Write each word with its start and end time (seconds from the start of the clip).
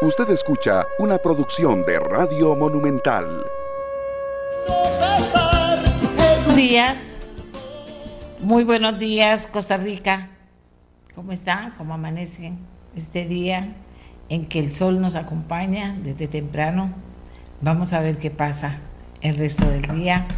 Usted 0.00 0.30
escucha 0.30 0.86
una 1.00 1.18
producción 1.18 1.84
de 1.84 1.98
Radio 1.98 2.54
Monumental. 2.54 3.44
Buenos 6.16 6.54
días. 6.54 7.16
Muy 8.38 8.62
buenos 8.62 8.96
días, 9.00 9.48
Costa 9.48 9.76
Rica. 9.76 10.28
¿Cómo 11.16 11.32
están? 11.32 11.72
¿Cómo 11.72 11.94
amanecen 11.94 12.60
este 12.94 13.24
día 13.24 13.74
en 14.28 14.46
que 14.46 14.60
el 14.60 14.72
sol 14.72 15.00
nos 15.00 15.16
acompaña 15.16 15.96
desde 16.00 16.28
temprano? 16.28 16.92
Vamos 17.60 17.92
a 17.92 17.98
ver 17.98 18.18
qué 18.18 18.30
pasa 18.30 18.78
el 19.20 19.36
resto 19.36 19.68
del 19.68 19.82
día 19.82 20.28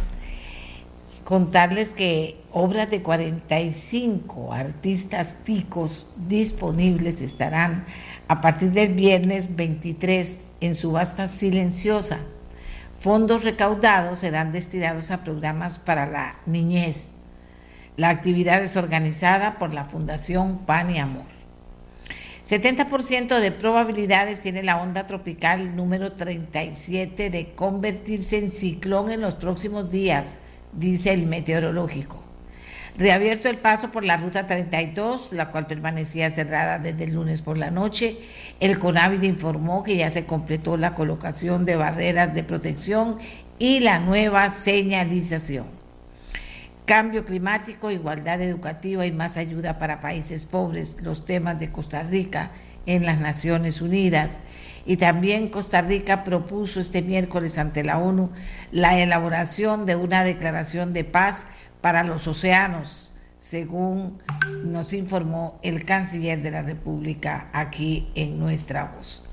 contarles 1.31 1.91
que 1.91 2.41
obras 2.51 2.89
de 2.91 3.01
45 3.01 4.51
artistas 4.51 5.37
ticos 5.45 6.13
disponibles 6.27 7.21
estarán 7.21 7.85
a 8.31 8.39
partir 8.39 8.71
del 8.71 8.93
viernes 8.93 9.57
23 9.57 10.39
en 10.61 10.73
subasta 10.73 11.27
silenciosa. 11.27 12.17
Fondos 12.97 13.43
recaudados 13.43 14.19
serán 14.19 14.53
destinados 14.53 15.11
a 15.11 15.25
programas 15.25 15.79
para 15.79 16.05
la 16.05 16.37
niñez. 16.45 17.11
La 17.97 18.07
actividad 18.07 18.63
es 18.63 18.77
organizada 18.77 19.59
por 19.59 19.73
la 19.73 19.83
Fundación 19.83 20.59
Pan 20.59 20.95
y 20.95 20.99
Amor. 20.99 21.25
70% 22.47 23.37
de 23.37 23.51
probabilidades 23.51 24.41
tiene 24.41 24.63
la 24.63 24.81
onda 24.81 25.07
tropical 25.07 25.75
número 25.75 26.13
37 26.13 27.31
de 27.31 27.53
convertirse 27.53 28.37
en 28.37 28.49
ciclón 28.49 29.11
en 29.11 29.19
los 29.19 29.35
próximos 29.35 29.91
días 29.91 30.37
dice 30.71 31.11
el 31.11 31.27
meteorológico. 31.27 32.20
Reabierto 32.97 33.47
el 33.47 33.57
paso 33.57 33.89
por 33.89 34.03
la 34.03 34.17
ruta 34.17 34.47
32, 34.47 35.31
la 35.31 35.49
cual 35.49 35.65
permanecía 35.65 36.29
cerrada 36.29 36.77
desde 36.77 37.05
el 37.05 37.13
lunes 37.13 37.41
por 37.41 37.57
la 37.57 37.71
noche, 37.71 38.17
el 38.59 38.79
CONAVID 38.79 39.23
informó 39.23 39.83
que 39.83 39.95
ya 39.95 40.09
se 40.09 40.25
completó 40.25 40.75
la 40.75 40.93
colocación 40.93 41.65
de 41.65 41.77
barreras 41.77 42.33
de 42.33 42.43
protección 42.43 43.17
y 43.59 43.79
la 43.79 43.99
nueva 43.99 44.51
señalización. 44.51 45.65
Cambio 46.85 47.23
climático, 47.25 47.91
igualdad 47.91 48.41
educativa 48.41 49.05
y 49.05 49.11
más 49.13 49.37
ayuda 49.37 49.77
para 49.77 50.01
países 50.01 50.45
pobres, 50.45 50.97
los 51.01 51.25
temas 51.25 51.59
de 51.59 51.71
Costa 51.71 52.03
Rica 52.03 52.51
en 52.85 53.05
las 53.05 53.19
Naciones 53.19 53.81
Unidas 53.81 54.39
y 54.85 54.97
también 54.97 55.49
Costa 55.49 55.81
Rica 55.81 56.23
propuso 56.23 56.79
este 56.79 57.01
miércoles 57.01 57.57
ante 57.57 57.83
la 57.83 57.99
ONU 57.99 58.31
la 58.71 58.99
elaboración 58.99 59.85
de 59.85 59.95
una 59.95 60.23
declaración 60.23 60.93
de 60.93 61.03
paz 61.03 61.45
para 61.81 62.03
los 62.03 62.27
océanos, 62.27 63.11
según 63.37 64.19
nos 64.63 64.93
informó 64.93 65.59
el 65.63 65.83
canciller 65.83 66.41
de 66.41 66.51
la 66.51 66.61
República 66.61 67.49
aquí 67.53 68.11
en 68.15 68.39
nuestra 68.39 68.85
voz. 68.85 69.27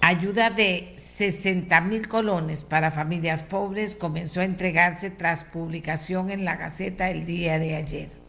Ayuda 0.00 0.50
de 0.50 0.94
60 0.96 1.80
mil 1.82 2.08
colones 2.08 2.64
para 2.64 2.90
familias 2.90 3.42
pobres 3.42 3.94
comenzó 3.94 4.40
a 4.40 4.44
entregarse 4.44 5.10
tras 5.10 5.44
publicación 5.44 6.30
en 6.30 6.44
la 6.44 6.56
Gaceta 6.56 7.10
el 7.10 7.26
día 7.26 7.58
de 7.58 7.76
ayer 7.76 8.28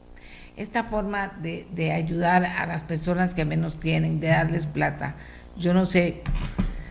esta 0.59 0.83
forma 0.83 1.31
de, 1.41 1.91
ayudar 1.93 2.43
a 2.43 2.65
las 2.65 2.83
personas 2.83 3.33
que 3.33 3.45
menos 3.45 3.79
tienen, 3.79 4.19
de 4.19 4.27
darles 4.27 4.65
plata. 4.65 5.15
Yo 5.57 5.73
no 5.73 5.85
sé, 5.85 6.21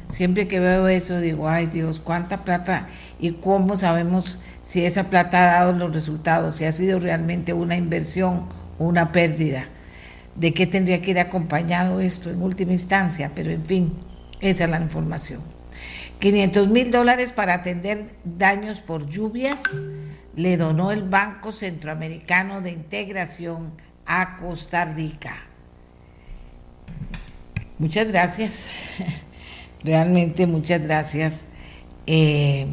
siempre 0.08 0.48
que 0.48 0.60
veo 0.60 0.88
eso 0.88 1.20
digo, 1.20 1.48
ay 1.48 1.66
Dios, 1.66 2.00
cuánta 2.00 2.38
plata 2.44 2.88
y 3.18 3.32
cómo 3.32 3.76
sabemos 3.76 4.40
si 4.62 4.84
esa 4.84 5.04
plata 5.04 5.38
ha 5.38 5.60
dado 5.60 5.72
los 5.72 5.92
resultados, 5.92 6.56
si 6.56 6.64
ha 6.64 6.72
sido 6.72 7.00
realmente 7.00 7.52
una 7.52 7.76
inversión 7.76 8.46
o 8.78 8.84
una 8.84 9.12
pérdida. 9.12 9.68
¿De 10.34 10.54
qué 10.54 10.66
tendría 10.66 11.02
que 11.02 11.10
ir 11.10 11.18
acompañado 11.18 12.00
esto 12.00 12.30
en 12.30 12.42
última 12.42 12.72
instancia? 12.72 13.32
Pero 13.34 13.50
en 13.50 13.64
fin, 13.64 13.92
esa 14.40 14.64
es 14.64 14.70
la 14.70 14.80
información. 14.80 15.40
500 16.20 16.68
mil 16.68 16.90
dólares 16.90 17.32
para 17.32 17.54
atender 17.54 18.14
daños 18.24 18.80
por 18.80 19.08
lluvias 19.08 19.62
le 20.34 20.56
donó 20.56 20.92
el 20.92 21.02
Banco 21.02 21.52
Centroamericano 21.52 22.60
de 22.60 22.70
Integración 22.70 23.72
a 24.06 24.36
Costa 24.36 24.84
Rica. 24.84 25.34
Muchas 27.78 28.08
gracias, 28.08 28.68
realmente 29.84 30.46
muchas 30.46 30.82
gracias. 30.82 31.46
Eh, 32.06 32.66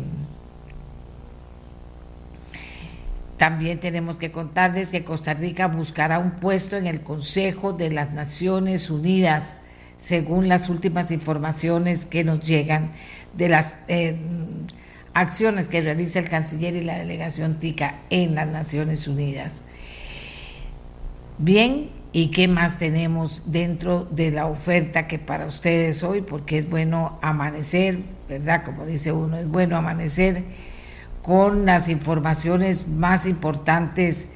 también 3.37 3.79
tenemos 3.79 4.17
que 4.17 4.31
contarles 4.31 4.89
que 4.89 5.03
Costa 5.03 5.33
Rica 5.33 5.67
buscará 5.67 6.19
un 6.19 6.31
puesto 6.31 6.77
en 6.77 6.87
el 6.87 7.01
Consejo 7.01 7.73
de 7.73 7.91
las 7.91 8.11
Naciones 8.13 8.89
Unidas, 8.89 9.57
según 9.97 10.47
las 10.47 10.69
últimas 10.69 11.11
informaciones 11.11 12.05
que 12.05 12.23
nos 12.23 12.39
llegan 12.41 12.91
de 13.33 13.49
las... 13.49 13.77
Eh, 13.87 14.17
acciones 15.15 15.69
que 15.69 15.81
realiza 15.81 16.19
el 16.19 16.29
canciller 16.29 16.75
y 16.75 16.83
la 16.83 16.97
delegación 16.97 17.57
TICA 17.57 18.01
en 18.09 18.35
las 18.35 18.47
Naciones 18.47 19.07
Unidas. 19.07 19.63
Bien, 21.37 21.89
¿y 22.15 22.27
qué 22.27 22.47
más 22.47 22.77
tenemos 22.77 23.51
dentro 23.51 24.05
de 24.05 24.31
la 24.31 24.45
oferta 24.45 25.05
que 25.05 25.19
para 25.19 25.47
ustedes 25.47 26.01
hoy? 26.01 26.21
Porque 26.21 26.59
es 26.59 26.69
bueno 26.69 27.19
amanecer, 27.21 28.03
¿verdad? 28.29 28.63
Como 28.63 28.85
dice 28.85 29.11
uno, 29.11 29.35
es 29.35 29.49
bueno 29.49 29.75
amanecer 29.75 30.45
con 31.21 31.65
las 31.65 31.89
informaciones 31.89 32.87
más 32.87 33.25
importantes 33.25 34.29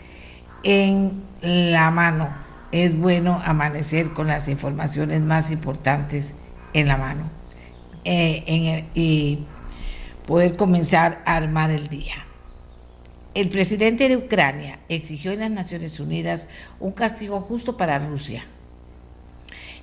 en 0.63 1.23
la 1.41 1.89
mano. 1.89 2.28
Es 2.73 3.00
bueno 3.00 3.39
amanecer 3.45 4.09
con 4.09 4.28
las 4.28 4.50
informaciones 4.50 5.22
más 5.22 5.50
importantes 5.50 6.35
en 6.73 6.85
la 6.89 6.97
mano. 6.97 7.31
Eh, 8.03 8.89
y 8.94 9.45
poder 10.28 10.57
comenzar 10.57 11.23
a 11.25 11.38
armar 11.38 11.72
el 11.72 11.88
día. 11.88 12.28
El 13.35 13.50
presidente 13.50 14.09
de 14.09 14.17
Ucrania 14.17 14.79
exigió 14.90 15.31
en 15.31 15.41
las 15.41 15.51
Naciones 15.51 16.00
Unidas 16.00 16.47
un 16.79 16.91
castigo 16.91 17.41
justo 17.41 17.78
para 17.78 18.00
Rusia. 18.00 18.44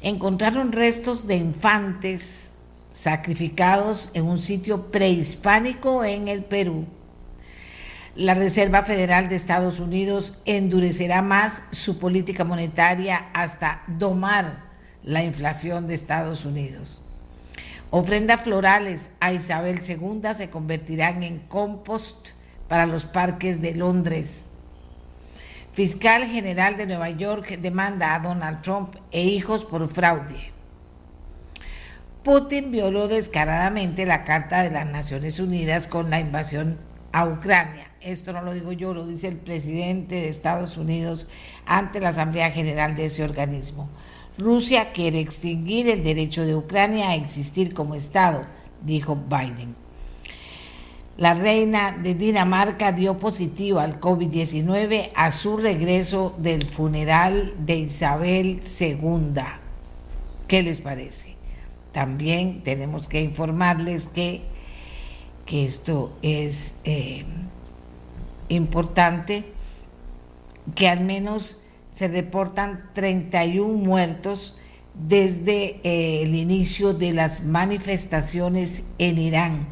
Encontraron 0.02 0.72
restos 0.72 1.28
de 1.28 1.36
infantes 1.36 2.54
sacrificados 2.90 4.10
en 4.14 4.26
un 4.26 4.38
sitio 4.38 4.90
prehispánico 4.90 6.04
en 6.04 6.26
el 6.26 6.42
Perú. 6.42 6.86
La 8.16 8.34
Reserva 8.34 8.82
Federal 8.82 9.28
de 9.28 9.36
Estados 9.36 9.78
Unidos 9.78 10.34
endurecerá 10.44 11.22
más 11.22 11.62
su 11.70 11.98
política 11.98 12.42
monetaria 12.42 13.28
hasta 13.32 13.84
domar 13.86 14.64
la 15.04 15.22
inflación 15.22 15.86
de 15.86 15.94
Estados 15.94 16.44
Unidos. 16.44 17.04
Ofrendas 17.90 18.40
florales 18.40 19.10
a 19.20 19.32
Isabel 19.32 19.78
II 19.86 20.34
se 20.34 20.50
convertirán 20.50 21.22
en 21.22 21.38
compost 21.38 22.30
para 22.68 22.86
los 22.86 23.04
parques 23.04 23.60
de 23.60 23.74
Londres. 23.74 24.50
Fiscal 25.72 26.24
General 26.24 26.76
de 26.76 26.86
Nueva 26.86 27.10
York 27.10 27.58
demanda 27.58 28.14
a 28.14 28.20
Donald 28.20 28.62
Trump 28.62 28.96
e 29.10 29.24
hijos 29.24 29.64
por 29.64 29.88
fraude. 29.88 30.52
Putin 32.22 32.72
violó 32.72 33.08
descaradamente 33.08 34.06
la 34.06 34.24
Carta 34.24 34.62
de 34.62 34.70
las 34.70 34.86
Naciones 34.86 35.38
Unidas 35.38 35.86
con 35.86 36.10
la 36.10 36.18
invasión 36.18 36.78
a 37.12 37.24
Ucrania. 37.26 37.90
Esto 38.00 38.32
no 38.32 38.42
lo 38.42 38.52
digo 38.52 38.72
yo, 38.72 38.94
lo 38.94 39.06
dice 39.06 39.28
el 39.28 39.36
presidente 39.36 40.16
de 40.16 40.28
Estados 40.28 40.76
Unidos 40.76 41.26
ante 41.66 42.00
la 42.00 42.08
Asamblea 42.08 42.50
General 42.50 42.96
de 42.96 43.06
ese 43.06 43.22
organismo. 43.22 43.88
Rusia 44.38 44.92
quiere 44.92 45.20
extinguir 45.20 45.88
el 45.88 46.02
derecho 46.02 46.44
de 46.44 46.54
Ucrania 46.54 47.10
a 47.10 47.14
existir 47.14 47.72
como 47.72 47.94
Estado, 47.94 48.44
dijo 48.82 49.16
Biden. 49.16 49.85
La 51.18 51.32
reina 51.32 51.92
de 51.92 52.14
Dinamarca 52.14 52.92
dio 52.92 53.16
positivo 53.16 53.80
al 53.80 53.98
COVID-19 54.00 55.12
a 55.14 55.30
su 55.30 55.56
regreso 55.56 56.34
del 56.36 56.68
funeral 56.68 57.54
de 57.58 57.76
Isabel 57.76 58.60
II. 58.78 59.32
¿Qué 60.46 60.62
les 60.62 60.82
parece? 60.82 61.36
También 61.92 62.62
tenemos 62.62 63.08
que 63.08 63.22
informarles 63.22 64.08
que, 64.08 64.42
que 65.46 65.64
esto 65.64 66.14
es 66.20 66.74
eh, 66.84 67.24
importante, 68.50 69.44
que 70.74 70.86
al 70.86 71.00
menos 71.00 71.62
se 71.90 72.08
reportan 72.08 72.90
31 72.92 73.72
muertos 73.72 74.58
desde 74.92 75.80
eh, 75.82 76.22
el 76.24 76.34
inicio 76.34 76.92
de 76.92 77.14
las 77.14 77.42
manifestaciones 77.42 78.84
en 78.98 79.16
Irán. 79.16 79.66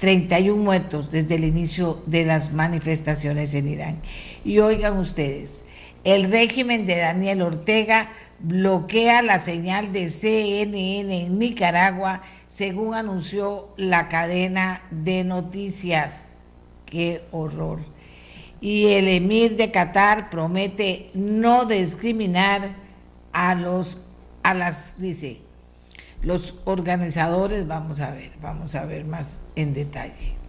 31 0.00 0.62
muertos 0.62 1.10
desde 1.10 1.36
el 1.36 1.44
inicio 1.44 2.02
de 2.06 2.24
las 2.24 2.52
manifestaciones 2.52 3.54
en 3.54 3.68
Irán. 3.68 4.02
Y 4.44 4.58
oigan 4.58 4.98
ustedes, 4.98 5.64
el 6.02 6.30
régimen 6.32 6.86
de 6.86 6.96
Daniel 6.96 7.42
Ortega 7.42 8.10
bloquea 8.40 9.22
la 9.22 9.38
señal 9.38 9.92
de 9.92 10.08
CNN 10.08 11.22
en 11.22 11.38
Nicaragua, 11.38 12.22
según 12.46 12.94
anunció 12.94 13.68
la 13.76 14.08
cadena 14.08 14.82
de 14.90 15.22
noticias. 15.22 16.24
Qué 16.86 17.22
horror 17.30 17.78
y 18.60 18.88
el 18.88 19.08
emir 19.08 19.56
de 19.56 19.70
Qatar 19.70 20.28
promete 20.28 21.10
no 21.14 21.64
discriminar 21.64 22.74
a 23.32 23.54
los 23.54 23.98
a 24.42 24.54
las, 24.54 24.98
dice, 24.98 25.40
los 26.22 26.54
organizadores, 26.64 27.66
vamos 27.66 28.00
a 28.00 28.10
ver, 28.10 28.32
vamos 28.40 28.74
a 28.74 28.86
ver 28.86 29.04
más 29.04 29.44
en 29.60 29.74
detalle. 29.74 30.40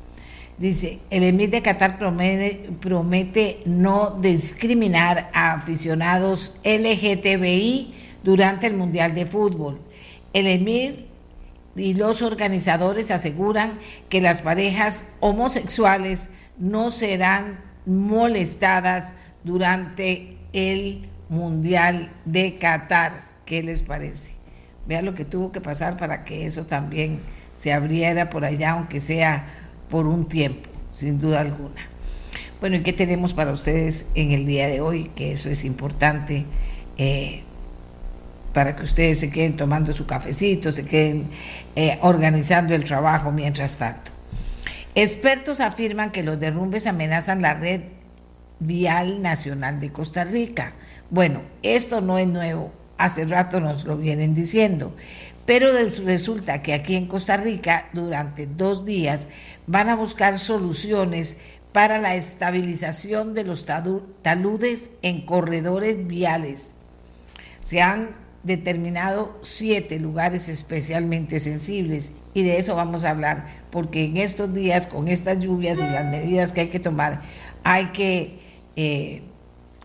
Dice, 0.58 1.00
el 1.10 1.24
emir 1.24 1.50
de 1.50 1.64
Qatar 1.64 1.98
promete, 1.98 3.62
no 3.66 4.12
discriminar 4.12 5.32
a 5.34 5.54
aficionados 5.54 6.54
LGTBI 6.64 7.94
durante 8.24 8.68
el 8.68 8.76
Mundial 8.76 9.16
de 9.16 9.26
Fútbol. 9.26 9.80
El 10.34 10.46
emir 10.46 11.08
y 11.76 11.96
los 11.96 12.22
organizadores 12.22 13.10
aseguran 13.10 13.80
que 14.08 14.22
las 14.22 14.42
parejas 14.42 15.06
homosexuales 15.20 16.30
no 16.60 16.92
serán 16.92 17.60
molestadas 17.88 19.14
durante 19.44 20.38
el 20.54 21.10
Mundial 21.28 22.12
de 22.26 22.60
Qatar. 22.60 23.14
¿Qué 23.46 23.64
les 23.64 23.82
parece? 23.82 24.34
Vean 24.86 25.06
lo 25.06 25.16
que 25.16 25.26
tuvo 25.26 25.52
que 25.52 25.62
pasar 25.62 25.98
para 25.98 26.24
que 26.24 26.46
eso 26.46 26.66
también 26.66 27.20
se 27.56 27.74
abriera 27.74 28.30
por 28.30 28.46
allá, 28.46 28.72
aunque 28.72 29.00
sea 29.00 29.48
por 29.90 30.08
un 30.08 30.28
tiempo, 30.28 30.70
sin 30.92 31.20
duda 31.20 31.42
alguna. 31.42 31.88
Bueno, 32.60 32.76
¿y 32.76 32.82
qué 32.82 32.94
tenemos 32.94 33.34
para 33.34 33.52
ustedes 33.52 34.08
en 34.16 34.32
el 34.32 34.46
día 34.46 34.68
de 34.68 34.82
hoy? 34.82 35.06
Que 35.16 35.32
eso 35.32 35.50
es 35.50 35.66
importante. 35.66 36.46
Eh, 36.98 37.44
para 38.54 38.76
que 38.76 38.84
ustedes 38.84 39.20
se 39.20 39.30
queden 39.30 39.56
tomando 39.56 39.94
su 39.94 40.06
cafecito, 40.06 40.72
se 40.72 40.86
queden 40.86 41.30
eh, 41.76 41.98
organizando 42.02 42.76
el 42.76 42.84
trabajo 42.84 43.32
mientras 43.32 43.78
tanto. 43.78 44.12
Expertos 44.94 45.62
afirman 45.62 46.12
que 46.12 46.24
los 46.24 46.40
derrumbes 46.40 46.86
amenazan 46.86 47.42
la 47.42 47.54
red 47.54 47.82
vial 48.60 49.22
nacional 49.22 49.80
de 49.80 49.92
Costa 49.92 50.26
Rica. 50.26 50.74
Bueno, 51.10 51.42
esto 51.64 52.02
no 52.02 52.18
es 52.18 52.28
nuevo, 52.28 52.74
hace 52.98 53.26
rato 53.26 53.60
nos 53.62 53.86
lo 53.86 53.98
vienen 53.98 54.34
diciendo, 54.34 54.96
pero 55.46 55.70
resulta 56.06 56.62
que 56.62 56.74
aquí 56.74 56.96
en 56.96 57.08
Costa 57.08 57.38
Rica 57.38 57.90
durante 57.94 58.46
dos 58.46 58.86
días 58.86 59.28
van 59.68 59.90
a 59.90 59.96
buscar 59.96 60.40
soluciones 60.40 61.38
para 61.72 62.00
la 62.00 62.16
estabilización 62.16 63.34
de 63.34 63.46
los 63.46 63.66
taludes 63.66 64.92
en 65.02 65.26
corredores 65.26 66.06
viales. 66.06 66.76
Se 67.62 67.82
han 67.82 68.10
determinado 68.44 69.38
siete 69.42 70.00
lugares 70.00 70.50
especialmente 70.50 71.40
sensibles 71.40 72.12
y 72.34 72.44
de 72.44 72.58
eso 72.58 72.76
vamos 72.76 73.04
a 73.04 73.12
hablar 73.12 73.46
porque 73.70 74.06
en 74.06 74.18
estos 74.18 74.54
días 74.54 74.88
con 74.88 75.08
estas 75.08 75.40
lluvias 75.40 75.78
y 75.78 75.84
las 75.84 76.06
medidas 76.06 76.52
que 76.52 76.62
hay 76.62 76.70
que 76.70 76.80
tomar 76.80 77.22
hay 77.64 77.88
que 77.88 78.40
eh, 78.76 79.22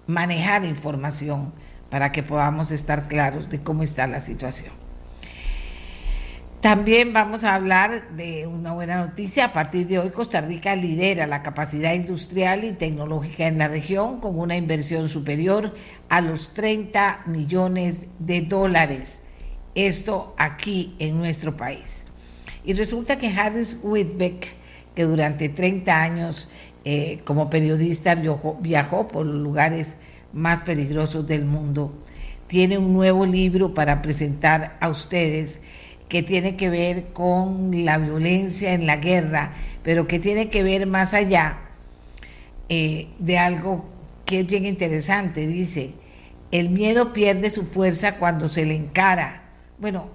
manejar 0.07 0.65
información 0.65 1.53
para 1.91 2.13
que 2.13 2.23
podamos 2.23 2.71
estar 2.71 3.09
claros 3.09 3.51
de 3.51 3.61
cómo 3.61 3.83
está 3.83 4.07
la 4.07 4.21
situación. 4.21 4.86
También 6.67 7.13
vamos 7.13 7.45
a 7.45 7.55
hablar 7.55 8.09
de 8.17 8.49
una 8.49 8.73
buena 8.73 8.97
noticia. 8.97 9.45
A 9.45 9.53
partir 9.53 9.87
de 9.87 10.01
hoy, 10.01 10.11
Costa 10.11 10.41
Rica 10.41 10.75
lidera 10.75 11.29
la 11.29 11.45
capacidad 11.45 11.95
industrial 11.95 12.65
y 12.65 12.73
tecnológica 12.73 13.47
en 13.47 13.59
la 13.59 13.69
región 13.69 14.19
con 14.19 14.37
una 14.37 14.57
inversión 14.57 15.09
superior 15.09 15.73
a 16.09 16.21
los 16.21 16.55
30 16.55 17.23
millones 17.27 18.07
de 18.19 18.41
dólares. 18.41 19.23
Esto 19.77 20.35
aquí 20.39 20.97
en 20.99 21.19
nuestro 21.19 21.57
país. 21.57 22.03
Y 22.65 22.73
resulta 22.73 23.17
que 23.17 23.29
Harris 23.29 23.79
Whitbeck, 23.85 24.49
que 24.97 25.05
durante 25.05 25.49
30 25.49 26.03
años 26.03 26.49
eh, 26.85 27.21
como 27.23 27.49
periodista 27.49 28.17
viajó, 28.17 28.59
viajó 28.61 29.07
por 29.07 29.25
los 29.25 29.41
lugares 29.41 29.99
más 30.33 30.63
peligrosos 30.63 31.29
del 31.29 31.45
mundo, 31.45 31.93
tiene 32.49 32.77
un 32.77 32.93
nuevo 32.93 33.25
libro 33.25 33.73
para 33.73 34.03
presentar 34.03 34.77
a 34.81 34.89
ustedes 34.89 35.61
que 36.09 36.23
tiene 36.23 36.57
que 36.57 36.71
ver 36.71 37.13
con 37.13 37.85
la 37.85 37.99
violencia 37.99 38.73
en 38.73 38.87
la 38.87 38.97
guerra, 38.97 39.53
pero 39.83 40.07
que 40.07 40.19
tiene 40.19 40.49
que 40.49 40.63
ver 40.63 40.87
más 40.87 41.15
allá 41.15 41.59
eh, 42.69 43.09
de 43.19 43.39
algo 43.39 43.87
que 44.25 44.41
es 44.41 44.47
bien 44.47 44.67
interesante. 44.67 45.47
Dice, 45.47 45.95
el 46.51 46.71
miedo 46.71 47.13
pierde 47.13 47.51
su 47.51 47.65
fuerza 47.65 48.17
cuando 48.17 48.49
se 48.49 48.65
le 48.65 48.77
encara. 48.77 49.43
Bueno, 49.79 50.11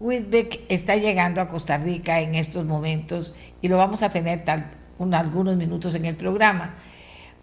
Whitbeck 0.00 0.60
está 0.68 0.96
llegando 0.96 1.40
a 1.40 1.48
Costa 1.48 1.76
Rica 1.76 2.20
en 2.20 2.34
estos 2.36 2.64
momentos 2.66 3.34
y 3.60 3.68
lo 3.68 3.78
vamos 3.78 4.02
a 4.02 4.10
tener 4.10 4.44
tal, 4.44 4.70
algunos 5.12 5.56
minutos 5.56 5.94
en 5.96 6.04
el 6.04 6.14
programa 6.14 6.76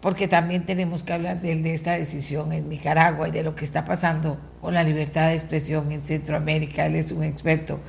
porque 0.06 0.28
también 0.28 0.64
tenemos 0.64 1.02
que 1.02 1.14
hablar 1.14 1.40
de, 1.40 1.56
de 1.56 1.74
esta 1.74 1.94
decisión 1.94 2.52
en 2.52 2.68
Nicaragua 2.68 3.26
y 3.26 3.32
de 3.32 3.42
lo 3.42 3.56
que 3.56 3.64
está 3.64 3.84
pasando 3.84 4.38
con 4.60 4.72
la 4.72 4.84
libertad 4.84 5.30
de 5.30 5.34
expresión 5.34 5.90
en 5.90 6.00
Centroamérica. 6.00 6.86
Él 6.86 6.94
es 6.94 7.10
un 7.10 7.24
experto 7.24 7.80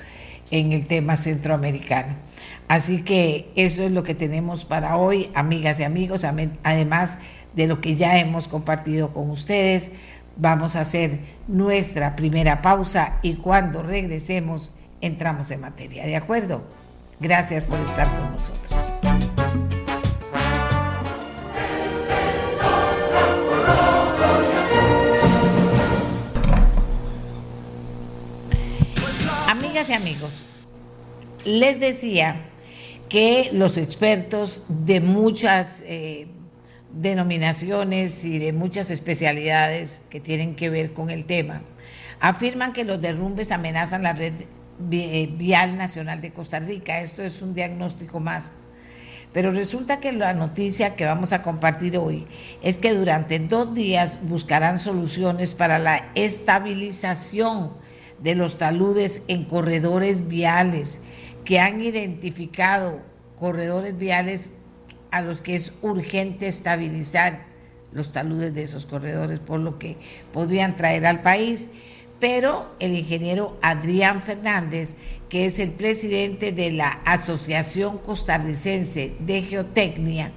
en 0.49 0.71
el 0.71 0.87
tema 0.87 1.15
centroamericano. 1.15 2.15
Así 2.67 3.03
que 3.03 3.51
eso 3.55 3.83
es 3.83 3.91
lo 3.91 4.01
que 4.01 4.15
tenemos 4.15 4.65
para 4.65 4.97
hoy, 4.97 5.29
amigas 5.35 5.79
y 5.79 5.83
amigos, 5.83 6.25
además 6.63 7.19
de 7.53 7.67
lo 7.67 7.81
que 7.81 7.95
ya 7.95 8.17
hemos 8.17 8.47
compartido 8.47 9.11
con 9.11 9.29
ustedes. 9.29 9.91
Vamos 10.37 10.75
a 10.75 10.79
hacer 10.79 11.19
nuestra 11.47 12.15
primera 12.15 12.63
pausa 12.63 13.19
y 13.21 13.35
cuando 13.35 13.83
regresemos 13.83 14.73
entramos 15.01 15.51
en 15.51 15.61
materia. 15.61 16.03
¿De 16.07 16.15
acuerdo? 16.15 16.63
Gracias 17.19 17.67
por 17.67 17.79
estar 17.79 18.09
con 18.09 18.31
nosotros. 18.31 19.26
Y 29.85 29.93
amigos, 29.93 30.43
les 31.45 31.79
decía 31.79 32.47
que 33.09 33.49
los 33.53 33.77
expertos 33.77 34.63
de 34.69 35.01
muchas 35.01 35.83
eh, 35.85 36.27
denominaciones 36.91 38.25
y 38.25 38.39
de 38.39 38.53
muchas 38.53 38.89
especialidades 38.89 40.01
que 40.09 40.19
tienen 40.19 40.55
que 40.55 40.71
ver 40.71 40.93
con 40.93 41.11
el 41.11 41.25
tema 41.25 41.61
afirman 42.19 42.73
que 42.73 42.85
los 42.85 42.99
derrumbes 42.99 43.51
amenazan 43.51 44.01
la 44.01 44.13
red 44.13 44.33
eh, 44.91 45.29
vial 45.33 45.77
nacional 45.77 46.21
de 46.21 46.33
Costa 46.33 46.57
Rica. 46.57 46.99
Esto 46.99 47.21
es 47.21 47.43
un 47.43 47.53
diagnóstico 47.53 48.19
más. 48.19 48.55
Pero 49.31 49.51
resulta 49.51 49.99
que 49.99 50.11
la 50.11 50.33
noticia 50.33 50.95
que 50.95 51.05
vamos 51.05 51.33
a 51.33 51.43
compartir 51.43 51.99
hoy 51.99 52.25
es 52.63 52.79
que 52.79 52.95
durante 52.95 53.37
dos 53.37 53.75
días 53.75 54.17
buscarán 54.23 54.79
soluciones 54.79 55.53
para 55.53 55.77
la 55.77 56.09
estabilización 56.15 57.73
de 58.19 58.35
los 58.35 58.57
taludes 58.57 59.21
en 59.27 59.45
corredores 59.45 60.27
viales, 60.27 60.99
que 61.45 61.59
han 61.59 61.81
identificado 61.81 62.99
corredores 63.37 63.97
viales 63.97 64.51
a 65.11 65.21
los 65.21 65.41
que 65.41 65.55
es 65.55 65.73
urgente 65.81 66.47
estabilizar 66.47 67.45
los 67.91 68.11
taludes 68.11 68.53
de 68.53 68.63
esos 68.63 68.85
corredores, 68.85 69.39
por 69.39 69.59
lo 69.59 69.79
que 69.79 69.97
podrían 70.33 70.75
traer 70.75 71.05
al 71.05 71.21
país. 71.21 71.69
Pero 72.19 72.75
el 72.79 72.93
ingeniero 72.93 73.57
Adrián 73.61 74.21
Fernández, 74.23 74.95
que 75.29 75.45
es 75.45 75.59
el 75.59 75.71
presidente 75.71 76.51
de 76.51 76.71
la 76.71 76.89
Asociación 77.05 77.99
Costarricense 77.99 79.15
de 79.19 79.41
Geotecnia, 79.43 80.31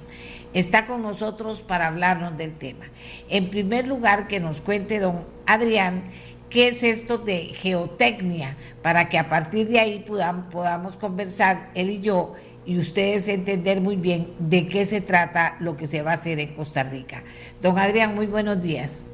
está 0.52 0.87
con 0.87 1.02
nosotros 1.02 1.62
para 1.62 1.87
hablarnos 1.87 2.37
del 2.37 2.52
tema. 2.52 2.87
En 3.28 3.49
primer 3.49 3.87
lugar, 3.87 4.28
que 4.28 4.40
nos 4.40 4.60
cuente 4.60 4.99
don 4.99 5.25
Adrián 5.46 6.04
qué 6.50 6.69
es 6.69 6.83
esto 6.83 7.19
de 7.19 7.45
geotecnia, 7.54 8.57
para 8.83 9.09
que 9.09 9.19
a 9.19 9.28
partir 9.28 9.69
de 9.69 9.78
ahí 9.78 10.04
podamos, 10.07 10.97
conversar 10.97 11.71
él 11.75 11.90
y 11.90 12.00
yo 12.00 12.35
y 12.66 12.78
ustedes 12.78 13.28
entender 13.28 13.80
muy 13.80 13.97
bien 13.97 14.35
de 14.38 14.66
qué 14.66 14.85
se 14.85 15.00
trata 15.00 15.57
lo 15.61 15.76
que 15.76 15.87
se 15.87 16.02
va 16.02 16.11
a 16.11 16.14
hacer 16.14 16.38
en 16.40 16.54
Costa 16.54 16.83
Rica. 16.83 17.23
Don 17.62 17.78
Adrián, 17.78 18.14
muy 18.14 18.26
buenos 18.26 18.61
días. 18.61 19.07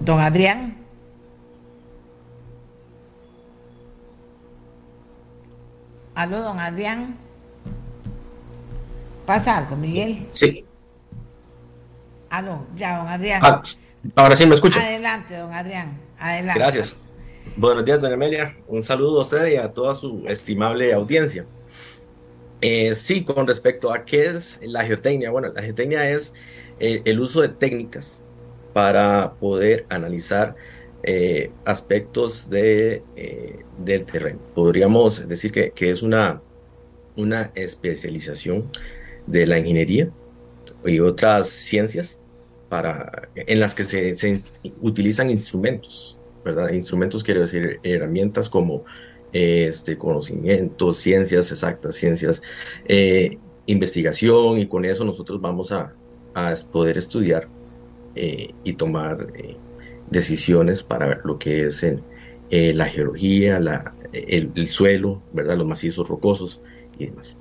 Don 0.00 0.20
Adrián. 0.20 0.76
Aló, 6.14 6.40
don 6.40 6.60
Adrián. 6.60 7.25
¿Pasa 9.26 9.58
algo, 9.58 9.74
Miguel? 9.76 10.28
Sí. 10.32 10.64
Aló, 12.30 12.64
ya, 12.76 12.98
don 12.98 13.08
Adrián. 13.08 13.40
Ah, 13.42 13.60
ahora 14.14 14.36
sí 14.36 14.46
me 14.46 14.54
escucha. 14.54 14.80
Adelante, 14.80 15.36
don 15.36 15.52
Adrián. 15.52 16.00
Adelante. 16.16 16.60
Gracias. 16.60 16.96
Buenos 17.56 17.84
días, 17.84 18.00
doña 18.00 18.14
Amelia. 18.14 18.56
Un 18.68 18.84
saludo 18.84 19.18
a 19.18 19.22
usted 19.22 19.46
y 19.48 19.56
a 19.56 19.72
toda 19.72 19.96
su 19.96 20.24
estimable 20.28 20.92
audiencia. 20.92 21.44
Eh, 22.60 22.94
sí, 22.94 23.24
con 23.24 23.48
respecto 23.48 23.92
a 23.92 24.04
qué 24.04 24.26
es 24.26 24.60
la 24.62 24.84
geotecnia. 24.84 25.30
Bueno, 25.30 25.52
la 25.52 25.62
geotecnia 25.62 26.08
es 26.08 26.32
eh, 26.78 27.02
el 27.04 27.18
uso 27.18 27.40
de 27.42 27.48
técnicas 27.48 28.22
para 28.72 29.32
poder 29.40 29.86
analizar 29.88 30.54
eh, 31.02 31.50
aspectos 31.64 32.48
de, 32.48 33.02
del 33.78 34.04
terreno. 34.04 34.38
Podríamos 34.54 35.26
decir 35.26 35.50
que, 35.50 35.72
que 35.72 35.90
es 35.90 36.02
una, 36.02 36.42
una 37.16 37.50
especialización 37.56 38.70
de 39.26 39.46
la 39.46 39.58
ingeniería 39.58 40.10
y 40.84 41.00
otras 41.00 41.48
ciencias 41.48 42.20
para, 42.68 43.28
en 43.34 43.60
las 43.60 43.74
que 43.74 43.84
se, 43.84 44.16
se 44.16 44.42
utilizan 44.80 45.30
instrumentos, 45.30 46.18
¿verdad? 46.44 46.70
Instrumentos 46.70 47.22
quiero 47.22 47.40
decir 47.40 47.80
herramientas 47.82 48.48
como 48.48 48.84
este, 49.32 49.98
conocimientos, 49.98 50.98
ciencias 50.98 51.50
exactas, 51.52 51.94
ciencias, 51.94 52.42
eh, 52.86 53.38
investigación 53.66 54.58
y 54.58 54.66
con 54.66 54.84
eso 54.84 55.04
nosotros 55.04 55.40
vamos 55.40 55.72
a, 55.72 55.92
a 56.34 56.54
poder 56.70 56.98
estudiar 56.98 57.48
eh, 58.14 58.54
y 58.64 58.72
tomar 58.74 59.28
eh, 59.34 59.56
decisiones 60.10 60.82
para 60.82 61.20
lo 61.24 61.38
que 61.38 61.66
es 61.66 61.84
la 62.50 62.86
geología, 62.86 63.58
la, 63.58 63.92
el, 64.12 64.52
el, 64.54 64.68
suelo, 64.68 65.20
¿verdad? 65.32 65.56
los 65.56 65.66
macizos 65.66 66.08
rocosos 66.08 66.62
y 66.96 67.06
demás. 67.06 67.36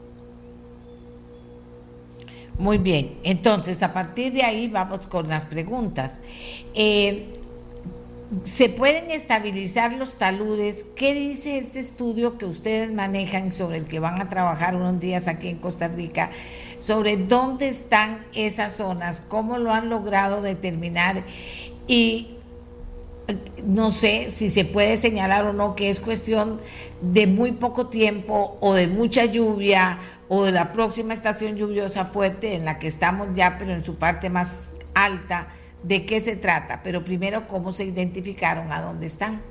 Muy 2.58 2.78
bien, 2.78 3.18
entonces 3.24 3.84
a 3.84 3.92
partir 3.92 4.32
de 4.32 4.44
ahí 4.44 4.68
vamos 4.68 5.08
con 5.08 5.28
las 5.28 5.44
preguntas. 5.44 6.22
Eh, 6.74 7.34
¿Se 8.44 8.70
pueden 8.70 9.12
estabilizar 9.12 9.94
los 9.94 10.18
taludes? 10.18 10.88
¿Qué 10.96 11.14
dice 11.14 11.58
este 11.58 11.80
estudio 11.80 12.38
que 12.38 12.46
ustedes 12.46 12.92
manejan 12.92 13.52
sobre 13.52 13.78
el 13.78 13.86
que 13.86 14.00
van 14.00 14.20
a 14.22 14.30
trabajar 14.30 14.76
unos 14.76 15.00
días 15.00 15.28
aquí 15.28 15.50
en 15.50 15.58
Costa 15.58 15.90
Rica? 15.90 16.32
Sobre 16.80 17.18
dónde 17.18 17.68
están 17.68 18.26
esas 18.34 18.78
zonas, 18.78 19.22
cómo 19.22 19.58
lo 19.58 19.74
han 19.74 19.90
logrado 19.90 20.42
determinar 20.42 21.24
y 21.88 22.35
no 23.66 23.92
sé 23.92 24.30
si 24.30 24.50
se 24.50 24.66
puede 24.66 24.98
señalar 24.98 25.46
o 25.46 25.54
no 25.54 25.76
que 25.76 25.90
es 25.90 26.00
cuestión 26.00 26.60
de 27.02 27.28
muy 27.28 27.52
poco 27.52 27.88
tiempo 27.88 28.58
o 28.62 28.74
de 28.74 28.88
mucha 28.88 29.26
lluvia 29.26 30.00
o 30.28 30.46
de 30.46 30.52
la 30.52 30.72
próxima 30.74 31.14
estación 31.14 31.56
lluviosa 31.56 32.06
fuerte 32.06 32.56
en 32.56 32.66
la 32.66 32.80
que 32.80 32.88
estamos 32.88 33.36
ya, 33.36 33.58
pero 33.58 33.74
en 33.74 33.84
su 33.84 33.96
parte 33.96 34.30
más 34.30 34.76
alta, 34.94 35.48
de 35.84 36.06
qué 36.06 36.20
se 36.20 36.36
trata. 36.36 36.82
Pero 36.84 37.04
primero, 37.04 37.48
¿cómo 37.48 37.72
se 37.72 37.86
identificaron? 37.86 38.72
¿A 38.72 38.82
dónde 38.82 39.06
están? 39.06 39.42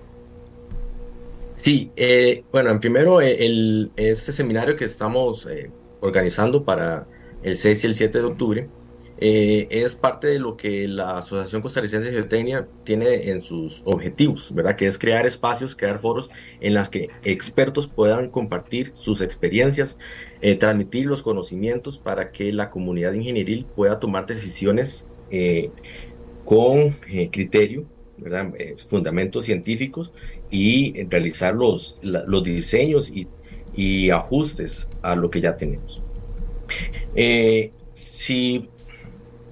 Sí, 1.54 1.92
eh, 1.94 2.42
bueno, 2.50 2.78
primero 2.80 3.20
eh, 3.20 3.46
el, 3.46 3.92
este 3.96 4.32
seminario 4.32 4.76
que 4.76 4.84
estamos 4.84 5.46
eh, 5.46 5.70
organizando 6.00 6.64
para 6.64 7.06
el 7.42 7.56
6 7.56 7.84
y 7.84 7.86
el 7.86 7.94
7 7.94 8.18
de 8.18 8.24
octubre 8.24 8.68
eh, 9.18 9.68
es 9.70 9.94
parte 9.94 10.26
de 10.26 10.40
lo 10.40 10.56
que 10.56 10.88
la 10.88 11.18
Asociación 11.18 11.62
Costarricense 11.62 12.10
de 12.10 12.16
Geotecnia 12.16 12.66
tiene 12.82 13.30
en 13.30 13.42
sus 13.42 13.82
objetivos, 13.84 14.52
¿verdad? 14.52 14.74
Que 14.74 14.86
es 14.86 14.98
crear 14.98 15.24
espacios, 15.26 15.76
crear 15.76 16.00
foros 16.00 16.30
en 16.60 16.74
las 16.74 16.90
que 16.90 17.10
expertos 17.22 17.86
puedan 17.86 18.28
compartir 18.28 18.92
sus 18.96 19.20
experiencias, 19.20 19.96
eh, 20.40 20.56
transmitir 20.56 21.06
los 21.06 21.22
conocimientos 21.22 21.98
para 21.98 22.32
que 22.32 22.52
la 22.52 22.70
comunidad 22.70 23.12
ingenieril 23.12 23.66
pueda 23.66 24.00
tomar 24.00 24.26
decisiones 24.26 25.08
eh, 25.30 25.70
con 26.44 26.90
criterio, 27.30 27.86
¿verdad? 28.18 28.52
fundamentos 28.88 29.44
científicos 29.44 30.12
y 30.50 31.04
realizar 31.04 31.54
los, 31.54 31.98
los 32.02 32.42
diseños 32.42 33.10
y, 33.10 33.28
y, 33.74 34.10
ajustes 34.10 34.88
a 35.02 35.14
lo 35.16 35.30
que 35.30 35.40
ya 35.40 35.56
tenemos. 35.56 36.02
si 37.92 38.68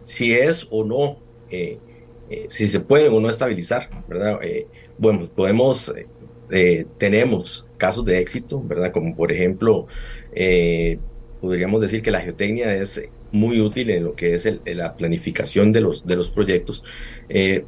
si 0.05 0.33
es 0.33 0.67
o 0.71 0.85
no, 0.85 1.19
eh, 1.51 1.79
eh, 2.31 2.47
si 2.49 2.69
se 2.69 2.81
puede 2.81 3.09
o 3.09 3.21
no 3.21 3.29
estabilizar, 3.29 3.89
¿verdad? 4.09 4.39
Eh, 4.43 4.67
bueno, 4.99 5.29
podemos, 5.35 5.93
tenemos 6.99 7.67
casos 7.79 8.05
de 8.05 8.19
éxito, 8.19 8.63
¿verdad? 8.63 8.93
Como 8.93 9.17
por 9.17 9.33
ejemplo, 9.33 9.87
podríamos 11.41 11.81
decir 11.81 12.03
que 12.03 12.11
la 12.11 12.21
geotecnia 12.21 12.75
es 12.75 13.09
muy 13.33 13.61
útil 13.61 13.89
en 13.89 14.05
lo 14.05 14.15
que 14.15 14.35
es 14.35 14.47
la 14.67 14.95
planificación 14.95 15.73
de 15.73 15.81
los, 15.81 16.07
de 16.07 16.17
los 16.17 16.31
proyectos. 16.31 16.85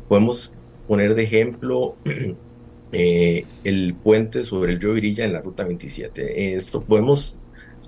podemos 0.06 0.52
poner 0.86 1.14
de 1.14 1.22
ejemplo 1.22 1.96
el 2.92 3.94
puente 4.02 4.42
sobre 4.42 4.74
el 4.74 4.80
río 4.80 4.92
Virilla 4.92 5.24
en 5.24 5.32
la 5.32 5.40
ruta 5.40 5.64
27. 5.64 6.54
esto 6.54 6.82
podemos, 6.82 7.38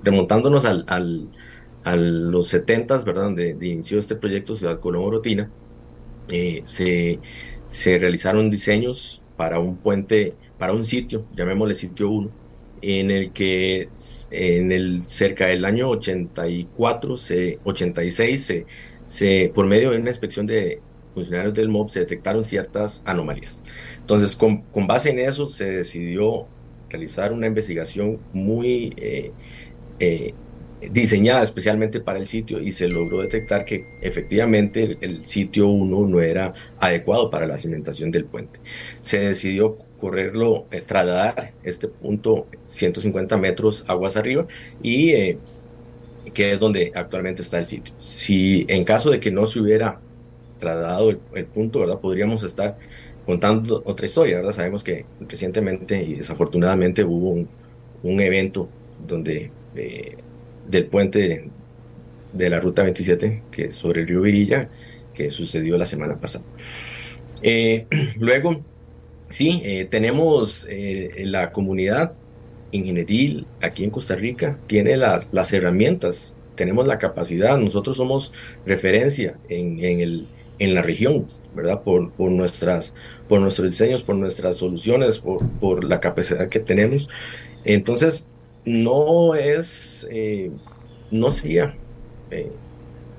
remontándonos 0.02 0.64
al 0.64 1.28
a 1.86 1.94
los 1.94 2.48
70, 2.48 2.98
¿verdad? 3.04 3.22
Donde 3.22 3.50
inició 3.60 4.00
este 4.00 4.16
proyecto 4.16 4.56
Ciudad 4.56 4.80
Colón 4.80 5.04
Orotina, 5.04 5.48
eh, 6.28 6.62
se, 6.64 7.20
se 7.64 7.98
realizaron 7.98 8.50
diseños 8.50 9.22
para 9.36 9.60
un 9.60 9.76
puente, 9.76 10.34
para 10.58 10.72
un 10.72 10.84
sitio, 10.84 11.26
llamémosle 11.36 11.74
sitio 11.74 12.10
1, 12.10 12.30
en 12.82 13.12
el 13.12 13.30
que 13.30 13.88
en 14.32 14.72
el 14.72 15.06
cerca 15.06 15.46
del 15.46 15.64
año 15.64 15.88
84, 15.90 17.16
se, 17.16 17.60
86, 17.62 18.44
se, 18.44 18.66
se, 19.04 19.52
por 19.54 19.66
medio 19.66 19.92
de 19.92 20.00
una 20.00 20.10
inspección 20.10 20.44
de 20.44 20.82
funcionarios 21.14 21.54
del 21.54 21.68
MOB 21.68 21.88
se 21.88 22.00
detectaron 22.00 22.44
ciertas 22.44 23.00
anomalías. 23.04 23.56
Entonces, 24.00 24.34
con, 24.34 24.62
con 24.62 24.88
base 24.88 25.10
en 25.10 25.20
eso 25.20 25.46
se 25.46 25.66
decidió 25.66 26.48
realizar 26.88 27.32
una 27.32 27.46
investigación 27.46 28.18
muy 28.32 28.92
eh, 28.96 29.32
eh, 30.00 30.34
diseñada 30.90 31.42
especialmente 31.42 32.00
para 32.00 32.18
el 32.18 32.26
sitio 32.26 32.60
y 32.60 32.72
se 32.72 32.88
logró 32.88 33.22
detectar 33.22 33.64
que 33.64 33.86
efectivamente 34.00 34.96
el, 35.00 35.26
sitio 35.26 35.68
1 35.68 36.08
no 36.08 36.20
era 36.20 36.54
adecuado 36.78 37.30
para 37.30 37.46
la 37.46 37.58
cimentación 37.58 38.10
del 38.10 38.24
puente. 38.24 38.60
Se 39.02 39.20
decidió 39.20 39.76
correrlo, 40.00 40.66
eh, 40.70 40.82
trasladar 40.82 41.52
este 41.62 41.88
punto 41.88 42.46
150 42.68 43.36
metros 43.36 43.84
aguas 43.88 44.16
arriba 44.16 44.46
y 44.82 45.10
eh, 45.10 45.38
que 46.34 46.52
es 46.52 46.60
donde 46.60 46.92
actualmente 46.94 47.42
está 47.42 47.58
el 47.58 47.66
sitio. 47.66 47.94
Si 47.98 48.66
en 48.68 48.84
caso 48.84 49.10
de 49.10 49.20
que 49.20 49.30
no 49.30 49.46
se 49.46 49.60
hubiera 49.60 50.00
trasladado 50.60 51.10
el, 51.10 51.46
punto, 51.46 51.80
¿verdad? 51.80 52.00
Podríamos 52.00 52.42
estar 52.42 52.76
contando 53.24 53.82
otra 53.84 54.06
historia, 54.06 54.36
¿verdad? 54.36 54.52
Sabemos 54.52 54.82
que 54.82 55.04
recientemente 55.20 56.02
y 56.02 56.14
desafortunadamente 56.14 57.04
hubo 57.04 57.30
un, 57.30 57.48
un 58.02 58.20
evento 58.20 58.68
donde 59.06 59.50
eh, 59.74 60.16
del 60.68 60.86
puente 60.86 61.48
de, 62.32 62.50
la 62.50 62.60
Ruta 62.60 62.82
27, 62.82 63.42
que 63.50 63.72
sobre 63.72 64.02
el 64.02 64.08
río 64.08 64.22
Virilla, 64.22 64.68
que 65.14 65.30
sucedió 65.30 65.78
la 65.78 65.86
semana 65.86 66.16
pasada. 66.16 66.44
Eh, 67.42 67.86
luego, 68.18 68.62
sí, 69.28 69.60
eh, 69.64 69.86
tenemos 69.90 70.66
eh, 70.68 71.22
la 71.24 71.52
comunidad 71.52 72.14
ingenieril 72.72 73.46
aquí 73.62 73.84
en 73.84 73.90
Costa 73.90 74.16
Rica, 74.16 74.58
tiene 74.66 74.96
las, 74.96 75.32
las 75.32 75.52
herramientas, 75.52 76.34
tenemos 76.54 76.86
la 76.86 76.98
capacidad, 76.98 77.58
nosotros 77.58 77.96
somos 77.96 78.32
referencia 78.64 79.38
en, 79.48 79.82
en, 79.84 80.00
el, 80.00 80.26
en 80.58 80.74
la 80.74 80.82
región, 80.82 81.26
¿verdad? 81.54 81.82
Por, 81.82 82.10
por, 82.12 82.30
nuestras, 82.30 82.94
por 83.28 83.40
nuestros 83.40 83.70
diseños, 83.70 84.02
por 84.02 84.16
nuestras 84.16 84.56
soluciones, 84.56 85.18
por, 85.20 85.46
por 85.60 85.84
la 85.84 86.00
capacidad 86.00 86.48
que 86.48 86.60
tenemos. 86.60 87.08
Entonces, 87.64 88.28
no 88.66 89.36
es, 89.36 90.06
eh, 90.10 90.50
no 91.10 91.30
sería 91.30 91.76
eh, 92.30 92.50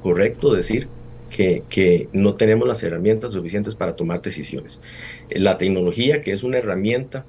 correcto 0.04 0.54
decir 0.54 0.90
que, 1.32 1.64
que, 1.70 2.10
no 2.14 2.36
tenemos 2.36 2.68
las 2.68 2.84
herramientas 2.84 3.34
suficientes 3.34 3.74
para 3.74 3.96
tomar 3.96 4.22
decisiones. 4.22 4.82
La 5.30 5.58
tecnología, 5.58 6.22
que 6.22 6.34
es 6.34 6.44
una 6.44 6.58
herramienta 6.58 7.26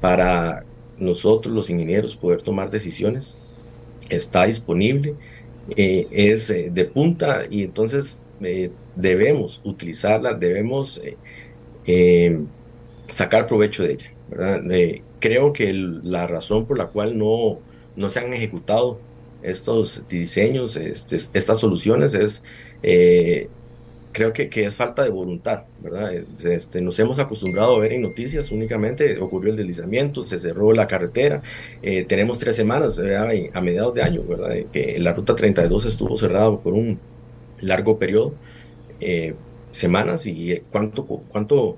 para 0.00 0.64
nosotros 0.98 1.54
los 1.54 1.70
ingenieros 1.70 2.16
poder 2.16 2.42
tomar 2.42 2.70
decisiones, 2.70 3.38
está 4.10 4.44
disponible, 4.44 5.14
eh, 5.76 6.06
es 6.10 6.48
de 6.48 6.84
punta 6.84 7.44
y 7.48 7.62
entonces 7.64 8.22
debemos 8.96 9.60
utilizarla, 9.64 10.34
debemos 10.34 11.00
sacar 13.10 13.46
provecho 13.46 13.82
de 13.82 13.92
ella. 13.92 14.12
¿verdad? 14.30 14.62
Creo 15.20 15.52
que 15.52 15.72
la 15.72 16.26
razón 16.26 16.66
por 16.66 16.78
la 16.78 16.86
cual 16.86 17.16
no, 17.16 17.60
no 17.96 18.10
se 18.10 18.20
han 18.20 18.32
ejecutado 18.34 18.98
estos 19.42 20.02
diseños, 20.08 20.76
este, 20.76 21.16
estas 21.16 21.58
soluciones, 21.60 22.14
es 22.14 22.42
eh, 22.82 23.48
creo 24.12 24.32
que, 24.32 24.48
es 24.52 24.74
falta 24.74 25.02
de 25.04 25.10
voluntad, 25.10 25.64
¿verdad? 25.80 26.12
Este, 26.12 26.80
nos 26.80 26.98
hemos 26.98 27.18
acostumbrado 27.18 27.76
a 27.76 27.78
ver 27.78 27.92
en 27.92 28.02
noticias 28.02 28.50
únicamente, 28.50 29.18
ocurrió 29.20 29.50
el 29.50 29.56
deslizamiento, 29.56 30.22
se 30.22 30.38
cerró 30.38 30.72
la 30.72 30.86
carretera, 30.86 31.42
eh, 31.82 32.04
tenemos 32.04 32.38
tres 32.38 32.56
semanas 32.56 32.98
a 32.98 33.60
mediados 33.60 33.94
de 33.94 34.02
año, 34.02 34.22
¿verdad? 34.22 34.50
Que 34.72 34.98
la 34.98 35.12
ruta 35.12 35.36
32 35.36 35.86
estuvo 35.86 36.16
cerrada 36.16 36.56
por 36.58 36.74
un 36.74 36.98
largo 37.60 37.98
periodo, 37.98 38.34
eh, 39.00 39.34
semanas, 39.70 40.26
y 40.26 40.60
cuánto, 40.70 41.04
cuánto 41.04 41.76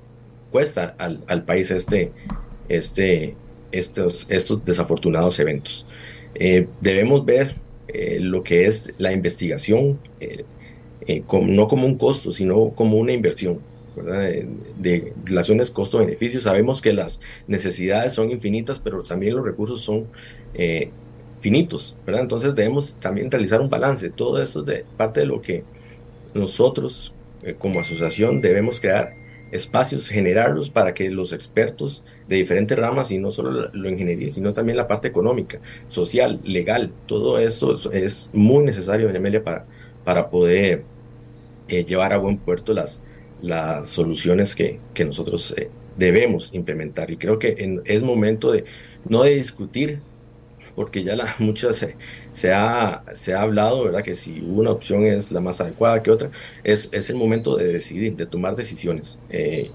cuesta 0.50 0.94
al, 0.98 1.22
al 1.26 1.44
país 1.44 1.70
este, 1.70 2.12
este, 2.76 3.34
estos, 3.70 4.26
estos 4.28 4.64
desafortunados 4.64 5.38
eventos. 5.40 5.86
Eh, 6.34 6.68
debemos 6.80 7.24
ver 7.24 7.54
eh, 7.88 8.18
lo 8.20 8.42
que 8.42 8.66
es 8.66 8.94
la 8.98 9.12
investigación, 9.12 9.98
eh, 10.20 10.44
no 11.30 11.68
como 11.68 11.86
un 11.86 11.98
costo, 11.98 12.30
sino 12.30 12.70
como 12.70 12.98
una 12.98 13.12
inversión. 13.12 13.60
De, 13.94 15.12
relaciones 15.22 15.70
costo-beneficio. 15.70 16.40
Sabemos 16.40 16.80
que 16.80 16.94
las 16.94 17.20
necesidades 17.46 18.14
son 18.14 18.30
infinitas, 18.30 18.78
pero 18.78 19.02
también 19.02 19.34
los 19.36 19.44
recursos 19.44 19.82
son 19.82 20.06
finitos. 21.40 21.94
Entonces 22.06 22.54
debemos 22.54 22.96
también 22.98 23.30
realizar 23.30 23.60
un 23.60 23.68
balance. 23.68 24.08
Todo 24.08 24.40
esto 24.40 24.66
es 24.70 24.84
parte 24.96 25.20
de 25.20 25.26
lo 25.26 25.42
que 25.42 25.64
nosotros 26.32 27.14
como 27.58 27.80
asociación 27.80 28.40
debemos 28.40 28.80
crear 28.80 29.12
espacios, 29.52 30.08
generarlos 30.08 30.70
para 30.70 30.94
que 30.94 31.10
los 31.10 31.32
expertos 31.32 32.02
de 32.26 32.36
diferentes 32.36 32.76
ramas, 32.76 33.10
y 33.10 33.18
no 33.18 33.30
solo 33.30 33.70
la, 33.72 33.90
ingeniería, 33.90 34.32
sino 34.32 34.52
también 34.52 34.76
la 34.76 34.88
parte 34.88 35.08
económica, 35.08 35.60
social, 35.88 36.40
legal, 36.42 36.90
todo 37.06 37.38
esto 37.38 37.76
es, 37.92 38.30
muy 38.32 38.64
necesario, 38.64 39.06
doña 39.06 39.18
Amelia, 39.18 39.44
para, 39.44 39.66
para 40.04 40.30
poder 40.30 40.84
eh, 41.68 41.84
llevar 41.84 42.12
a 42.12 42.16
buen 42.16 42.38
puerto 42.38 42.72
las, 42.72 43.00
las 43.42 43.88
soluciones 43.88 44.56
que, 44.56 44.80
que 44.94 45.04
nosotros 45.04 45.54
eh, 45.56 45.68
debemos 45.96 46.54
implementar. 46.54 47.10
Y 47.10 47.18
creo 47.18 47.38
que 47.38 47.80
es 47.84 48.02
momento 48.02 48.52
de 48.52 48.64
no 49.08 49.22
de 49.22 49.36
discutir, 49.36 50.00
porque 50.74 51.04
ya 51.04 51.14
la, 51.14 51.34
muchas 51.38 51.86
se, 52.34 52.52
ha, 52.52 53.02
se 53.14 53.34
ha 53.34 53.42
hablado, 53.42 53.84
¿verdad? 53.84 54.02
Que 54.02 54.14
si 54.14 54.40
una 54.40 54.70
opción 54.70 55.06
es 55.06 55.30
la 55.30 55.40
más 55.40 55.60
adecuada 55.60 56.02
que 56.02 56.10
otra, 56.10 56.30
es, 56.64 56.88
es 56.92 57.10
el 57.10 57.16
momento 57.16 57.56
de 57.56 57.72
decidir, 57.72 58.16
de 58.16 58.26
tomar 58.26 58.56
decisiones. 58.56 59.18
Eh, 59.30 59.70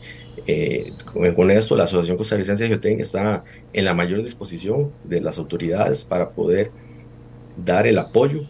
eh, 0.46 0.94
con, 1.36 1.52
esto, 1.52 1.76
la 1.76 1.84
Asociación 1.84 2.18
Costarricense 2.18 2.64
de 2.64 2.70
Geotecnia 2.70 3.04
está 3.04 3.44
en 3.74 3.86
la 3.86 3.94
mayor 3.94 4.24
disposición 4.24 4.92
de 5.04 5.22
las 5.22 5.38
autoridades 5.38 6.04
para 6.04 6.30
poder 6.30 6.72
dar 7.64 7.88
el 7.88 7.98
apoyo 7.98 8.46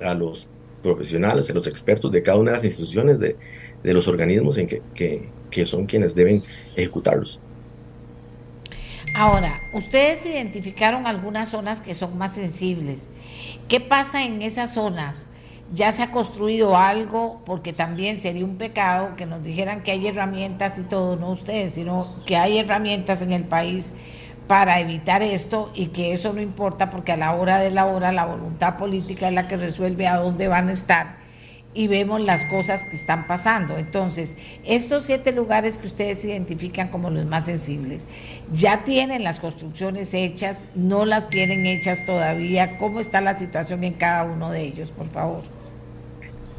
a 0.00 0.14
los 0.14 0.48
profesionales, 0.82 1.50
a 1.50 1.54
los 1.54 1.66
expertos 1.66 2.10
de 2.12 2.22
cada 2.22 2.38
una 2.38 2.52
de 2.52 2.56
las 2.56 2.64
instituciones, 2.64 3.18
de, 3.18 3.36
de 3.82 3.94
los 3.94 4.08
organismos 4.08 4.58
en 4.58 4.66
que, 4.68 5.28
que 5.50 5.66
son 5.66 5.86
quienes 5.86 6.14
deben 6.14 6.42
ejecutarlos. 6.74 7.40
Ahora, 9.14 9.62
ustedes 9.72 10.26
identificaron 10.26 11.06
algunas 11.06 11.48
zonas 11.48 11.80
que 11.80 11.94
son 11.94 12.18
más 12.18 12.34
sensibles. 12.34 13.08
¿Qué 13.68 13.80
pasa 13.80 14.22
en 14.22 14.42
esas 14.42 14.74
zonas? 14.74 15.28
¿Ya 15.72 15.90
se 15.90 16.04
ha 16.04 16.12
construido 16.12 16.76
algo? 16.76 17.42
Porque 17.44 17.72
también 17.72 18.16
sería 18.16 18.44
un 18.44 18.58
pecado 18.58 19.16
que 19.16 19.26
nos 19.26 19.42
dijeran 19.42 19.82
que 19.82 19.90
hay 19.90 20.06
herramientas 20.06 20.78
y 20.78 20.82
todo, 20.82 21.16
no 21.16 21.30
ustedes, 21.30 21.74
sino 21.74 22.14
que 22.26 22.36
hay 22.36 22.58
herramientas 22.58 23.22
en 23.22 23.32
el 23.32 23.42
país 23.42 23.92
para 24.46 24.78
evitar 24.78 25.24
esto 25.24 25.72
y 25.74 25.86
que 25.86 26.12
eso 26.12 26.32
no 26.32 26.40
importa 26.40 26.90
porque 26.90 27.10
a 27.10 27.16
la 27.16 27.34
hora 27.34 27.58
de 27.58 27.72
la 27.72 27.86
hora 27.86 28.12
la 28.12 28.24
voluntad 28.24 28.76
política 28.76 29.26
es 29.26 29.34
la 29.34 29.48
que 29.48 29.56
resuelve 29.56 30.06
a 30.06 30.18
dónde 30.18 30.46
van 30.46 30.68
a 30.68 30.72
estar 30.72 31.25
y 31.76 31.88
vemos 31.88 32.22
las 32.22 32.44
cosas 32.46 32.84
que 32.86 32.96
están 32.96 33.26
pasando. 33.26 33.76
Entonces, 33.76 34.38
estos 34.64 35.04
siete 35.04 35.30
lugares 35.32 35.76
que 35.76 35.86
ustedes 35.86 36.24
identifican 36.24 36.88
como 36.88 37.10
los 37.10 37.26
más 37.26 37.44
sensibles, 37.44 38.08
ya 38.50 38.82
tienen 38.84 39.22
las 39.22 39.38
construcciones 39.38 40.14
hechas, 40.14 40.64
no 40.74 41.04
las 41.04 41.28
tienen 41.28 41.66
hechas 41.66 42.06
todavía. 42.06 42.78
¿Cómo 42.78 42.98
está 42.98 43.20
la 43.20 43.36
situación 43.36 43.84
en 43.84 43.92
cada 43.92 44.24
uno 44.24 44.50
de 44.50 44.62
ellos, 44.62 44.90
por 44.90 45.08
favor? 45.08 45.42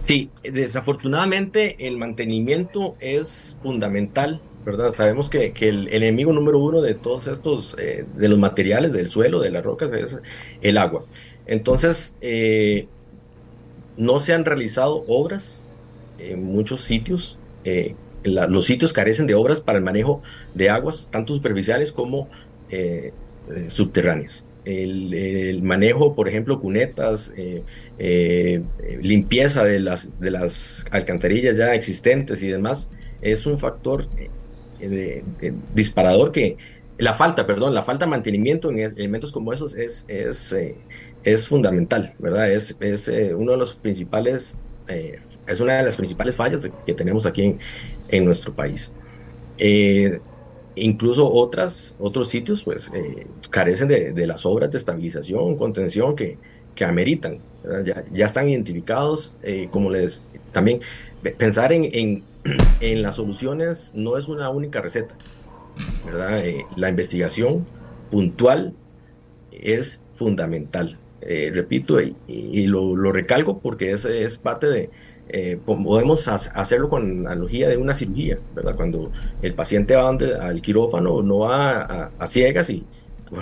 Sí, 0.02 0.30
desafortunadamente 0.44 1.88
el 1.88 1.98
mantenimiento 1.98 2.96
es 3.00 3.58
fundamental, 3.64 4.40
¿verdad? 4.64 4.92
Sabemos 4.92 5.32
que, 5.32 5.52
el, 5.62 5.88
enemigo 5.88 6.32
número 6.32 6.60
uno 6.60 6.82
de 6.82 6.94
todos 6.94 7.26
estos, 7.28 7.76
eh, 7.80 8.06
de 8.16 8.30
los 8.30 8.38
materiales, 8.38 8.94
del 8.94 9.10
suelo, 9.10 9.42
de 9.42 9.50
las 9.50 9.64
rocas, 9.64 9.92
es 9.92 10.20
el 10.62 10.78
agua. 10.78 11.06
Entonces, 11.48 12.16
eh, 12.22 12.88
no 13.98 14.20
se 14.20 14.34
han 14.34 14.46
realizado 14.46 15.04
obras 15.08 15.68
en 16.20 16.44
muchos 16.44 16.82
sitios. 16.82 17.40
Eh, 17.64 17.96
los 18.24 18.66
sitios 18.66 18.94
carecen 18.94 19.28
de 19.28 19.36
obras 19.36 19.62
para 19.62 19.78
el 19.78 19.84
manejo 19.84 20.22
de 20.54 20.70
aguas, 20.70 21.10
tanto 21.12 21.34
superficiales 21.34 21.92
como 21.92 22.30
eh, 22.70 23.14
eh, 23.50 23.66
subterráneas. 23.70 24.46
El, 24.66 25.62
manejo, 25.64 26.14
por 26.14 26.28
ejemplo, 26.28 26.60
cunetas, 26.60 27.34
limpieza 29.02 29.64
de 29.64 29.80
las, 29.80 30.20
de 30.20 30.30
las 30.30 30.86
alcantarillas 30.92 31.56
ya 31.56 31.74
existentes 31.74 32.44
y 32.44 32.48
demás, 32.48 32.92
es 33.22 33.46
un 33.46 33.60
factor 33.60 34.10
disparador 35.74 36.34
que 36.34 36.58
la 36.98 37.14
falta, 37.14 37.48
perdón, 37.48 37.76
la 37.76 37.84
falta 37.84 38.06
de 38.06 38.12
mantenimiento 38.12 38.70
en 38.70 38.80
elementos 38.80 39.32
como 39.32 39.54
esos 39.54 39.74
es, 39.74 40.04
es 40.10 40.54
es 41.34 41.46
fundamental, 41.46 42.14
¿verdad? 42.20 42.50
Es, 42.50 42.78
es 42.80 43.10
eh, 43.10 43.36
uno 43.36 43.52
de 43.52 43.58
los 43.58 43.76
principales, 43.76 44.56
eh, 44.88 45.20
es 45.46 45.60
una 45.60 45.76
de 45.76 45.84
las 45.84 45.98
principales 45.98 46.38
fallas 46.38 46.70
que 46.86 46.94
tenemos 46.94 47.26
aquí 47.26 47.58
en, 48.08 48.26
nuestro 48.26 48.54
país. 48.54 48.94
Eh, 49.58 50.22
incluso 50.76 51.30
otras, 51.30 51.96
otros 52.00 52.30
sitios 52.30 52.64
pues 52.64 52.90
carecen 53.50 53.90
de, 53.90 54.28
las 54.28 54.46
obras 54.46 54.72
de 54.72 54.78
estabilización, 54.78 55.58
contención 55.58 56.16
que, 56.16 56.38
que 56.76 56.86
ameritan. 56.86 57.40
Ya, 57.84 58.06
ya, 58.14 58.26
están 58.26 58.48
identificados, 58.48 59.36
como 59.72 59.90
les 59.90 60.24
también 60.54 60.80
pensar 61.38 61.74
en, 61.74 61.90
en, 61.92 62.24
en, 62.80 63.02
las 63.02 63.16
soluciones 63.16 63.92
no 63.94 64.18
es 64.18 64.30
una 64.30 64.50
única 64.50 64.80
receta. 64.80 65.16
¿verdad? 66.06 66.42
la 66.78 66.90
investigación 66.90 67.66
puntual 68.10 68.74
es 69.52 70.02
fundamental. 70.16 70.98
Eh, 71.22 71.52
repito, 71.54 72.00
y, 72.00 72.68
lo, 72.68 73.12
recalco 73.12 73.60
porque 73.60 73.92
es, 73.92 74.06
es 74.06 74.38
parte 74.38 74.68
de, 74.68 74.90
eh, 75.30 75.60
podemos 75.66 76.28
hacerlo 76.28 76.88
con 76.88 77.28
analogía 77.28 77.68
de 77.68 77.78
una 77.78 77.94
cirugía, 77.94 78.38
¿verdad? 78.56 78.76
Cuando 78.76 79.12
el 79.42 79.54
paciente 79.54 79.96
va 79.96 80.10
al 80.10 80.62
quirófano, 80.62 81.22
no 81.22 81.40
va 81.40 82.12
a, 82.18 82.28
ciegas 82.28 82.70
y, 82.70 82.86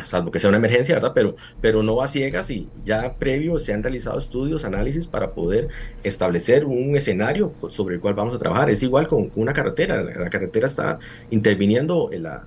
salvo 0.03 0.31
que 0.31 0.39
sea 0.39 0.49
una 0.49 0.57
emergencia, 0.57 0.95
¿verdad? 0.95 1.11
Pero, 1.13 1.35
pero 1.61 1.83
no 1.83 1.97
va 1.97 2.05
a 2.05 2.07
ciegas 2.07 2.49
y 2.49 2.69
ya 2.85 3.15
previo 3.19 3.59
se 3.59 3.73
han 3.73 3.83
realizado 3.83 4.17
estudios, 4.17 4.65
análisis 4.65 5.05
para 5.05 5.33
poder 5.33 5.67
establecer 6.03 6.65
un 6.65 6.95
escenario 6.95 7.53
sobre 7.69 7.95
el 7.95 8.01
cual 8.01 8.15
vamos 8.15 8.33
a 8.35 8.39
trabajar. 8.39 8.69
Es 8.71 8.81
igual 8.81 9.07
con, 9.07 9.29
con 9.29 9.43
una 9.43 9.53
carretera, 9.53 10.01
la 10.01 10.29
carretera 10.29 10.65
está 10.65 10.97
interviniendo 11.29 12.09
en 12.11 12.23
la, 12.23 12.45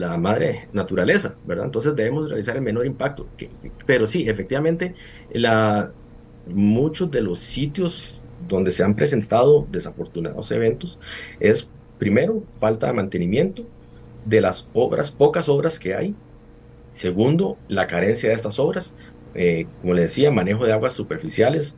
la 0.00 0.16
madre 0.16 0.68
naturaleza, 0.72 1.36
¿verdad? 1.46 1.66
Entonces 1.66 1.94
debemos 1.94 2.28
realizar 2.28 2.56
el 2.56 2.62
menor 2.62 2.86
impacto. 2.86 3.28
pero 3.86 4.06
sí, 4.06 4.28
efectivamente, 4.28 4.94
la, 5.32 5.92
muchos 6.46 7.10
de 7.10 7.20
los 7.20 7.38
sitios 7.38 8.20
donde 8.48 8.72
se 8.72 8.82
han 8.82 8.96
presentado 8.96 9.66
desafortunados 9.70 10.50
eventos 10.50 10.98
es, 11.38 11.68
primero, 11.98 12.42
falta 12.58 12.86
de 12.86 12.94
mantenimiento 12.94 13.66
de 14.24 14.40
las 14.40 14.68
obras, 14.72 15.10
pocas 15.10 15.48
obras 15.48 15.78
que 15.78 15.94
hay. 15.94 16.14
Segundo, 16.94 17.58
la 17.68 17.86
carencia 17.86 18.30
de 18.30 18.34
estas 18.34 18.58
obras. 18.58 18.94
Eh, 19.34 19.66
como 19.80 19.94
le 19.94 20.02
decía, 20.02 20.30
manejo 20.30 20.64
de 20.64 20.72
aguas 20.72 20.94
superficiales, 20.94 21.76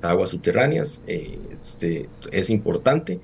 aguas 0.00 0.30
subterráneas, 0.30 1.02
eh, 1.06 1.38
este, 1.60 2.08
es 2.30 2.50
importante 2.50 3.20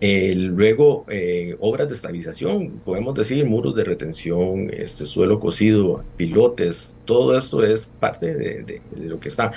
luego, 0.00 1.06
eh, 1.08 1.56
obras 1.60 1.88
de 1.88 1.94
estabilización, 1.94 2.80
podemos 2.84 3.14
decir 3.14 3.44
muros 3.46 3.74
de 3.74 3.84
retención, 3.84 4.70
este 4.72 5.06
suelo 5.06 5.40
cocido, 5.40 6.04
pilotes, 6.16 6.96
todo 7.04 7.36
esto 7.36 7.64
es 7.64 7.90
parte 7.98 8.34
de, 8.34 8.82
lo 8.96 9.18
que 9.20 9.28
está. 9.28 9.52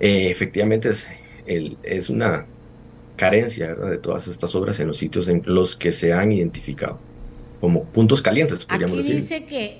Eh, 0.00 0.30
efectivamente, 0.30 0.90
es, 0.90 1.08
el, 1.46 1.76
es 1.82 2.08
una 2.08 2.46
carencia 3.16 3.74
de 3.74 3.98
todas 3.98 4.28
estas 4.28 4.54
obras 4.54 4.78
en 4.80 4.88
los 4.88 4.96
sitios 4.96 5.28
en 5.28 5.42
los 5.44 5.76
que 5.76 5.92
se 5.92 6.12
han 6.12 6.32
identificado 6.32 6.98
como 7.62 7.84
puntos 7.84 8.20
calientes, 8.20 8.64
podríamos 8.64 8.98
aquí 8.98 9.12
Dice 9.12 9.44
que, 9.44 9.78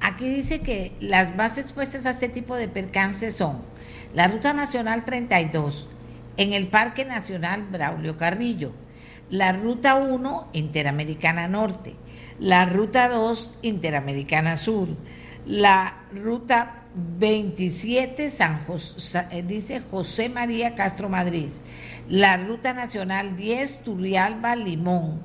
aquí 0.00 0.28
dice 0.28 0.60
que 0.60 0.92
las 1.00 1.34
más 1.34 1.58
expuestas 1.58 2.06
a 2.06 2.10
este 2.10 2.28
tipo 2.28 2.54
de 2.54 2.68
percances 2.68 3.34
son 3.34 3.56
la 4.14 4.28
Ruta 4.28 4.52
Nacional 4.52 5.04
32, 5.04 5.88
en 6.36 6.52
el 6.52 6.68
Parque 6.68 7.04
Nacional 7.04 7.62
Braulio 7.70 8.16
Carrillo, 8.16 8.72
la 9.30 9.52
Ruta 9.52 9.96
1 9.96 10.50
Interamericana 10.52 11.48
Norte, 11.48 11.96
la 12.38 12.66
Ruta 12.66 13.08
2 13.08 13.58
Interamericana 13.62 14.56
Sur, 14.56 14.88
la 15.46 16.04
Ruta 16.12 16.84
27 16.94 18.30
San 18.30 18.64
José, 18.64 19.26
eh, 19.30 19.42
dice 19.42 19.80
José 19.80 20.28
María 20.28 20.74
Castro 20.74 21.08
Madrid, 21.08 21.50
la 22.08 22.36
Ruta 22.36 22.72
Nacional 22.72 23.36
10 23.36 23.80
Turrialba 23.84 24.56
Limón 24.56 25.22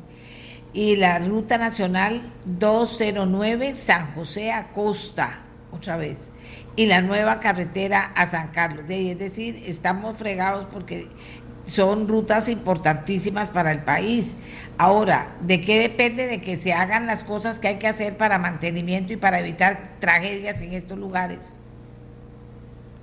y 0.74 0.95
la 0.95 1.19
Ruta 1.19 1.58
Nacional 1.58 2.21
209 2.45 3.76
San 3.76 4.12
José 4.13 4.52
Acosta, 4.52 5.41
otra 5.71 5.97
vez 5.97 6.32
y 6.75 6.86
la 6.86 7.01
nueva 7.01 7.39
carretera 7.39 8.12
a 8.15 8.27
San 8.27 8.49
Carlos. 8.49 8.86
Es 8.89 9.19
decir, 9.19 9.63
estamos 9.65 10.17
fregados 10.17 10.65
porque 10.71 11.07
son 11.65 12.07
rutas 12.07 12.49
importantísimas 12.49 13.49
para 13.49 13.71
el 13.71 13.84
país. 13.84 14.36
Ahora, 14.77 15.36
¿de 15.41 15.62
qué 15.62 15.79
depende 15.79 16.27
de 16.27 16.41
que 16.41 16.57
se 16.57 16.73
hagan 16.73 17.07
las 17.07 17.23
cosas 17.23 17.60
que 17.60 17.69
hay 17.69 17.79
que 17.79 17.88
hacer 17.88 18.17
para 18.17 18.39
mantenimiento 18.39 19.13
y 19.13 19.17
para 19.17 19.39
evitar 19.39 19.95
tragedias 19.99 20.62
en 20.62 20.73
estos 20.73 20.97
lugares? 20.97 21.61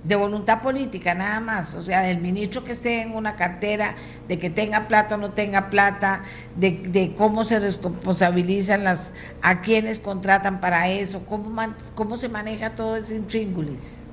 De 0.03 0.15
voluntad 0.15 0.61
política 0.61 1.13
nada 1.13 1.39
más, 1.39 1.75
o 1.75 1.81
sea, 1.81 2.01
del 2.01 2.19
ministro 2.19 2.63
que 2.63 2.71
esté 2.71 3.01
en 3.01 3.13
una 3.13 3.35
cartera, 3.35 3.95
de 4.27 4.39
que 4.39 4.49
tenga 4.49 4.87
plata 4.87 5.15
o 5.15 5.17
no 5.17 5.31
tenga 5.31 5.69
plata, 5.69 6.23
de, 6.55 7.13
cómo 7.17 7.43
se 7.43 7.59
responsabilizan 7.59 8.83
las, 8.83 9.13
a 9.41 9.61
quienes 9.61 9.99
contratan 9.99 10.61
para 10.61 10.89
eso, 10.89 11.25
cómo, 11.25 11.61
cómo 11.95 12.17
se 12.17 12.29
maneja 12.29 12.71
todo 12.75 12.95
ese 12.95 13.15
intríngulis. 13.15 14.05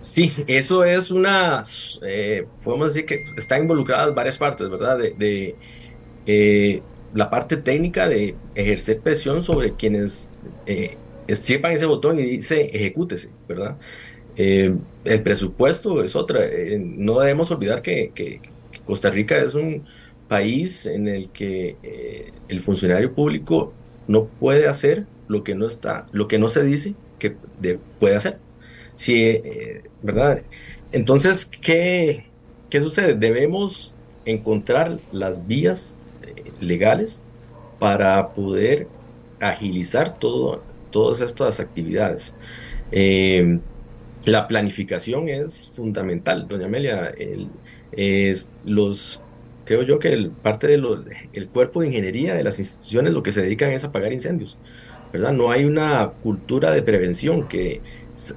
Sí, 0.00 0.32
eso 0.48 0.84
es 0.84 1.10
una, 1.10 1.62
eh, 2.02 2.46
podemos 2.64 2.94
decir 2.94 3.06
que 3.06 3.22
está 3.36 3.58
involucradas 3.58 4.14
varias 4.14 4.38
partes, 4.38 4.68
¿verdad? 4.68 4.98
De, 4.98 5.54
eh, 6.26 6.82
la 7.14 7.28
parte 7.28 7.58
técnica 7.58 8.08
de 8.08 8.34
ejercer 8.54 9.00
presión 9.00 9.42
sobre 9.42 9.74
quienes 9.74 10.32
eh, 10.66 10.96
ese 11.26 11.86
botón 11.86 12.18
y 12.18 12.22
dice 12.22 12.70
ejecútese, 12.72 13.30
¿verdad? 13.46 13.76
Eh, 14.36 14.74
el 15.04 15.22
presupuesto 15.22 16.02
es 16.02 16.16
otra. 16.16 16.44
Eh, 16.44 16.78
no 16.78 17.20
debemos 17.20 17.50
olvidar 17.50 17.82
que, 17.82 18.40
Costa 18.84 19.10
Rica 19.10 19.38
es 19.38 19.54
un 19.54 19.84
país 20.28 20.86
en 20.86 21.06
el 21.06 21.30
que 21.30 21.76
eh, 21.82 22.32
el 22.48 22.62
funcionario 22.62 23.14
público 23.14 23.72
no 24.08 24.26
puede 24.26 24.66
hacer 24.66 25.06
lo 25.28 25.44
que 25.44 25.54
no 25.54 25.66
está, 25.66 26.06
lo 26.12 26.26
que 26.26 26.38
no 26.38 26.48
se 26.48 26.64
dice 26.64 26.94
que 27.18 27.36
puede 28.00 28.16
hacer. 28.16 28.38
¿verdad? 30.02 30.42
Entonces, 30.90 31.46
¿qué, 31.46 32.26
¿qué 32.70 32.80
sucede? 32.80 33.14
Debemos 33.14 33.94
encontrar 34.24 34.98
las 35.12 35.46
vías 35.46 35.96
legales 36.60 37.22
para 37.78 38.28
poder 38.28 38.86
agilizar 39.40 40.18
todo, 40.18 40.62
todas 40.90 41.20
estas 41.20 41.60
actividades. 41.60 42.34
La 44.24 44.46
planificación 44.46 45.28
es 45.28 45.70
fundamental, 45.74 46.46
doña 46.46 46.66
Amelia. 46.66 47.12
El, 47.18 47.48
es 47.92 48.50
los, 48.64 49.22
creo 49.64 49.82
yo 49.82 49.98
que 49.98 50.08
el, 50.10 50.30
parte 50.30 50.66
del 50.66 50.86
el 51.32 51.48
cuerpo 51.48 51.80
de 51.80 51.88
ingeniería 51.88 52.34
de 52.34 52.44
las 52.44 52.58
instituciones 52.58 53.12
lo 53.12 53.22
que 53.22 53.32
se 53.32 53.42
dedican 53.42 53.70
es 53.72 53.84
a 53.84 53.88
apagar 53.88 54.12
incendios. 54.12 54.58
¿verdad? 55.12 55.32
No 55.32 55.50
hay 55.50 55.64
una 55.64 56.12
cultura 56.22 56.70
de 56.70 56.82
prevención 56.82 57.48
que 57.48 57.82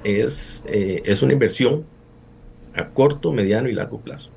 es, 0.03 0.65
eh, 0.67 1.01
es 1.05 1.21
una 1.21 1.33
inversión 1.33 1.85
a 2.73 2.89
corto, 2.89 3.31
mediano 3.31 3.69
y 3.69 3.73
largo 3.73 4.01
plazo. 4.01 4.31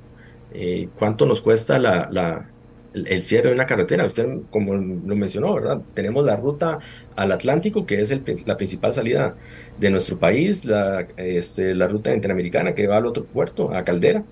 Eh, 0.52 0.88
¿Cuánto 0.96 1.26
nos 1.26 1.42
cuesta 1.42 1.78
la, 1.78 2.08
la, 2.11 2.50
el 2.94 3.22
cierre 3.22 3.48
de 3.48 3.55
una 3.55 3.66
carretera. 3.66 4.07
Usted, 4.07 4.27
como 4.51 4.74
lo 4.74 5.16
mencionó, 5.16 5.55
¿verdad? 5.55 5.83
Tenemos 5.94 6.24
la 6.24 6.37
ruta 6.37 6.79
al 7.16 7.33
Atlántico, 7.33 7.87
que 7.87 8.01
es 8.01 8.12
la 8.46 8.57
principal 8.57 8.92
salida 8.92 9.37
de 9.79 9.90
nuestro 9.90 10.18
país, 10.18 10.64
la, 10.64 11.07
este, 11.16 11.74
la 11.74 11.88
ruta 11.88 12.14
interamericana 12.14 12.74
que 12.74 12.87
va 12.87 12.98
al 12.98 13.07
otro 13.07 13.24
puerto, 13.24 13.74
a 13.74 13.85
Caldera, 13.85 14.24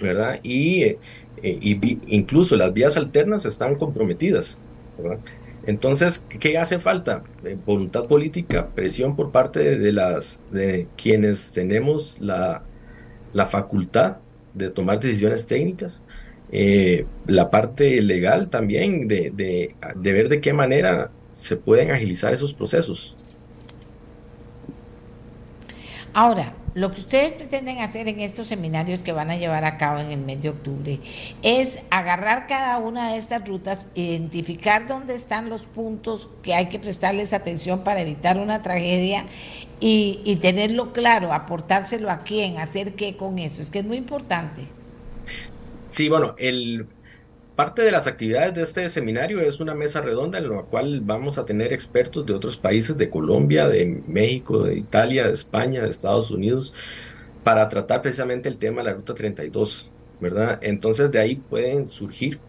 ¿verdad? 0.00 0.40
Y, 0.42 0.82
eh, 0.84 0.98
incluso 1.42 2.56
las 2.56 2.72
vías 2.72 2.96
alternas 2.96 3.44
están 3.44 3.76
comprometidas. 3.76 4.58
Entonces, 5.64 6.24
¿qué 6.28 6.58
hace 6.58 6.78
falta? 6.78 7.24
Eh, 7.44 7.58
voluntad 7.64 8.06
política, 8.06 8.68
presión 8.74 9.16
por 9.16 9.32
parte 9.32 9.78
de, 9.78 9.92
las, 9.92 10.40
de 10.50 10.88
quienes 10.96 11.52
tenemos 11.52 12.20
la, 12.20 12.64
la 13.32 13.46
facultad 13.46 14.18
de 14.54 14.70
tomar 14.70 15.00
decisiones 15.00 15.46
técnicas 15.46 16.04
eh, 16.52 17.06
la 17.26 17.50
parte 17.50 18.00
legal 18.02 18.48
también 18.48 19.08
de, 19.08 19.32
de, 19.34 20.12
ver 20.12 20.28
de 20.28 20.40
qué 20.40 20.52
manera 20.52 21.10
se 21.30 21.56
pueden 21.56 21.90
agilizar 21.90 22.32
esos 22.32 22.54
procesos. 22.54 23.16
Ahora, 26.14 26.54
lo 26.72 26.92
que 26.92 27.00
ustedes 27.00 27.32
pretenden 27.32 27.78
hacer 27.80 28.08
en 28.08 28.20
estos 28.20 28.46
seminarios 28.46 29.02
que 29.02 29.12
van 29.12 29.30
a 29.30 29.36
llevar 29.36 29.64
a 29.64 29.76
cabo 29.76 29.98
en 29.98 30.12
el 30.12 30.20
mes 30.20 30.40
de 30.42 30.50
octubre 30.50 31.00
es 31.42 31.80
agarrar 31.90 32.46
cada 32.46 32.78
una 32.78 33.12
de 33.12 33.18
estas 33.18 33.46
rutas, 33.46 33.88
identificar 33.94 34.86
dónde 34.86 35.14
están 35.14 35.48
los 35.50 35.62
puntos 35.62 36.30
que 36.42 36.54
hay 36.54 36.66
que 36.66 36.78
prestarles 36.78 37.32
atención 37.32 37.80
para 37.82 38.00
evitar 38.00 38.38
una 38.38 38.62
tragedia 38.62 39.26
y, 39.80 40.20
y 40.24 40.36
tenerlo 40.36 40.92
claro, 40.92 41.32
aportárselo 41.32 42.10
a 42.10 42.20
quién, 42.20 42.58
hacer 42.58 42.94
qué 42.94 43.16
con 43.16 43.38
eso. 43.38 43.60
Es 43.60 43.70
que 43.70 43.80
es 43.80 43.84
muy 43.84 43.98
importante. 43.98 44.75
Sí, 45.86 46.08
bueno, 46.08 46.34
el, 46.38 46.86
parte 47.56 47.82
de 47.82 47.90
las 47.90 48.06
actividades 48.06 48.54
de 48.54 48.62
este 48.62 48.88
seminario 48.90 49.40
es 49.40 49.60
una 49.60 49.74
mesa 49.74 50.00
redonda 50.02 50.38
en 50.38 50.50
la 50.50 50.62
cual 50.62 51.00
vamos 51.00 51.38
a 51.38 51.46
tener 51.46 51.72
expertos 51.72 52.26
de 52.26 52.34
otros 52.34 52.56
países, 52.58 52.96
de 52.98 53.08
Colombia, 53.10 53.66
de 53.68 54.02
México, 54.06 54.64
de 54.64 54.76
Italia, 54.76 55.26
de 55.26 55.34
España, 55.34 55.82
de 55.82 55.88
Estados 55.88 56.30
Unidos, 56.30 56.74
para 57.42 57.68
tratar 57.68 58.02
precisamente 58.02 58.48
el 58.48 58.58
tema 58.58 58.82
de 58.82 58.90
la 58.90 58.94
Ruta 58.94 59.14
32, 59.14 59.90
¿verdad? 60.20 60.58
Entonces 60.62 61.10
de 61.10 61.18
ahí 61.18 61.36
pueden 61.36 61.88
surgir 61.88 62.40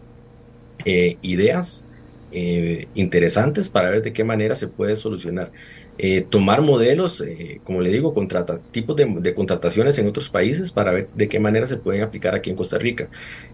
eh, 0.84 1.16
ideas 1.22 1.86
eh, 2.30 2.88
interesantes 2.94 3.70
para 3.70 3.90
ver 3.90 4.02
de 4.02 4.12
qué 4.12 4.24
manera 4.24 4.54
se 4.54 4.68
puede 4.68 4.96
solucionar. 4.96 5.52
Eh, 6.00 6.24
tomar 6.28 6.62
modelos, 6.62 7.20
eh, 7.20 7.60
como 7.64 7.80
le 7.80 7.90
digo, 7.90 8.14
contrata, 8.14 8.60
tipos 8.70 8.94
de, 8.94 9.34
contrataciones 9.34 9.98
en 9.98 10.06
otros 10.06 10.30
países 10.30 10.70
para 10.70 10.92
ver 10.92 11.08
de 11.12 11.28
qué 11.28 11.40
manera 11.40 11.66
se 11.66 11.76
pueden 11.76 12.02
aplicar 12.02 12.36
aquí 12.36 12.50
en 12.50 12.56
Costa 12.56 12.78
Rica. 12.78 13.08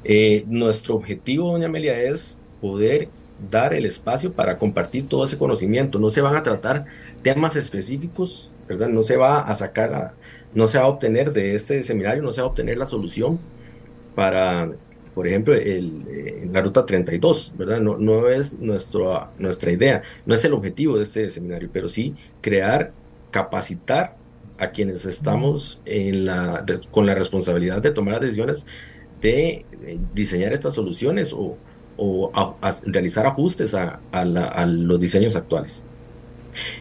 Eh, 0.04 0.44
nuestro 0.46 0.94
objetivo, 0.94 1.52
doña 1.52 1.66
Amelia, 1.66 1.98
es 1.98 2.38
poder 2.60 3.08
dar 3.50 3.72
el 3.72 3.86
espacio 3.86 4.30
para 4.32 4.58
compartir 4.58 5.08
todo 5.08 5.24
ese 5.24 5.38
conocimiento. 5.38 5.98
No 5.98 6.10
se 6.10 6.20
van 6.20 6.36
a 6.36 6.42
tratar 6.42 6.84
temas 7.22 7.56
específicos, 7.56 8.50
¿verdad? 8.68 8.88
No 8.88 9.02
se 9.02 9.16
va 9.16 9.40
a 9.40 9.54
sacar, 9.54 10.12
no 10.54 10.68
se 10.68 10.78
va 10.78 10.84
a 10.84 10.88
obtener 10.88 11.32
de 11.32 11.54
este 11.54 11.82
seminario, 11.82 12.22
no 12.22 12.32
se 12.32 12.42
va 12.42 12.48
a 12.48 12.50
obtener 12.50 12.76
la 12.76 12.86
solución 12.86 13.38
para 14.14 14.70
por 15.14 15.28
ejemplo, 15.28 15.54
el, 15.54 16.04
eh, 16.08 16.48
la 16.52 16.60
ruta 16.60 16.84
32, 16.84 17.52
¿verdad? 17.56 17.80
No, 17.80 17.96
no 17.96 18.28
es 18.28 18.58
nuestro, 18.58 19.28
nuestra 19.38 19.70
idea, 19.70 20.02
no 20.26 20.34
es 20.34 20.44
el 20.44 20.52
objetivo 20.52 20.96
de 20.96 21.04
este 21.04 21.30
seminario, 21.30 21.70
pero 21.72 21.88
sí 21.88 22.14
crear, 22.40 22.92
capacitar 23.30 24.16
a 24.58 24.70
quienes 24.70 25.04
estamos 25.04 25.80
en 25.84 26.26
la, 26.26 26.64
con 26.90 27.06
la 27.06 27.14
responsabilidad 27.14 27.80
de 27.80 27.90
tomar 27.90 28.14
las 28.14 28.22
decisiones 28.22 28.66
de, 29.20 29.64
diseñar 30.14 30.52
estas 30.52 30.74
soluciones 30.74 31.32
o, 31.32 31.56
o 31.96 32.56
realizar 32.86 33.26
ajustes 33.26 33.74
a, 33.74 34.00
a, 34.12 34.66
los 34.66 35.00
diseños 35.00 35.36
actuales. 35.36 35.84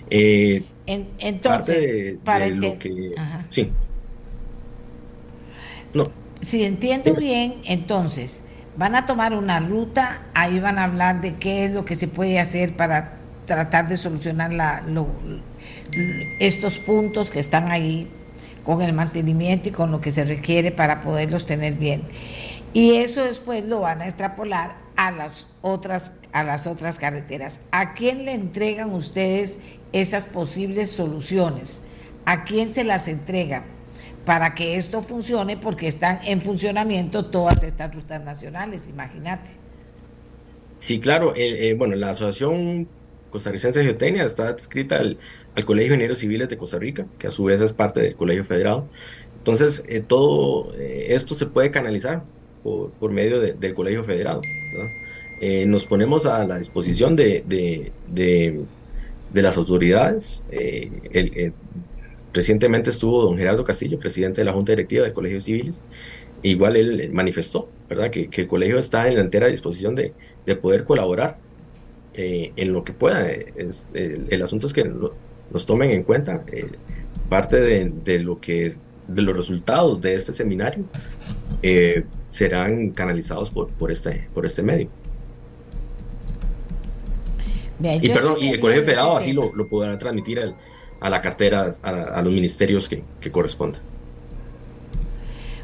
Eh, 0.10 0.64
entonces, 0.86 2.18
para 2.24 2.48
lo 2.48 2.78
que... 2.78 3.16
Sí. 3.50 3.70
No, 5.94 6.12
si 6.44 6.64
entiendo 6.64 7.14
bien, 7.16 7.56
entonces 7.66 8.44
van 8.78 8.96
a 8.96 9.06
tomar 9.06 9.34
una 9.34 9.60
ruta, 9.60 10.24
ahí 10.34 10.60
van 10.60 10.80
a 10.80 10.86
hablar 10.86 11.22
de 11.22 11.36
qué 11.36 11.66
es 11.66 11.72
lo 11.72 11.86
que 11.86 11.96
se 11.96 12.08
puede 12.08 12.40
hacer 12.40 12.76
para 12.76 13.18
tratar 13.46 13.88
de 13.88 13.98
solucionar 13.98 14.54
la, 14.54 14.84
estos 16.40 16.80
puntos 16.80 17.30
que 17.30 17.40
están 17.40 17.72
ahí 17.72 18.10
con 18.64 18.82
el 18.82 18.94
mantenimiento 18.94 19.70
y 19.70 19.72
con 19.72 19.92
lo 19.92 20.02
que 20.02 20.12
se 20.12 20.24
requiere 20.24 20.72
para 20.72 21.02
poderlos 21.02 21.46
tener 21.46 21.74
bien. 21.74 22.04
Y 22.74 22.96
eso 22.96 23.24
después 23.24 23.66
lo 23.66 23.82
van 23.82 24.02
a 24.02 24.06
extrapolar 24.06 24.76
a 24.96 25.12
las 25.12 25.48
otras 25.62 26.14
a 26.32 26.44
las 26.44 26.66
otras 26.66 26.98
carreteras. 26.98 27.60
¿A 27.72 27.94
quién 27.94 28.26
le 28.26 28.34
entregan 28.34 28.92
ustedes 28.92 29.60
esas 29.92 30.26
posibles 30.26 30.90
soluciones? 30.90 31.82
¿A 32.26 32.44
quién 32.44 32.70
se 32.70 32.84
las 32.84 33.08
entregan? 33.08 33.64
Para 34.26 34.54
que 34.54 34.78
esto 34.78 35.02
funcione 35.02 35.58
porque 35.58 35.88
están 35.88 36.20
en 36.26 36.42
funcionamiento 36.42 37.26
todas 37.26 37.64
estas 37.64 37.94
rutas 37.94 38.24
nacionales, 38.24 38.88
imagínate. 38.88 39.52
Sí, 40.80 41.00
claro. 41.00 41.34
Eh, 41.36 41.70
eh, 41.70 41.74
bueno, 41.76 41.96
la 41.96 42.12
Asociación 42.12 42.88
Costarricense 43.30 43.80
de 43.80 43.86
Geotecnia 43.86 44.24
está 44.24 44.50
adscrita 44.50 44.98
al, 44.98 45.18
Colegio 45.66 45.92
de 45.92 45.96
Ingenieros 45.96 46.18
Civiles 46.18 46.50
de 46.50 46.58
Costa 46.58 46.80
Rica, 46.80 47.06
que 47.20 47.28
a 47.28 47.32
su 47.32 47.44
vez 47.44 47.62
es 47.62 47.74
parte 47.74 48.02
del 48.02 48.16
Colegio 48.16 48.44
Federado. 48.44 48.88
Entonces, 49.38 49.84
eh, 49.88 50.02
todo 50.02 50.74
esto 50.78 51.36
se 51.36 51.46
puede 51.46 51.70
canalizar 51.70 52.24
por, 52.64 53.12
medio 53.12 53.40
del 53.40 53.74
Colegio 53.74 54.04
Federado. 54.04 54.42
nos 55.68 55.86
ponemos 55.86 56.26
a 56.26 56.44
la 56.46 56.58
disposición 56.58 57.16
de, 57.16 57.44
de, 57.48 58.62
las 59.34 59.58
autoridades. 59.58 60.46
Recientemente 62.34 62.90
estuvo 62.90 63.22
don 63.22 63.38
Gerardo 63.38 63.64
Castillo, 63.64 64.00
presidente 64.00 64.42
de 64.42 64.46
la 64.46 64.54
Junta 64.54 64.72
Directiva 64.72 65.06
de 65.06 65.14
Colegios 65.14 65.44
Civiles. 65.44 65.84
igual 66.42 66.76
él 66.76 67.10
manifestó, 67.14 67.70
¿verdad?, 67.88 68.10
que, 68.10 68.28
el 68.32 68.48
colegio 68.48 68.80
está 68.80 69.08
en 69.08 69.16
la 69.16 69.22
entera 69.22 69.48
disposición 69.48 69.96
de, 69.96 70.14
poder 70.62 70.84
colaborar 70.84 71.38
eh, 72.16 72.52
en 72.56 72.74
lo 72.74 72.84
que 72.84 72.92
pueda. 72.92 73.30
el, 73.30 74.42
asunto 74.42 74.68
es 74.68 74.74
que 74.74 74.84
nos 74.84 75.66
tomen 75.66 75.92
en 75.92 76.04
cuenta 76.04 76.44
eh, 76.52 76.68
parte 77.30 77.62
de, 77.62 78.20
lo 78.20 78.40
que 78.42 78.76
de 79.08 79.22
los 79.22 79.38
resultados 79.38 80.02
de 80.02 80.16
este 80.16 80.34
seminario 80.34 80.86
eh, 81.62 82.04
serán 82.30 82.90
canalizados 82.92 83.52
por, 83.52 83.72
por, 83.74 83.92
este, 83.92 84.28
por 84.34 84.46
este 84.48 84.64
medio. 84.64 84.90
y 87.80 88.10
perdón, 88.10 88.38
y 88.42 88.50
el 88.50 88.60
Colegio 88.60 88.84
Federado 88.84 89.16
así 89.16 89.34
lo, 89.34 89.54
lo 89.54 89.68
podrá 89.68 89.98
transmitir 89.98 90.40
al, 90.40 90.56
a 91.04 91.10
la 91.10 91.22
cartera, 91.22 91.76
a, 91.84 92.22
los 92.22 92.34
ministerios 92.34 92.88
que, 92.88 93.04
que 93.20 93.30
correspondan. 93.30 93.82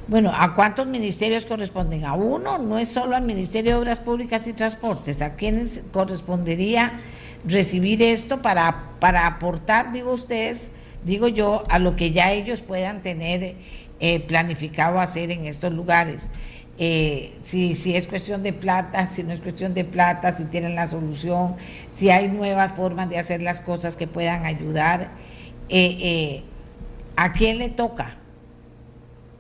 Bueno, 0.10 0.34
¿a 0.36 0.54
cuántos 0.54 0.86
ministerios 0.86 1.45
corresponden? 1.45 2.04
A 2.04 2.13
uno, 2.13 2.58
no 2.58 2.78
es 2.78 2.89
solo 2.89 3.15
al 3.15 3.23
Ministerio 3.23 3.71
de 3.71 3.78
Obras 3.78 4.02
Públicas 4.02 4.45
y 4.47 4.54
Transportes. 4.54 5.21
¿A 5.21 5.36
quiénes 5.36 5.84
correspondería 5.93 6.99
recibir 7.45 8.02
esto 8.02 8.41
para, 8.41 8.89
para 8.99 9.28
aportar, 9.28 9.93
digo 9.93 10.12
ustedes, 10.12 10.71
digo 11.06 11.30
yo, 11.30 11.63
a 11.69 11.80
lo 11.80 11.95
que 11.95 12.12
ya 12.12 12.34
ellos 12.34 12.62
puedan 12.62 13.02
tener 13.02 13.56
eh, 14.02 14.19
planificado 14.21 14.99
hacer 14.99 15.32
en 15.32 15.45
estos 15.45 15.71
lugares? 15.71 16.32
Eh, 16.80 17.34
si, 17.43 17.75
si 17.75 17.95
es 17.95 18.08
cuestión 18.08 18.43
de 18.43 18.52
plata, 18.52 19.06
si 19.06 19.23
no 19.23 19.32
es 19.32 19.39
cuestión 19.39 19.73
de 19.73 19.86
plata, 19.86 20.34
si 20.34 20.45
tienen 20.45 20.75
la 20.75 20.88
solución, 20.88 21.56
si 21.91 22.10
hay 22.10 22.28
nuevas 22.28 22.73
formas 22.73 23.10
de 23.10 23.19
hacer 23.19 23.41
las 23.41 23.62
cosas 23.62 23.95
que 23.95 24.08
puedan 24.08 24.45
ayudar. 24.45 25.12
Eh, 25.69 26.43
¿A 27.15 27.32
quién 27.32 27.58
le 27.58 27.69
toca? 27.69 28.17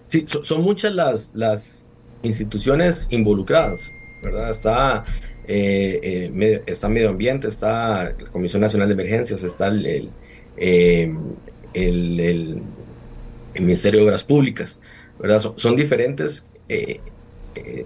Sí, 0.09 0.25
son 0.27 0.63
muchas 0.63 0.93
las, 0.93 1.31
las 1.35 1.89
instituciones 2.23 3.07
involucradas, 3.11 3.93
¿verdad? 4.21 4.51
Está, 4.51 5.05
eh, 5.47 5.99
eh, 6.03 6.31
medio, 6.33 6.61
está 6.65 6.89
medio 6.89 7.09
ambiente, 7.09 7.47
está 7.47 8.15
la 8.19 8.29
Comisión 8.31 8.61
Nacional 8.61 8.87
de 8.87 8.93
Emergencias, 8.93 9.43
está 9.43 9.67
el, 9.67 10.09
eh, 10.57 11.13
el, 11.73 12.61
Ministerio 13.59 14.01
de 14.01 14.05
Obras 14.05 14.23
Públicas, 14.23 14.79
¿verdad? 15.19 15.39
Son, 15.55 15.75
diferentes 15.75 16.47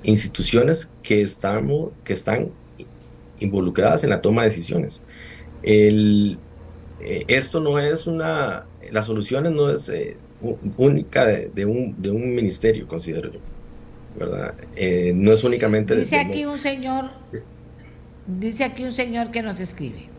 instituciones 0.03 0.89
que, 1.01 1.21
estamos, 1.21 1.91
que 2.03 2.13
están 2.13 2.49
involucradas 3.39 4.03
en 4.03 4.11
la 4.11 4.21
toma 4.21 4.43
de 4.43 4.49
decisiones. 4.49 5.01
El, 5.63 6.37
esto 7.27 7.59
no 7.59 7.79
es 7.79 8.07
una, 8.07 8.65
las 8.91 9.05
soluciones 9.05 9.51
no 9.51 9.69
es 9.69 9.91
única 10.77 11.25
de, 11.25 11.65
un, 11.65 12.01
de 12.01 12.11
un 12.11 12.33
ministerio, 12.35 12.87
considero 12.87 13.31
yo. 13.31 13.39
¿verdad? 14.17 14.53
Eh, 14.75 15.11
no 15.15 15.31
es 15.31 15.43
únicamente... 15.43 15.95
Dice 15.95 16.19
aquí 16.19 16.45
un 16.45 16.59
señor, 16.59 17.11
dice 18.27 18.63
aquí 18.63 18.83
un 18.83 18.91
señor 18.91 19.31
que 19.31 19.41
nos 19.41 19.59
escribe. 19.59 20.12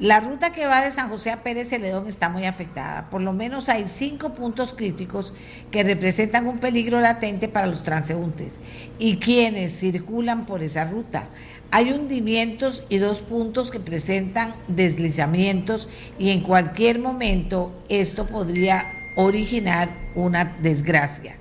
La 0.00 0.20
ruta 0.20 0.52
que 0.52 0.64
va 0.64 0.80
de 0.80 0.92
San 0.92 1.08
José 1.08 1.32
a 1.32 1.42
Pérez 1.42 1.70
Celedón 1.70 2.06
está 2.06 2.28
muy 2.28 2.44
afectada. 2.44 3.10
Por 3.10 3.20
lo 3.20 3.32
menos 3.32 3.68
hay 3.68 3.88
cinco 3.88 4.32
puntos 4.32 4.72
críticos 4.72 5.32
que 5.72 5.82
representan 5.82 6.46
un 6.46 6.58
peligro 6.58 7.00
latente 7.00 7.48
para 7.48 7.66
los 7.66 7.82
transeúntes 7.82 8.60
y 9.00 9.16
quienes 9.16 9.76
circulan 9.76 10.46
por 10.46 10.62
esa 10.62 10.84
ruta. 10.84 11.28
Hay 11.72 11.90
hundimientos 11.90 12.84
y 12.88 12.98
dos 12.98 13.22
puntos 13.22 13.72
que 13.72 13.80
presentan 13.80 14.54
deslizamientos 14.68 15.88
y 16.16 16.30
en 16.30 16.42
cualquier 16.42 17.00
momento 17.00 17.72
esto 17.88 18.26
podría 18.26 18.86
originar 19.16 19.88
una 20.14 20.44
desgracia. 20.62 21.34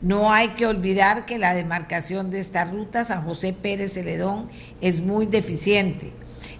No 0.00 0.32
hay 0.32 0.50
que 0.50 0.66
olvidar 0.66 1.26
que 1.26 1.40
la 1.40 1.54
demarcación 1.54 2.30
de 2.30 2.38
esta 2.38 2.66
ruta, 2.66 3.04
San 3.04 3.24
José 3.24 3.52
Pérez 3.52 3.94
Celedón, 3.94 4.48
es 4.80 5.00
muy 5.00 5.26
deficiente. 5.26 6.12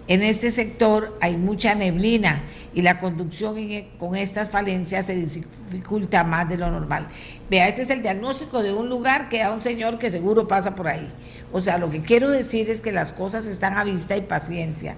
En 0.07 0.23
este 0.23 0.51
sector 0.51 1.17
hay 1.19 1.35
mucha 1.35 1.75
neblina 1.75 2.41
y 2.73 2.81
la 2.81 2.97
conducción 2.97 3.57
e, 3.57 3.89
con 3.97 4.15
estas 4.15 4.49
falencias 4.49 5.07
se 5.07 5.15
dificulta 5.15 6.23
más 6.23 6.47
de 6.47 6.57
lo 6.57 6.71
normal. 6.71 7.07
Vea, 7.49 7.67
este 7.67 7.81
es 7.81 7.89
el 7.89 8.01
diagnóstico 8.01 8.63
de 8.63 8.73
un 8.73 8.87
lugar 8.87 9.27
que 9.27 9.43
a 9.43 9.51
un 9.51 9.61
señor 9.61 9.97
que 9.97 10.09
seguro 10.09 10.47
pasa 10.47 10.75
por 10.75 10.87
ahí. 10.87 11.11
O 11.51 11.59
sea, 11.59 11.77
lo 11.77 11.89
que 11.89 12.01
quiero 12.01 12.29
decir 12.29 12.69
es 12.69 12.81
que 12.81 12.91
las 12.91 13.11
cosas 13.11 13.47
están 13.47 13.77
a 13.77 13.83
vista 13.83 14.15
y 14.15 14.21
paciencia. 14.21 14.95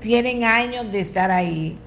Tienen 0.00 0.44
años 0.44 0.90
de 0.90 1.00
estar 1.00 1.30
ahí 1.30 1.78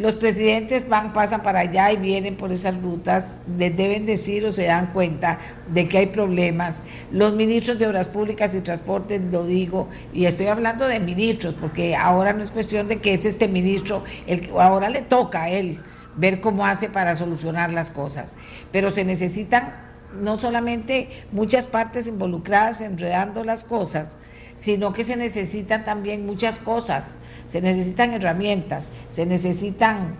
los 0.00 0.14
presidentes 0.14 0.88
van, 0.88 1.12
pasan 1.12 1.42
para 1.42 1.60
allá 1.60 1.92
y 1.92 1.98
vienen 1.98 2.34
por 2.34 2.52
esas 2.52 2.80
rutas, 2.80 3.36
les 3.58 3.76
deben 3.76 4.06
decir 4.06 4.46
o 4.46 4.52
se 4.52 4.64
dan 4.64 4.94
cuenta 4.94 5.38
de 5.68 5.88
que 5.88 5.98
hay 5.98 6.06
problemas. 6.06 6.82
Los 7.12 7.34
ministros 7.34 7.78
de 7.78 7.86
Obras 7.86 8.08
Públicas 8.08 8.54
y 8.54 8.62
Transportes, 8.62 9.30
lo 9.30 9.44
digo, 9.44 9.90
y 10.14 10.24
estoy 10.24 10.46
hablando 10.46 10.86
de 10.86 11.00
ministros, 11.00 11.52
porque 11.52 11.96
ahora 11.96 12.32
no 12.32 12.42
es 12.42 12.50
cuestión 12.50 12.88
de 12.88 12.96
que 12.96 13.12
es 13.12 13.26
este 13.26 13.46
ministro, 13.46 14.02
el 14.26 14.40
que 14.40 14.50
ahora 14.52 14.88
le 14.88 15.02
toca 15.02 15.42
a 15.42 15.50
él 15.50 15.80
ver 16.16 16.40
cómo 16.40 16.64
hace 16.64 16.88
para 16.88 17.14
solucionar 17.14 17.70
las 17.70 17.90
cosas. 17.90 18.36
Pero 18.72 18.88
se 18.88 19.04
necesitan 19.04 19.74
no 20.18 20.38
solamente 20.38 21.10
muchas 21.30 21.66
partes 21.66 22.06
involucradas 22.06 22.80
enredando 22.80 23.44
las 23.44 23.64
cosas, 23.64 24.16
sino 24.60 24.92
que 24.92 25.04
se 25.04 25.16
necesitan 25.16 25.84
también 25.84 26.26
muchas 26.26 26.58
cosas, 26.58 27.16
se 27.46 27.62
necesitan 27.62 28.12
herramientas, 28.12 28.88
se 29.10 29.24
necesitan 29.24 30.18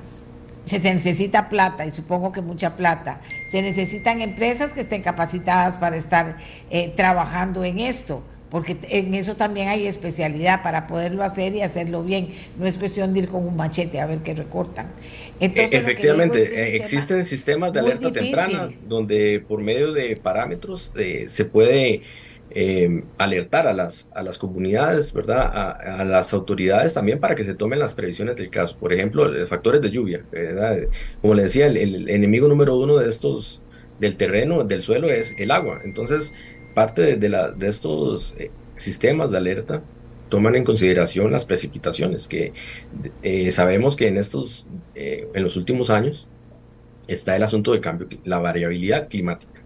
se, 0.65 0.79
necesita 0.79 1.51
plata 1.51 1.85
y 1.85 1.91
supongo 1.91 2.33
que 2.33 2.41
mucha 2.41 2.75
plata. 2.77 3.21
Se 3.51 3.61
necesitan 3.61 4.23
empresas 4.23 4.73
que 4.73 4.81
estén 4.81 5.03
capacitadas 5.03 5.77
para 5.77 5.97
estar 5.97 6.39
eh, 6.71 6.91
trabajando 6.97 7.65
en 7.65 7.81
esto, 7.81 8.23
porque 8.49 8.79
en 8.89 9.13
eso 9.15 9.37
también 9.37 9.69
hay 9.69 9.87
especialidad 9.87 10.63
para 10.63 10.87
poderlo 10.87 11.23
hacer 11.23 11.55
y 11.55 11.61
hacerlo 11.61 12.03
bien. 12.03 12.29
No 12.57 12.67
es 12.67 12.79
cuestión 12.79 13.13
de 13.13 13.21
ir 13.21 13.29
con 13.29 13.47
un 13.47 13.57
machete 13.57 14.01
a 14.01 14.07
ver 14.07 14.21
qué 14.21 14.33
recortan. 14.33 14.91
Entonces, 15.39 15.81
Efectivamente, 15.81 16.45
eh, 16.45 16.77
existen 16.77 17.27
sistemas 17.27 17.75
de 17.75 17.81
alerta 17.81 18.11
temprana 18.11 18.71
donde 18.89 19.45
por 19.47 19.61
medio 19.61 19.93
de 19.93 20.17
parámetros 20.17 20.95
eh, 20.97 21.27
se 21.29 21.45
puede 21.45 22.03
eh, 22.53 23.05
alertar 23.17 23.69
a 23.69 23.73
las, 23.73 24.09
a 24.13 24.23
las 24.25 24.37
comunidades, 24.37 25.13
¿verdad? 25.13 25.77
A, 26.01 26.05
las 26.05 26.35
autoridades 26.35 26.95
también 26.95 27.21
para 27.21 27.37
que 27.37 27.45
se 27.45 27.55
tomen 27.55 27.79
las 27.79 27.95
previsiones 27.95 28.37
del 28.37 28.51
caso. 28.51 28.77
Por 28.77 28.93
ejemplo, 28.93 29.31
factores 29.47 29.81
de 29.81 29.91
lluvia, 29.91 30.23
¿verdad? 30.33 30.77
Como 31.23 31.35
le 31.35 31.45
decía, 31.45 31.67
el, 31.67 32.09
enemigo 32.09 32.49
número 32.49 32.77
uno 32.77 32.97
de 32.97 33.09
estos, 33.09 33.63
del 34.01 34.17
terreno, 34.17 34.65
del 34.65 34.83
suelo, 34.83 35.09
es 35.09 35.35
el 35.39 35.53
agua. 35.53 35.81
Entonces, 35.85 36.33
parte 36.75 37.17
de, 37.17 37.53
de 37.57 37.69
estos 37.69 38.35
eh, 38.39 38.51
sistemas 38.77 39.31
de 39.31 39.37
alerta 39.39 39.83
toman 40.29 40.57
en 40.57 40.65
consideración 40.65 41.31
las 41.31 41.45
precipitaciones, 41.45 42.27
que 42.27 42.53
eh, 43.23 43.53
sabemos 43.53 43.97
que 43.97 44.09
en 44.09 44.17
estos, 44.17 44.67
en 44.95 45.43
los 45.43 45.57
últimos 45.57 45.91
años, 45.91 46.29
está 47.07 47.37
el 47.37 47.43
asunto 47.43 47.73
del 47.73 47.81
cambio, 47.81 48.09
la 48.25 48.39
variabilidad 48.39 49.09
climática. 49.09 49.60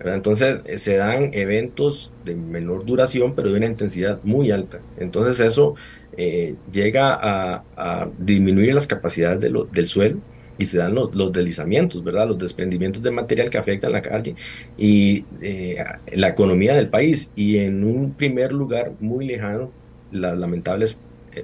Entonces 0.00 0.60
eh, 0.64 0.78
se 0.78 0.96
dan 0.96 1.30
eventos 1.32 2.12
de 2.24 2.34
menor 2.34 2.84
duración, 2.84 3.34
pero 3.34 3.50
de 3.50 3.56
una 3.56 3.66
intensidad 3.66 4.20
muy 4.22 4.50
alta. 4.50 4.80
Entonces 4.98 5.40
eso 5.40 5.74
eh, 6.16 6.56
llega 6.72 7.18
a, 7.20 8.10
disminuir 8.18 8.74
las 8.74 8.86
capacidades 8.86 9.40
del 9.40 9.88
suelo 9.88 10.18
y 10.58 10.66
se 10.66 10.78
dan 10.78 10.94
los, 10.94 11.32
deslizamientos, 11.32 12.04
¿verdad? 12.04 12.28
Los 12.28 12.38
desprendimientos 12.38 13.02
de 13.02 13.10
material 13.10 13.50
que 13.50 13.58
afectan 13.58 13.92
la 13.92 14.02
calle 14.02 14.36
y 14.78 15.24
eh, 15.40 15.76
la 16.12 16.28
economía 16.28 16.74
del 16.74 16.88
país. 16.88 17.32
Y 17.34 17.58
en 17.58 17.84
un 17.84 18.14
primer 18.14 18.52
lugar 18.52 18.92
muy 19.00 19.26
lejano, 19.26 19.70
las 20.12 20.38
lamentables 20.38 21.00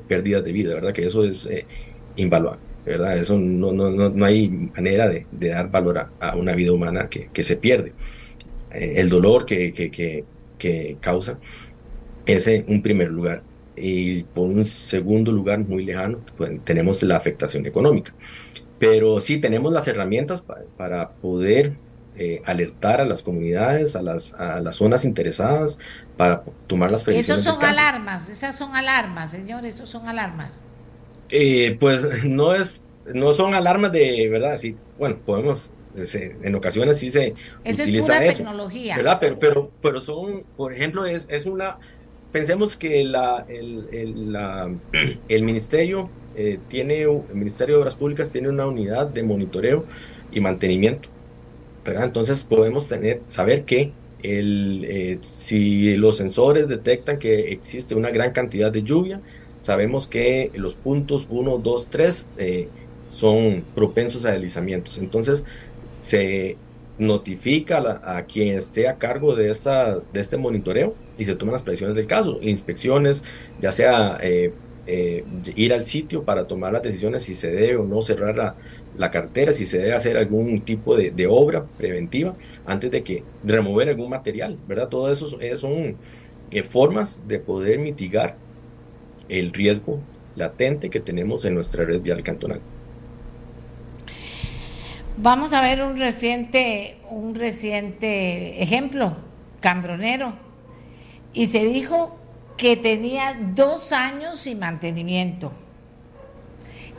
pérdidas 0.07 0.45
de 0.45 0.53
vida, 0.53 0.75
¿verdad? 0.75 0.93
Que 0.93 1.07
eso 1.07 1.25
es 1.25 1.49
invaluable. 2.17 2.71
¿verdad? 2.85 3.19
Eso 3.19 3.39
no, 3.39 3.73
no, 3.73 3.91
no, 3.91 4.25
hay 4.25 4.49
manera 4.49 5.09
de, 5.09 5.27
dar 5.31 5.71
valor 5.71 6.09
a, 6.19 6.37
una 6.37 6.55
vida 6.55 6.73
humana 6.73 7.09
que, 7.09 7.29
que 7.33 7.43
se 7.43 7.57
pierde. 7.57 7.93
Eh, 8.73 8.95
el 8.97 9.09
dolor 9.09 9.47
que, 9.47 9.73
que, 9.73 10.25
que, 10.59 10.97
causa, 11.01 11.39
ese 12.27 12.65
un 12.69 12.83
primer 12.83 13.11
lugar. 13.11 13.43
Y 13.77 14.25
por 14.25 14.49
un 14.49 14.65
segundo 14.65 15.33
lugar 15.33 15.61
muy 15.61 15.85
lejano, 15.85 16.19
pues, 16.37 16.53
tenemos 16.65 17.03
la 17.03 17.17
afectación 17.17 17.67
económica. 17.67 18.13
Pero 18.79 19.21
sí 19.21 19.39
tenemos 19.39 19.73
las 19.73 19.89
herramientas 19.89 20.43
para, 20.77 21.11
poder 21.11 21.75
eh, 22.17 22.43
alertar 22.45 23.01
a 23.01 23.05
las 23.05 23.23
comunidades, 23.23 23.97
a 23.97 24.03
las, 24.03 24.35
a 24.35 24.61
las 24.61 24.77
zonas 24.77 25.05
interesadas, 25.05 25.79
para 26.17 26.43
tomar 26.67 26.91
las 26.91 27.05
previsiones. 27.05 27.47
Esos 27.47 27.55
son 27.55 27.65
alarmas, 27.65 28.29
esas 28.29 28.57
son 28.57 28.75
alarmas, 28.75 29.31
señores, 29.31 29.77
esos 29.77 29.89
son 29.89 30.09
alarmas. 30.09 30.67
Eh, 31.31 31.77
pues 31.79 32.25
no 32.25 32.55
es, 32.55 32.83
no 33.15 33.33
son 33.33 33.55
alarmas 33.55 33.93
de 33.93 34.29
verdad, 34.29 34.59
sí, 34.59 34.77
bueno, 34.99 35.17
podemos 35.25 35.73
en 35.95 36.55
ocasiones 36.55 36.99
sí 36.99 37.11
se 37.11 37.35
eso 37.65 37.83
utiliza 37.83 38.15
es 38.15 38.21
pura 38.21 38.33
tecnología. 38.33 38.97
¿verdad? 38.97 39.19
Pero, 39.21 39.39
pero, 39.39 39.71
pero 39.83 40.01
son, 40.01 40.45
por 40.57 40.73
ejemplo, 40.73 41.07
es, 41.07 41.27
es 41.29 41.47
una, 41.47 41.79
pensemos 42.33 42.77
que 42.77 43.05
la, 43.05 43.45
el, 43.49 43.89
el, 43.93 44.33
la, 44.33 44.73
el 45.29 45.43
ministerio 45.43 46.11
eh, 46.37 46.59
tiene, 46.69 47.03
el 47.03 47.35
Ministerio 47.35 47.77
de 47.77 47.81
Obras 47.81 47.97
Públicas 47.97 48.31
tiene 48.31 48.49
una 48.49 48.67
unidad 48.67 49.09
de 49.09 49.23
monitoreo 49.23 49.85
y 50.31 50.41
mantenimiento, 50.41 51.09
¿verdad? 51.85 52.05
Entonces 52.05 52.45
podemos 52.45 52.89
tener, 52.89 53.21
saber 53.27 53.65
que 53.65 53.93
el, 54.23 54.85
eh, 54.89 55.19
si 55.23 55.97
los 55.97 56.19
sensores 56.19 56.69
detectan 56.69 57.19
que 57.19 57.53
existe 57.53 57.95
una 57.95 58.11
gran 58.11 58.33
cantidad 58.33 58.71
de 58.71 58.83
lluvia, 58.83 59.21
sabemos 59.61 60.07
que 60.07 60.51
los 60.55 60.77
puntos 60.77 61.27
1, 61.31 61.59
2, 61.59 61.91
3 61.91 62.27
son 63.11 63.65
propensos 63.75 64.25
a 64.25 64.31
deslizamientos. 64.31 64.99
Entonces, 64.99 65.45
se 66.01 66.57
notifica 66.99 68.01
a, 68.05 68.25
quien 68.25 68.57
esté 68.57 68.89
a 68.89 68.97
cargo 68.99 69.35
de, 69.35 69.51
esta, 69.51 70.01
de 70.01 70.21
este 70.21 70.37
monitoreo 70.37 70.95
y 71.17 71.25
se 71.25 71.35
toman 71.35 71.55
las 71.55 71.63
previsiones 71.63 71.97
del 71.97 72.07
caso, 72.07 72.39
inspecciones, 72.43 73.25
ya 73.61 73.73
sea 73.73 74.19
eh, 74.21 74.53
eh, 74.87 75.25
ir 75.57 75.73
al 75.73 75.87
sitio 75.87 76.25
para 76.25 76.47
tomar 76.47 76.73
las 76.73 76.83
decisiones 76.83 77.25
si 77.25 77.35
se 77.35 77.51
debe 77.51 77.77
o 77.77 77.85
no 77.85 78.03
cerrar 78.03 78.37
la, 78.37 78.55
la 78.97 79.11
cartera, 79.11 79.53
si 79.53 79.65
se 79.65 79.79
debe 79.79 79.95
hacer 79.95 80.17
algún 80.19 80.61
tipo 80.61 80.97
de, 80.97 81.11
de, 81.11 81.27
obra 81.27 81.65
preventiva 81.79 82.35
antes 82.67 82.91
de 82.91 83.03
que 83.03 83.23
remover 83.45 83.89
algún 83.89 84.11
material, 84.11 84.59
¿verdad? 84.69 84.89
Todo 84.89 85.11
eso 85.11 85.29
son 85.57 85.97
eh, 86.51 86.63
formas 86.63 87.27
de 87.29 87.39
poder 87.39 87.79
mitigar 87.79 88.37
el 89.29 89.53
riesgo 89.53 90.01
latente 90.37 90.91
que 90.91 91.01
tenemos 91.01 91.45
en 91.45 91.55
nuestra 91.55 91.85
red 91.85 92.01
vial 92.03 92.23
cantonal. 92.23 92.61
Vamos 95.23 95.53
a 95.53 95.61
ver 95.61 95.83
un 95.83 95.99
reciente, 95.99 96.97
un 97.11 97.35
reciente 97.35 98.63
ejemplo, 98.63 99.19
Cambronero. 99.61 100.33
Y 101.35 101.49
se 101.49 101.63
dijo 101.67 102.17
que 102.57 102.79
tenía 102.79 103.39
dos 103.55 103.93
años 103.93 104.41
sin 104.41 104.61
mantenimiento. 104.61 105.53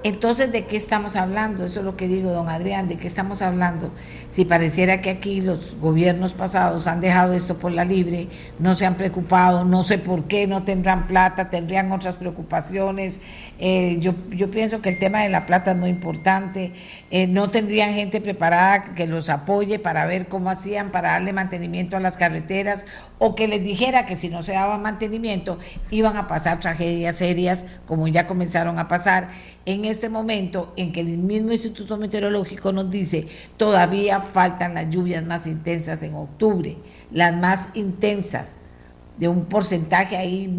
Entonces, 0.04 0.52
¿de 0.52 0.66
qué 0.66 0.78
estamos 0.78 1.16
hablando? 1.16 1.64
Eso 1.64 1.80
es 1.80 1.86
lo 1.86 1.96
que 1.96 2.08
digo, 2.08 2.32
don 2.32 2.50
Adrián, 2.50 2.88
¿de 2.88 2.98
qué 2.98 3.06
estamos 3.06 3.44
hablando? 3.44 3.94
Si 4.30 4.46
pareciera 4.46 5.00
que 5.00 5.12
aquí 5.12 5.42
los 5.42 5.78
gobiernos 5.80 6.34
pasados 6.34 6.88
han 6.88 7.02
dejado 7.02 7.34
esto 7.34 7.60
por 7.60 7.72
la 7.72 7.86
libre, 7.86 8.28
no 8.58 8.74
se 8.74 8.88
han 8.88 8.96
preocupado, 8.96 9.64
no 9.64 9.84
sé 9.84 10.00
por 10.00 10.24
qué, 10.24 10.48
no 10.48 10.64
tendrán 10.64 11.06
plata, 11.06 11.52
tendrían 11.52 11.92
otras 11.92 12.16
preocupaciones. 12.16 13.20
Eh, 13.60 13.98
yo, 14.00 14.16
pienso 14.50 14.82
que 14.82 14.90
el 14.90 14.98
tema 14.98 15.22
de 15.22 15.30
la 15.30 15.46
plata 15.46 15.72
es 15.72 15.78
muy 15.78 15.90
importante. 15.90 16.74
Eh, 17.12 17.28
no 17.28 17.52
tendrían 17.52 17.94
gente 17.94 18.22
preparada 18.22 18.84
que 18.84 19.06
los 19.06 19.30
apoye 19.30 19.78
para 19.78 20.08
ver 20.08 20.28
cómo 20.28 20.50
hacían 20.50 20.90
para 20.90 21.12
darle 21.12 21.32
mantenimiento 21.32 21.96
a 21.96 22.00
las 22.00 22.18
carreteras 22.18 22.86
o 23.20 23.36
que 23.36 23.48
les 23.48 23.64
dijera 23.64 24.08
que 24.08 24.16
si 24.16 24.30
no 24.30 24.42
se 24.42 24.54
daba 24.54 24.80
mantenimiento 24.80 25.60
iban 25.92 26.18
a 26.18 26.26
pasar 26.26 26.60
tragedias 26.60 27.18
serias 27.18 27.66
como 27.86 28.08
ya 28.08 28.26
comenzaron 28.26 28.80
a 28.80 28.88
pasar 28.88 29.30
en 29.66 29.86
este 29.86 30.10
momento 30.10 30.74
en 30.76 30.92
que 30.92 31.02
el 31.02 31.18
mismo 31.18 31.52
Instituto 31.52 31.98
Meteorológico 31.98 32.72
nos 32.72 32.90
dice 32.90 33.28
todavía 33.58 34.20
faltan 34.22 34.74
las 34.74 34.90
lluvias 34.90 35.24
más 35.24 35.48
intensas 35.48 36.02
en 36.04 36.16
octubre, 36.16 36.78
las 37.12 37.36
más 37.36 37.70
intensas, 37.76 38.58
de 39.18 39.28
un 39.28 39.46
porcentaje 39.46 40.18
ahí, 40.18 40.52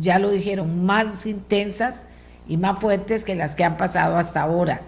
ya 0.00 0.18
lo 0.18 0.30
dijeron, 0.30 0.84
más 0.84 1.24
intensas 1.24 2.06
y 2.48 2.56
más 2.56 2.80
fuertes 2.80 3.24
que 3.24 3.36
las 3.36 3.54
que 3.54 3.62
han 3.62 3.76
pasado 3.76 4.16
hasta 4.16 4.42
ahora. 4.42 4.82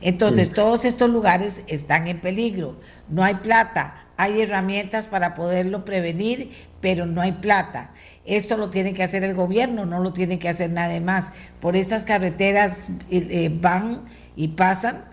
Entonces, 0.00 0.52
todos 0.52 0.84
estos 0.84 1.10
lugares 1.10 1.64
están 1.66 2.06
en 2.06 2.20
peligro. 2.20 2.76
No 3.08 3.24
hay 3.24 3.34
plata, 3.34 4.06
hay 4.16 4.40
herramientas 4.40 5.08
para 5.08 5.34
poderlo 5.34 5.84
prevenir, 5.84 6.50
pero 6.80 7.06
no 7.06 7.20
hay 7.20 7.32
plata. 7.32 7.90
Esto 8.30 8.56
lo 8.56 8.70
tiene 8.70 8.94
que 8.94 9.02
hacer 9.02 9.24
el 9.24 9.34
gobierno, 9.34 9.86
no 9.86 9.98
lo 9.98 10.12
tiene 10.12 10.38
que 10.38 10.48
hacer 10.48 10.70
nadie 10.70 11.00
más. 11.00 11.32
Por 11.58 11.74
estas 11.74 12.04
carreteras 12.04 12.90
eh, 13.10 13.26
eh, 13.28 13.50
van 13.52 14.02
y 14.36 14.48
pasan. 14.48 15.04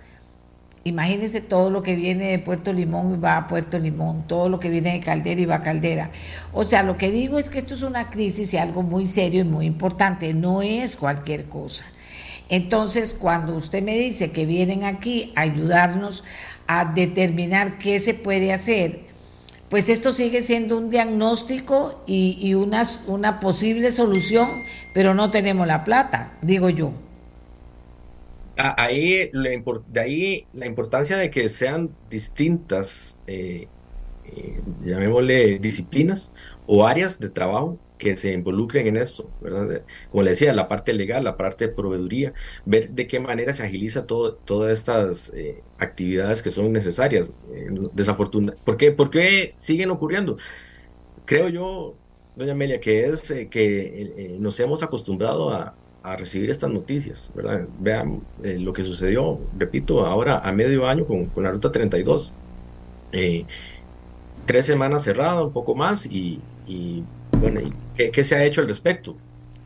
Imagínense 0.84 1.42
todo 1.42 1.72
lo 1.72 1.82
que 1.82 1.96
viene 1.96 2.30
de 2.30 2.38
Puerto 2.38 2.72
Limón 2.72 3.16
y 3.16 3.18
va 3.18 3.38
a 3.38 3.48
Puerto 3.48 3.80
Limón, 3.80 4.28
todo 4.28 4.50
lo 4.50 4.60
que 4.60 4.70
viene 4.70 4.94
de 4.94 5.00
Caldera 5.00 5.42
y 5.42 5.46
va 5.46 5.56
a 5.56 5.62
Caldera. 5.64 6.12
O 6.54 6.64
sea, 6.64 6.84
lo 6.84 6.96
que 6.96 7.10
digo 7.10 7.40
es 7.40 7.50
que 7.50 7.58
esto 7.58 7.74
es 7.74 7.82
una 7.82 8.12
crisis 8.12 8.54
y 8.54 8.58
algo 8.58 8.84
muy 8.84 9.08
serio 9.08 9.42
y 9.42 9.46
muy 9.46 9.66
importante, 9.66 10.36
no 10.36 10.62
es 10.62 10.96
cualquier 10.96 11.46
cosa. 11.46 11.86
Entonces, 12.50 13.14
cuando 13.14 13.56
usted 13.56 13.82
me 13.82 13.98
dice 13.98 14.30
que 14.30 14.46
vienen 14.46 14.84
aquí 14.84 15.34
a 15.36 15.42
ayudarnos 15.42 16.24
a 16.68 16.86
determinar 16.86 17.80
qué 17.80 18.00
se 18.00 18.14
puede 18.14 18.54
hacer, 18.54 19.07
pues 19.70 19.90
esto 19.90 20.12
sigue 20.12 20.42
siendo 20.42 20.78
un 20.78 20.90
diagnóstico 20.90 22.04
y, 22.08 22.54
una, 22.54 22.84
una 23.08 23.40
posible 23.40 23.92
solución, 23.92 24.64
pero 24.94 25.14
no 25.14 25.30
tenemos 25.30 25.68
la 25.68 25.84
plata, 25.84 26.38
digo 26.42 26.70
yo. 26.70 26.94
Ah, 28.58 28.76
ahí, 28.78 29.30
de 29.32 30.00
ahí 30.00 30.48
la 30.54 30.66
importancia 30.66 31.18
de 31.18 31.30
que 31.30 31.48
sean 31.50 31.92
distintas, 32.10 33.18
eh, 33.28 33.68
eh, 34.26 34.62
llamémosle 34.84 35.60
disciplinas 35.60 36.32
o 36.66 36.88
áreas 36.88 37.20
de 37.20 37.30
trabajo 37.30 37.78
que 37.98 38.16
se 38.18 38.32
involucren 38.32 38.88
en 38.88 38.98
esto, 38.98 39.30
¿verdad? 39.42 39.84
Como 40.12 40.24
le 40.24 40.32
decía, 40.32 40.54
la 40.54 40.68
parte 40.68 40.94
legal, 40.94 41.24
la 41.24 41.38
parte 41.38 41.68
de 41.68 41.74
proveeduría, 41.74 42.34
ver 42.66 42.90
de 42.92 43.08
qué 43.08 43.20
manera 43.20 43.54
se 43.54 43.64
agiliza 43.64 44.06
todo, 44.06 44.36
todas 44.36 44.74
estas 44.74 45.32
eh, 45.36 45.64
actividades 45.80 46.42
que 46.42 46.52
son 46.52 46.72
necesarias. 46.72 47.34
Eh, 47.54 47.70
¿por 48.64 48.78
qué, 48.78 48.92
¿por 48.92 49.10
qué 49.10 49.54
siguen 49.56 49.90
ocurriendo? 49.90 50.38
Creo 51.26 51.50
yo, 51.50 51.96
doña 52.36 52.54
Amelia, 52.54 52.80
que 52.80 53.06
es 53.06 53.30
eh, 53.32 53.48
que 53.50 54.38
nos 54.40 54.60
hemos 54.60 54.84
acostumbrado 54.84 55.52
a, 55.52 55.76
a, 56.04 56.16
recibir 56.16 56.50
estas 56.52 56.70
noticias, 56.72 57.32
¿verdad? 57.36 57.68
Vean 57.80 58.22
lo 58.44 58.74
que 58.74 58.84
sucedió, 58.84 59.40
repito, 59.58 60.06
ahora 60.06 60.40
a 60.40 60.52
medio 60.52 60.88
año 60.88 61.06
con, 61.06 61.26
con 61.28 61.44
la 61.44 61.52
Ruta 61.52 61.72
32. 61.72 62.34
tres 64.46 64.66
semanas 64.66 65.04
cerrada, 65.04 65.44
un 65.44 65.52
poco 65.52 65.76
más, 65.76 66.06
y, 66.06 66.40
y 66.66 67.04
bueno, 67.40 67.62
qué, 67.96 68.24
se 68.24 68.36
ha 68.36 68.44
hecho 68.44 68.62
al 68.62 68.68
respecto? 68.68 69.16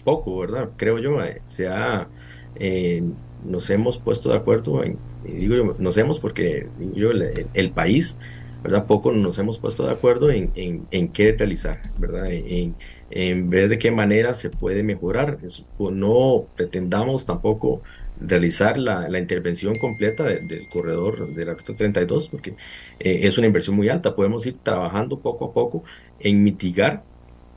Poco, 0.03 0.39
¿verdad? 0.39 0.71
Creo 0.77 0.99
yo, 0.99 1.23
eh, 1.23 1.41
se 1.45 1.67
ha, 1.67 2.07
eh, 2.55 3.03
nos 3.45 3.69
hemos 3.69 3.99
puesto 3.99 4.29
de 4.29 4.37
acuerdo, 4.37 4.83
en, 4.83 4.97
digo 5.23 5.55
yo, 5.55 5.75
nos 5.77 5.97
hemos 5.97 6.19
porque 6.19 6.67
yo, 6.93 7.11
el, 7.11 7.71
país, 7.71 8.17
¿verdad? 8.63 8.85
Poco 8.85 9.11
nos 9.11 9.37
hemos 9.39 9.59
puesto 9.59 9.85
de 9.85 9.91
acuerdo 9.91 10.31
en, 10.31 10.51
en, 10.55 11.07
qué 11.09 11.33
realizar, 11.33 11.81
¿verdad? 11.99 12.27
En, 12.29 12.75
en, 13.09 13.49
ver 13.49 13.69
de 13.69 13.77
qué 13.77 13.91
manera 13.91 14.33
se 14.33 14.49
puede 14.49 14.83
mejorar. 14.83 15.37
No 15.79 16.45
pretendamos 16.55 17.25
tampoco 17.25 17.81
realizar 18.19 18.79
la, 18.79 19.09
la 19.09 19.19
intervención 19.19 19.75
completa 19.75 20.23
del 20.23 20.67
corredor 20.69 21.33
de 21.33 21.45
la 21.45 21.53
ruta 21.53 21.75
32 21.75 22.29
porque 22.29 22.51
eh, 22.99 23.21
es 23.23 23.37
una 23.37 23.47
inversión 23.47 23.75
muy 23.75 23.89
alta. 23.89 24.15
Podemos 24.15 24.45
ir 24.45 24.57
trabajando 24.61 25.19
poco 25.19 25.45
a 25.45 25.53
poco 25.53 25.83
en 26.19 26.43
mitigar 26.43 27.03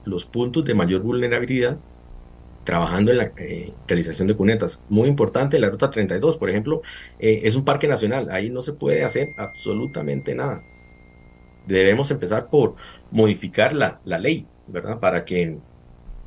los 0.04 0.26
puntos 0.26 0.64
de 0.64 0.74
mayor 0.74 1.02
vulnerabilidad 1.02 1.78
trabajando 2.64 3.12
en 3.12 3.18
la 3.18 3.32
eh, 3.36 3.72
realización 3.86 4.26
de 4.26 4.34
cunetas. 4.34 4.82
Muy 4.88 5.08
importante, 5.08 5.58
la 5.58 5.68
Ruta 5.68 5.90
32, 5.90 6.36
por 6.38 6.50
ejemplo, 6.50 6.82
eh, 7.18 7.42
es 7.44 7.56
un 7.56 7.64
parque 7.64 7.86
nacional, 7.86 8.28
ahí 8.30 8.50
no 8.50 8.62
se 8.62 8.72
puede 8.72 9.04
hacer 9.04 9.34
absolutamente 9.36 10.34
nada. 10.34 10.62
Debemos 11.66 12.10
empezar 12.10 12.48
por 12.48 12.74
modificar 13.10 13.74
la, 13.74 14.00
la 14.04 14.18
ley, 14.18 14.46
¿verdad? 14.66 14.98
Para 14.98 15.24
que 15.24 15.58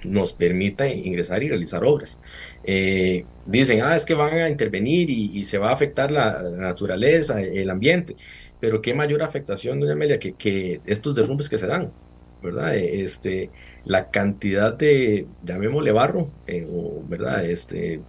nos 0.04 0.34
permita 0.34 0.88
ingresar 0.88 1.42
y 1.44 1.50
realizar 1.50 1.84
obras. 1.84 2.20
Eh, 2.64 3.26
dicen, 3.46 3.82
ah, 3.82 3.96
es 3.96 4.06
que 4.06 4.14
van 4.14 4.34
a 4.34 4.50
intervenir 4.50 5.10
y, 5.10 5.44
se 5.44 5.58
va 5.58 5.72
a 5.72 5.74
afectar 5.74 6.12
la, 6.12 6.42
naturaleza, 6.56 7.42
el 7.42 7.70
ambiente, 7.70 8.16
pero 8.60 8.82
qué 8.82 8.94
mayor 8.94 9.24
afectación, 9.24 9.80
doña 9.80 9.94
Amelia, 9.94 10.20
que, 10.20 10.34
que 10.34 10.82
estos 10.86 11.16
derrumbes 11.16 11.50
que 11.50 11.58
se 11.58 11.68
dan. 11.68 11.92
¿verdad? 12.42 12.76
Este, 12.76 13.50
la 13.88 14.10
cantidad 14.10 14.74
de, 14.74 15.28
llamémosle 15.44 15.92
barro, 15.92 16.30
eh, 16.46 16.68
o, 16.70 17.04
¿verdad? 17.08 17.46
Este, 17.46 18.02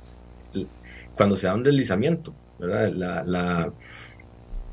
cuando 1.14 1.36
se 1.36 1.46
da 1.46 1.54
un 1.54 1.62
deslizamiento, 1.62 2.34
¿verdad? 2.58 2.92
La, 2.92 3.24
la, 3.24 3.72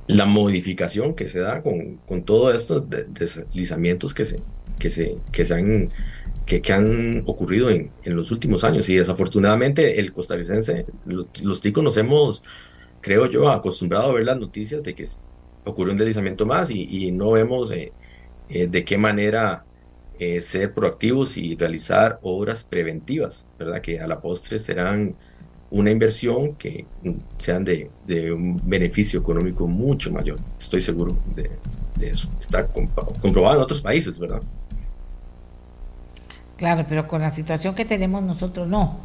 la 0.07 0.25
modificación 0.25 1.15
que 1.15 1.27
se 1.27 1.39
da 1.39 1.61
con, 1.61 1.97
con 2.07 2.23
todos 2.23 2.55
estos 2.55 2.83
deslizamientos 2.89 4.13
que 4.13 4.25
se, 4.25 4.37
que 4.79 4.89
se, 4.89 5.17
que 5.31 5.45
se 5.45 5.53
han, 5.53 5.89
que, 6.45 6.61
que 6.61 6.73
han 6.73 7.23
ocurrido 7.25 7.69
en, 7.69 7.91
en, 8.03 8.15
los 8.15 8.31
últimos 8.31 8.63
años. 8.63 8.89
Y 8.89 8.95
desafortunadamente 8.95 9.99
el 9.99 10.11
costarricense, 10.11 10.85
los, 11.05 11.61
ticos 11.61 11.83
nos 11.83 11.97
hemos, 11.97 12.43
creo 13.01 13.27
yo, 13.27 13.49
acostumbrado 13.49 14.09
a 14.09 14.13
ver 14.13 14.25
las 14.25 14.39
noticias 14.39 14.83
de 14.83 14.95
que 14.95 15.07
ocurrió 15.65 15.93
un 15.93 15.99
deslizamiento 15.99 16.45
más 16.45 16.71
y, 16.71 17.07
y 17.07 17.11
no 17.11 17.31
vemos... 17.31 17.71
Eh, 17.71 17.93
eh, 18.47 18.67
de 18.67 18.85
qué 18.85 18.97
manera 18.97 19.64
eh, 20.19 20.41
ser 20.41 20.73
proactivos 20.73 21.37
y 21.37 21.55
realizar 21.55 22.19
obras 22.21 22.63
preventivas, 22.63 23.45
¿verdad? 23.59 23.81
Que 23.81 23.99
a 23.99 24.07
la 24.07 24.21
postre 24.21 24.59
serán 24.59 25.15
una 25.71 25.91
inversión 25.91 26.55
que 26.55 26.85
sean 27.37 27.65
de, 27.65 27.89
un 28.31 28.55
beneficio 28.63 29.19
económico 29.19 29.67
mucho 29.67 30.11
mayor. 30.11 30.37
Estoy 30.59 30.81
seguro 30.81 31.17
de, 31.35 31.49
eso. 32.07 32.29
Está 32.39 32.65
comprobado 33.21 33.57
en 33.57 33.63
otros 33.63 33.81
países, 33.81 34.17
¿verdad? 34.17 34.41
Claro, 36.55 36.85
pero 36.87 37.07
con 37.07 37.21
la 37.21 37.33
situación 37.33 37.75
que 37.75 37.83
tenemos 37.83 38.23
nosotros 38.23 38.67
no. 38.67 38.99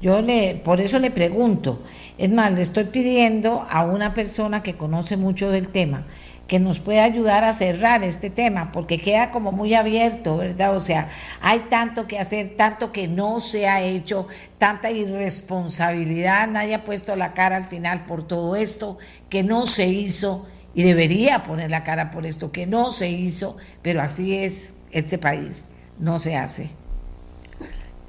Yo 0.00 0.22
le, 0.22 0.54
por 0.64 0.80
eso 0.80 0.98
le 0.98 1.10
pregunto. 1.10 1.82
Es 2.16 2.30
más, 2.30 2.52
le 2.52 2.62
estoy 2.62 2.84
pidiendo 2.84 3.66
a 3.68 3.84
una 3.84 4.14
persona 4.14 4.62
que 4.62 4.76
conoce 4.76 5.16
mucho 5.16 5.50
del 5.50 5.68
tema 5.68 6.06
que 6.46 6.58
nos 6.58 6.78
puede 6.78 7.00
ayudar 7.00 7.44
a 7.44 7.52
cerrar 7.52 8.04
este 8.04 8.30
tema, 8.30 8.70
porque 8.72 8.98
queda 8.98 9.30
como 9.30 9.50
muy 9.50 9.74
abierto, 9.74 10.36
¿verdad? 10.36 10.76
O 10.76 10.80
sea, 10.80 11.08
hay 11.40 11.60
tanto 11.70 12.06
que 12.06 12.18
hacer, 12.18 12.54
tanto 12.56 12.92
que 12.92 13.08
no 13.08 13.40
se 13.40 13.66
ha 13.66 13.80
hecho, 13.80 14.28
tanta 14.58 14.90
irresponsabilidad, 14.90 16.48
nadie 16.48 16.74
ha 16.74 16.84
puesto 16.84 17.16
la 17.16 17.32
cara 17.32 17.56
al 17.56 17.64
final 17.64 18.04
por 18.04 18.26
todo 18.26 18.56
esto, 18.56 18.98
que 19.30 19.42
no 19.42 19.66
se 19.66 19.86
hizo 19.86 20.46
y 20.74 20.82
debería 20.82 21.44
poner 21.44 21.70
la 21.70 21.82
cara 21.82 22.10
por 22.10 22.26
esto, 22.26 22.52
que 22.52 22.66
no 22.66 22.90
se 22.90 23.08
hizo, 23.08 23.56
pero 23.80 24.02
así 24.02 24.36
es 24.36 24.74
este 24.90 25.18
país, 25.18 25.64
no 25.98 26.18
se 26.18 26.36
hace. 26.36 26.83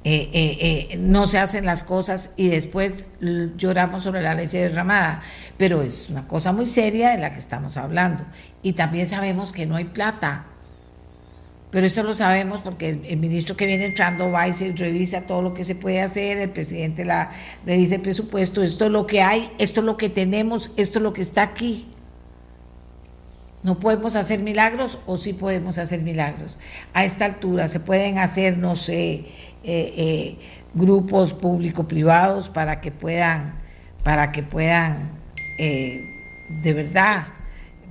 Eh, 0.08 0.30
eh, 0.32 0.88
eh, 0.92 0.96
no 0.98 1.26
se 1.26 1.36
hacen 1.36 1.66
las 1.66 1.82
cosas 1.82 2.30
y 2.36 2.46
después 2.46 3.06
lloramos 3.56 4.04
sobre 4.04 4.22
la 4.22 4.34
leche 4.34 4.58
derramada. 4.58 5.20
Pero 5.56 5.82
es 5.82 6.08
una 6.10 6.28
cosa 6.28 6.52
muy 6.52 6.66
seria 6.66 7.10
de 7.10 7.18
la 7.18 7.32
que 7.32 7.40
estamos 7.40 7.76
hablando. 7.76 8.24
Y 8.62 8.74
también 8.74 9.08
sabemos 9.08 9.52
que 9.52 9.66
no 9.66 9.74
hay 9.74 9.86
plata. 9.86 10.46
Pero 11.72 11.88
esto 11.88 12.04
lo 12.04 12.14
sabemos 12.14 12.60
porque 12.60 12.90
el, 12.90 13.16
ministro 13.16 13.56
que 13.56 13.66
viene 13.66 13.86
entrando 13.86 14.30
va 14.30 14.46
y 14.46 14.52
revisa 14.52 15.22
todo 15.22 15.42
lo 15.42 15.54
que 15.54 15.64
se 15.64 15.74
puede 15.74 16.00
hacer, 16.00 16.38
el 16.38 16.50
presidente 16.50 17.04
la 17.04 17.32
revisa 17.66 17.96
el 17.96 18.02
presupuesto, 18.02 18.62
esto 18.62 18.86
es 18.86 18.92
lo 18.92 19.08
que 19.08 19.22
hay, 19.22 19.50
esto 19.58 19.80
es 19.80 19.86
lo 19.86 19.96
que 19.96 20.08
tenemos, 20.08 20.70
esto 20.76 21.00
es 21.00 21.02
lo 21.02 21.12
que 21.12 21.22
está 21.22 21.42
aquí. 21.42 21.88
No 23.66 23.80
podemos 23.80 24.14
hacer 24.14 24.38
milagros 24.38 25.00
o 25.06 25.16
sí 25.16 25.32
podemos 25.32 25.78
hacer 25.78 26.02
milagros. 26.02 26.60
A 26.94 27.04
esta 27.04 27.24
altura 27.24 27.66
se 27.66 27.80
pueden 27.80 28.18
hacer, 28.18 28.58
no 28.58 28.76
sé, 28.76 29.24
eh, 29.68 29.94
eh, 29.96 30.36
grupos 30.74 31.34
público-privados 31.34 32.50
para 32.50 32.80
que 32.80 32.92
puedan, 32.92 33.58
para 34.04 34.30
que 34.30 34.44
puedan 34.44 35.10
eh, 35.58 36.04
de 36.62 36.72
verdad 36.72 37.24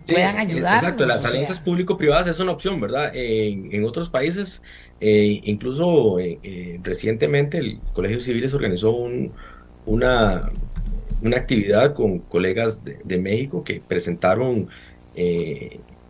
puedan 0.08 0.38
ayudar. 0.38 0.84
Exacto, 0.84 1.06
las 1.06 1.26
alianzas 1.26 1.60
público-privadas 1.60 2.28
es 2.28 2.40
una 2.40 2.54
opción, 2.54 2.80
¿verdad? 2.80 3.12
En, 3.14 3.84
otros 3.84 4.10
países, 4.10 4.62
incluso 5.02 6.18
recientemente 6.84 7.58
el 7.58 7.80
Colegio 7.92 8.22
Civiles 8.22 8.54
organizó 8.54 8.92
un, 8.92 9.34
una, 9.86 10.50
una 11.24 11.38
actividad 11.38 11.94
con 11.94 12.20
colegas 12.20 12.82
de 12.86 13.18
México 13.18 13.64
que 13.64 13.82
presentaron 13.86 14.70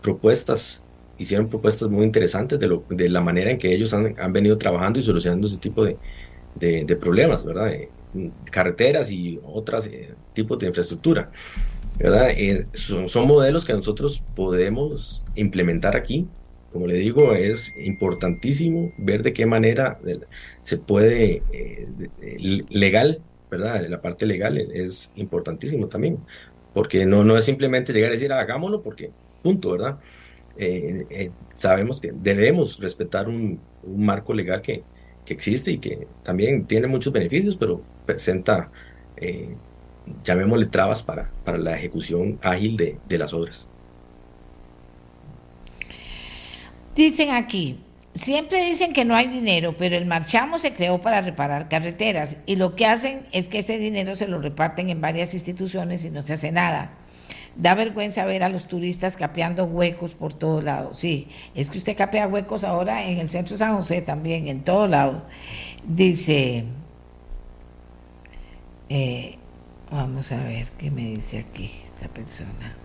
propuestas, 0.01 0.84
hicieron 1.17 1.49
propuestas 1.49 1.89
muy 1.89 2.05
interesantes 2.05 2.59
de, 2.59 2.67
lo, 2.67 2.83
de 2.89 3.09
la 3.09 3.21
manera 3.21 3.51
en 3.51 3.57
que 3.57 3.73
ellos 3.73 3.93
han, 3.93 4.15
han 4.19 4.33
venido 4.33 4.57
trabajando 4.57 4.99
y 4.99 5.03
solucionando 5.03 5.47
ese 5.47 5.57
tipo 5.57 5.85
de, 5.85 5.97
de, 6.55 6.95
problemas, 6.95 7.43
¿verdad? 7.43 7.73
Eh, 7.73 7.89
carreteras 8.51 9.11
y 9.11 9.39
otros 9.43 9.87
eh, 9.87 10.13
tipos 10.33 10.59
de 10.59 10.67
infraestructura, 10.67 11.29
¿verdad? 11.99 12.29
Son, 12.73 13.09
son, 13.09 13.27
modelos 13.27 13.65
que 13.65 13.73
nosotros 13.73 14.23
podemos 14.35 15.23
implementar 15.35 15.95
aquí. 15.95 16.27
Como 16.71 16.87
le 16.87 16.95
digo, 16.95 17.33
es 17.33 17.73
importantísimo 17.77 18.91
ver 18.97 19.23
de 19.23 19.31
qué 19.31 19.45
manera 19.45 19.97
se 20.61 20.77
puede, 20.77 21.41
legal, 22.69 23.21
¿verdad? 23.49 23.85
La 23.87 24.01
parte 24.01 24.25
legal 24.25 24.57
es 24.57 25.13
importantísimo 25.15 25.87
también 25.87 26.19
porque 26.75 27.05
no, 27.05 27.23
no 27.23 27.37
es 27.37 27.45
simplemente 27.45 27.93
llegar 27.93 28.11
a 28.11 28.15
decir 28.15 28.33
hagámoslo 28.33 28.83
porque 28.83 29.09
punto, 29.41 29.71
¿verdad? 29.71 29.97
Eh, 30.57 31.05
eh, 31.09 31.31
sabemos 31.53 31.99
que 31.99 32.11
debemos 32.13 32.79
respetar 32.79 33.27
un, 33.27 33.59
marco 33.85 34.33
legal 34.33 34.61
que, 34.61 34.83
existe 35.27 35.71
y 35.71 35.79
que 35.79 36.07
también 36.23 36.65
tiene 36.65 36.87
muchos 36.87 37.11
beneficios, 37.11 37.55
pero 37.55 37.81
presenta, 38.05 38.69
eh, 39.17 39.55
llamémosle 40.23 40.67
trabas 40.67 41.01
para, 41.01 41.31
para 41.43 41.57
la 41.57 41.77
ejecución 41.77 42.37
ágil 42.43 42.77
de, 42.77 42.97
de 43.07 43.17
las 43.17 43.33
obras. 43.33 43.67
Dicen 46.95 47.31
aquí, 47.31 47.79
Siempre 48.15 48.63
dicen 48.63 48.93
que 48.93 49.03
no 49.03 49.13
hay 49.13 49.27
dinero, 49.27 49.75
pero 49.77 49.97
el 49.97 50.05
marchamo 50.05 50.57
se 50.57 50.73
creó 50.73 51.01
para 51.01 51.19
reparar 51.19 51.67
carreteras 51.67 52.37
y 52.45 52.55
lo 52.55 52.73
que 52.73 52.85
hacen 52.85 53.27
es 53.33 53.49
que 53.49 53.59
ese 53.59 53.77
dinero 53.77 54.15
se 54.15 54.25
lo 54.25 54.39
reparten 54.39 54.89
en 54.89 55.01
varias 55.01 55.33
instituciones 55.33 56.05
y 56.05 56.11
no 56.11 56.21
se 56.21 56.31
hace 56.31 56.53
nada. 56.53 56.93
Da 57.55 57.73
vergüenza 57.73 58.25
ver 58.25 58.43
a 58.43 58.49
los 58.49 58.67
turistas 58.67 59.15
capeando 59.15 59.65
huecos 59.65 60.13
por 60.13 60.33
todos 60.33 60.63
lados. 60.63 60.99
Sí, 60.99 61.29
es 61.53 61.69
que 61.69 61.77
usted 61.77 61.95
capea 61.95 62.27
huecos 62.27 62.63
ahora 62.63 63.05
en 63.05 63.19
el 63.19 63.29
centro 63.29 63.53
de 63.53 63.59
San 63.59 63.75
José 63.75 64.01
también, 64.01 64.47
en 64.47 64.63
todo 64.63 64.87
lado. 64.87 65.23
Dice, 65.87 66.65
eh, 68.89 69.37
vamos 69.89 70.31
a 70.31 70.43
ver 70.43 70.67
qué 70.77 70.91
me 70.91 71.05
dice 71.05 71.39
aquí 71.39 71.71
esta 71.93 72.07
persona. 72.07 72.75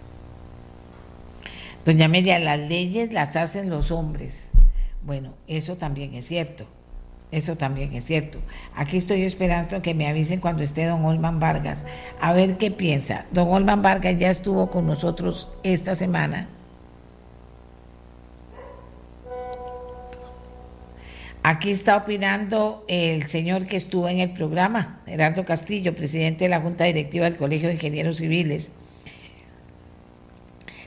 Doña 1.84 2.08
Media, 2.08 2.38
las 2.38 2.58
leyes 2.58 3.12
las 3.12 3.36
hacen 3.36 3.70
los 3.70 3.90
hombres 3.90 4.50
bueno, 5.02 5.34
eso 5.46 5.76
también 5.76 6.14
es 6.14 6.26
cierto. 6.26 6.66
Eso 7.32 7.56
también 7.56 7.94
es 7.94 8.04
cierto. 8.04 8.38
Aquí 8.74 8.96
estoy 8.96 9.22
esperando 9.22 9.82
que 9.82 9.94
me 9.94 10.08
avisen 10.08 10.40
cuando 10.40 10.62
esté 10.62 10.84
don 10.86 11.04
Olman 11.04 11.38
Vargas, 11.38 11.84
a 12.20 12.32
ver 12.32 12.56
qué 12.58 12.70
piensa. 12.70 13.26
Don 13.30 13.48
Olman 13.48 13.82
Vargas 13.82 14.16
ya 14.18 14.30
estuvo 14.30 14.68
con 14.70 14.86
nosotros 14.86 15.48
esta 15.62 15.94
semana. 15.94 16.48
Aquí 21.42 21.70
está 21.70 21.96
opinando 21.96 22.84
el 22.86 23.26
señor 23.26 23.66
que 23.66 23.76
estuvo 23.76 24.08
en 24.08 24.20
el 24.20 24.32
programa, 24.32 25.00
Gerardo 25.06 25.44
Castillo, 25.46 25.94
presidente 25.94 26.44
de 26.44 26.50
la 26.50 26.60
Junta 26.60 26.84
Directiva 26.84 27.24
del 27.24 27.36
Colegio 27.36 27.68
de 27.68 27.74
Ingenieros 27.74 28.18
Civiles. 28.18 28.72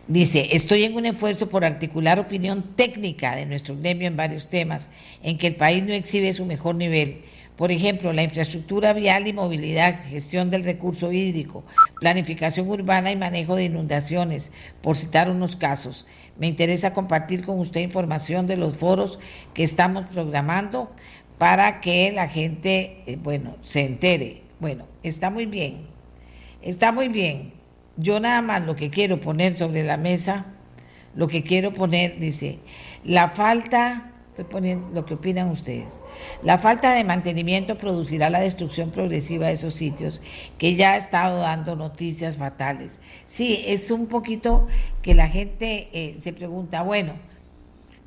Dice, 0.07 0.49
estoy 0.51 0.83
en 0.83 0.95
un 0.95 1.05
esfuerzo 1.05 1.47
por 1.47 1.63
articular 1.63 2.19
opinión 2.19 2.61
técnica 2.75 3.37
de 3.37 3.45
nuestro 3.45 3.77
gremio 3.77 4.07
en 4.07 4.17
varios 4.17 4.49
temas 4.49 4.89
en 5.23 5.37
que 5.37 5.47
el 5.47 5.55
país 5.55 5.81
no 5.81 5.93
exhibe 5.93 6.33
su 6.33 6.45
mejor 6.45 6.75
nivel. 6.75 7.21
Por 7.55 7.71
ejemplo, 7.71 8.11
la 8.11 8.23
infraestructura 8.23 8.91
vial 8.91 9.27
y 9.29 9.33
movilidad, 9.33 10.03
gestión 10.09 10.49
del 10.49 10.65
recurso 10.65 11.13
hídrico, 11.13 11.63
planificación 12.01 12.67
urbana 12.67 13.11
y 13.11 13.15
manejo 13.15 13.55
de 13.55 13.65
inundaciones, 13.65 14.51
por 14.81 14.97
citar 14.97 15.29
unos 15.29 15.55
casos. 15.55 16.05
Me 16.37 16.47
interesa 16.47 16.93
compartir 16.93 17.45
con 17.45 17.57
usted 17.59 17.79
información 17.79 18.45
de 18.45 18.57
los 18.57 18.75
foros 18.75 19.19
que 19.53 19.63
estamos 19.63 20.05
programando 20.07 20.91
para 21.37 21.79
que 21.79 22.11
la 22.11 22.27
gente, 22.27 23.03
eh, 23.05 23.17
bueno, 23.21 23.55
se 23.61 23.85
entere. 23.85 24.41
Bueno, 24.59 24.85
está 25.01 25.29
muy 25.29 25.45
bien, 25.45 25.85
está 26.61 26.91
muy 26.91 27.07
bien. 27.07 27.62
Yo 27.97 28.19
nada 28.19 28.41
más 28.41 28.65
lo 28.65 28.75
que 28.75 28.89
quiero 28.89 29.19
poner 29.19 29.55
sobre 29.55 29.83
la 29.83 29.97
mesa, 29.97 30.45
lo 31.15 31.27
que 31.27 31.43
quiero 31.43 31.73
poner, 31.73 32.19
dice, 32.19 32.59
la 33.03 33.29
falta, 33.29 34.11
estoy 34.29 34.45
poniendo 34.45 34.89
lo 34.93 35.05
que 35.05 35.13
opinan 35.13 35.49
ustedes, 35.49 36.01
la 36.41 36.57
falta 36.57 36.93
de 36.95 37.03
mantenimiento 37.03 37.77
producirá 37.77 38.31
la 38.31 38.39
destrucción 38.39 38.89
progresiva 38.89 39.47
de 39.47 39.53
esos 39.53 39.75
sitios 39.75 40.21
que 40.57 40.75
ya 40.75 40.93
ha 40.93 40.97
estado 40.97 41.39
dando 41.39 41.75
noticias 41.75 42.37
fatales. 42.37 42.99
Sí, 43.27 43.63
es 43.67 43.91
un 43.91 44.07
poquito 44.07 44.65
que 45.03 45.13
la 45.13 45.27
gente 45.27 45.89
eh, 45.93 46.15
se 46.19 46.33
pregunta, 46.33 46.81
bueno, 46.81 47.13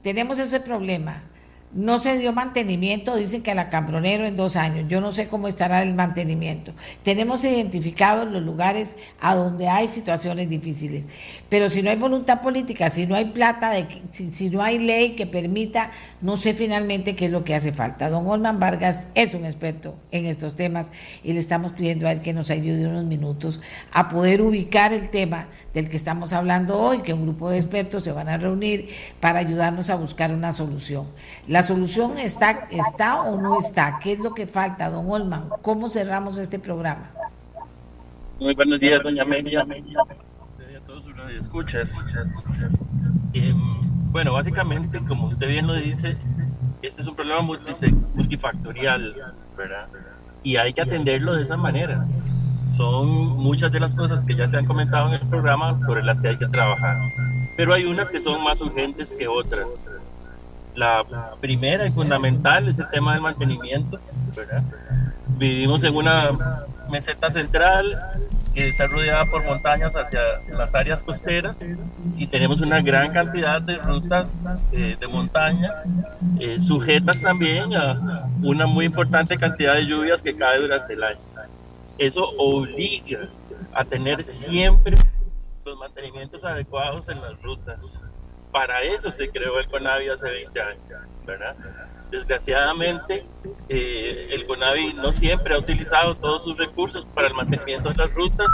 tenemos 0.03 0.41
ese 0.41 0.59
problema, 0.59 1.22
no 1.77 1.99
se 1.99 2.16
dio 2.16 2.33
mantenimiento, 2.33 3.14
dicen 3.16 3.43
que 3.43 3.51
a 3.51 3.55
la 3.55 3.68
Cambronero 3.68 4.27
en 4.27 4.35
dos 4.35 4.57
años. 4.57 4.87
Yo 4.89 5.03
no 5.03 5.12
sé 5.12 5.29
cómo 5.29 5.47
estará 5.47 5.83
el 5.83 5.95
mantenimiento. 5.95 6.72
Tenemos 7.03 7.45
identificados 7.45 8.31
los 8.31 8.43
lugares 8.43 8.97
a 9.20 9.35
donde 9.35 9.68
hay 9.68 9.87
situaciones 9.87 10.49
difíciles. 10.49 11.05
Pero 11.51 11.68
si 11.68 11.83
no 11.83 11.91
hay 11.91 11.97
voluntad 11.97 12.41
política, 12.41 12.89
si 12.89 13.07
no 13.07 13.14
hay 13.14 13.27
plata, 13.27 13.70
de, 13.70 13.87
si, 14.11 14.49
no 14.49 14.62
hay 14.62 14.79
ley 14.79 15.11
que 15.11 15.27
permita, 15.27 15.91
no 16.22 16.39
sé 16.39 16.55
finalmente 16.55 17.14
qué 17.14 17.27
es 17.27 17.31
lo 17.31 17.45
que 17.45 17.55
hace 17.55 17.72
falta. 17.72 18.09
Don 18.09 18.27
Olman 18.27 18.59
Vargas 18.59 19.09
es 19.14 19.35
un 19.35 19.45
experto 19.45 19.97
en 20.11 20.24
estos 20.24 20.57
temas 20.57 20.93
y 21.22 21.35
le 21.35 21.41
estamos 21.41 21.72
pidiendo 21.72 22.09
a 22.09 22.12
él 22.12 22.22
que 22.22 22.33
nos 22.33 22.51
ayude 22.51 22.87
unos 22.87 23.05
minutos 23.05 23.61
a 23.93 24.09
poder 24.09 24.41
ubicar 24.41 24.95
el 24.95 25.11
tema 25.11 25.49
del 25.74 25.91
que 25.91 25.97
estamos 25.99 26.33
hablando 26.33 26.79
hoy, 26.79 27.03
que 27.03 27.12
un 27.12 27.22
grupo 27.22 27.51
de 27.51 27.59
expertos 27.59 28.03
se 28.03 28.12
van 28.12 28.31
a 28.31 28.39
reunir 28.39 28.89
para 29.20 29.41
ayudarnos 29.41 29.91
a 29.91 29.97
buscar 29.97 30.33
una 30.33 30.55
solución. 30.55 31.07
¿La 31.47 31.66
solución 31.67 32.19
está, 32.19 32.67
está 32.71 33.23
o 33.23 33.41
no 33.41 33.59
está? 33.59 33.99
¿Qué 34.03 34.12
es 34.12 34.21
lo 34.21 34.33
que 34.35 34.47
falta, 34.47 34.89
don 34.89 35.11
Olman? 35.11 35.49
¿Cómo 35.62 35.89
cerramos 35.89 36.39
este 36.39 36.59
programa? 36.59 37.11
Muy 38.39 38.55
buenos 38.55 38.81
días, 38.81 39.03
doña 39.03 39.23
Amelia. 39.23 39.62
A 39.62 40.87
todos 40.87 41.05
sus 41.05 41.14
escuchas. 41.39 42.03
Eh, 43.35 43.55
bueno, 44.11 44.33
básicamente, 44.33 45.01
como 45.07 45.27
usted 45.27 45.49
bien 45.49 45.67
lo 45.67 45.75
dice, 45.75 46.17
este 46.83 47.03
es 47.03 47.09
un 47.09 47.17
problema 47.17 47.43
multifactorial, 47.43 49.14
¿verdad? 49.57 49.89
Y 50.43 50.57
hay 50.57 50.73
que 50.73 50.83
atenderlo 50.83 51.35
de 51.35 51.43
esa 51.43 51.57
manera 51.57 52.07
son 52.77 53.09
muchas 53.37 53.73
de 53.73 53.81
las 53.81 53.95
cosas 53.95 54.25
que 54.25 54.35
ya 54.35 54.47
se 54.47 54.59
han 54.59 54.67
comentado 54.67 55.09
en 55.09 55.14
el 55.14 55.29
programa 55.29 55.79
sobre 55.79 56.03
las 56.03 56.21
que 56.21 56.29
hay 56.29 56.37
que 56.37 56.47
trabajar. 56.49 56.97
Pero 57.57 57.73
hay 57.73 57.85
unas 57.85 58.11
que 58.11 58.21
son 58.21 58.43
más 58.43 58.61
urgentes 58.61 59.14
que 59.14 59.27
otras. 59.27 59.87
La 60.77 61.05
primera 61.41 61.87
y 61.87 61.91
fundamental 61.91 62.68
es 62.68 62.79
el 62.79 62.89
tema 62.91 63.14
del 63.14 63.22
mantenimiento. 63.22 63.99
Vivimos 65.39 65.83
en 65.85 65.97
una 65.97 66.31
meseta 66.91 67.31
central 67.31 67.99
que 68.55 68.68
está 68.68 68.87
rodeada 68.87 69.24
por 69.27 69.43
montañas 69.45 69.97
hacia 69.97 70.20
las 70.53 70.74
áreas 70.74 71.03
costeras 71.03 71.64
y 72.16 72.27
tenemos 72.27 72.61
una 72.61 72.81
gran 72.83 73.12
cantidad 73.12 73.61
de 73.61 73.77
rutas 73.79 74.51
eh, 74.72 74.97
de 74.99 75.07
montaña 75.07 75.72
eh, 76.41 76.61
sujetas 76.61 77.20
también 77.22 77.74
a 77.74 78.29
una 78.43 78.66
muy 78.66 78.85
importante 78.85 79.39
cantidad 79.39 79.74
de 79.74 79.87
lluvias 79.87 80.22
que 80.22 80.37
cae 80.37 80.61
durante 80.61 80.93
el 80.93 81.03
año. 81.03 81.20
Eso 81.97 82.29
obliga 82.39 83.29
a 83.72 83.85
tener 83.85 84.22
siempre 84.22 84.97
los 85.64 85.79
mantenimientos 85.79 86.45
adecuados 86.45 87.09
en 87.09 87.20
las 87.22 87.41
rutas 87.43 88.03
para 88.57 88.83
eso 88.85 89.13
se 89.13 89.29
creó 89.29 89.61
el 89.61 89.69
CONAVI 89.69 90.09
hace 90.09 90.31
20 90.31 90.61
años, 90.63 91.09
¿verdad? 91.27 91.55
Desgraciadamente, 92.11 93.27
eh, 93.69 94.29
el 94.31 94.47
CONAVI 94.47 94.95
no 94.95 95.13
siempre 95.13 95.55
ha 95.55 95.59
utilizado 95.59 96.15
todos 96.15 96.45
sus 96.45 96.57
recursos 96.57 97.05
para 97.15 97.29
el 97.29 97.35
mantenimiento 97.35 97.91
de 97.91 97.97
las 97.97 98.15
rutas, 98.15 98.49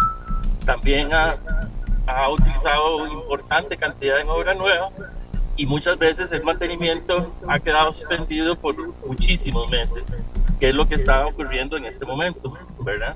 también 0.66 1.14
ha, 1.14 1.36
ha 2.08 2.28
utilizado 2.30 3.06
importante 3.06 3.76
cantidad 3.76 4.18
en 4.18 4.28
obra 4.28 4.54
nueva 4.54 4.90
y 5.54 5.66
muchas 5.66 5.96
veces 5.96 6.32
el 6.32 6.42
mantenimiento 6.42 7.32
ha 7.46 7.60
quedado 7.60 7.92
suspendido 7.92 8.56
por 8.56 8.74
muchísimos 9.06 9.70
meses, 9.70 10.20
que 10.58 10.70
es 10.70 10.74
lo 10.74 10.88
que 10.88 10.96
está 10.96 11.24
ocurriendo 11.28 11.76
en 11.76 11.84
este 11.84 12.04
momento, 12.04 12.58
¿verdad? 12.80 13.14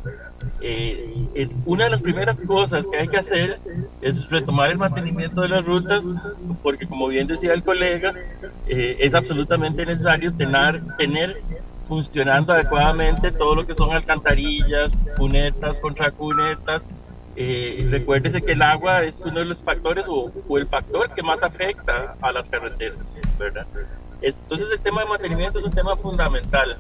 Eh, 0.69 1.49
una 1.65 1.85
de 1.85 1.91
las 1.91 2.03
primeras 2.03 2.41
cosas 2.41 2.89
que 2.89 2.99
hay 2.99 3.07
que 3.07 3.19
hacer 3.19 3.61
es 4.03 4.29
retomar 4.31 4.69
el 4.69 4.79
mantenimiento 4.79 5.43
de 5.43 5.49
las 5.49 5.65
rutas, 5.65 6.19
porque 6.61 6.89
como 6.89 7.07
bien 7.07 7.29
decía 7.29 7.53
el 7.53 7.63
colega, 7.63 8.13
eh, 8.67 8.97
es 8.99 9.15
absolutamente 9.15 9.87
necesario 9.87 10.35
tener, 10.35 10.83
tener 10.99 11.41
funcionando 11.85 12.53
adecuadamente 12.53 13.31
todo 13.31 13.55
lo 13.55 13.65
que 13.65 13.77
son 13.77 13.93
alcantarillas, 13.93 15.13
cunetas, 15.17 15.79
contracunetas, 15.79 16.89
eh, 17.37 17.87
recuérdese 17.89 18.43
que 18.43 18.53
el 18.53 18.63
agua 18.63 19.05
es 19.05 19.25
uno 19.25 19.39
de 19.39 19.45
los 19.45 19.63
factores 19.63 20.07
o, 20.09 20.33
el 20.59 20.67
factor 20.67 21.15
que 21.15 21.23
más 21.23 21.45
afecta 21.45 22.17
a 22.21 22.33
las 22.33 22.51
carreteras, 22.51 23.15
¿verdad? 23.39 23.67
Entonces 24.21 24.69
el 24.73 24.81
tema 24.81 25.03
de 25.03 25.11
mantenimiento 25.11 25.61
es 25.61 25.65
un 25.65 25.71
tema 25.71 25.95
fundamental. 25.95 26.77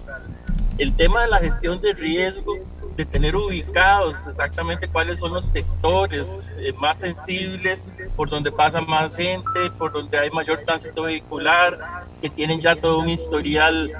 El 0.76 0.92
tema 0.96 1.22
de 1.22 1.28
la 1.28 1.38
gestión 1.38 1.80
de 1.80 1.92
riesgo, 1.92 2.56
de 2.96 3.04
tener 3.04 3.36
ubicados 3.36 4.26
exactamente 4.26 4.88
cuáles 4.88 5.20
son 5.20 5.34
los 5.34 5.46
sectores 5.46 6.50
eh, 6.58 6.72
más 6.80 7.00
sensibles, 7.00 7.84
por 8.16 8.30
donde 8.30 8.50
pasa 8.50 8.80
más 8.80 9.14
gente, 9.14 9.70
por 9.78 9.92
donde 9.92 10.18
hay 10.18 10.30
mayor 10.30 10.60
tránsito 10.64 11.02
vehicular, 11.02 11.78
que 12.20 12.30
tienen 12.30 12.60
ya 12.60 12.74
todo 12.74 12.98
un 12.98 13.10
historial 13.10 13.92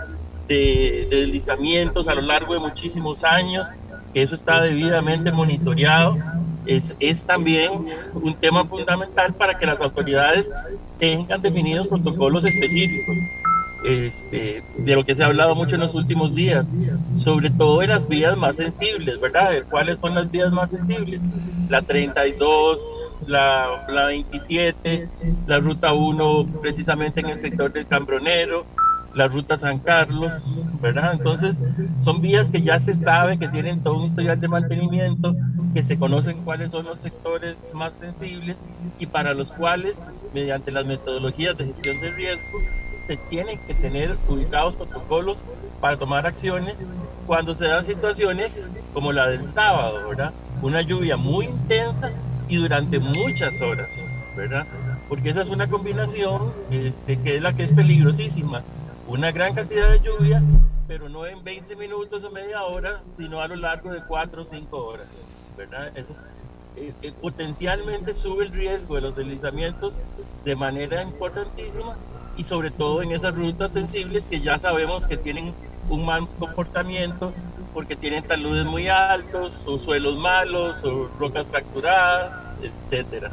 de, 0.49 1.07
de 1.11 1.17
deslizamientos 1.17 2.09
a 2.09 2.15
lo 2.15 2.23
largo 2.23 2.55
de 2.55 2.61
muchísimos 2.61 3.25
años, 3.25 3.69
que 4.15 4.23
eso 4.23 4.35
está 4.35 4.61
debidamente 4.63 5.31
monitoreado 5.31 6.17
es, 6.67 6.95
es 7.01 7.25
también 7.25 7.87
un 8.15 8.35
tema 8.35 8.65
fundamental 8.65 9.33
para 9.35 9.57
que 9.57 9.67
las 9.67 9.81
autoridades 9.81 10.51
tengan 10.99 11.41
definidos 11.41 11.89
protocolos 11.89 12.45
específicos. 12.45 13.17
Este, 13.85 14.65
de 14.75 14.95
lo 14.95 15.05
que 15.05 15.15
se 15.15 15.23
ha 15.23 15.27
hablado 15.27 15.55
mucho 15.55 15.75
en 15.77 15.83
los 15.83 15.95
últimos 15.95 16.35
días, 16.35 16.75
sobre 17.13 17.51
todo 17.51 17.83
en 17.83 17.91
las 17.91 18.09
vías 18.09 18.37
más 18.37 18.57
sensibles, 18.57 19.21
¿verdad? 19.21 19.53
¿Cuáles 19.69 20.01
son 20.01 20.15
las 20.15 20.31
vías 20.31 20.51
más 20.51 20.71
sensibles? 20.71 21.29
La 21.69 21.83
32, 21.83 22.79
la, 23.27 23.67
la 23.89 24.07
27, 24.07 25.11
la 25.47 25.61
ruta 25.61 25.93
1 25.93 26.53
precisamente 26.61 27.21
en 27.21 27.29
el 27.29 27.39
sector 27.39 27.71
del 27.71 27.87
Cambronero, 27.87 28.67
la 29.15 29.29
ruta 29.29 29.57
San 29.57 29.81
Carlos, 29.81 30.45
¿verdad? 30.81 31.13
Entonces, 31.15 31.63
son 31.99 32.21
vías 32.21 32.49
que 32.51 32.63
ya 32.63 32.81
se 32.81 32.95
sabe 32.95 33.39
que 33.39 33.49
tienen 33.49 33.83
todo 33.83 33.99
un 33.99 34.05
historial 34.05 34.41
de 34.41 34.49
mantenimiento, 34.49 35.35
que 35.75 35.83
se 35.83 35.99
conocen 35.99 36.43
cuáles 36.43 36.71
son 36.71 36.87
los 36.87 37.01
sectores 37.01 37.71
más 37.75 37.99
sensibles 37.99 38.65
y 38.99 39.07
para 39.07 39.35
los 39.35 39.53
cuales, 39.53 40.07
mediante 40.33 40.73
las 40.73 40.87
metodologías 40.87 41.57
de 41.57 41.67
gestión 41.67 42.01
de 42.01 42.11
riesgo, 42.11 42.59
se 43.07 43.17
tienen 43.17 43.59
que 43.67 43.75
tener 43.75 44.17
ubicados 44.29 44.75
protocolos 44.77 45.39
para 45.81 45.97
tomar 45.97 46.27
acciones 46.27 46.85
cuando 47.27 47.55
se 47.55 47.67
dan 47.67 47.85
situaciones 47.85 48.65
como 48.93 49.13
la 49.13 49.29
del 49.29 49.47
sábado, 49.47 50.09
¿verdad? 50.09 50.33
Una 50.63 50.83
lluvia 50.83 51.17
muy 51.17 51.47
intensa 51.47 52.11
y 52.49 52.57
durante 52.57 52.99
muchas 52.99 53.61
horas, 53.63 54.05
¿verdad? 54.37 54.67
Porque 55.09 55.31
esa 55.31 55.43
es 55.43 55.49
una 55.49 55.69
combinación 55.69 56.53
este, 56.71 57.21
que 57.21 57.37
es 57.37 57.43
la 57.43 57.53
que 57.53 57.65
es 57.65 57.73
peligrosísima 57.73 58.63
una 59.07 59.31
gran 59.31 59.55
cantidad 59.55 59.89
de 59.89 60.01
lluvia, 60.01 60.43
pero 60.89 61.09
no 61.09 61.27
en 61.27 61.45
20 61.45 61.77
minutos 61.77 62.25
o 62.25 62.31
media 62.31 62.65
hora, 62.65 63.03
sino 63.07 63.41
a 63.41 63.47
lo 63.47 63.55
largo 63.55 63.93
de 63.93 64.03
4 64.05 64.43
o 64.43 64.45
5 64.45 64.85
horas. 64.85 65.27
¿verdad? 65.57 65.91
Eso 65.97 66.13
eh, 66.77 66.93
eh, 67.03 67.13
potencialmente 67.21 68.13
sube 68.13 68.45
el 68.45 68.53
riesgo 68.53 68.97
de 68.97 69.01
los 69.01 69.17
deslizamientos 69.17 69.97
de 70.45 70.57
manera 70.57 71.03
importantísima 71.03 71.97
y 72.37 72.45
sobre 72.45 72.71
todo 72.71 73.03
en 73.03 73.13
esas 73.13 73.35
rutas 73.35 73.73
sensibles 73.73 74.27
que 74.27 74.41
ya 74.41 74.59
sabemos 74.59 75.07
que 75.07 75.17
tienen 75.17 75.55
un 75.89 76.05
mal 76.05 76.29
comportamiento 76.39 77.33
porque 77.73 77.97
tienen 77.97 78.25
taludes 78.25 78.67
muy 78.67 78.89
altos 78.89 79.67
o 79.67 79.79
suelos 79.79 80.19
malos 80.19 80.85
o 80.85 81.09
rocas 81.19 81.47
fracturadas, 81.47 82.45
etcétera. 82.63 83.31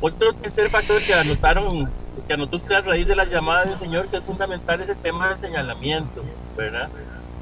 Otro 0.00 0.32
tercer 0.32 0.68
factor 0.70 1.00
que 1.02 1.14
anotaron 1.14 1.88
que 2.26 2.32
anotó 2.32 2.56
usted 2.56 2.74
a 2.74 2.80
raíz 2.80 3.06
de 3.06 3.16
la 3.16 3.24
llamada 3.24 3.64
del 3.64 3.76
señor, 3.78 4.08
que 4.08 4.16
es 4.16 4.24
fundamental 4.24 4.80
ese 4.80 4.94
tema 4.94 5.28
del 5.28 5.40
señalamiento, 5.40 6.22
¿verdad? 6.56 6.88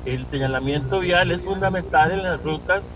El 0.05 0.27
señalamiento 0.27 1.01
vial 1.01 1.31
es 1.31 1.41
fundamental 1.41 2.11
en 2.13 2.23
las 2.23 2.43
rutas 2.43 2.89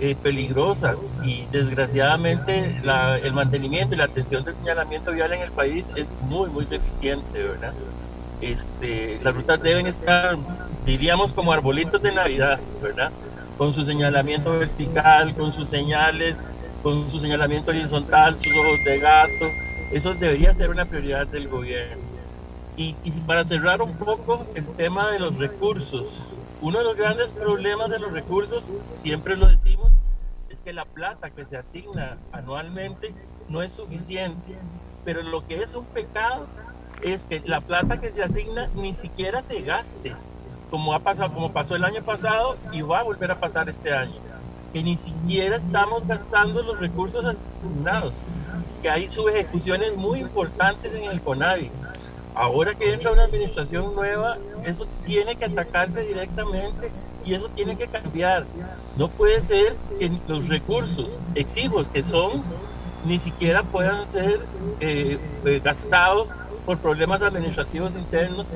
eh, 0.00 0.14
peligrosas 0.14 1.12
y 1.24 1.46
desgraciadamente 1.48 2.80
el 3.22 3.32
mantenimiento 3.32 3.94
y 3.94 3.98
la 3.98 4.04
atención 4.04 4.44
del 4.44 4.54
señalamiento 4.54 5.12
vial 5.12 5.32
en 5.32 5.42
el 5.42 5.52
país 5.52 5.90
es 5.96 6.14
muy, 6.20 6.50
muy 6.50 6.66
deficiente, 6.66 7.42
¿verdad? 7.42 7.74
Este, 8.40 9.18
las 9.22 9.34
rutas 9.34 9.60
deben 9.60 9.88
estar, 9.88 10.36
diríamos, 10.84 11.32
como 11.32 11.52
arbolitos 11.52 12.00
de 12.00 12.12
Navidad, 12.12 12.60
¿verdad? 12.80 13.12
Con 13.56 13.72
su 13.72 13.82
señalamiento 13.82 14.56
vertical, 14.58 15.34
con 15.34 15.52
sus 15.52 15.68
señales, 15.68 16.38
con 16.80 17.10
su 17.10 17.18
señalamiento 17.18 17.72
horizontal, 17.72 18.36
sus 18.38 18.54
ojos 18.54 18.84
de 18.84 19.00
gato, 19.00 19.58
eso 19.90 20.14
debería 20.14 20.54
ser 20.54 20.70
una 20.70 20.86
prioridad 20.86 21.26
del 21.26 21.48
gobierno. 21.48 22.04
Y, 22.76 22.96
y 23.02 23.10
para 23.22 23.44
cerrar 23.44 23.82
un 23.82 23.98
poco 23.98 24.46
el 24.54 24.76
tema 24.76 25.10
de 25.10 25.18
los 25.18 25.38
recursos, 25.38 26.22
uno 26.60 26.78
de 26.78 26.84
los 26.84 26.96
grandes 26.96 27.32
problemas 27.32 27.88
de 27.90 27.98
los 27.98 28.12
recursos, 28.12 28.64
siempre 28.82 29.36
lo 29.36 29.46
decimos, 29.46 29.92
es 30.48 30.60
que 30.60 30.72
la 30.72 30.84
plata 30.84 31.30
que 31.30 31.44
se 31.44 31.56
asigna 31.56 32.18
anualmente 32.32 33.14
no 33.48 33.62
es 33.62 33.72
suficiente. 33.72 34.58
Pero 35.04 35.22
lo 35.22 35.46
que 35.46 35.62
es 35.62 35.74
un 35.74 35.86
pecado 35.86 36.48
es 37.02 37.24
que 37.24 37.40
la 37.44 37.60
plata 37.60 38.00
que 38.00 38.10
se 38.10 38.22
asigna 38.22 38.68
ni 38.74 38.94
siquiera 38.94 39.42
se 39.42 39.62
gaste, 39.62 40.14
como 40.70 40.94
ha 40.94 40.98
pasado, 40.98 41.32
como 41.32 41.52
pasó 41.52 41.76
el 41.76 41.84
año 41.84 42.02
pasado 42.02 42.56
y 42.72 42.82
va 42.82 43.00
a 43.00 43.04
volver 43.04 43.30
a 43.30 43.40
pasar 43.40 43.68
este 43.68 43.94
año, 43.94 44.16
que 44.72 44.82
ni 44.82 44.96
siquiera 44.96 45.56
estamos 45.56 46.06
gastando 46.06 46.62
los 46.62 46.80
recursos 46.80 47.24
asignados 47.24 48.14
que 48.82 48.90
hay 48.90 49.08
subejecuciones 49.08 49.96
muy 49.96 50.20
importantes 50.20 50.94
en 50.94 51.04
el 51.04 51.20
CONAVI. 51.20 51.70
Ahora 52.38 52.72
que 52.72 52.92
entra 52.92 53.10
una 53.10 53.24
administración 53.24 53.96
nueva, 53.96 54.36
eso 54.64 54.86
tiene 55.04 55.34
que 55.34 55.46
atacarse 55.46 56.02
directamente 56.02 56.92
y 57.24 57.34
eso 57.34 57.48
tiene 57.48 57.76
que 57.76 57.88
cambiar. 57.88 58.46
No 58.94 59.08
puede 59.08 59.40
ser 59.40 59.76
que 59.98 60.22
los 60.28 60.48
recursos 60.48 61.18
exiguos 61.34 61.90
que 61.90 62.04
son 62.04 62.44
ni 63.04 63.18
siquiera 63.18 63.64
puedan 63.64 64.06
ser 64.06 64.46
eh, 64.78 65.18
eh, 65.44 65.60
gastados 65.64 66.32
por 66.64 66.78
problemas 66.78 67.22
administrativos 67.22 67.96
internos 67.96 68.46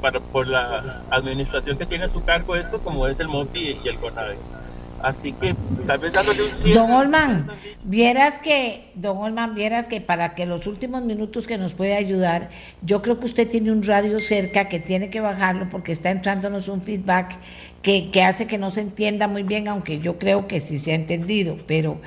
para, 0.00 0.20
por 0.32 0.48
la 0.48 1.04
administración 1.10 1.78
que 1.78 1.86
tiene 1.86 2.06
a 2.06 2.08
su 2.08 2.24
cargo 2.24 2.56
esto, 2.56 2.82
como 2.82 3.06
es 3.06 3.20
el 3.20 3.28
MOPI 3.28 3.82
y 3.84 3.88
el 3.88 4.00
CONAVI. 4.00 4.38
Así 5.02 5.32
que 5.32 5.54
tal 5.86 5.98
vez 5.98 6.12
dándole 6.12 6.42
un 6.42 6.74
Don 6.74 6.90
Olman, 6.90 7.48
vieras 7.84 8.38
que, 8.38 8.90
don 8.94 9.18
Olman, 9.18 9.54
vieras 9.54 9.86
que 9.86 10.00
para 10.00 10.34
que 10.34 10.44
los 10.44 10.66
últimos 10.66 11.02
minutos 11.02 11.46
que 11.46 11.56
nos 11.56 11.74
puede 11.74 11.94
ayudar, 11.94 12.50
yo 12.82 13.00
creo 13.00 13.20
que 13.20 13.26
usted 13.26 13.48
tiene 13.48 13.70
un 13.70 13.82
radio 13.82 14.18
cerca 14.18 14.68
que 14.68 14.80
tiene 14.80 15.10
que 15.10 15.20
bajarlo 15.20 15.68
porque 15.68 15.92
está 15.92 16.10
entrándonos 16.10 16.68
un 16.68 16.82
feedback 16.82 17.38
que, 17.82 18.10
que 18.10 18.22
hace 18.24 18.46
que 18.46 18.58
no 18.58 18.70
se 18.70 18.80
entienda 18.80 19.28
muy 19.28 19.44
bien, 19.44 19.68
aunque 19.68 20.00
yo 20.00 20.18
creo 20.18 20.48
que 20.48 20.60
sí 20.60 20.78
se 20.78 20.92
ha 20.92 20.96
entendido, 20.96 21.58
pero 21.66 22.00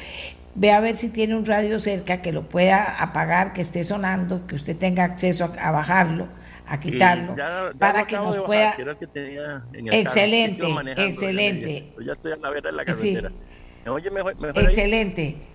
ve 0.56 0.72
a 0.72 0.82
ver 0.82 0.98
si 0.98 1.10
tiene 1.10 1.36
un 1.36 1.46
radio 1.46 1.80
cerca 1.80 2.22
que 2.22 2.34
lo 2.34 2.50
pueda 2.50 3.02
apagar, 3.02 3.54
que 3.54 3.62
esté 3.62 3.84
sonando, 3.86 4.46
que 4.48 4.56
usted 4.56 4.76
tenga 4.76 5.06
acceso 5.06 5.50
a 5.60 5.72
bajarlo 5.72 6.28
a 6.72 6.80
quitarlo 6.80 7.34
para 7.78 8.08
que 8.08 8.16
nos 8.18 8.38
pueda 8.38 8.76
excelente 9.92 10.66
excelente. 10.98 11.94
Ya 12.06 12.14
estoy 12.14 12.32
a 12.32 12.38
la 12.38 12.50
vera 12.50 12.72
de 12.72 12.78
la 12.78 12.86
carretera. 12.86 13.32
Oye 13.86 14.10
mejor, 14.10 14.36
excelente 14.56 15.51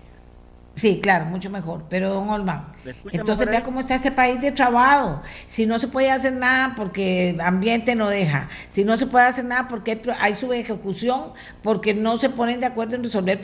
Sí, 0.77 0.99
claro, 1.01 1.25
mucho 1.25 1.49
mejor. 1.49 1.85
Pero, 1.89 2.13
don 2.13 2.29
Olman, 2.29 2.67
entonces 3.11 3.47
vea 3.47 3.63
cómo 3.63 3.79
está 3.79 3.95
este 3.95 4.11
país 4.11 4.39
de 4.39 4.51
trabajo. 4.51 5.23
Si 5.47 5.65
no 5.65 5.79
se 5.79 5.87
puede 5.87 6.11
hacer 6.11 6.33
nada 6.33 6.75
porque 6.77 7.35
ambiente 7.43 7.95
no 7.95 8.09
deja, 8.09 8.47
si 8.69 8.83
no 8.83 8.95
se 8.95 9.07
puede 9.07 9.25
hacer 9.25 9.45
nada 9.45 9.67
porque 9.67 9.99
hay, 10.19 10.35
su 10.35 10.53
ejecución, 10.53 11.33
porque 11.63 11.95
no 11.95 12.17
se 12.17 12.29
ponen 12.29 12.59
de 12.59 12.67
acuerdo 12.67 12.95
en 12.95 13.03
resolver 13.03 13.41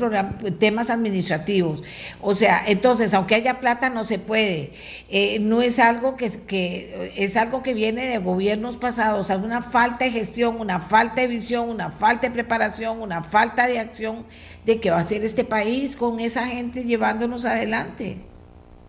temas 0.59 0.91
administrativos. 0.91 1.81
O 2.21 2.36
sea, 2.36 2.61
entonces, 2.67 3.15
aunque 3.15 3.34
haya 3.34 3.59
plata, 3.59 3.89
no 3.89 4.03
se 4.03 4.19
puede. 4.19 4.73
Eh, 5.09 5.39
no 5.39 5.63
es 5.63 5.79
algo 5.79 6.15
que, 6.15 6.29
que 6.45 7.13
es 7.17 7.36
algo 7.36 7.63
que 7.63 7.73
viene 7.73 8.05
de 8.05 8.19
gobiernos 8.19 8.77
pasados, 8.77 9.31
hay 9.31 9.39
una 9.39 9.63
falta 9.63 10.05
de 10.05 10.11
gestión, 10.11 10.59
una 10.59 10.79
falta 10.79 11.21
de 11.21 11.27
visión, 11.27 11.67
una 11.67 11.89
falta 11.89 12.27
de 12.27 12.34
preparación, 12.34 13.01
una 13.01 13.23
falta 13.23 13.65
de 13.65 13.79
acción 13.79 14.23
de 14.66 14.80
qué 14.80 14.91
va 14.91 14.99
a 14.99 15.03
ser 15.03 15.24
este 15.24 15.43
país 15.43 15.95
con 15.95 16.20
esa 16.20 16.45
gente 16.45 16.84
llevándonos 16.84 17.45
adelante. 17.45 18.18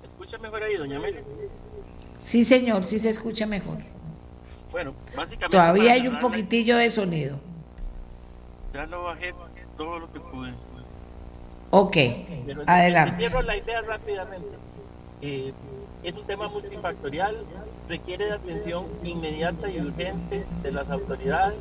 escucha 0.05 0.39
mejor 0.39 0.63
ahí, 0.63 0.77
doña 0.77 0.97
Amelia? 0.97 1.23
Sí, 2.19 2.45
señor, 2.45 2.85
sí 2.85 2.99
se 2.99 3.11
escucha 3.11 3.47
mejor. 3.47 3.79
Bueno, 4.71 4.95
básicamente... 5.17 5.57
Todavía 5.57 5.93
hay 5.93 6.09
un 6.09 6.19
poquitillo 6.19 6.77
de 6.77 6.91
sonido. 6.91 7.39
Ya 8.73 8.87
lo 8.87 9.05
bajé 9.05 9.35
todo 9.77 9.99
lo 9.99 10.13
que 10.13 10.21
pude. 10.21 10.53
Ok, 11.71 11.97
adelante. 12.67 13.17
Cierro 13.17 13.43
la 13.43 13.57
idea 13.57 13.81
rápidamente. 13.83 14.57
Eh, 15.23 15.53
es 16.05 16.17
un 16.17 16.25
tema 16.25 16.49
multifactorial, 16.49 17.37
requiere 17.89 18.27
de 18.27 18.33
atención 18.33 18.87
inmediata 19.03 19.69
y 19.71 19.81
urgente 19.81 20.45
de 20.63 20.73
las 20.73 20.91
autoridades 20.91 21.59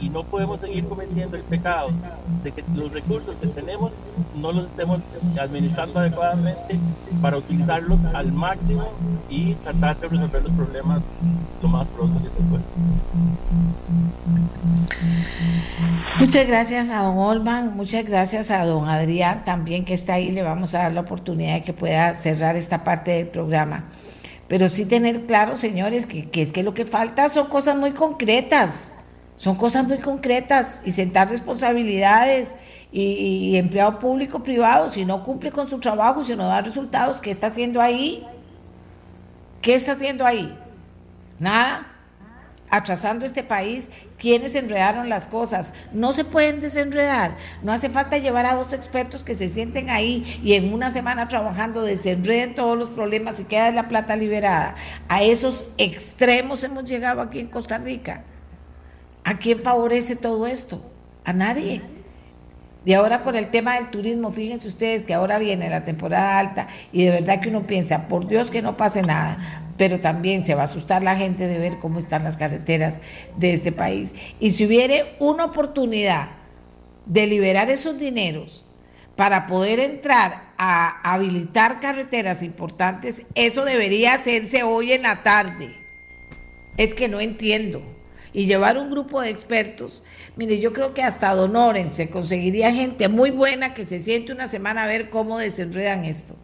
y 0.00 0.08
no 0.08 0.24
podemos 0.24 0.60
seguir 0.60 0.84
cometiendo 0.86 1.36
el 1.36 1.42
pecado 1.42 1.90
de 2.42 2.52
que 2.52 2.64
los 2.74 2.92
recursos 2.92 3.34
que 3.36 3.48
tenemos 3.48 3.92
no 4.36 4.52
los 4.52 4.70
estemos 4.70 5.02
administrando 5.40 6.00
adecuadamente 6.00 6.78
para 7.20 7.38
utilizarlos 7.38 7.98
al 8.14 8.32
máximo 8.32 8.84
y 9.28 9.54
tratar 9.54 9.98
de 9.98 10.08
resolver 10.08 10.42
los 10.42 10.52
problemas 10.52 11.02
lo 11.62 11.68
más 11.68 11.88
pronto 11.88 12.22
que 12.22 12.30
se 12.30 12.42
pueda. 12.42 12.62
Muchas 16.20 16.46
gracias 16.46 16.90
a 16.90 17.02
don 17.02 17.18
Olman, 17.18 17.76
muchas 17.76 18.04
gracias 18.04 18.50
a 18.50 18.64
don 18.64 18.88
Adrián 18.88 19.44
también 19.44 19.84
que 19.84 19.94
está 19.94 20.14
ahí, 20.14 20.30
le 20.30 20.42
vamos 20.42 20.74
a 20.74 20.78
dar 20.78 20.92
la 20.92 21.00
oportunidad 21.00 21.54
de 21.54 21.62
que 21.62 21.72
pueda 21.72 22.14
cerrar 22.14 22.56
esta 22.56 22.84
parte 22.84 23.12
del 23.12 23.28
programa. 23.28 23.84
Pero 24.46 24.68
sí 24.68 24.86
tener 24.86 25.26
claro, 25.26 25.56
señores, 25.56 26.06
que, 26.06 26.30
que 26.30 26.40
es 26.40 26.52
que 26.52 26.62
lo 26.62 26.72
que 26.72 26.86
falta 26.86 27.28
son 27.28 27.48
cosas 27.48 27.76
muy 27.76 27.90
concretas 27.90 28.97
son 29.38 29.54
cosas 29.54 29.86
muy 29.86 29.98
concretas 29.98 30.80
y 30.84 30.90
sentar 30.90 31.30
responsabilidades 31.30 32.56
y, 32.90 33.54
empleado 33.56 34.00
público 34.00 34.42
privado, 34.42 34.88
si 34.88 35.04
no 35.04 35.22
cumple 35.22 35.52
con 35.52 35.68
su 35.68 35.78
trabajo, 35.78 36.24
si 36.24 36.34
no 36.34 36.48
da 36.48 36.60
resultados, 36.60 37.20
¿qué 37.20 37.30
está 37.30 37.46
haciendo 37.46 37.80
ahí? 37.80 38.26
¿Qué 39.62 39.76
está 39.76 39.92
haciendo 39.92 40.26
ahí? 40.26 40.58
Nada. 41.38 41.86
Atrasando 42.68 43.24
este 43.24 43.44
país, 43.44 43.92
¿quiénes 44.18 44.56
enredaron 44.56 45.08
las 45.08 45.28
cosas? 45.28 45.72
No 45.92 46.12
se 46.12 46.24
pueden 46.24 46.58
desenredar. 46.58 47.36
No 47.62 47.70
hace 47.72 47.88
falta 47.90 48.18
llevar 48.18 48.44
a 48.44 48.56
dos 48.56 48.72
expertos 48.72 49.22
que 49.22 49.36
se 49.36 49.46
sienten 49.46 49.88
ahí 49.88 50.40
y 50.42 50.54
en 50.54 50.72
una 50.72 50.90
semana 50.90 51.28
trabajando 51.28 51.82
desenreden 51.82 52.56
todos 52.56 52.76
los 52.76 52.88
problemas 52.88 53.38
y 53.38 53.44
queda 53.44 53.70
la 53.70 53.86
plata 53.86 54.16
liberada. 54.16 54.74
A 55.08 55.22
esos 55.22 55.68
extremos 55.78 56.64
hemos 56.64 56.86
llegado 56.86 57.20
aquí 57.20 57.38
en 57.38 57.46
Costa 57.46 57.78
Rica. 57.78 58.24
¿A 59.28 59.36
quién 59.36 59.60
favorece 59.60 60.16
todo 60.16 60.46
esto? 60.46 60.80
A 61.22 61.34
nadie. 61.34 61.82
Y 62.86 62.94
ahora 62.94 63.20
con 63.20 63.36
el 63.36 63.50
tema 63.50 63.74
del 63.74 63.90
turismo, 63.90 64.32
fíjense 64.32 64.66
ustedes 64.66 65.04
que 65.04 65.12
ahora 65.12 65.38
viene 65.38 65.68
la 65.68 65.84
temporada 65.84 66.38
alta 66.38 66.66
y 66.92 67.04
de 67.04 67.10
verdad 67.10 67.38
que 67.42 67.50
uno 67.50 67.66
piensa, 67.66 68.08
por 68.08 68.26
Dios 68.26 68.50
que 68.50 68.62
no 68.62 68.78
pase 68.78 69.02
nada, 69.02 69.36
pero 69.76 70.00
también 70.00 70.46
se 70.46 70.54
va 70.54 70.62
a 70.62 70.64
asustar 70.64 71.02
la 71.02 71.14
gente 71.14 71.46
de 71.46 71.58
ver 71.58 71.76
cómo 71.76 71.98
están 71.98 72.24
las 72.24 72.38
carreteras 72.38 73.02
de 73.36 73.52
este 73.52 73.70
país. 73.70 74.14
Y 74.40 74.48
si 74.48 74.64
hubiere 74.64 75.14
una 75.18 75.44
oportunidad 75.44 76.30
de 77.04 77.26
liberar 77.26 77.68
esos 77.68 77.98
dineros 77.98 78.64
para 79.14 79.46
poder 79.46 79.78
entrar 79.78 80.54
a 80.56 81.02
habilitar 81.02 81.80
carreteras 81.80 82.42
importantes, 82.42 83.24
eso 83.34 83.66
debería 83.66 84.14
hacerse 84.14 84.62
hoy 84.62 84.92
en 84.92 85.02
la 85.02 85.22
tarde. 85.22 85.74
Es 86.78 86.94
que 86.94 87.08
no 87.08 87.20
entiendo 87.20 87.97
y 88.32 88.46
llevar 88.46 88.78
un 88.78 88.90
grupo 88.90 89.20
de 89.20 89.30
expertos. 89.30 90.02
Mire, 90.36 90.58
yo 90.58 90.72
creo 90.72 90.94
que 90.94 91.02
hasta 91.02 91.34
Donoren 91.34 91.94
se 91.94 92.10
conseguiría 92.10 92.72
gente 92.72 93.08
muy 93.08 93.30
buena 93.30 93.74
que 93.74 93.86
se 93.86 93.98
siente 93.98 94.32
una 94.32 94.48
semana 94.48 94.84
a 94.84 94.86
ver 94.86 95.10
cómo 95.10 95.38
desenredan 95.38 96.04
esto. 96.04 96.36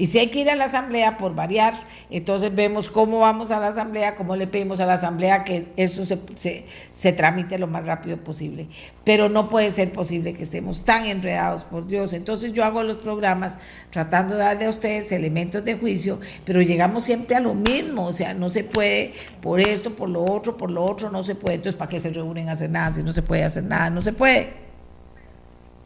Y 0.00 0.06
si 0.06 0.18
hay 0.18 0.28
que 0.28 0.40
ir 0.40 0.48
a 0.48 0.54
la 0.54 0.64
asamblea 0.64 1.18
por 1.18 1.34
variar, 1.34 1.74
entonces 2.08 2.54
vemos 2.54 2.88
cómo 2.88 3.18
vamos 3.18 3.50
a 3.50 3.60
la 3.60 3.68
asamblea, 3.68 4.14
cómo 4.14 4.34
le 4.34 4.46
pedimos 4.46 4.80
a 4.80 4.86
la 4.86 4.94
asamblea 4.94 5.44
que 5.44 5.66
esto 5.76 6.06
se, 6.06 6.64
se, 6.90 7.12
tramite 7.12 7.58
lo 7.58 7.66
más 7.66 7.84
rápido 7.84 8.16
posible. 8.16 8.68
Pero 9.04 9.28
no 9.28 9.50
puede 9.50 9.68
ser 9.70 9.92
posible 9.92 10.32
que 10.32 10.42
estemos 10.42 10.86
tan 10.86 11.04
enredados, 11.04 11.64
por 11.64 11.86
Dios. 11.86 12.14
Entonces 12.14 12.54
yo 12.54 12.64
hago 12.64 12.82
los 12.82 12.96
programas 12.96 13.58
tratando 13.90 14.36
de 14.36 14.44
darle 14.44 14.64
a 14.64 14.70
ustedes 14.70 15.12
elementos 15.12 15.62
de 15.66 15.74
juicio, 15.74 16.18
pero 16.46 16.62
llegamos 16.62 17.04
siempre 17.04 17.36
a 17.36 17.40
lo 17.40 17.52
mismo. 17.52 18.06
O 18.06 18.14
sea, 18.14 18.32
no 18.32 18.48
se 18.48 18.64
puede 18.64 19.12
por 19.42 19.60
esto, 19.60 19.94
por 19.94 20.08
lo 20.08 20.24
otro, 20.24 20.56
por 20.56 20.70
lo 20.70 20.82
otro, 20.82 21.10
no 21.10 21.22
se 21.22 21.34
puede. 21.34 21.56
Entonces, 21.56 21.78
¿para 21.78 21.90
qué 21.90 22.00
se 22.00 22.08
reúnen 22.08 22.48
a 22.48 22.52
hacer 22.52 22.70
nada? 22.70 22.94
Si 22.94 23.02
no 23.02 23.12
se 23.12 23.20
puede 23.20 23.44
hacer 23.44 23.64
nada, 23.64 23.90
no 23.90 24.00
se 24.00 24.14
puede. 24.14 24.69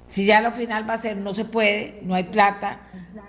Si 0.06 0.26
ya 0.26 0.40
lo 0.40 0.52
final 0.52 0.88
va 0.88 0.94
a 0.94 0.98
ser 0.98 1.16
no 1.16 1.32
se 1.32 1.44
puede, 1.44 2.00
no 2.02 2.14
hay 2.14 2.24
plata, 2.24 2.80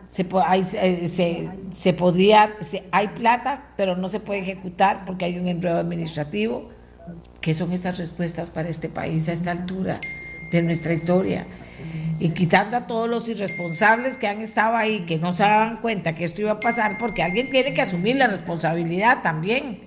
se, 0.08 0.28
hay, 0.46 0.66
eh, 0.82 1.08
se, 1.08 1.50
se 1.74 1.94
podría, 1.94 2.54
hay 2.92 3.08
plata, 3.10 3.72
pero 3.78 3.96
no 3.96 4.08
se 4.08 4.20
puede 4.20 4.42
ejecutar 4.42 5.06
porque 5.06 5.26
hay 5.26 5.40
un 5.40 5.48
enredo 5.48 5.80
administrativo. 5.80 6.70
¿Qué 7.42 7.54
son 7.54 7.72
estas 7.72 7.98
respuestas 7.98 8.50
para 8.50 8.70
este 8.70 8.90
país 8.90 9.30
a 9.30 9.32
esta 9.32 9.52
altura 9.52 10.00
de 10.52 10.62
nuestra 10.62 10.94
historia? 10.94 11.48
Y 12.20 12.30
quitando 12.30 12.78
a 12.78 12.88
todos 12.88 13.10
los 13.10 13.28
irresponsables 13.28 14.18
que 14.18 14.28
han 14.28 14.42
estado 14.42 14.76
ahí, 14.76 15.02
que 15.02 15.18
no 15.18 15.34
se 15.34 15.44
daban 15.44 15.78
cuenta 15.78 16.16
que 16.16 16.24
esto 16.24 16.42
iba 16.42 16.52
a 16.52 16.60
pasar, 16.60 16.98
porque 16.98 17.24
alguien 17.24 17.50
tiene 17.50 17.74
que 17.74 17.82
asumir 17.82 18.16
la 18.16 18.28
responsabilidad 18.28 19.22
también. 19.22 19.82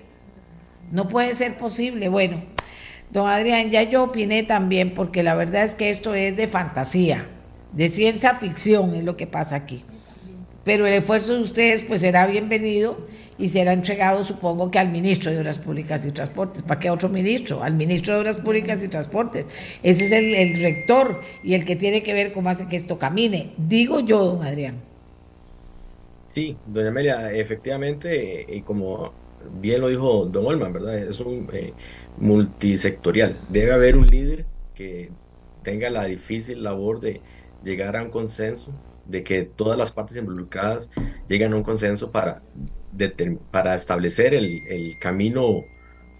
No 0.91 1.07
puede 1.07 1.33
ser 1.33 1.57
posible. 1.57 2.07
Bueno, 2.09 2.41
Don 3.11 3.27
Adrián, 3.27 3.71
ya 3.71 3.83
yo 3.83 4.03
opiné 4.03 4.43
también, 4.43 4.93
porque 4.93 5.23
la 5.23 5.33
verdad 5.33 5.63
es 5.63 5.73
que 5.73 5.89
esto 5.89 6.13
es 6.13 6.37
de 6.37 6.47
fantasía, 6.47 7.27
de 7.73 7.89
ciencia 7.89 8.35
ficción 8.35 8.95
es 8.95 9.03
lo 9.03 9.17
que 9.17 9.25
pasa 9.25 9.55
aquí. 9.55 9.83
Pero 10.63 10.85
el 10.85 10.93
esfuerzo 10.93 11.33
de 11.33 11.41
ustedes 11.41 11.83
pues 11.83 12.01
será 12.01 12.27
bienvenido 12.27 12.97
y 13.39 13.47
será 13.47 13.73
entregado 13.73 14.23
supongo 14.23 14.69
que 14.69 14.77
al 14.77 14.89
ministro 14.89 15.31
de 15.31 15.39
Obras 15.39 15.57
Públicas 15.57 16.05
y 16.05 16.11
Transportes. 16.11 16.61
¿Para 16.61 16.79
qué 16.79 16.91
otro 16.91 17.09
ministro? 17.09 17.63
Al 17.63 17.73
ministro 17.73 18.13
de 18.13 18.19
Obras 18.19 18.37
Públicas 18.37 18.83
y 18.83 18.89
Transportes. 18.89 19.47
Ese 19.81 20.05
es 20.05 20.11
el, 20.11 20.61
rector 20.61 21.21
y 21.41 21.53
el 21.53 21.65
que 21.65 21.75
tiene 21.75 22.03
que 22.03 22.13
ver 22.13 22.33
cómo 22.33 22.49
hace 22.49 22.67
que 22.67 22.75
esto 22.75 22.99
camine. 22.99 23.49
Digo 23.57 24.01
yo, 24.01 24.23
don 24.25 24.43
Adrián. 24.45 24.75
Sí, 26.33 26.55
doña 26.67 26.89
Amelia, 26.89 27.31
efectivamente, 27.31 28.45
y 28.47 28.61
como 28.61 29.11
bien 29.59 29.81
lo 29.81 29.87
dijo 29.87 30.25
don 30.25 30.45
Olman, 30.45 30.73
¿verdad? 30.73 30.97
Es 30.97 31.19
un... 31.21 31.47
Eh, 31.53 31.73
multisectorial. 32.19 33.37
Debe 33.49 33.71
haber 33.71 33.97
un 33.97 34.07
líder 34.07 34.45
que 34.75 35.11
tenga 35.63 35.89
la 35.89 36.05
difícil 36.05 36.63
labor 36.63 36.99
de 36.99 37.21
llegar 37.63 37.97
a 37.97 38.03
un 38.03 38.09
consenso, 38.09 38.71
de 39.05 39.23
que 39.23 39.43
todas 39.43 39.77
las 39.77 39.91
partes 39.91 40.17
involucradas 40.17 40.91
lleguen 41.27 41.53
a 41.53 41.55
un 41.55 41.63
consenso 41.63 42.11
para, 42.11 42.41
para 43.51 43.75
establecer 43.75 44.33
el, 44.33 44.97
camino 44.99 45.65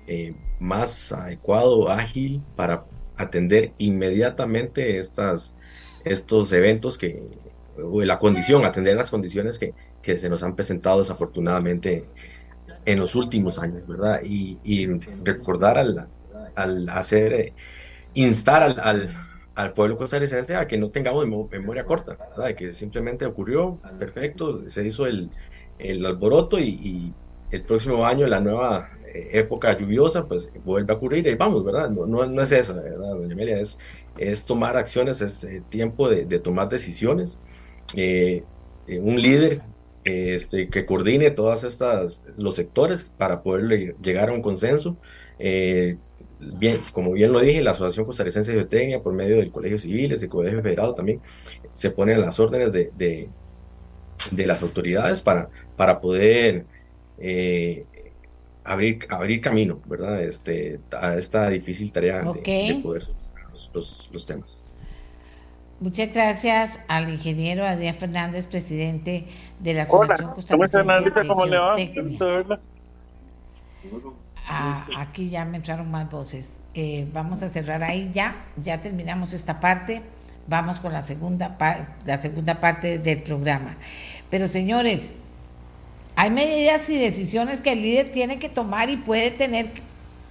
eh, 0.08 0.34
más 0.60 1.12
adecuado, 1.12 1.90
ágil, 1.90 2.42
para 2.56 2.86
atender 3.16 3.74
inmediatamente 3.78 4.98
estas, 4.98 5.56
estos 6.04 6.52
eventos 6.54 6.98
que, 6.98 7.22
o 7.82 8.02
la 8.02 8.18
condición, 8.18 8.66
atender 8.66 8.96
las 8.96 9.12
condiciones 9.12 9.60
que, 9.60 9.74
que 10.02 10.18
se 10.18 10.30
nos 10.30 10.44
han 10.44 10.56
presentado 10.56 11.00
desafortunadamente 11.00 12.06
en 12.92 13.00
los 13.00 13.14
últimos 13.14 13.60
años, 13.60 13.86
¿verdad? 13.86 14.22
Y, 14.24 14.88
recordar 15.24 15.78
al, 15.78 16.08
al 16.56 16.90
hacer, 16.90 17.34
eh, 17.34 17.54
instar 18.16 18.64
al, 18.64 18.80
al, 18.80 19.16
al, 19.54 19.74
pueblo 19.74 19.96
costarricense 19.96 20.56
a 20.56 20.68
que 20.68 20.78
no 20.80 20.90
tengamos 20.90 21.28
memoria 21.52 21.86
corta, 21.86 22.18
¿verdad? 22.36 22.56
Que 22.56 22.74
simplemente 22.74 23.28
ocurrió, 23.28 23.78
perfecto, 24.00 24.68
se 24.70 24.88
hizo 24.88 25.06
el, 25.06 25.30
el 25.78 26.04
alboroto 26.04 26.60
y, 26.60 27.14
el 27.52 27.64
próximo 27.64 28.06
año, 28.06 28.28
la 28.28 28.40
nueva 28.40 28.92
eh, 29.06 29.30
época 29.34 29.76
lluviosa, 29.78 30.28
pues 30.28 30.52
vuelve 30.64 30.94
a 30.94 30.96
ocurrir 30.96 31.26
y 31.28 31.36
vamos, 31.36 31.64
¿verdad? 31.66 31.90
No, 31.90 32.06
no, 32.06 32.42
es 32.44 32.52
eso, 32.52 32.76
¿verdad, 32.76 33.16
doña 33.16 33.34
Amelia? 33.34 33.60
Es, 33.60 33.78
es 34.18 34.46
tomar 34.46 34.78
acciones, 34.78 35.22
es 35.22 35.44
eh, 35.44 35.64
tiempo 35.70 36.10
de, 36.10 36.26
de, 36.26 36.40
tomar 36.40 36.70
decisiones. 36.70 37.40
un 38.88 39.22
líder 39.22 39.62
este, 40.10 40.70
que 40.70 40.86
coordine 40.86 41.32
todas 41.32 41.64
estas 41.64 42.22
los 42.38 42.56
sectores 42.56 43.10
para 43.18 43.42
poder 43.42 43.96
llegar 44.02 44.30
a 44.30 44.34
un 44.34 44.42
consenso. 44.42 44.98
Eh, 45.40 45.98
bien, 46.40 46.78
como 46.94 47.14
bien 47.14 47.32
lo 47.32 47.40
dije, 47.42 47.62
la 47.62 47.72
Asociación 47.72 48.06
Costarricense 48.06 48.52
de 48.52 48.60
Geotecnia, 48.60 49.02
por 49.02 49.14
medio 49.14 49.38
del 49.38 49.52
Colegio 49.52 49.78
Civil, 49.78 50.14
el 50.14 50.30
Colegio 50.30 50.62
Federado 50.62 50.94
también, 50.94 51.22
se 51.72 51.92
ponen 51.92 52.22
las 52.22 52.40
órdenes 52.40 52.72
de, 52.72 52.92
de, 54.32 54.46
las 54.46 54.62
autoridades 54.64 55.22
para, 55.22 55.50
para 55.76 56.00
poder 56.00 56.66
eh, 57.18 57.86
abrir, 58.64 59.00
abrir 59.10 59.42
camino, 59.42 59.82
¿verdad? 59.86 60.24
Este, 60.24 60.80
a 60.92 61.18
esta 61.18 61.50
difícil 61.50 61.92
tarea 61.92 62.22
de, 62.22 62.80
poder 62.82 63.04
los, 63.74 64.10
los 64.12 64.26
temas. 64.26 64.58
Muchas 65.80 66.12
gracias 66.14 66.82
al 66.90 67.10
ingeniero 67.10 67.66
Adrián 67.66 67.96
Fernández, 67.96 68.48
presidente 68.48 69.28
de 69.60 69.74
la 69.74 69.84
Asociación 69.84 70.32
Costarricense 70.34 71.28
¿Cómo 71.28 71.46
le 71.46 71.58
va? 71.58 71.76
Ah, 74.46 74.86
aquí 74.98 75.30
ya 75.30 75.46
me 75.46 75.58
entraron 75.58 75.90
más 75.90 76.10
voces. 76.10 76.60
Eh, 76.74 77.08
vamos 77.14 77.44
a 77.44 77.48
cerrar 77.48 77.84
ahí 77.84 78.10
ya, 78.12 78.36
ya 78.58 78.82
terminamos 78.82 79.32
esta 79.34 79.62
parte. 79.62 80.02
Vamos 80.48 80.82
con 80.82 80.92
la 80.92 81.02
segunda, 81.02 81.58
la 82.04 82.18
segunda 82.18 82.60
parte 82.60 83.00
del 83.00 83.22
programa. 83.22 83.78
Pero 84.30 84.48
señores, 84.48 85.20
Hay 86.16 86.32
medidas 86.32 86.90
y 86.90 86.98
decisiones 86.98 87.62
que 87.62 87.72
el 87.72 87.82
líder 87.82 88.12
tiene 88.12 88.40
que 88.40 88.50
tomar 88.50 88.90
y 88.90 88.98
puede 88.98 89.32
tener 89.32 89.72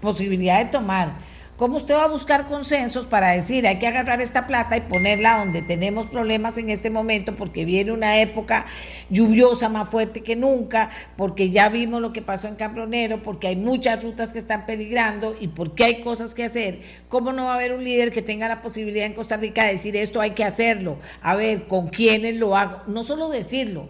posibilidad 0.03 0.59
de 0.63 0.71
tomar 0.71 1.15
¿Cómo 1.59 1.77
usted 1.77 1.97
va 1.97 2.05
a 2.05 2.09
buscar 2.09 2.47
consensos 2.47 3.07
para 3.07 3.33
decir 3.33 3.67
hay 3.67 3.81
que 3.81 3.89
agarrar 3.89 4.21
esta 4.21 4.47
plata 4.47 4.77
y 4.77 4.83
ponerla 4.83 5.39
donde 5.39 5.61
tenemos 5.61 6.07
problemas 6.07 6.57
en 6.57 6.71
este 6.71 6.89
momento 6.89 7.35
porque 7.35 7.65
viene 7.65 7.91
una 7.91 8.21
época 8.21 8.65
lluviosa 9.11 9.69
más 9.69 9.89
fuerte 9.89 10.23
que 10.23 10.37
nunca, 10.37 10.91
porque 11.17 11.51
ya 11.51 11.69
vimos 11.69 12.01
lo 12.01 12.13
que 12.13 12.23
pasó 12.23 12.47
en 12.47 12.55
Cambronero, 12.55 13.25
porque 13.25 13.49
hay 13.49 13.57
muchas 13.57 14.05
rutas 14.05 14.33
que 14.33 14.39
están 14.39 14.67
peligrando 14.67 15.35
y 15.41 15.49
porque 15.49 15.83
hay 15.83 16.01
cosas 16.01 16.33
que 16.33 16.45
hacer? 16.45 16.79
¿Cómo 17.09 17.33
no 17.33 17.47
va 17.47 17.55
a 17.55 17.55
haber 17.57 17.73
un 17.73 17.83
líder 17.83 18.13
que 18.13 18.23
tenga 18.23 18.47
la 18.47 18.63
posibilidad 18.63 19.07
en 19.07 19.15
Costa 19.15 19.37
Rica 19.37 19.65
de 19.65 19.73
decir 19.73 19.97
esto 19.97 20.21
hay 20.21 20.31
que 20.31 20.45
hacerlo? 20.45 21.01
A 21.23 21.35
ver, 21.35 21.67
¿con 21.67 21.89
quiénes 21.89 22.37
lo 22.37 22.57
hago? 22.57 22.83
No 22.87 23.03
solo 23.03 23.31
decirlo, 23.31 23.89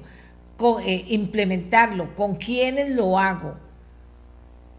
eh, 0.87 1.05
implementarlo, 1.09 2.15
¿con 2.15 2.37
quiénes 2.37 2.93
lo 2.93 3.19
hago? 3.19 3.57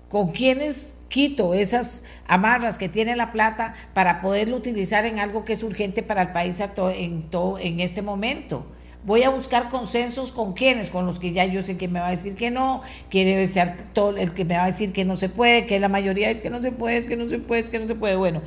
¿Con 0.10 0.32
quiénes 0.32 0.96
quito 1.10 1.54
esas 1.54 2.04
amarras 2.28 2.78
que 2.78 2.88
tiene 2.88 3.16
la 3.16 3.34
plata 3.34 3.74
para 3.94 4.22
poderlo 4.22 4.56
utilizar 4.56 5.06
en 5.06 5.20
algo 5.20 5.44
que 5.44 5.54
es 5.54 5.64
urgente 5.64 6.04
para 6.04 6.22
el 6.22 6.32
país 6.32 6.62
en, 6.62 7.24
todo, 7.24 7.60
en 7.60 7.82
este 7.82 8.02
momento. 8.02 8.66
Voy 9.06 9.24
a 9.24 9.30
buscar 9.30 9.70
consensos 9.70 10.32
con 10.32 10.54
quienes, 10.54 10.92
con 10.92 11.06
los 11.06 11.20
que 11.20 11.32
ya 11.32 11.46
yo 11.46 11.64
sé 11.64 11.78
que 11.78 11.88
me 11.88 12.00
va 12.00 12.08
a 12.08 12.12
decir 12.12 12.36
que 12.36 12.52
no, 12.52 12.82
que 13.10 13.26
debe 13.26 13.48
ser 13.48 13.88
todo 13.94 14.18
el 14.18 14.34
que 14.34 14.46
me 14.46 14.56
va 14.56 14.64
a 14.64 14.68
decir 14.68 14.94
que 14.94 15.06
no 15.06 15.16
se 15.16 15.30
puede, 15.30 15.66
que 15.66 15.80
la 15.80 15.88
mayoría 15.88 16.30
es 16.30 16.40
que 16.40 16.50
no 16.50 16.62
se 16.62 16.72
puede, 16.72 16.98
es 16.98 17.06
que 17.06 17.16
no 17.16 17.28
se 17.28 17.40
puede, 17.40 17.64
que 17.64 17.80
no 17.80 17.88
se 17.88 17.96
puede. 17.96 18.16
Bueno, 18.18 18.42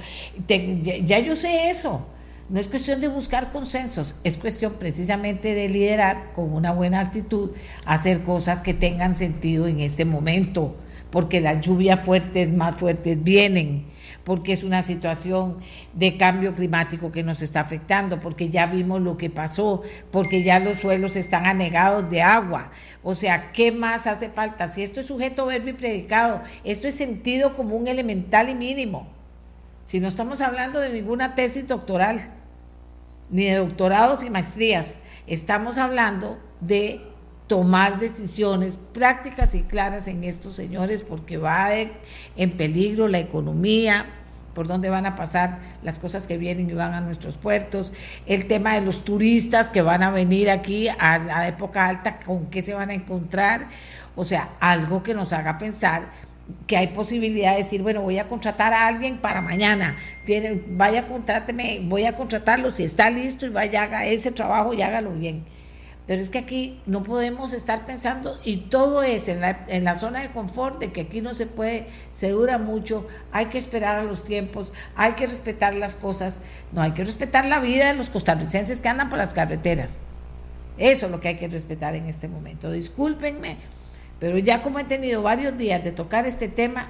ya 0.47 1.19
yo 1.19 1.37
sé 1.37 1.71
eso. 1.71 2.07
No 2.49 2.61
es 2.61 2.69
cuestión 2.69 3.01
de 3.01 3.09
buscar 3.09 3.51
consensos, 3.51 4.17
es 4.25 4.37
cuestión 4.37 4.75
precisamente 4.75 5.55
de 5.55 5.71
liderar 5.71 6.33
con 6.35 6.53
una 6.53 6.71
buena 6.73 7.01
actitud, 7.01 7.53
hacer 7.87 8.25
cosas 8.25 8.61
que 8.61 8.75
tengan 8.75 9.15
sentido 9.15 9.69
en 9.69 9.81
este 9.81 10.05
momento 10.05 10.77
porque 11.13 11.43
las 11.43 11.61
lluvias 11.61 12.01
fuertes, 12.01 12.51
más 12.53 12.75
fuertes 12.75 13.23
vienen, 13.23 13.85
porque 14.25 14.55
es 14.55 14.65
una 14.65 14.81
situación 14.81 15.59
de 15.93 16.17
cambio 16.17 16.55
climático 16.55 17.13
que 17.13 17.23
nos 17.23 17.43
está 17.43 17.61
afectando, 17.61 18.19
porque 18.19 18.49
ya 18.49 18.67
vimos 18.67 19.03
lo 19.03 19.19
que 19.19 19.29
pasó, 19.29 19.83
porque 20.11 20.43
ya 20.43 20.59
los 20.59 20.81
suelos 20.81 21.15
están 21.17 21.45
anegados 21.45 22.09
de 22.09 22.23
agua. 22.23 22.71
O 23.03 23.15
sea, 23.15 23.53
¿qué 23.53 23.73
más 23.73 24.07
hace 24.07 24.31
falta? 24.31 24.69
Si 24.69 24.83
esto 24.83 25.01
es 25.01 25.07
sujeto, 25.07 25.45
verbo 25.45 25.69
y 25.69 25.75
predicado, 25.75 26.41
esto 26.65 26.89
es 26.89 26.95
sentido 26.95 27.53
común 27.53 27.89
elemental 27.89 28.49
y 28.49 28.55
mínimo. 28.55 29.07
Si 29.85 30.01
no 30.01 30.09
estamos 30.09 30.41
hablando 30.41 30.81
de 30.81 30.95
ninguna 30.95 31.35
tesis 31.35 31.69
doctoral, 31.69 32.33
ni 33.29 33.45
de 33.45 33.57
doctorados 33.57 34.25
y 34.25 34.31
maestrías, 34.31 34.97
estamos 35.27 35.77
hablando 35.77 36.39
de 36.61 37.12
tomar 37.53 37.99
decisiones 37.99 38.81
prácticas 38.95 39.55
y 39.55 39.61
claras 39.61 40.09
en 40.09 40.25
estos 40.25 40.57
señores 40.57 41.03
porque 41.03 41.37
va 41.37 41.69
en 41.75 42.51
peligro 42.53 43.09
la 43.09 43.19
economía, 43.19 44.07
por 44.55 44.67
dónde 44.67 44.89
van 44.89 45.05
a 45.05 45.17
pasar 45.17 45.61
las 45.83 45.99
cosas 45.99 46.27
que 46.27 46.39
vienen 46.39 46.71
y 46.71 46.73
van 46.73 46.95
a 46.95 47.03
nuestros 47.03 47.37
puertos, 47.37 47.93
el 48.25 48.47
tema 48.47 48.73
de 48.73 48.81
los 48.81 49.05
turistas 49.05 49.69
que 49.69 49.83
van 49.83 50.03
a 50.03 50.11
venir 50.11 50.49
aquí 50.49 50.89
a 50.89 51.19
la 51.19 51.47
época 51.47 51.89
alta, 51.89 52.21
con 52.21 52.47
qué 52.47 52.63
se 52.63 52.73
van 52.73 52.89
a 52.89 52.95
encontrar, 52.95 53.69
o 54.17 54.25
sea, 54.25 54.49
algo 54.59 55.03
que 55.03 55.13
nos 55.13 55.35
haga 55.35 55.59
pensar 55.59 56.05
que 56.67 56.79
hay 56.79 56.87
posibilidad 56.87 57.51
de 57.51 57.59
decir, 57.59 57.83
bueno, 57.83 58.01
voy 58.01 58.19
a 58.19 58.29
contratar 58.29 58.73
a 58.73 58.87
alguien 58.87 59.19
para 59.19 59.43
mañana, 59.43 59.95
Tiene, 60.25 60.63
vaya, 60.69 61.07
contráteme, 61.07 61.83
voy 61.85 62.07
a 62.07 62.15
contratarlo, 62.15 62.71
si 62.71 62.85
está 62.85 63.11
listo 63.11 63.45
y 63.45 63.51
vaya, 63.51 63.83
haga 63.83 64.07
ese 64.07 64.33
trabajo 64.33 64.73
y 64.73 64.81
hágalo 64.81 65.11
bien 65.11 65.45
pero 66.07 66.21
es 66.21 66.31
que 66.31 66.39
aquí 66.39 66.81
no 66.85 67.03
podemos 67.03 67.53
estar 67.53 67.87
pensando, 67.87 68.39
y 68.45 68.69
todo 68.69 69.03
es 69.03 69.29
en 69.29 69.41
la, 69.41 69.65
en 69.69 69.85
la 69.85 69.95
zona 69.95 70.21
de 70.21 70.31
confort, 70.31 70.81
de 70.81 70.93
que 70.93 71.03
aquí 71.03 71.21
no 71.21 71.33
se 71.33 71.47
puede, 71.47 71.87
se 72.13 72.31
dura 72.31 72.59
mucho, 72.59 73.07
hay 73.31 73.47
que 73.47 73.59
esperar 73.59 73.97
a 73.97 74.03
los 74.03 74.25
tiempos, 74.25 74.73
hay 74.97 75.13
que 75.13 75.27
respetar 75.27 75.75
las 75.75 75.95
cosas, 75.95 76.41
no 76.73 76.83
hay 76.83 76.93
que 76.93 77.05
respetar 77.05 77.45
la 77.45 77.61
vida 77.61 77.87
de 77.87 77.95
los 77.95 78.11
costarricenses 78.11 78.81
que 78.81 78.89
andan 78.89 79.11
por 79.11 79.19
las 79.19 79.33
carreteras. 79.33 80.01
Eso 80.79 81.07
es 81.07 81.13
lo 81.13 81.21
que 81.21 81.29
hay 81.29 81.37
que 81.37 81.49
respetar 81.49 81.95
en 81.95 82.07
este 82.07 82.29
momento. 82.29 82.71
Discúlpenme, 82.71 83.59
pero 84.19 84.39
ya 84.39 84.63
como 84.63 84.79
he 84.79 84.85
tenido 84.85 85.23
varios 85.23 85.57
días 85.57 85.85
de 85.85 85.93
tocar 85.93 86.27
este 86.27 86.49
tema, 86.49 86.89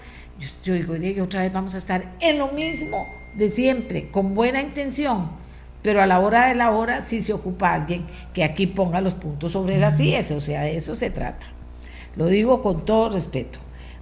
yo, 0.62 0.74
digo, 0.74 0.94
Diego, 0.94 1.24
otra 1.24 1.40
vez 1.40 1.52
vamos 1.52 1.74
a 1.74 1.78
estar 1.78 2.14
en 2.20 2.38
lo 2.38 2.48
mismo 2.48 3.06
de 3.34 3.48
siempre, 3.48 4.10
con 4.10 4.34
buena 4.34 4.60
intención 4.60 5.41
pero 5.82 6.02
a 6.02 6.06
la 6.06 6.20
hora 6.20 6.48
de 6.48 6.54
la 6.54 6.70
hora 6.70 7.04
sí 7.04 7.20
se 7.20 7.32
ocupa 7.32 7.74
alguien 7.74 8.06
que 8.32 8.44
aquí 8.44 8.66
ponga 8.66 9.00
los 9.00 9.14
puntos 9.14 9.52
sobre 9.52 9.78
las 9.78 10.00
IES, 10.00 10.30
o 10.30 10.40
sea, 10.40 10.62
de 10.62 10.76
eso 10.76 10.94
se 10.94 11.10
trata. 11.10 11.46
Lo 12.16 12.26
digo 12.26 12.62
con 12.62 12.84
todo 12.84 13.10
respeto. 13.10 13.58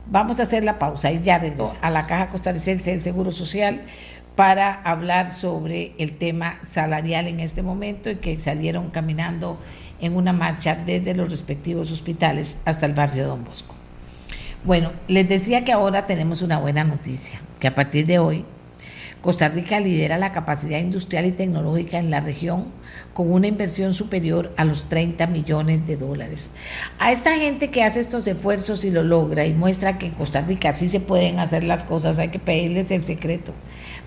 Vamos 0.06 0.40
a 0.40 0.42
hacer 0.42 0.64
la 0.64 0.78
pausa 0.78 1.12
y 1.12 1.22
ya 1.22 1.40
a 1.82 1.90
la 1.90 2.06
Caja 2.06 2.28
Costarricense 2.28 2.90
del 2.90 3.02
Seguro 3.02 3.32
Social 3.32 3.80
para 4.34 4.72
hablar 4.72 5.30
sobre 5.30 5.92
el 5.98 6.16
tema 6.16 6.58
salarial 6.62 7.28
en 7.28 7.40
este 7.40 7.62
momento 7.62 8.10
y 8.10 8.16
que 8.16 8.38
salieron 8.40 8.90
caminando 8.90 9.58
en 10.00 10.16
una 10.16 10.32
marcha 10.32 10.74
desde 10.74 11.14
los 11.14 11.30
respectivos 11.30 11.92
hospitales 11.92 12.58
hasta 12.64 12.86
el 12.86 12.94
barrio 12.94 13.26
Don 13.28 13.44
Bosco. 13.44 13.74
Bueno, 14.64 14.92
les 15.08 15.28
decía 15.28 15.64
que 15.64 15.72
ahora 15.72 16.06
tenemos 16.06 16.42
una 16.42 16.58
buena 16.58 16.84
noticia, 16.84 17.40
que 17.58 17.68
a 17.68 17.74
partir 17.74 18.06
de 18.06 18.18
hoy 18.18 18.44
Costa 19.22 19.48
Rica 19.48 19.80
lidera 19.80 20.16
la 20.16 20.32
capacidad 20.32 20.78
industrial 20.78 21.26
y 21.26 21.32
tecnológica 21.32 21.98
en 21.98 22.10
la 22.10 22.20
región 22.20 22.66
con 23.12 23.30
una 23.30 23.46
inversión 23.46 23.92
superior 23.92 24.52
a 24.56 24.64
los 24.64 24.88
30 24.88 25.26
millones 25.26 25.86
de 25.86 25.96
dólares. 25.96 26.50
A 26.98 27.12
esta 27.12 27.36
gente 27.36 27.70
que 27.70 27.82
hace 27.82 28.00
estos 28.00 28.26
esfuerzos 28.26 28.84
y 28.84 28.90
lo 28.90 29.02
logra 29.02 29.44
y 29.44 29.52
muestra 29.52 29.98
que 29.98 30.06
en 30.06 30.12
Costa 30.12 30.40
Rica 30.40 30.72
sí 30.72 30.88
se 30.88 31.00
pueden 31.00 31.38
hacer 31.38 31.64
las 31.64 31.84
cosas, 31.84 32.18
hay 32.18 32.28
que 32.28 32.38
pedirles 32.38 32.90
el 32.90 33.04
secreto 33.04 33.52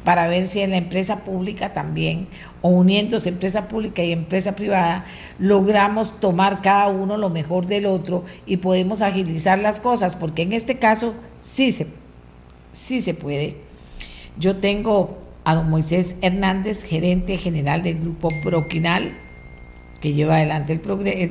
para 0.04 0.28
ver 0.28 0.48
si 0.48 0.62
en 0.62 0.72
la 0.72 0.78
empresa 0.78 1.24
pública 1.24 1.74
también, 1.74 2.28
o 2.62 2.70
uniéndose 2.70 3.30
empresa 3.30 3.68
pública 3.68 4.04
y 4.04 4.12
empresa 4.12 4.56
privada, 4.56 5.06
logramos 5.40 6.20
tomar 6.20 6.62
cada 6.62 6.88
uno 6.88 7.18
lo 7.18 7.30
mejor 7.30 7.68
del 7.68 7.86
otro 7.86 8.26
y 8.46 8.58
podemos 8.58 9.02
agilizar 9.02 9.60
las 9.60 9.80
cosas, 9.80 10.16
porque 10.16 10.42
en 10.42 10.54
este 10.54 10.78
caso 10.78 11.14
sí 11.42 11.72
se, 11.72 11.88
sí 12.72 13.02
se 13.02 13.14
puede. 13.14 13.58
Yo 14.38 14.58
tengo 14.58 15.18
a 15.44 15.56
don 15.56 15.70
Moisés 15.70 16.16
Hernández, 16.22 16.84
gerente 16.84 17.38
general 17.38 17.84
del 17.84 18.00
grupo 18.00 18.30
Proquinal, 18.44 19.14
que 20.02 20.14
lleva 20.14 20.38
adelante 20.38 20.74
el, 20.74 20.80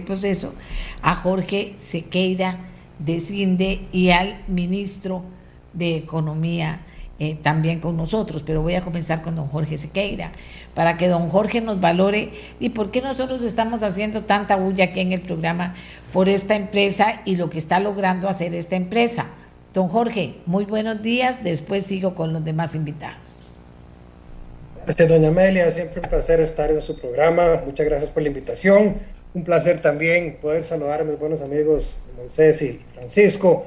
proceso, 0.01 0.55
a 1.03 1.15
Jorge 1.17 1.75
Sequeira 1.79 2.61
de 2.99 3.21
CINDE 3.21 3.87
y 3.93 4.11
al 4.11 4.41
ministro 4.47 5.25
de 5.73 5.97
Economía 5.97 6.81
eh, 7.19 7.37
también 7.41 7.81
con 7.81 7.97
nosotros, 7.97 8.43
pero 8.43 8.63
voy 8.63 8.75
a 8.75 8.83
comenzar 8.83 9.23
con 9.23 9.37
don 9.37 9.47
Jorge 9.49 9.79
Sequeira, 9.79 10.33
para 10.75 10.97
que 10.97 11.09
don 11.09 11.29
Jorge 11.29 11.61
nos 11.61 11.81
valore 11.81 12.33
y 12.61 12.71
por 12.71 12.91
qué 12.91 13.03
nosotros 13.03 13.43
estamos 13.43 13.83
haciendo 13.83 14.25
tanta 14.25 14.57
bulla 14.57 14.87
aquí 14.87 15.01
en 15.01 15.13
el 15.13 15.21
programa 15.21 15.75
por 16.13 16.29
esta 16.29 16.57
empresa 16.57 17.21
y 17.25 17.37
lo 17.37 17.51
que 17.51 17.59
está 17.59 17.79
logrando 17.79 18.29
hacer 18.29 18.55
esta 18.55 18.77
empresa. 18.77 19.27
Don 19.73 19.89
Jorge, 19.89 20.35
muy 20.45 20.66
buenos 20.66 21.01
días. 21.01 21.43
Después 21.43 21.85
sigo 21.85 22.14
con 22.14 22.35
los 22.35 22.45
demás 22.45 22.75
invitados. 22.75 23.41
Este, 24.87 25.07
doña 25.07 25.29
Amelia, 25.29 25.70
siempre 25.70 26.03
un 26.03 26.11
placer 26.11 26.41
estar 26.41 26.70
en 26.70 26.83
su 26.83 27.01
programa. 27.01 27.62
Muchas 27.64 27.87
gracias 27.87 28.11
por 28.11 28.23
la 28.23 28.29
invitación. 28.29 28.97
Un 29.33 29.45
placer 29.45 29.81
también 29.81 30.37
poder 30.43 30.62
saludar 30.62 31.01
a 31.01 31.05
mis 31.05 31.18
buenos 31.18 31.41
amigos 31.41 31.99
Moisés 32.18 32.61
y 32.61 32.81
Francisco. 32.95 33.64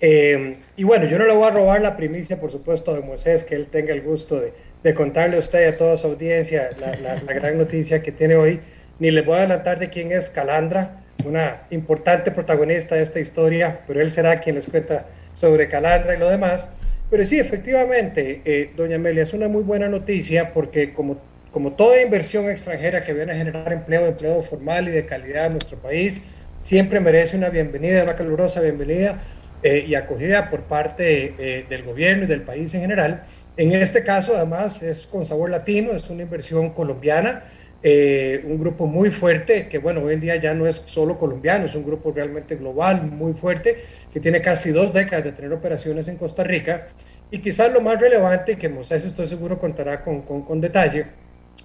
Eh, 0.00 0.58
y 0.76 0.84
bueno, 0.84 1.06
yo 1.06 1.18
no 1.18 1.24
le 1.24 1.32
voy 1.32 1.46
a 1.46 1.50
robar 1.50 1.80
la 1.80 1.96
primicia, 1.96 2.38
por 2.38 2.52
supuesto, 2.52 2.94
de 2.94 3.00
Moisés, 3.00 3.42
que 3.42 3.54
él 3.54 3.68
tenga 3.68 3.94
el 3.94 4.02
gusto 4.02 4.38
de, 4.38 4.52
contarle 4.94 5.36
a 5.36 5.38
usted 5.38 5.62
y 5.62 5.64
a 5.64 5.76
toda 5.78 5.96
su 5.96 6.06
audiencia 6.06 6.68
la, 6.78 7.16
la, 7.16 7.32
gran 7.32 7.56
noticia 7.56 8.02
que 8.02 8.12
tiene 8.12 8.36
hoy. 8.36 8.60
Ni 8.98 9.10
le 9.10 9.22
voy 9.22 9.36
a 9.36 9.38
adelantar 9.38 9.78
de 9.78 9.88
quién 9.88 10.12
es 10.12 10.28
Calandra, 10.28 11.02
una 11.24 11.62
importante 11.70 12.30
protagonista 12.30 12.94
de 12.94 13.02
esta 13.02 13.20
historia, 13.20 13.80
pero 13.86 14.02
él 14.02 14.10
será 14.10 14.38
quien 14.38 14.56
les 14.56 14.66
cuenta 14.68 15.06
sobre 15.36 15.68
Calandra 15.68 16.16
y 16.16 16.18
lo 16.18 16.28
demás. 16.28 16.68
Pero 17.08 17.24
sí, 17.24 17.38
efectivamente, 17.38 18.40
eh, 18.44 18.70
doña 18.76 18.96
Amelia, 18.96 19.22
es 19.22 19.32
una 19.32 19.46
muy 19.46 19.62
buena 19.62 19.88
noticia 19.88 20.52
porque 20.52 20.92
como, 20.92 21.18
como 21.52 21.72
toda 21.72 22.02
inversión 22.02 22.50
extranjera 22.50 23.04
que 23.04 23.12
viene 23.12 23.32
a 23.32 23.36
generar 23.36 23.72
empleo, 23.72 24.06
empleo 24.06 24.42
formal 24.42 24.88
y 24.88 24.90
de 24.90 25.06
calidad 25.06 25.46
en 25.46 25.52
nuestro 25.52 25.78
país, 25.78 26.20
siempre 26.62 26.98
merece 26.98 27.36
una 27.36 27.50
bienvenida, 27.50 28.02
una 28.02 28.16
calurosa 28.16 28.60
bienvenida 28.60 29.22
eh, 29.62 29.84
y 29.86 29.94
acogida 29.94 30.50
por 30.50 30.62
parte 30.62 31.34
eh, 31.38 31.64
del 31.68 31.84
gobierno 31.84 32.24
y 32.24 32.26
del 32.26 32.42
país 32.42 32.74
en 32.74 32.80
general. 32.80 33.22
En 33.56 33.72
este 33.72 34.02
caso, 34.02 34.34
además, 34.34 34.82
es 34.82 35.06
con 35.06 35.24
sabor 35.24 35.50
latino, 35.50 35.92
es 35.92 36.10
una 36.10 36.22
inversión 36.22 36.70
colombiana, 36.70 37.44
un 37.84 38.58
grupo 38.58 38.88
muy 38.88 39.12
fuerte, 39.12 39.68
que 39.68 39.78
bueno, 39.78 40.00
hoy 40.00 40.14
en 40.14 40.20
día 40.20 40.34
ya 40.34 40.54
no 40.54 40.66
es 40.66 40.82
solo 40.86 41.16
colombiano, 41.16 41.66
es 41.66 41.74
un 41.76 41.84
grupo 41.84 42.10
realmente 42.10 42.56
global, 42.56 43.02
muy 43.02 43.32
fuerte, 43.34 43.76
que 44.16 44.20
tiene 44.20 44.40
casi 44.40 44.70
dos 44.70 44.94
décadas 44.94 45.24
de 45.24 45.32
tener 45.32 45.52
operaciones 45.52 46.08
en 46.08 46.16
Costa 46.16 46.42
Rica. 46.42 46.86
Y 47.30 47.40
quizás 47.40 47.70
lo 47.70 47.82
más 47.82 48.00
relevante, 48.00 48.56
que 48.56 48.66
Moisés 48.66 49.04
estoy 49.04 49.26
seguro 49.26 49.58
contará 49.58 50.02
con, 50.02 50.22
con, 50.22 50.58
detalle, 50.58 51.04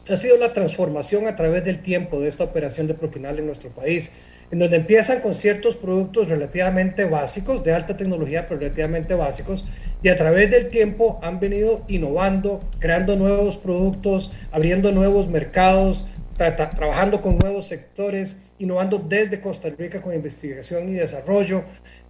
ha 0.09 0.15
sido 0.17 0.35
la 0.35 0.51
transformación 0.51 1.27
a 1.27 1.37
través 1.37 1.63
del 1.63 1.81
tiempo 1.81 2.19
de 2.19 2.27
esta 2.27 2.43
operación 2.43 2.87
de 2.87 2.93
Propinal 2.93 3.39
en 3.39 3.45
nuestro 3.45 3.69
país. 3.69 4.11
en 4.51 4.59
donde 4.59 4.75
empiezan 4.75 5.21
con 5.21 5.33
ciertos 5.33 5.77
productos 5.77 6.27
relativamente 6.27 7.05
básicos, 7.05 7.63
de 7.63 7.71
alta 7.71 7.95
tecnología, 7.95 8.49
pero 8.49 8.59
relativamente 8.59 9.13
básicos, 9.13 9.63
y 10.03 10.09
a 10.09 10.17
través 10.17 10.51
del 10.51 10.67
tiempo 10.67 11.21
han 11.23 11.39
venido 11.39 11.85
innovando, 11.87 12.59
creando 12.79 13.15
nuevos 13.15 13.55
productos, 13.55 14.29
abriendo 14.51 14.91
nuevos 14.91 15.29
mercados, 15.29 16.05
trabajando 16.35 17.21
con 17.21 17.37
nuevos 17.37 17.69
sectores, 17.69 18.41
innovando 18.61 18.97
desde 18.99 19.41
Costa 19.41 19.69
Rica 19.77 20.01
con 20.01 20.13
investigación 20.13 20.89
y 20.89 20.93
desarrollo. 20.93 21.63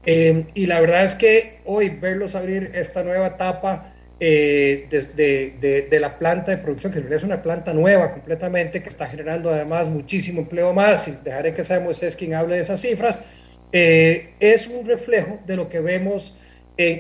Eh, 0.05 0.45
y 0.53 0.65
la 0.65 0.81
verdad 0.81 1.03
es 1.03 1.15
que 1.15 1.59
hoy 1.65 1.89
verlos 1.89 2.35
abrir 2.35 2.71
esta 2.73 3.03
nueva 3.03 3.27
etapa 3.27 3.93
eh, 4.19 4.87
de, 4.89 5.99
la 5.99 6.19
planta 6.19 6.51
de 6.51 6.57
producción, 6.57 6.93
que 6.93 7.15
es 7.15 7.23
una 7.23 7.41
planta 7.41 7.73
nueva 7.73 8.11
completamente, 8.11 8.83
que 8.83 8.89
está 8.89 9.07
generando 9.07 9.49
además 9.49 9.87
muchísimo 9.87 10.41
empleo 10.41 10.73
más, 10.73 11.07
y 11.07 11.17
dejaré 11.23 11.53
que 11.53 11.63
sea 11.63 11.79
Moisés 11.79 12.15
quien 12.15 12.35
hable 12.35 12.57
de 12.57 12.61
esas 12.61 12.81
cifras, 12.81 13.23
eh, 13.71 14.35
es 14.39 14.67
un 14.67 14.85
reflejo 14.85 15.39
de 15.47 15.55
lo 15.55 15.69
que 15.69 15.79
vemos 15.79 16.37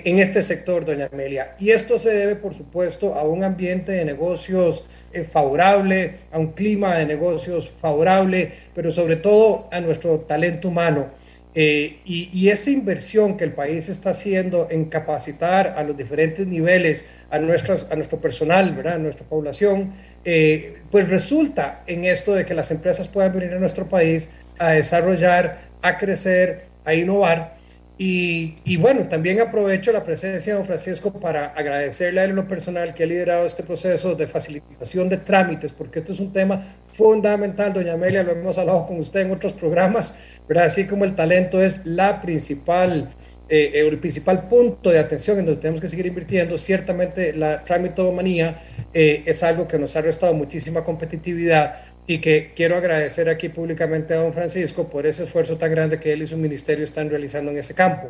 en, 0.05 0.19
este 0.19 0.43
sector, 0.43 0.85
doña 0.85 1.09
Amelia. 1.11 1.55
Y 1.59 1.71
esto 1.71 1.99
se 1.99 2.11
debe, 2.11 2.35
por 2.35 2.53
supuesto, 2.55 3.15
a 3.15 3.23
un 3.23 3.43
ambiente 3.43 3.91
de 3.91 4.05
negocios 4.05 4.85
eh, 5.13 5.23
favorable, 5.23 6.15
a 6.31 6.39
un 6.39 6.53
clima 6.53 6.97
de 6.97 7.05
negocios 7.05 7.71
favorable, 7.81 8.51
pero 8.75 8.91
sobre 8.91 9.17
todo 9.17 9.67
a 9.71 9.79
nuestro 9.81 10.19
talento 10.21 10.67
humano 10.67 11.09
eh, 11.53 11.99
y, 12.05 12.47
esa 12.47 12.69
inversión 12.69 13.35
que 13.35 13.43
el 13.43 13.51
país 13.51 13.89
está 13.89 14.11
haciendo 14.11 14.67
en 14.71 14.85
capacitar 14.85 15.75
a 15.77 15.83
los 15.83 15.97
diferentes 15.97 16.47
niveles, 16.47 17.05
a, 17.29 17.39
nuestras, 17.39 17.91
a 17.91 17.95
nuestro 17.95 18.21
personal, 18.21 18.73
¿verdad? 18.73 18.93
a 18.93 18.99
nuestra 18.99 19.25
población, 19.25 19.93
eh, 20.23 20.77
pues 20.89 21.09
resulta 21.09 21.83
en 21.87 22.05
esto 22.05 22.33
de 22.33 22.45
que 22.45 22.53
las 22.53 22.71
empresas 22.71 23.09
puedan 23.09 23.33
venir 23.33 23.53
a 23.53 23.59
nuestro 23.59 23.89
país 23.89 24.29
a 24.59 24.71
desarrollar, 24.71 25.63
a 25.81 25.97
crecer, 25.97 26.67
a 26.85 26.93
innovar. 26.93 27.57
Y, 27.97 28.77
bueno, 28.77 29.07
también 29.07 29.39
aprovecho 29.41 29.91
la 29.91 30.03
presencia 30.03 30.53
de 30.53 30.57
don 30.57 30.65
Francisco 30.65 31.13
para 31.13 31.47
agradecerle 31.47 32.21
a 32.21 32.23
él 32.23 32.31
en 32.31 32.35
lo 32.37 32.47
personal 32.47 32.95
que 32.95 33.03
ha 33.03 33.05
liderado 33.05 33.45
este 33.45 33.61
proceso 33.61 34.15
de 34.15 34.25
facilitación 34.25 35.07
de 35.07 35.17
trámites, 35.17 35.71
porque 35.71 35.99
esto 35.99 36.13
es 36.13 36.19
un 36.19 36.33
tema 36.33 36.77
fundamental, 36.87 37.73
doña 37.73 37.93
Amelia, 37.93 38.23
lo 38.23 38.31
hemos 38.31 38.57
hablado 38.57 38.87
con 38.87 38.99
usted 38.99 39.21
en 39.21 39.31
otros 39.31 39.53
programas, 39.53 40.17
pero 40.47 40.61
así 40.61 40.87
como 40.87 41.05
el 41.05 41.13
talento 41.13 41.61
es 41.61 41.85
la 41.85 42.21
principal, 42.21 43.13
eh, 43.47 43.71
el 43.75 43.99
principal 43.99 44.47
punto 44.47 44.89
de 44.89 44.97
atención 44.97 45.37
en 45.37 45.45
donde 45.45 45.61
tenemos 45.61 45.79
que 45.79 45.89
seguir 45.89 46.07
invirtiendo, 46.07 46.57
ciertamente 46.57 47.33
la 47.33 47.63
tramitomanía 47.63 48.63
eh, 48.95 49.21
es 49.27 49.43
algo 49.43 49.67
que 49.67 49.77
nos 49.77 49.95
ha 49.95 50.01
restado 50.01 50.33
muchísima 50.33 50.83
competitividad 50.83 51.90
y 52.07 52.19
que 52.19 52.51
quiero 52.55 52.75
agradecer 52.77 53.29
aquí 53.29 53.49
públicamente 53.49 54.13
a 54.13 54.17
don 54.17 54.33
Francisco 54.33 54.89
por 54.89 55.05
ese 55.05 55.23
esfuerzo 55.23 55.57
tan 55.57 55.71
grande 55.71 55.99
que 55.99 56.13
él 56.13 56.23
y 56.23 56.27
su 56.27 56.37
ministerio 56.37 56.83
están 56.83 57.09
realizando 57.09 57.51
en 57.51 57.57
ese 57.57 57.73
campo. 57.73 58.09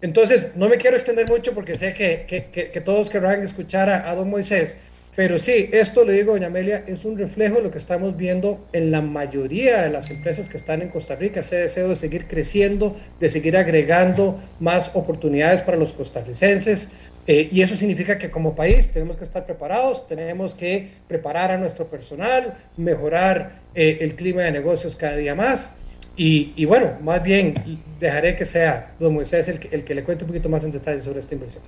Entonces, 0.00 0.54
no 0.54 0.68
me 0.68 0.76
quiero 0.76 0.96
extender 0.96 1.28
mucho 1.28 1.54
porque 1.54 1.76
sé 1.76 1.92
que, 1.94 2.24
que, 2.28 2.70
que, 2.70 2.80
todos 2.80 3.10
querrán 3.10 3.42
escuchar 3.42 3.88
a, 3.90 4.08
a 4.08 4.14
don 4.14 4.30
Moisés, 4.30 4.76
pero 5.18 5.40
sí, 5.40 5.68
esto 5.72 6.04
le 6.04 6.12
digo, 6.12 6.34
doña 6.34 6.46
Amelia, 6.46 6.84
es 6.86 7.04
un 7.04 7.18
reflejo 7.18 7.56
de 7.56 7.62
lo 7.62 7.70
que 7.72 7.78
estamos 7.78 8.16
viendo 8.16 8.64
en 8.72 8.92
la 8.92 9.00
mayoría 9.00 9.82
de 9.82 9.90
las 9.90 10.12
empresas 10.12 10.48
que 10.48 10.56
están 10.56 10.80
en 10.80 10.90
Costa 10.90 11.16
Rica, 11.16 11.40
ese 11.40 11.56
deseo 11.56 11.88
de 11.88 11.96
seguir 11.96 12.28
creciendo, 12.28 12.96
de 13.18 13.28
seguir 13.28 13.56
agregando 13.56 14.40
más 14.60 14.94
oportunidades 14.94 15.62
para 15.62 15.76
los 15.76 15.92
costarricenses. 15.92 16.92
Eh, 17.28 17.50
y 17.52 17.60
eso 17.60 17.76
significa 17.76 18.16
que 18.16 18.30
como 18.30 18.56
país 18.56 18.90
tenemos 18.90 19.18
que 19.18 19.24
estar 19.24 19.44
preparados, 19.44 20.08
tenemos 20.08 20.54
que 20.54 20.92
preparar 21.06 21.50
a 21.50 21.58
nuestro 21.58 21.86
personal, 21.90 22.56
mejorar 22.78 23.60
eh, 23.74 23.98
el 24.00 24.14
clima 24.14 24.40
de 24.40 24.52
negocios 24.52 24.96
cada 24.96 25.14
día 25.14 25.34
más. 25.34 25.74
Y, 26.16 26.64
bueno, 26.64 26.94
más 27.00 27.22
bien 27.22 27.80
dejaré 28.00 28.34
que 28.34 28.44
sea 28.44 28.94
don 28.98 29.14
Moisés 29.14 29.46
el 29.46 29.84
que, 29.84 29.94
le 29.94 30.02
cuente 30.02 30.24
un 30.24 30.28
poquito 30.28 30.48
más 30.48 30.64
en 30.64 30.72
detalle 30.72 31.00
sobre 31.00 31.20
esta 31.20 31.34
inversión. 31.34 31.62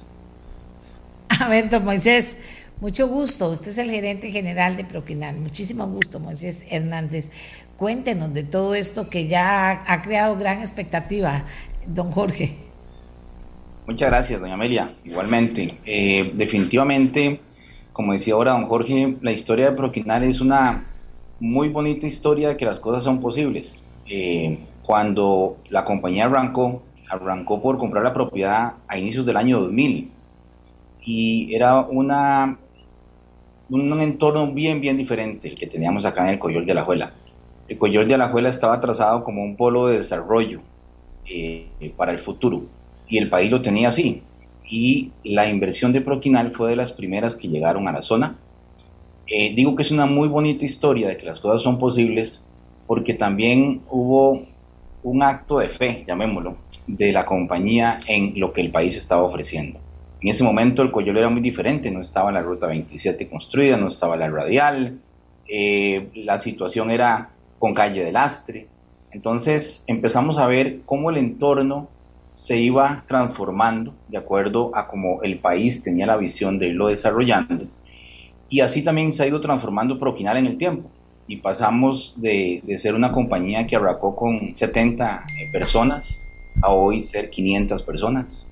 A 1.28 1.48
ver, 1.48 1.68
don 1.68 1.84
Moisés, 1.84 2.36
mucho 2.80 3.06
gusto, 3.06 3.50
usted 3.50 3.68
es 3.68 3.78
el 3.78 3.90
gerente 3.92 4.30
general 4.32 4.76
de 4.76 4.84
Proquinal. 4.84 5.36
Muchísimo 5.36 5.86
gusto, 5.86 6.18
Moisés 6.18 6.64
Hernández. 6.68 7.30
Cuéntenos 7.76 8.34
de 8.34 8.42
todo 8.42 8.74
esto 8.74 9.08
que 9.08 9.28
ya 9.28 9.84
ha 9.86 10.02
creado 10.02 10.34
gran 10.36 10.62
expectativa, 10.62 11.44
don 11.86 12.10
Jorge. 12.10 12.69
Muchas 13.90 14.08
gracias, 14.08 14.40
doña 14.40 14.54
Amelia. 14.54 14.92
Igualmente, 15.04 15.74
eh, 15.84 16.30
definitivamente, 16.36 17.40
como 17.92 18.12
decía 18.12 18.34
ahora 18.34 18.52
don 18.52 18.66
Jorge, 18.66 19.16
la 19.20 19.32
historia 19.32 19.68
de 19.68 19.76
Proquinal 19.76 20.22
es 20.22 20.40
una 20.40 20.86
muy 21.40 21.70
bonita 21.70 22.06
historia 22.06 22.50
de 22.50 22.56
que 22.56 22.64
las 22.64 22.78
cosas 22.78 23.02
son 23.02 23.20
posibles. 23.20 23.84
Eh, 24.06 24.60
cuando 24.84 25.56
la 25.70 25.84
compañía 25.84 26.26
arrancó, 26.26 26.84
arrancó 27.08 27.60
por 27.60 27.78
comprar 27.78 28.04
la 28.04 28.14
propiedad 28.14 28.74
a 28.86 28.96
inicios 28.96 29.26
del 29.26 29.36
año 29.36 29.60
2000 29.60 30.12
y 31.02 31.52
era 31.52 31.80
una 31.80 32.58
un 33.70 34.00
entorno 34.00 34.52
bien, 34.52 34.80
bien 34.80 34.98
diferente 34.98 35.48
el 35.48 35.58
que 35.58 35.66
teníamos 35.66 36.04
acá 36.04 36.22
en 36.28 36.34
el 36.34 36.38
Coyol 36.38 36.64
de 36.64 36.70
Alajuela. 36.70 37.12
El 37.66 37.76
Coyol 37.76 38.06
de 38.06 38.14
Alajuela 38.14 38.50
estaba 38.50 38.80
trazado 38.80 39.24
como 39.24 39.42
un 39.42 39.56
polo 39.56 39.88
de 39.88 39.98
desarrollo 39.98 40.60
eh, 41.26 41.92
para 41.96 42.12
el 42.12 42.20
futuro 42.20 42.62
y 43.10 43.18
el 43.18 43.28
país 43.28 43.50
lo 43.50 43.60
tenía 43.60 43.88
así. 43.88 44.22
Y 44.66 45.10
la 45.24 45.48
inversión 45.48 45.92
de 45.92 46.00
Proquinal 46.00 46.52
fue 46.52 46.70
de 46.70 46.76
las 46.76 46.92
primeras 46.92 47.36
que 47.36 47.48
llegaron 47.48 47.88
a 47.88 47.92
la 47.92 48.02
zona. 48.02 48.38
Eh, 49.26 49.52
digo 49.54 49.76
que 49.76 49.82
es 49.82 49.90
una 49.90 50.06
muy 50.06 50.28
bonita 50.28 50.64
historia 50.64 51.08
de 51.08 51.16
que 51.16 51.26
las 51.26 51.40
cosas 51.40 51.62
son 51.62 51.78
posibles 51.78 52.44
porque 52.86 53.14
también 53.14 53.82
hubo 53.90 54.42
un 55.02 55.22
acto 55.22 55.58
de 55.58 55.68
fe, 55.68 56.04
llamémoslo, 56.06 56.56
de 56.86 57.12
la 57.12 57.26
compañía 57.26 58.00
en 58.06 58.38
lo 58.38 58.52
que 58.52 58.60
el 58.60 58.70
país 58.70 58.96
estaba 58.96 59.22
ofreciendo. 59.22 59.78
En 60.20 60.28
ese 60.28 60.44
momento 60.44 60.82
el 60.82 60.90
Coyol 60.90 61.16
era 61.16 61.28
muy 61.28 61.40
diferente, 61.40 61.90
no 61.90 62.00
estaba 62.00 62.30
la 62.30 62.42
ruta 62.42 62.66
27 62.66 63.28
construida, 63.28 63.76
no 63.76 63.88
estaba 63.88 64.16
la 64.16 64.28
radial, 64.28 65.00
eh, 65.48 66.08
la 66.14 66.38
situación 66.38 66.90
era 66.90 67.30
con 67.58 67.74
calle 67.74 68.04
de 68.04 68.12
lastre. 68.12 68.66
Entonces 69.12 69.82
empezamos 69.86 70.38
a 70.38 70.46
ver 70.46 70.80
cómo 70.84 71.10
el 71.10 71.16
entorno 71.16 71.88
se 72.30 72.56
iba 72.58 73.04
transformando 73.06 73.94
de 74.08 74.18
acuerdo 74.18 74.70
a 74.74 74.88
cómo 74.88 75.22
el 75.22 75.38
país 75.38 75.82
tenía 75.82 76.06
la 76.06 76.16
visión 76.16 76.58
de 76.58 76.68
irlo 76.68 76.88
desarrollando. 76.88 77.66
Y 78.48 78.60
así 78.60 78.82
también 78.82 79.12
se 79.12 79.22
ha 79.22 79.26
ido 79.26 79.40
transformando 79.40 79.98
Proquinal 79.98 80.36
en 80.36 80.46
el 80.46 80.58
tiempo. 80.58 80.90
Y 81.26 81.36
pasamos 81.36 82.14
de, 82.16 82.60
de 82.64 82.78
ser 82.78 82.94
una 82.94 83.12
compañía 83.12 83.66
que 83.66 83.76
arrancó 83.76 84.16
con 84.16 84.54
70 84.54 85.26
eh, 85.38 85.50
personas 85.52 86.20
a 86.62 86.72
hoy 86.72 87.02
ser 87.02 87.30
500 87.30 87.82
personas 87.84 88.46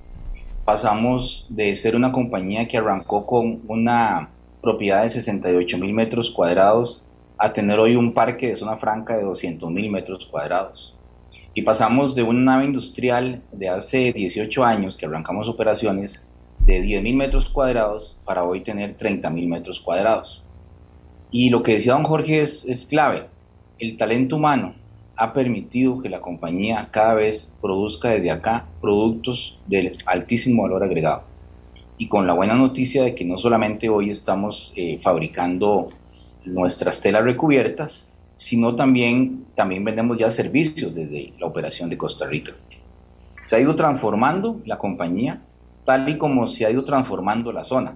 pasamos 0.69 1.47
de 1.49 1.75
ser 1.75 1.95
una 1.95 2.11
compañía 2.11 2.67
que 2.67 2.77
arrancó 2.77 3.25
con 3.25 3.61
una 3.67 4.29
propiedad 4.61 5.01
de 5.01 5.09
68 5.09 5.79
mil 5.79 5.93
metros 5.95 6.29
cuadrados 6.29 7.03
a 7.39 7.51
tener 7.53 7.79
hoy 7.79 7.95
un 7.95 8.13
parque 8.13 8.49
de 8.49 8.55
zona 8.55 8.77
franca 8.77 9.17
de 9.17 9.23
200 9.23 9.71
mil 9.71 9.89
metros 9.89 10.27
cuadrados. 10.27 10.93
Y 11.53 11.63
pasamos 11.63 12.15
de 12.15 12.23
una 12.23 12.53
nave 12.53 12.65
industrial 12.65 13.41
de 13.51 13.69
hace 13.69 14.13
18 14.13 14.63
años 14.63 14.97
que 14.97 15.05
arrancamos 15.05 15.47
operaciones 15.47 16.27
de 16.59 16.81
10 16.81 17.03
mil 17.03 17.15
metros 17.15 17.49
cuadrados 17.49 18.17
para 18.25 18.43
hoy 18.43 18.61
tener 18.61 18.95
30 18.95 19.29
mil 19.29 19.47
metros 19.47 19.79
cuadrados. 19.79 20.43
Y 21.31 21.49
lo 21.49 21.63
que 21.63 21.73
decía 21.73 21.93
don 21.93 22.03
Jorge 22.03 22.41
es, 22.41 22.65
es 22.65 22.85
clave. 22.85 23.27
El 23.79 23.97
talento 23.97 24.35
humano 24.35 24.75
ha 25.15 25.33
permitido 25.33 26.01
que 26.01 26.09
la 26.09 26.21
compañía 26.21 26.87
cada 26.91 27.13
vez 27.13 27.53
produzca 27.61 28.09
desde 28.09 28.31
acá 28.31 28.67
productos 28.79 29.59
de 29.67 29.97
altísimo 30.05 30.63
valor 30.63 30.83
agregado. 30.83 31.23
Y 31.97 32.07
con 32.07 32.25
la 32.25 32.33
buena 32.33 32.55
noticia 32.55 33.03
de 33.03 33.13
que 33.13 33.25
no 33.25 33.37
solamente 33.37 33.89
hoy 33.89 34.09
estamos 34.09 34.71
eh, 34.77 34.99
fabricando 35.03 35.89
nuestras 36.45 37.01
telas 37.01 37.25
recubiertas, 37.25 38.08
sino 38.39 38.73
también, 38.73 39.47
también 39.53 39.83
vendemos 39.83 40.17
ya 40.17 40.31
servicios 40.31 40.95
desde 40.95 41.33
la 41.37 41.45
operación 41.45 41.89
de 41.89 41.97
Costa 41.97 42.25
Rica. 42.25 42.53
Se 43.41 43.57
ha 43.57 43.59
ido 43.59 43.75
transformando 43.75 44.61
la 44.65 44.77
compañía 44.77 45.41
tal 45.83 46.07
y 46.07 46.17
como 46.17 46.49
se 46.49 46.65
ha 46.65 46.71
ido 46.71 46.85
transformando 46.85 47.51
la 47.51 47.65
zona. 47.65 47.95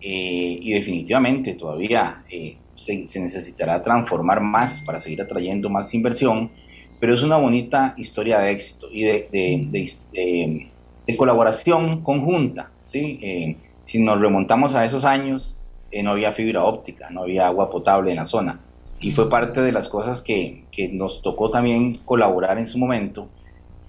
Eh, 0.00 0.58
y 0.60 0.72
definitivamente 0.72 1.54
todavía 1.54 2.24
eh, 2.28 2.56
se, 2.74 3.06
necesitará 3.20 3.80
transformar 3.84 4.40
más 4.40 4.80
para 4.80 5.00
seguir 5.00 5.22
atrayendo 5.22 5.70
más 5.70 5.94
inversión, 5.94 6.50
pero 6.98 7.14
es 7.14 7.22
una 7.22 7.36
bonita 7.36 7.94
historia 7.96 8.40
de 8.40 8.50
éxito 8.50 8.88
y 8.90 9.04
de, 9.04 10.70
colaboración 11.16 12.02
conjunta. 12.02 12.72
¿sí? 12.84 13.20
Eh, 13.22 13.56
si 13.84 14.00
nos 14.02 14.20
remontamos 14.20 14.74
a 14.74 14.84
esos 14.84 15.04
años, 15.04 15.56
no 16.02 16.10
había 16.10 16.32
fibra 16.32 16.64
óptica, 16.64 17.10
no 17.10 17.22
había 17.22 17.46
agua 17.46 17.70
potable 17.70 18.10
en 18.10 18.16
la 18.16 18.26
zona. 18.26 18.60
Y 19.00 19.12
fue 19.12 19.28
parte 19.30 19.60
de 19.60 19.72
las 19.72 19.88
cosas 19.88 20.20
que, 20.20 20.66
nos 20.92 21.22
tocó 21.22 21.50
también 21.50 21.94
colaborar 22.04 22.58
en 22.58 22.66
su 22.66 22.78
momento 22.78 23.28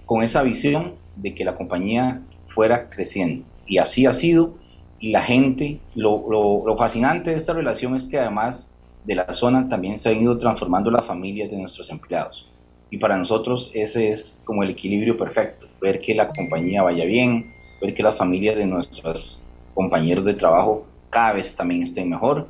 con 0.06 0.22
esa 0.22 0.42
visión 0.42 0.94
de 1.16 1.34
que 1.34 1.44
la 1.44 1.54
compañía 1.54 2.22
fuera 2.46 2.90
creciendo. 2.90 3.44
Y 3.66 3.78
así 3.78 4.06
ha 4.06 4.12
sido. 4.12 4.58
Y 4.98 5.12
la 5.12 5.22
gente, 5.22 5.80
lo, 5.94 6.26
lo 6.28 6.76
fascinante 6.76 7.30
de 7.30 7.36
esta 7.36 7.54
relación 7.54 7.96
es 7.96 8.04
que 8.04 8.18
además 8.18 8.74
de 9.04 9.14
la 9.14 9.32
zona 9.32 9.68
también 9.68 9.98
se 9.98 10.10
han 10.10 10.20
ido 10.20 10.38
transformando 10.38 10.90
las 10.90 11.04
familias 11.04 11.50
de 11.50 11.56
nuestros 11.56 11.90
empleados. 11.90 12.50
Y 12.90 12.98
para 12.98 13.16
nosotros 13.16 13.70
ese 13.72 14.10
es 14.10 14.42
como 14.44 14.62
el 14.62 14.70
equilibrio 14.70 15.16
perfecto, 15.16 15.66
ver 15.80 16.00
que 16.00 16.14
la 16.14 16.28
compañía 16.28 16.82
vaya 16.82 17.04
bien, 17.04 17.54
ver 17.80 17.94
que 17.94 18.02
las 18.02 18.16
familias 18.16 18.56
de 18.56 18.66
nuestros 18.66 19.40
compañeros 19.74 20.24
de 20.24 20.34
trabajo 20.34 20.86
cada 21.08 21.34
vez 21.34 21.56
también 21.56 21.82
estén 21.82 22.10
mejor. 22.10 22.48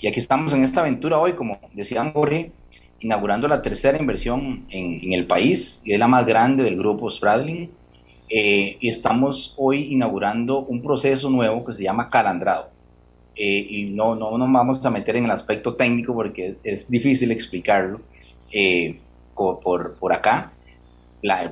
Y 0.00 0.06
aquí 0.06 0.20
estamos 0.20 0.52
en 0.52 0.64
esta 0.64 0.80
aventura 0.80 1.18
hoy, 1.18 1.32
como 1.34 1.58
decía 1.72 2.10
Jorge, 2.12 2.52
inaugurando 3.00 3.48
la 3.48 3.62
tercera 3.62 3.98
inversión 3.98 4.66
en, 4.70 5.12
el 5.12 5.26
país 5.26 5.82
y 5.84 5.92
es 5.92 5.98
la 5.98 6.08
más 6.08 6.26
grande 6.26 6.64
del 6.64 6.76
grupo 6.76 7.10
Stradling. 7.10 7.70
Eh, 8.28 8.78
y 8.80 8.88
estamos 8.88 9.54
hoy 9.58 9.92
inaugurando 9.92 10.60
un 10.60 10.82
proceso 10.82 11.28
nuevo 11.28 11.64
que 11.64 11.74
se 11.74 11.82
llama 11.82 12.08
calandrado. 12.08 12.70
Eh, 13.36 13.66
y 13.68 13.84
no, 13.86 14.14
no 14.14 14.38
nos 14.38 14.52
vamos 14.52 14.84
a 14.84 14.90
meter 14.90 15.16
en 15.16 15.24
el 15.24 15.30
aspecto 15.30 15.74
técnico 15.74 16.14
porque 16.14 16.56
es, 16.62 16.88
difícil 16.88 17.32
explicarlo 17.32 18.00
eh, 18.52 18.98
por, 19.34 19.94
por, 19.96 20.12
acá. 20.12 20.52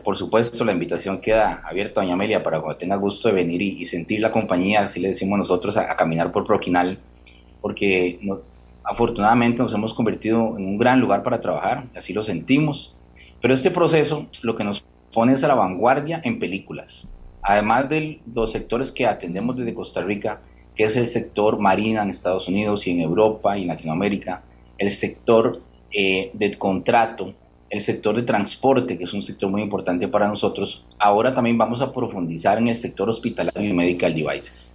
por 0.05 0.17
supuesto, 0.17 0.65
la 0.65 0.73
invitación 0.73 1.21
queda 1.21 1.63
abierta, 1.65 2.01
doña 2.01 2.15
Amelia, 2.15 2.43
para 2.43 2.61
cuando 2.61 2.79
tenga 2.79 2.97
gusto 2.97 3.29
de 3.29 3.35
venir 3.35 3.61
y, 3.61 3.85
sentir 3.87 4.21
la 4.21 4.31
compañía, 4.31 4.83
así 4.83 5.01
le 5.01 5.09
decimos 5.09 5.39
nosotros, 5.39 5.77
a, 5.77 5.95
caminar 5.97 6.33
por 6.33 6.47
Proquinal, 6.47 6.99
porque 7.63 8.21
afortunadamente 8.85 9.63
nos 9.63 9.73
hemos 9.73 9.95
convertido 9.95 10.59
en 10.59 10.67
un 10.67 10.77
gran 10.77 11.01
lugar 11.01 11.23
para 11.23 11.41
trabajar, 11.41 11.87
así 11.97 12.13
lo 12.13 12.23
sentimos. 12.23 12.97
Pero 13.41 13.55
este 13.55 13.71
proceso 13.71 14.27
lo 14.43 14.55
que 14.55 14.65
nos 14.65 14.85
pone 15.15 15.33
es 15.33 15.45
a 15.45 15.49
la 15.49 15.55
vanguardia 15.55 16.21
en 16.25 16.39
películas. 16.39 17.09
Además 17.43 17.89
de 17.89 18.21
los 18.35 18.53
sectores 18.53 18.93
que 18.93 19.07
atendemos 19.07 19.57
desde 19.57 19.75
Costa 19.75 20.03
Rica, 20.03 20.41
que 20.75 20.85
es 20.85 20.97
el 20.97 21.09
sector 21.09 21.59
marina 21.59 22.03
en 22.03 22.11
Estados 22.11 22.49
Unidos 22.49 22.87
y 22.87 22.93
en 22.93 23.01
Europa 23.01 23.57
y 23.59 23.65
Latinoamérica, 23.65 24.43
el 24.79 24.91
sector 24.93 25.61
eh, 25.93 26.31
del 26.35 26.57
contrato, 26.59 27.35
el 27.69 27.83
sector 27.83 28.15
de 28.15 28.23
transporte, 28.23 28.99
que 28.99 29.05
es 29.05 29.13
un 29.13 29.23
sector 29.23 29.51
muy 29.51 29.63
importante 29.63 30.07
para 30.09 30.29
nosotros. 30.29 30.85
Ahora 30.99 31.35
también 31.35 31.59
vamos 31.59 31.81
a 31.81 31.93
profundizar 31.93 32.59
en 32.59 32.69
el 32.69 32.77
sector 32.77 33.09
hospitalario 33.09 33.69
y 33.69 33.73
medical 33.73 34.15
devices, 34.15 34.75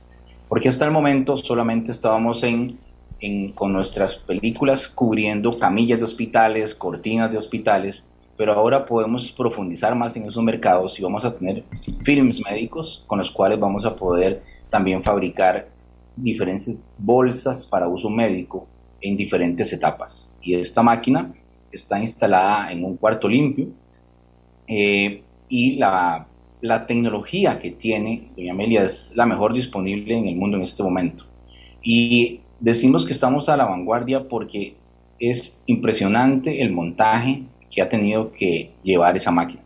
porque 0.50 0.70
hasta 0.70 0.86
el 0.86 0.92
momento 0.92 1.38
solamente 1.38 1.92
estábamos 1.92 2.44
en, 2.44 2.78
en, 3.20 3.52
con 3.52 3.74
nuestras 3.74 4.16
películas 4.16 4.88
cubriendo 4.88 5.58
camillas 5.60 6.00
de 6.00 6.06
hospitales, 6.06 6.76
cortinas 6.76 7.32
de 7.32 7.38
hospitales, 7.38 8.08
pero 8.38 8.54
ahora 8.54 8.86
podemos 8.86 9.32
profundizar 9.32 9.96
más 9.96 10.16
en 10.16 10.26
esos 10.26 10.44
mercados 10.44 10.98
y 11.00 11.04
vamos 11.04 11.26
a 11.26 11.36
tener 11.36 11.64
films 12.04 12.42
médicos 12.46 13.04
con 13.08 13.20
los 13.20 13.32
cuales 13.32 13.60
vamos 13.60 13.84
a 13.86 13.96
poder 13.96 14.44
también 14.70 15.04
fabricar 15.04 15.68
diferentes 16.16 16.78
bolsas 16.98 17.66
para 17.66 17.88
uso 17.88 18.10
médico 18.10 18.68
en 19.02 19.18
diferentes 19.18 19.74
etapas. 19.74 20.32
Y 20.42 20.56
esta 20.56 20.84
máquina 20.84 21.34
está 21.72 22.00
instalada 22.00 22.72
en 22.72 22.84
un 22.84 22.98
cuarto 22.98 23.28
limpio 23.28 23.68
eh, 24.68 25.24
y 25.50 25.76
la, 25.78 26.28
la, 26.62 26.88
tecnología 26.88 27.60
que 27.60 27.72
tiene 27.72 28.30
Doña 28.36 28.54
Amelia 28.54 28.84
es 28.84 29.14
la 29.16 29.26
mejor 29.26 29.54
disponible 29.54 30.18
en 30.18 30.28
el 30.28 30.36
mundo 30.36 30.58
en 30.58 30.64
este 30.64 30.84
momento. 30.84 31.26
Y 31.82 32.42
decimos 32.60 33.06
que 33.06 33.14
estamos 33.14 33.50
a 33.50 33.58
la 33.58 33.66
vanguardia 33.66 34.28
porque 34.28 34.76
es 35.20 35.64
impresionante 35.66 36.62
el 36.62 36.72
montaje 36.72 37.44
que 37.70 37.82
ha 37.82 37.90
tenido 37.90 38.32
que 38.32 38.72
llevar 38.84 39.18
esa 39.18 39.32
máquina. 39.32 39.62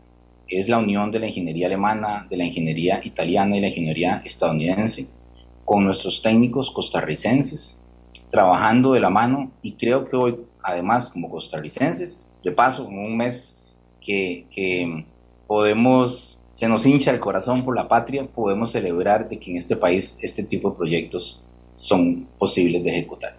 Es 0.48 0.68
la 0.68 0.80
unión 0.80 1.12
de 1.12 1.20
la 1.20 1.28
ingeniería 1.28 1.68
alemana, 1.68 2.28
de 2.30 2.38
la 2.38 2.46
ingeniería 2.46 3.02
italiana 3.04 3.56
y 3.56 3.62
la 3.62 3.68
ingeniería 3.68 4.22
estadounidense 4.26 5.08
con 5.64 5.86
nuestros 5.86 6.22
técnicos 6.22 6.72
costarricenses, 6.72 7.82
trabajando 8.30 8.94
de 8.94 9.00
la 9.00 9.10
mano 9.10 9.52
y 9.62 9.74
creo 9.74 10.06
que 10.06 10.16
hoy, 10.16 10.40
además, 10.64 11.10
como 11.10 11.30
costarricenses, 11.30 12.28
de 12.44 12.52
paso, 12.52 12.88
en 12.90 12.98
un 12.98 13.16
mes 13.16 13.62
que, 14.02 14.46
que 14.52 15.06
podemos, 15.48 16.41
se 16.62 16.68
nos 16.68 16.86
hincha 16.86 17.10
el 17.10 17.20
corazón 17.20 17.66
por 17.66 17.76
la 17.76 17.88
patria, 17.88 18.28
podemos 18.28 18.72
celebrar 18.72 19.28
de 19.28 19.40
que 19.40 19.50
en 19.50 19.58
este 19.58 19.76
país 19.76 20.20
este 20.22 20.44
tipo 20.44 20.70
de 20.70 20.78
proyectos 20.78 21.42
son 21.74 22.28
posibles 22.38 22.84
de 22.84 22.92
ejecutar. 22.92 23.36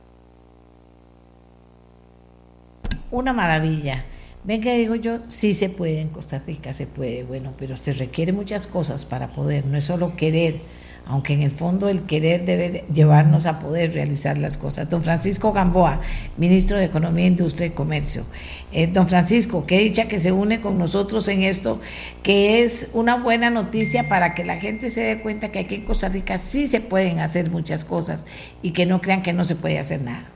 Una 3.13 3.33
maravilla. 3.33 4.07
Ven 4.43 4.61
que 4.61 4.77
digo 4.77 4.97
yo, 4.97 5.21
sí 5.29 5.55
se 5.55 5.69
puede 5.69 6.01
en 6.01 6.09
Costa 6.09 6.41
Rica, 6.45 6.73
se 6.73 6.89
puede, 6.89 7.23
bueno, 7.23 7.53
pero 7.57 7.77
se 7.77 7.93
requiere 7.93 8.33
muchas 8.33 8.67
cosas 8.67 9.05
para 9.05 9.29
poder, 9.29 9.67
no 9.67 9.79
es 9.79 9.85
solo 9.85 10.17
querer, 10.17 10.61
aunque 11.07 11.35
en 11.35 11.43
el 11.43 11.51
fondo 11.51 11.89
el 11.89 12.03
querer 12.03 12.45
debe 12.45 12.85
llevarnos 12.93 13.47
a 13.47 13.59
poder 13.59 13.93
realizar 13.93 14.39
las 14.39 14.57
cosas. 14.57 14.89
Don 14.89 15.03
Francisco 15.03 15.53
Gamboa, 15.53 16.01
ministro 16.37 16.79
de 16.79 16.85
Economía, 16.85 17.27
Industria 17.27 17.67
y 17.67 17.71
Comercio. 17.71 18.25
Eh, 18.73 18.87
don 18.87 19.09
Francisco, 19.09 19.67
qué 19.67 19.79
dicha 19.79 20.09
que 20.09 20.19
se 20.19 20.33
une 20.33 20.61
con 20.61 20.79
nosotros 20.79 21.29
en 21.29 21.43
esto, 21.43 21.81
que 22.23 22.63
es 22.63 22.91
una 22.93 23.17
buena 23.17 23.51
noticia 23.51 24.09
para 24.09 24.35
que 24.35 24.45
la 24.45 24.59
gente 24.59 24.91
se 24.91 25.01
dé 25.01 25.21
cuenta 25.21 25.51
que 25.51 25.59
aquí 25.59 25.77
en 25.77 25.85
Costa 25.85 26.09
Rica 26.09 26.39
sí 26.39 26.67
se 26.67 26.81
pueden 26.81 27.21
hacer 27.21 27.51
muchas 27.51 27.85
cosas 27.85 28.27
y 28.63 28.71
que 28.71 28.87
no 28.87 29.01
crean 29.01 29.23
que 29.23 29.33
no 29.33 29.45
se 29.45 29.57
puede 29.57 29.79
hacer 29.79 30.03
nada. 30.03 30.31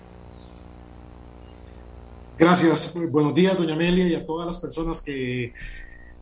Gracias. 2.39 2.95
Buenos 3.11 3.35
días, 3.35 3.57
doña 3.57 3.73
Amelia, 3.73 4.07
y 4.07 4.15
a 4.15 4.27
todas 4.27 4.47
las 4.47 4.59
personas 4.59 5.01
que 5.01 5.55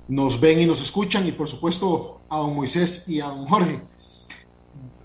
nos 0.07 0.39
ven 0.39 0.61
y 0.61 0.67
nos 0.67 0.81
escuchan, 0.81 1.27
y 1.27 1.33
por 1.33 1.49
supuesto 1.49 2.21
a 2.29 2.39
don 2.39 2.55
Moisés 2.55 3.09
y 3.09 3.21
a 3.21 3.27
don 3.27 3.47
Jorge. 3.47 3.81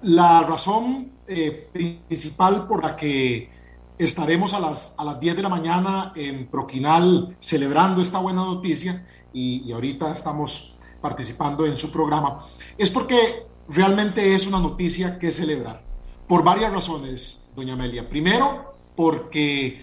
La 0.02 0.42
razón 0.44 1.12
eh, 1.28 1.70
principal 2.08 2.68
por 2.68 2.84
la 2.84 2.96
que 2.96 3.50
estaremos 3.98 4.54
a 4.54 4.60
las, 4.60 4.96
a 4.98 5.04
las 5.04 5.20
10 5.20 5.36
de 5.36 5.42
la 5.42 5.50
mañana 5.50 6.14
en 6.16 6.48
Proquinal 6.48 7.36
celebrando 7.40 8.02
esta 8.02 8.20
buena 8.20 8.46
noticia 8.46 9.06
y, 9.34 9.72
ahorita 9.72 10.12
estamos 10.12 10.78
participando 11.02 11.66
en 11.66 11.78
su 11.78 11.92
programa, 11.92 12.38
es 12.78 12.90
porque 12.90 13.48
realmente 13.68 14.34
es 14.34 14.48
una 14.48 14.60
noticia 14.60 15.20
que 15.20 15.32
celebrar. 15.32 15.84
Por 16.28 16.44
varias 16.44 16.72
razones, 16.72 17.54
doña 17.56 17.74
Amelia. 17.74 18.10
Primero, 18.10 18.76
porque 18.96 19.82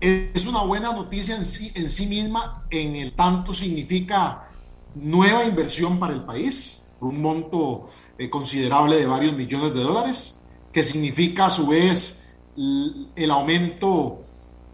es 0.00 0.46
una 0.46 0.62
buena 0.62 0.92
noticia 0.92 1.36
en 1.36 1.46
sí, 1.46 1.70
en 1.74 1.90
sí 1.90 2.06
misma, 2.06 2.64
en 2.70 2.96
el 2.96 3.12
tanto 3.12 3.52
significa 3.52 4.48
nueva 4.94 5.44
inversión 5.44 5.98
para 5.98 6.14
el 6.14 6.24
país, 6.24 6.92
un 7.00 7.20
monto 7.20 7.88
eh, 8.22 8.30
considerable 8.30 8.96
de 8.96 9.06
varios 9.06 9.34
millones 9.34 9.74
de 9.74 9.80
dólares, 9.80 10.46
que 10.72 10.84
significa 10.84 11.46
a 11.46 11.50
su 11.50 11.66
vez 11.66 12.34
el 12.56 13.30
aumento 13.30 14.22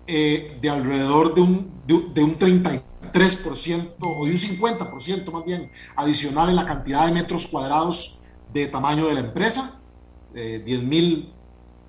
eh, 0.07 0.59
de 0.61 0.71
alrededor 0.71 1.35
de 1.35 1.41
un, 1.41 1.71
de, 1.87 2.23
un 2.23 2.39
33% 2.39 2.83
o 4.01 4.25
de 4.27 4.31
un 4.33 4.37
50% 4.37 5.31
más 5.31 5.45
bien 5.45 5.71
adicional 5.97 6.51
en 6.51 6.57
la 6.57 6.67
cantidad 6.67 7.07
de 7.07 7.13
metros 7.13 7.47
cuadrados 7.47 8.25
de 8.53 8.67
tamaño 8.67 9.07
de 9.07 9.15
la 9.15 9.21
empresa, 9.21 9.81
eh, 10.35 10.63
10 10.65 10.83
mil 10.83 11.33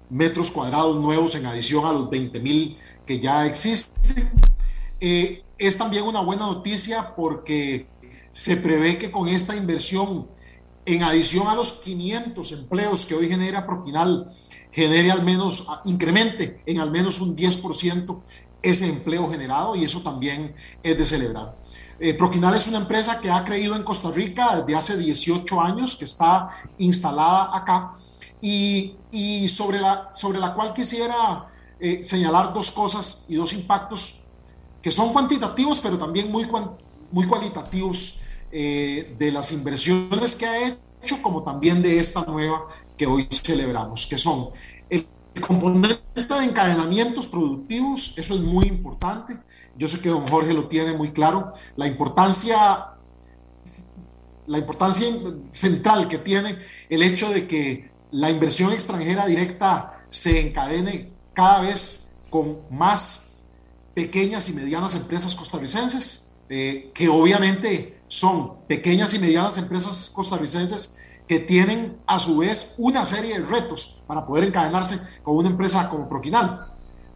metros 0.09 0.51
cuadrados 0.51 0.95
nuevos 0.97 1.35
en 1.35 1.45
adición 1.45 1.85
a 1.85 1.91
los 1.91 2.09
20 2.09 2.39
mil 2.39 2.77
que 3.05 3.19
ya 3.19 3.45
existen. 3.45 4.01
Eh, 5.01 5.45
es 5.57 5.77
también 5.77 6.03
una 6.03 6.19
buena 6.19 6.45
noticia 6.45 7.15
porque 7.15 7.87
se 8.33 8.57
prevé 8.57 8.97
que 8.97 9.11
con 9.11 9.29
esta 9.29 9.55
inversión 9.55 10.27
en 10.95 11.03
adición 11.03 11.47
a 11.47 11.55
los 11.55 11.73
500 11.73 12.51
empleos 12.51 13.05
que 13.05 13.15
hoy 13.15 13.29
genera 13.29 13.65
Proquinal, 13.65 14.27
genere 14.71 15.11
al 15.11 15.23
menos, 15.23 15.67
incremente 15.85 16.63
en 16.65 16.79
al 16.79 16.89
menos 16.89 17.21
un 17.21 17.35
10% 17.35 18.21
ese 18.61 18.89
empleo 18.89 19.29
generado 19.29 19.75
y 19.75 19.83
eso 19.83 20.01
también 20.01 20.55
es 20.83 20.97
de 20.97 21.05
celebrar. 21.05 21.57
Eh, 21.99 22.13
Proquinal 22.13 22.55
es 22.55 22.67
una 22.67 22.79
empresa 22.79 23.19
que 23.19 23.29
ha 23.29 23.43
creído 23.45 23.75
en 23.75 23.83
Costa 23.83 24.09
Rica 24.09 24.61
desde 24.61 24.75
hace 24.75 24.97
18 24.97 25.61
años, 25.61 25.95
que 25.95 26.05
está 26.05 26.49
instalada 26.77 27.55
acá 27.55 27.93
y, 28.41 28.95
y 29.11 29.47
sobre, 29.47 29.79
la, 29.79 30.09
sobre 30.13 30.39
la 30.39 30.53
cual 30.53 30.73
quisiera 30.73 31.47
eh, 31.79 32.03
señalar 32.03 32.53
dos 32.53 32.71
cosas 32.71 33.25
y 33.29 33.35
dos 33.35 33.53
impactos 33.53 34.25
que 34.81 34.91
son 34.91 35.11
cuantitativos, 35.11 35.79
pero 35.81 35.97
también 35.97 36.31
muy, 36.31 36.47
muy 37.11 37.27
cualitativos 37.27 38.21
eh, 38.51 39.15
de 39.17 39.31
las 39.31 39.51
inversiones 39.51 40.35
que 40.35 40.45
ha 40.45 40.77
hecho, 41.03 41.21
como 41.21 41.43
también 41.43 41.81
de 41.81 41.99
esta 41.99 42.25
nueva 42.25 42.67
que 42.97 43.05
hoy 43.05 43.27
celebramos, 43.31 44.07
que 44.07 44.17
son 44.17 44.49
el 44.89 45.07
componente 45.41 45.99
de 46.15 46.43
encadenamientos 46.43 47.27
productivos, 47.27 48.13
eso 48.17 48.33
es 48.33 48.41
muy 48.41 48.65
importante. 48.67 49.37
Yo 49.77 49.87
sé 49.87 49.99
que 50.01 50.09
don 50.09 50.27
Jorge 50.27 50.53
lo 50.53 50.67
tiene 50.67 50.93
muy 50.93 51.11
claro, 51.11 51.53
la 51.75 51.87
importancia, 51.87 52.87
la 54.47 54.57
importancia 54.57 55.07
central 55.51 56.07
que 56.07 56.17
tiene 56.17 56.57
el 56.89 57.03
hecho 57.03 57.29
de 57.29 57.47
que 57.47 57.91
la 58.11 58.29
inversión 58.29 58.73
extranjera 58.73 59.27
directa 59.27 60.03
se 60.09 60.47
encadene 60.47 61.11
cada 61.33 61.61
vez 61.61 62.17
con 62.29 62.59
más 62.69 63.37
pequeñas 63.93 64.49
y 64.49 64.53
medianas 64.53 64.95
empresas 64.95 65.35
costarricenses, 65.35 66.33
eh, 66.49 66.91
que 66.93 67.07
obviamente 67.07 67.98
son 68.09 68.65
pequeñas 68.67 69.13
y 69.13 69.19
medianas 69.19 69.57
empresas 69.57 70.11
costarricenses 70.13 70.97
que 71.27 71.39
tienen 71.39 71.97
a 72.07 72.19
su 72.19 72.39
vez 72.39 72.75
una 72.79 73.05
serie 73.05 73.39
de 73.39 73.45
retos 73.45 74.03
para 74.07 74.25
poder 74.25 74.45
encadenarse 74.45 74.99
con 75.23 75.37
una 75.37 75.49
empresa 75.49 75.87
como 75.87 76.09
Proquinal 76.09 76.67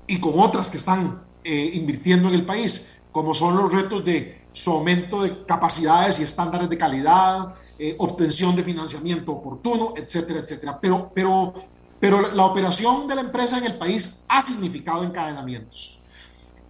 y 0.07 0.19
con 0.19 0.33
otras 0.39 0.69
que 0.69 0.77
están 0.77 1.23
eh, 1.43 1.71
invirtiendo 1.73 2.29
en 2.29 2.35
el 2.35 2.45
país, 2.45 3.01
como 3.11 3.33
son 3.33 3.57
los 3.57 3.73
retos 3.73 4.05
de 4.05 4.43
su 4.53 4.71
aumento 4.71 5.23
de 5.23 5.45
capacidades 5.45 6.19
y 6.19 6.23
estándares 6.23 6.69
de 6.69 6.77
calidad, 6.77 7.55
eh, 7.79 7.95
obtención 7.97 8.55
de 8.55 8.63
financiamiento 8.63 9.31
oportuno, 9.31 9.93
etcétera, 9.97 10.41
etcétera. 10.41 10.79
Pero, 10.79 11.11
pero, 11.15 11.53
pero 11.99 12.33
la 12.33 12.45
operación 12.45 13.07
de 13.07 13.15
la 13.15 13.21
empresa 13.21 13.57
en 13.57 13.65
el 13.65 13.79
país 13.79 14.25
ha 14.29 14.43
significado 14.43 15.03
encadenamientos. 15.03 15.99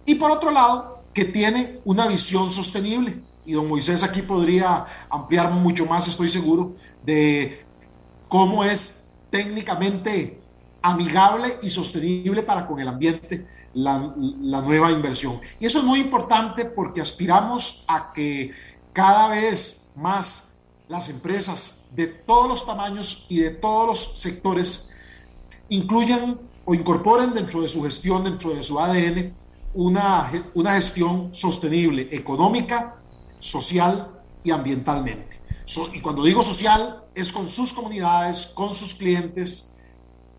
Y 0.06 0.14
por 0.14 0.30
otro 0.30 0.50
lado, 0.50 1.04
que 1.12 1.26
tiene 1.26 1.80
una 1.84 2.06
visión 2.06 2.50
sostenible. 2.50 3.20
Y 3.44 3.52
don 3.52 3.68
Moisés 3.68 4.02
aquí 4.02 4.22
podría 4.22 4.84
ampliar 5.10 5.50
mucho 5.50 5.86
más, 5.86 6.08
estoy 6.08 6.30
seguro, 6.30 6.74
de 7.04 7.64
cómo 8.28 8.64
es 8.64 9.10
técnicamente 9.30 10.40
amigable 10.82 11.58
y 11.62 11.70
sostenible 11.70 12.42
para 12.42 12.66
con 12.66 12.78
el 12.78 12.88
ambiente 12.88 13.46
la, 13.74 13.98
nueva 13.98 14.90
inversión. 14.92 15.40
Y 15.58 15.66
eso 15.66 15.78
es 15.80 15.84
muy 15.84 16.00
importante 16.00 16.64
porque 16.64 17.00
aspiramos 17.00 17.84
a 17.88 18.12
que 18.12 18.52
cada 18.92 19.28
vez 19.28 19.92
más 19.96 20.60
las 20.88 21.08
empresas 21.08 21.88
de 21.92 22.06
todos 22.06 22.48
los 22.48 22.66
tamaños 22.66 23.26
y 23.28 23.40
de 23.40 23.50
todos 23.50 23.86
los 23.86 24.18
sectores 24.18 24.94
incluyan 25.68 26.38
o 26.64 26.74
incorporen 26.74 27.34
dentro 27.34 27.62
de 27.62 27.68
su 27.68 27.82
gestión, 27.82 28.24
dentro 28.24 28.54
de 28.54 28.62
su 28.62 28.78
ADN, 28.78 29.34
una, 29.72 30.30
una 30.54 30.74
gestión 30.74 31.34
sostenible, 31.34 32.08
económica, 32.12 32.96
social 33.44 34.10
y 34.42 34.50
ambientalmente. 34.50 35.42
y 35.92 36.00
cuando 36.00 36.24
digo 36.24 36.42
social, 36.42 37.04
es 37.14 37.30
con 37.30 37.48
sus 37.48 37.72
comunidades, 37.72 38.52
con 38.54 38.74
sus 38.74 38.94
clientes, 38.94 39.78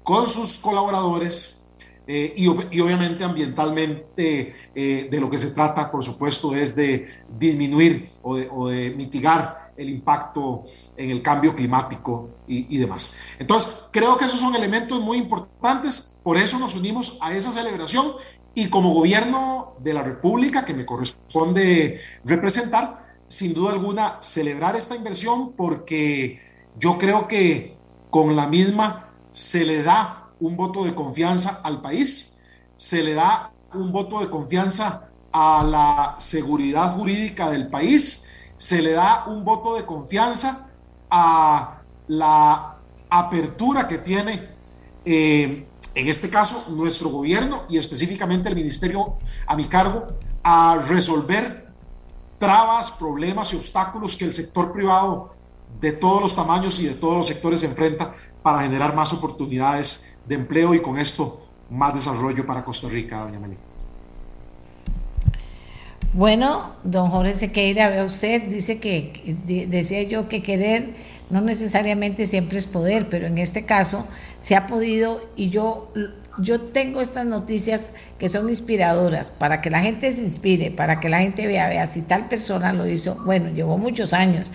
con 0.04 0.28
sus 0.28 0.58
colaboradores 0.58 1.66
eh, 2.08 2.34
y, 2.36 2.48
obviamente 2.48 3.24
ambientalmente 3.24 4.56
eh, 4.76 5.08
de 5.10 5.20
lo 5.20 5.30
que 5.30 5.38
se 5.38 5.52
trata, 5.52 5.92
por 5.92 6.04
supuesto, 6.04 6.56
es 6.56 6.76
de 6.76 7.08
disminuir 7.40 8.12
o 8.22 8.68
de, 8.68 8.92
mitigar 8.92 9.74
el 9.78 9.90
impacto 9.90 10.64
en 10.98 11.12
el 11.12 11.22
cambio 11.22 11.56
climático 11.56 12.30
y, 12.48 12.78
demás. 12.78 13.20
Entonces, 13.40 13.90
creo 13.92 14.18
que 14.18 14.26
esos 14.26 14.40
son 14.40 14.56
elementos 14.56 15.00
muy 15.02 15.18
importantes, 15.18 16.20
por 16.24 16.38
eso 16.38 16.58
nos 16.58 16.76
unimos 16.76 17.18
a 17.22 17.34
esa 17.34 17.52
celebración 17.52 18.14
y 18.56 18.70
como 18.70 18.94
gobierno 18.94 19.76
de 19.80 19.94
la 19.94 20.02
República 20.02 20.66
que 20.66 20.74
me 20.74 20.86
corresponde 20.86 22.00
representar, 22.24 23.06
sin 23.28 23.54
duda 23.54 23.74
alguna, 23.74 24.18
celebrar 24.22 24.76
esta 24.76 24.96
inversión 24.96 25.52
porque 25.54 26.40
yo 26.80 26.98
creo 26.98 27.28
que 27.28 27.78
con 28.10 28.36
la 28.36 28.48
misma 28.48 29.14
se 29.32 29.66
le 29.66 29.84
da 29.84 30.30
un 30.40 30.56
voto 30.56 30.86
de 30.86 30.96
confianza 30.96 31.62
al 31.64 31.82
país, 31.82 32.46
se 32.78 33.04
le 33.04 33.14
da 33.14 33.52
un 33.74 33.92
voto 33.92 34.22
de 34.22 34.30
confianza 34.30 35.10
a 35.34 35.64
la 35.64 36.16
seguridad 36.18 36.96
jurídica 36.96 37.50
del 37.50 37.68
país, 37.68 38.32
se 38.56 38.82
le 38.82 38.94
da 38.94 39.26
un 39.28 39.44
voto 39.44 39.76
de 39.76 39.86
confianza 39.86 40.72
a 41.10 41.82
la 42.08 42.78
apertura 43.10 43.86
que 43.88 43.98
tiene 43.98 44.48
eh, 45.04 45.68
en 45.96 46.08
este 46.08 46.30
caso 46.30 46.72
nuestro 46.76 47.10
gobierno 47.10 47.64
y 47.70 47.78
específicamente 47.78 48.50
el 48.50 48.56
ministerio 48.56 49.16
a 49.48 49.56
mi 49.56 49.66
cargo, 49.66 50.08
a 50.44 50.78
resolver 50.88 51.68
trabas, 52.38 52.92
problemas 52.92 53.54
y 53.54 53.56
obstáculos 53.56 54.16
que 54.16 54.26
el 54.26 54.34
sector 54.34 54.72
privado 54.72 55.34
de 55.80 55.94
todos 55.94 56.22
los 56.22 56.36
tamaños 56.36 56.80
y 56.80 56.86
de 56.86 56.94
todos 56.94 57.18
los 57.18 57.28
sectores 57.28 57.62
se 57.62 57.68
enfrenta 57.68 58.14
para 58.44 58.60
generar 58.60 58.94
más 58.94 59.12
oportunidades 59.14 60.20
de 60.26 60.36
empleo 60.36 60.74
y 60.74 60.82
con 60.82 60.98
esto 60.98 61.42
más 61.70 61.94
desarrollo 61.94 62.46
para 62.46 62.64
Costa 62.64 62.88
Rica, 62.88 63.22
doña 63.22 63.40
Meli. 63.40 63.58
Bueno, 66.14 66.76
don 66.84 67.10
Jorge 67.10 67.34
Sequeira, 67.34 67.90
ve 67.90 68.04
usted, 68.04 68.44
dice 68.44 68.80
que, 68.80 69.36
decía 69.68 70.04
yo 70.04 70.30
que 70.30 70.42
querer 70.42 70.96
no 71.36 71.42
necesariamente 71.42 72.28
siempre 72.28 72.58
es 72.58 72.66
poder, 72.66 73.10
pero 73.10 73.28
en 73.28 73.40
este 73.40 73.66
caso 73.66 74.08
se 74.40 74.56
ha 74.56 74.68
podido 74.68 75.20
y 75.36 75.50
yo, 75.50 75.92
yo 76.40 76.62
tengo 76.62 77.02
estas 77.02 77.26
noticias 77.26 77.92
que 78.18 78.30
son 78.30 78.48
inspiradoras 78.48 79.32
para 79.32 79.60
que 79.60 79.70
la 79.70 79.82
gente 79.82 80.10
se 80.14 80.22
inspire, 80.22 80.72
para 80.72 81.02
que 81.02 81.10
la 81.10 81.20
gente 81.20 81.46
vea, 81.46 81.68
vea, 81.68 81.88
si 81.88 82.04
tal 82.04 82.30
persona 82.30 82.72
lo 82.72 82.88
hizo, 82.88 83.22
bueno, 83.26 83.50
llevó 83.50 83.78
muchos 83.78 84.14
años, 84.14 84.54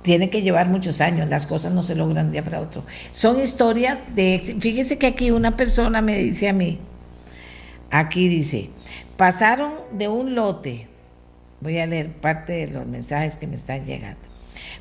tiene 0.00 0.30
que 0.30 0.40
llevar 0.40 0.68
muchos 0.68 1.02
años, 1.02 1.28
las 1.28 1.46
cosas 1.46 1.72
no 1.72 1.82
se 1.82 1.94
logran 1.94 2.28
de 2.28 2.32
día 2.32 2.44
para 2.44 2.60
otro. 2.60 2.84
Son 3.10 3.38
historias 3.38 4.02
de, 4.14 4.56
fíjese 4.58 4.96
que 4.96 5.08
aquí 5.08 5.30
una 5.30 5.58
persona 5.58 6.00
me 6.00 6.16
dice 6.16 6.48
a 6.48 6.54
mí, 6.54 6.78
aquí 7.90 8.28
dice, 8.28 8.70
pasaron 9.18 9.72
de 9.92 10.08
un 10.08 10.34
lote, 10.34 10.88
voy 11.60 11.78
a 11.80 11.86
leer 11.86 12.12
parte 12.12 12.54
de 12.54 12.68
los 12.68 12.86
mensajes 12.86 13.36
que 13.36 13.46
me 13.46 13.56
están 13.56 13.84
llegando 13.84 14.27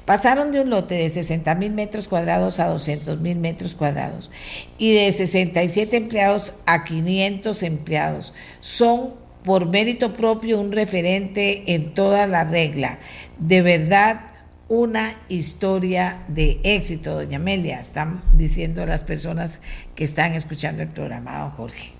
Pasaron 0.07 0.53
de 0.53 0.61
un 0.61 0.69
lote 0.69 0.95
de 0.95 1.09
60 1.09 1.53
mil 1.55 1.73
metros 1.73 2.07
cuadrados 2.07 2.61
a 2.61 2.67
200 2.67 3.19
mil 3.19 3.37
metros 3.39 3.75
cuadrados 3.75 4.31
y 4.77 4.93
de 4.93 5.11
67 5.11 5.97
empleados 5.97 6.61
a 6.65 6.85
500 6.85 7.61
empleados. 7.63 8.33
Son 8.61 9.15
por 9.43 9.65
mérito 9.65 10.13
propio 10.13 10.61
un 10.61 10.71
referente 10.71 11.73
en 11.73 11.93
toda 11.93 12.25
la 12.25 12.45
regla. 12.45 12.99
De 13.37 13.61
verdad, 13.61 14.21
una 14.69 15.19
historia 15.27 16.23
de 16.29 16.61
éxito, 16.63 17.13
doña 17.13 17.35
Amelia, 17.35 17.81
están 17.81 18.23
diciendo 18.31 18.85
las 18.85 19.03
personas 19.03 19.59
que 19.93 20.05
están 20.05 20.31
escuchando 20.31 20.83
el 20.83 20.87
programa, 20.87 21.39
don 21.39 21.49
Jorge. 21.49 21.91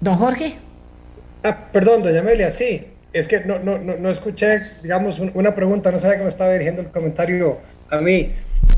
Don 0.00 0.16
Jorge. 0.16 0.69
Ah, 1.42 1.68
perdón, 1.72 2.02
doña 2.02 2.20
Amelia, 2.20 2.50
sí. 2.50 2.86
Es 3.12 3.26
que 3.26 3.40
no, 3.40 3.58
no, 3.58 3.78
no, 3.78 4.10
escuché, 4.10 4.62
digamos, 4.82 5.18
una 5.18 5.54
pregunta, 5.54 5.90
no 5.90 5.98
sabía 5.98 6.18
que 6.18 6.22
me 6.22 6.28
estaba 6.28 6.52
dirigiendo 6.52 6.82
el 6.82 6.88
comentario 6.88 7.58
a 7.90 8.00
mí. 8.00 8.32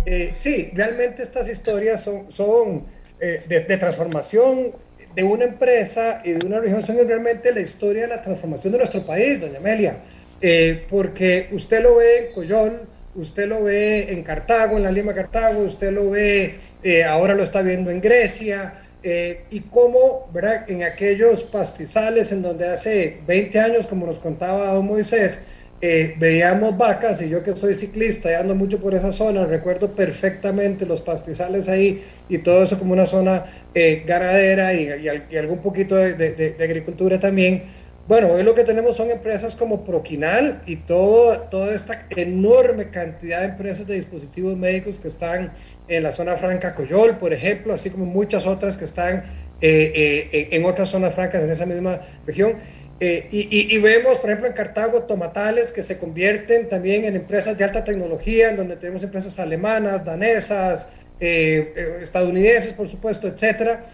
Eh, 0.07 0.33
sí, 0.37 0.71
realmente 0.75 1.23
estas 1.23 1.49
historias 1.49 2.03
son, 2.03 2.33
son 2.33 2.85
eh, 3.21 3.43
de, 3.47 3.77
transformación 3.77 4.73
de 5.15 5.23
una 5.23 5.45
empresa 5.45 6.23
y 6.25 6.33
de 6.33 6.47
una 6.47 6.61
región, 6.61 6.87
son 6.87 6.97
realmente 7.07 7.53
la 7.53 7.61
historia 7.61 8.03
de 8.03 8.09
la 8.09 8.23
transformación 8.23 8.73
de 8.73 8.79
nuestro 8.79 9.03
país, 9.03 9.41
doña 9.41 9.59
Amelia. 9.59 9.97
Eh, 10.41 10.87
porque 10.89 11.49
usted 11.53 11.83
lo 11.83 11.97
ve 11.97 12.27
en 12.27 12.33
Coyol, 12.33 12.81
usted 13.17 13.47
lo 13.49 13.65
ve 13.65 14.13
en 14.13 14.23
Cartago, 14.23 14.79
en 14.79 14.85
la 14.85 14.93
Lima 14.93 15.15
Cartago, 15.15 15.61
usted 15.61 15.93
lo 15.93 16.11
ve, 16.11 16.59
ahora 17.07 17.35
lo 17.35 17.43
está 17.43 17.61
viendo 17.61 17.91
en 17.91 18.01
Grecia, 18.01 18.82
eh, 19.03 19.45
y 19.51 19.61
cómo. 19.61 20.31
En 20.67 20.83
aquellos 20.83 21.43
pastizales 21.45 22.33
en 22.33 22.43
donde 22.43 22.67
hace 22.67 23.19
20 23.27 23.59
años, 23.59 23.87
como 23.87 24.07
nos 24.07 24.19
contaba 24.19 24.73
don 24.73 24.87
Moisés, 24.87 25.41
eh, 25.81 26.15
veíamos 26.19 26.77
vacas 26.79 27.21
y 27.23 27.29
yo 27.29 27.43
que 27.43 27.57
soy 27.57 27.75
ciclista 27.75 28.31
y 28.31 28.35
ando 28.35 28.55
mucho 28.55 28.79
por 28.79 28.95
esa 28.95 29.11
zona, 29.11 29.45
recuerdo 29.47 29.91
perfectamente 29.91 30.87
los 30.87 31.01
pastizales 31.01 31.69
ahí 31.69 32.05
y 32.29 32.39
todo 32.39 32.63
eso 32.63 32.79
como 32.79 32.93
una 32.93 33.07
zona 33.07 33.47
eh, 33.75 34.05
ganadera 34.07 34.75
y, 34.75 34.89
y, 35.29 35.37
algún 35.37 35.59
poquito 35.59 35.97
de 35.97 36.57
agricultura 36.61 37.19
también 37.19 37.65
bueno, 38.09 38.33
hoy 38.33 38.43
lo 38.43 38.55
que 38.55 38.65
tenemos 38.65 38.97
son 38.97 39.11
empresas 39.11 39.55
como 39.55 39.85
Proquinal 39.85 40.63
y 40.67 40.77
toda 40.77 41.74
esta 41.74 42.07
enorme 42.11 42.91
cantidad 42.91 43.41
de 43.41 43.49
empresas 43.49 43.87
de 43.87 43.95
dispositivos 43.95 44.57
médicos 44.57 44.99
que 44.99 45.07
están 45.07 45.53
en 45.87 46.03
la 46.03 46.11
zona 46.11 46.37
franca 46.37 46.74
Coyol, 46.74 47.19
por 47.19 47.33
ejemplo, 47.33 47.73
así 47.73 47.91
como 47.91 48.05
muchas 48.05 48.45
otras 48.45 48.77
que 48.77 48.87
están 48.87 49.24
eh, 49.61 50.29
eh, 50.33 50.49
en 50.51 50.65
otras 50.65 50.89
zonas 50.89 51.15
francas 51.15 51.45
en 51.45 51.51
esa 51.51 51.65
misma 51.65 52.01
región. 52.27 52.57
Eh, 52.99 53.29
y, 53.31 53.74
y, 53.74 53.79
vemos, 53.79 54.19
por 54.19 54.31
ejemplo, 54.31 54.49
en 54.49 54.55
Cartago, 54.55 55.05
tomatales 55.05 55.70
que 55.73 55.83
se 55.83 55.99
convierten 55.99 56.69
también 56.69 57.05
en 57.05 57.16
empresas 57.16 57.57
de 57.57 57.65
alta 57.65 57.85
tecnología, 57.85 58.51
en 58.51 58.57
donde 58.57 58.77
tenemos 58.77 59.03
empresas 59.03 59.39
alemanas, 59.39 60.05
danesas, 60.05 60.89
estadounidenses, 61.20 62.74
por 62.74 62.89
supuesto, 62.89 63.29
etcétera 63.29 63.85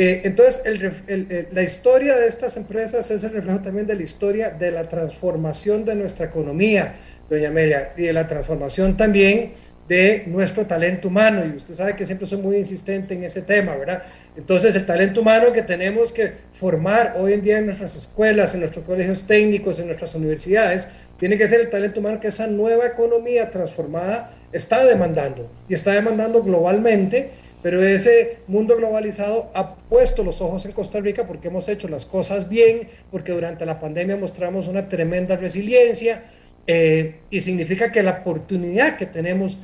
eh, 0.00 0.20
entonces, 0.22 0.62
la 1.50 1.62
historia 1.64 2.16
de 2.16 2.28
estas 2.28 2.56
empresas 2.56 3.10
es 3.10 3.24
el 3.24 3.32
reflejo 3.32 3.58
también 3.58 3.84
de 3.84 3.96
la 3.96 4.02
historia 4.04 4.50
de 4.50 4.70
la 4.70 4.88
transformación 4.88 5.84
de 5.84 5.96
nuestra 5.96 6.26
economía, 6.26 6.94
doña 7.28 7.48
Amelia, 7.48 7.94
y 7.96 8.02
de 8.02 8.12
la 8.12 8.28
transformación 8.28 8.96
también 8.96 9.54
de 9.88 10.22
nuestro 10.28 10.66
talento 10.66 11.08
humano. 11.08 11.44
Y 11.44 11.56
usted 11.56 11.74
sabe 11.74 11.96
que 11.96 12.06
siempre 12.06 12.28
soy 12.28 12.38
muy 12.38 12.58
insistente 12.58 13.14
en 13.14 13.24
ese 13.24 13.42
tema, 13.42 13.74
¿verdad? 13.74 14.04
Entonces, 14.36 14.76
el 14.76 14.86
talento 14.86 15.20
humano 15.20 15.52
que 15.52 15.62
tenemos 15.62 16.12
que 16.12 16.30
formar 16.60 17.16
hoy 17.18 17.32
en 17.32 17.42
día 17.42 17.58
en 17.58 17.66
nuestras 17.66 17.96
escuelas, 17.96 18.54
en 18.54 18.60
nuestros 18.60 18.84
colegios 18.84 19.26
técnicos, 19.26 19.80
en 19.80 19.86
nuestras 19.86 20.14
universidades, 20.14 20.86
tiene 21.18 21.36
que 21.36 21.48
ser 21.48 21.60
el 21.60 21.70
talento 21.70 21.98
humano 21.98 22.20
que 22.20 22.28
esa 22.28 22.46
nueva 22.46 22.86
economía 22.86 23.50
transformada 23.50 24.32
está 24.52 24.84
demandando 24.84 25.50
y 25.68 25.74
está 25.74 25.90
demandando 25.90 26.40
globalmente 26.44 27.32
pero 27.62 27.82
ese 27.84 28.38
mundo 28.46 28.76
globalizado 28.76 29.50
ha 29.54 29.74
puesto 29.74 30.22
los 30.22 30.40
ojos 30.40 30.64
en 30.64 30.72
Costa 30.72 31.00
Rica 31.00 31.26
porque 31.26 31.48
hemos 31.48 31.68
hecho 31.68 31.88
las 31.88 32.04
cosas 32.04 32.48
bien, 32.48 32.88
porque 33.10 33.32
durante 33.32 33.66
la 33.66 33.80
pandemia 33.80 34.16
mostramos 34.16 34.68
una 34.68 34.88
tremenda 34.88 35.36
resiliencia 35.36 36.24
eh, 36.66 37.20
y 37.30 37.40
significa 37.40 37.90
que 37.90 38.02
la 38.02 38.20
oportunidad 38.20 38.96
que 38.96 39.06
tenemos 39.06 39.58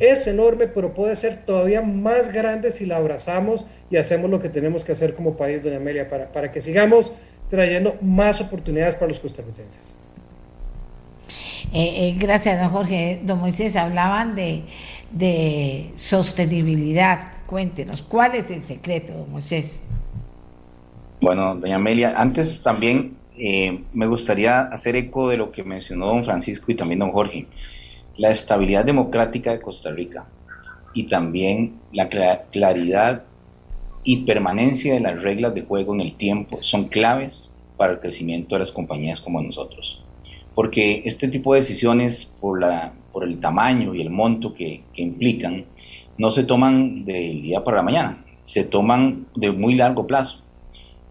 es 0.00 0.26
enorme, 0.26 0.68
pero 0.68 0.94
puede 0.94 1.16
ser 1.16 1.44
todavía 1.44 1.82
más 1.82 2.32
grande 2.32 2.72
si 2.72 2.86
la 2.86 2.96
abrazamos 2.96 3.66
y 3.90 3.96
hacemos 3.96 4.30
lo 4.30 4.40
que 4.40 4.48
tenemos 4.48 4.84
que 4.84 4.92
hacer 4.92 5.14
como 5.14 5.36
país, 5.36 5.62
doña 5.62 5.76
Amelia, 5.76 6.08
para, 6.08 6.32
para 6.32 6.50
que 6.50 6.60
sigamos 6.60 7.12
trayendo 7.50 7.96
más 8.00 8.40
oportunidades 8.40 8.94
para 8.94 9.08
los 9.08 9.20
costarricenses. 9.20 9.96
Eh, 11.72 12.08
eh, 12.08 12.16
gracias, 12.18 12.60
don 12.60 12.70
Jorge. 12.70 13.20
Don 13.22 13.38
Moisés, 13.38 13.76
hablaban 13.76 14.34
de, 14.34 14.62
de 15.10 15.90
sostenibilidad. 15.94 17.33
Cuéntenos, 17.46 18.02
¿cuál 18.02 18.34
es 18.34 18.50
el 18.50 18.64
secreto, 18.64 19.12
don 19.12 19.30
Moisés? 19.30 19.82
Bueno, 21.20 21.54
doña 21.54 21.76
Amelia, 21.76 22.14
antes 22.16 22.62
también 22.62 23.16
eh, 23.38 23.82
me 23.92 24.06
gustaría 24.06 24.60
hacer 24.62 24.96
eco 24.96 25.28
de 25.28 25.36
lo 25.36 25.52
que 25.52 25.62
mencionó 25.62 26.06
don 26.06 26.24
Francisco 26.24 26.72
y 26.72 26.74
también 26.74 27.00
don 27.00 27.10
Jorge. 27.10 27.46
La 28.16 28.30
estabilidad 28.30 28.84
democrática 28.84 29.52
de 29.52 29.60
Costa 29.60 29.90
Rica 29.90 30.26
y 30.94 31.04
también 31.04 31.80
la 31.92 32.08
claridad 32.50 33.24
y 34.04 34.24
permanencia 34.24 34.94
de 34.94 35.00
las 35.00 35.20
reglas 35.22 35.54
de 35.54 35.62
juego 35.62 35.94
en 35.94 36.00
el 36.00 36.14
tiempo 36.14 36.58
son 36.62 36.88
claves 36.88 37.52
para 37.76 37.94
el 37.94 38.00
crecimiento 38.00 38.54
de 38.54 38.60
las 38.60 38.70
compañías 38.70 39.20
como 39.20 39.42
nosotros. 39.42 40.02
Porque 40.54 41.02
este 41.04 41.28
tipo 41.28 41.54
de 41.54 41.60
decisiones, 41.60 42.32
por, 42.40 42.60
la, 42.60 42.92
por 43.12 43.24
el 43.24 43.40
tamaño 43.40 43.94
y 43.94 44.00
el 44.00 44.10
monto 44.10 44.54
que, 44.54 44.82
que 44.92 45.02
implican, 45.02 45.64
no 46.18 46.30
se 46.30 46.44
toman 46.44 47.04
del 47.04 47.42
día 47.42 47.64
para 47.64 47.78
la 47.78 47.82
mañana, 47.82 48.24
se 48.42 48.64
toman 48.64 49.26
de 49.34 49.52
muy 49.52 49.74
largo 49.74 50.06
plazo. 50.06 50.40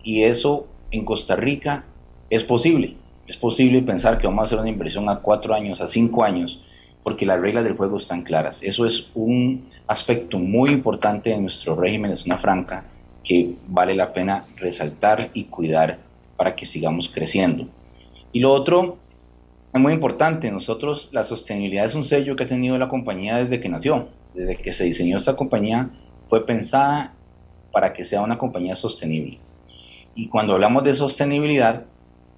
Y 0.04 0.24
eso 0.24 0.68
en 0.92 1.06
Costa 1.06 1.36
Rica 1.36 1.86
es 2.30 2.44
posible. 2.44 2.96
Es 3.28 3.38
posible 3.38 3.82
pensar 3.82 4.18
que 4.18 4.28
vamos 4.28 4.44
a 4.44 4.46
hacer 4.46 4.60
una 4.60 4.70
inversión 4.70 5.10
a 5.10 5.18
cuatro 5.18 5.54
años, 5.54 5.82
a 5.82 5.88
cinco 5.88 6.24
años, 6.24 6.62
porque 7.04 7.26
las 7.26 7.40
reglas 7.40 7.64
del 7.64 7.76
juego 7.76 7.98
están 7.98 8.24
claras. 8.24 8.62
Eso 8.64 8.86
es 8.86 9.10
un 9.16 9.70
aspecto 9.88 10.40
muy 10.40 10.72
importante 10.72 11.30
de 11.30 11.40
nuestro 11.40 11.76
régimen 11.76 12.12
de 12.12 12.18
zona 12.18 12.38
franca 12.38 12.86
que 13.24 13.56
vale 13.68 13.96
la 13.96 14.14
pena 14.14 14.46
resaltar 14.58 15.30
y 15.34 15.46
cuidar 15.46 16.00
para 16.36 16.56
que 16.56 16.66
sigamos 16.66 17.10
creciendo. 17.10 17.68
Y 18.32 18.40
lo 18.40 18.52
otro 18.52 18.98
es 19.74 19.82
muy 19.82 19.94
importante, 19.94 20.52
nosotros 20.52 21.10
la 21.12 21.24
sostenibilidad 21.24 21.86
es 21.86 21.96
un 21.96 22.04
sello 22.04 22.36
que 22.36 22.44
ha 22.44 22.48
tenido 22.48 22.78
la 22.78 22.90
compañía 22.90 23.38
desde 23.38 23.62
que 23.62 23.70
nació, 23.70 24.08
desde 24.34 24.56
que 24.58 24.74
se 24.74 24.86
diseñó 24.86 25.18
esta 25.18 25.36
compañía 25.36 25.90
fue 26.28 26.46
pensada 26.46 27.14
para 27.72 27.94
que 27.94 28.06
sea 28.06 28.22
una 28.22 28.38
compañía 28.38 28.76
sostenible. 28.76 29.40
Y 30.16 30.28
cuando 30.28 30.54
hablamos 30.54 30.84
de 30.84 30.96
sostenibilidad, 30.96 31.86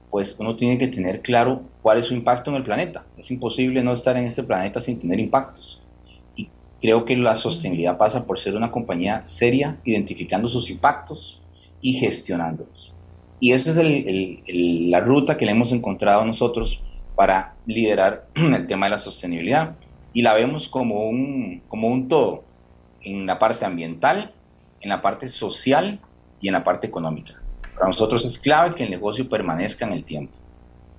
pues 0.09 0.35
uno 0.39 0.55
tiene 0.55 0.77
que 0.77 0.87
tener 0.87 1.21
claro 1.21 1.63
cuál 1.81 1.97
es 1.97 2.05
su 2.05 2.13
impacto 2.13 2.49
en 2.49 2.57
el 2.57 2.63
planeta. 2.63 3.05
Es 3.17 3.31
imposible 3.31 3.83
no 3.83 3.93
estar 3.93 4.15
en 4.15 4.23
este 4.23 4.43
planeta 4.43 4.81
sin 4.81 4.97
tener 4.97 5.19
impactos. 5.19 5.81
Y 6.37 6.49
creo 6.81 7.03
que 7.03 7.17
la 7.17 7.35
sostenibilidad 7.35 7.97
pasa 7.97 8.25
por 8.25 8.39
ser 8.39 8.55
una 8.55 8.71
compañía 8.71 9.23
seria, 9.23 9.77
identificando 9.83 10.47
sus 10.47 10.69
impactos 10.69 11.41
y 11.81 11.93
gestionándolos. 11.93 12.93
Y 13.41 13.51
esa 13.51 13.71
es 13.71 14.39
la 14.47 15.01
ruta 15.01 15.37
que 15.37 15.45
le 15.45 15.51
hemos 15.51 15.73
encontrado 15.73 16.23
nosotros 16.23 16.81
para 17.15 17.55
liderar 17.65 18.27
el 18.35 18.67
tema 18.67 18.85
de 18.85 18.91
la 18.91 18.99
sostenibilidad. 18.99 19.75
Y 20.15 20.21
la 20.21 20.33
vemos 20.33 20.69
como 20.69 21.09
un, 21.09 21.61
como 21.67 21.89
un 21.89 22.07
todo, 22.07 22.45
en 23.01 23.27
la 23.27 23.37
parte 23.37 23.65
ambiental, 23.65 24.33
en 24.79 24.89
la 24.89 25.01
parte 25.01 25.27
social 25.27 25.99
y 26.39 26.47
en 26.47 26.53
la 26.53 26.63
parte 26.63 26.87
económica. 26.87 27.33
Para 27.75 27.87
nosotros 27.87 28.23
es 28.23 28.39
clave 28.39 28.75
que 28.75 28.85
el 28.85 28.89
negocio 28.89 29.27
permanezca 29.29 29.85
en 29.85 29.91
el 29.91 30.05
tiempo. 30.05 30.33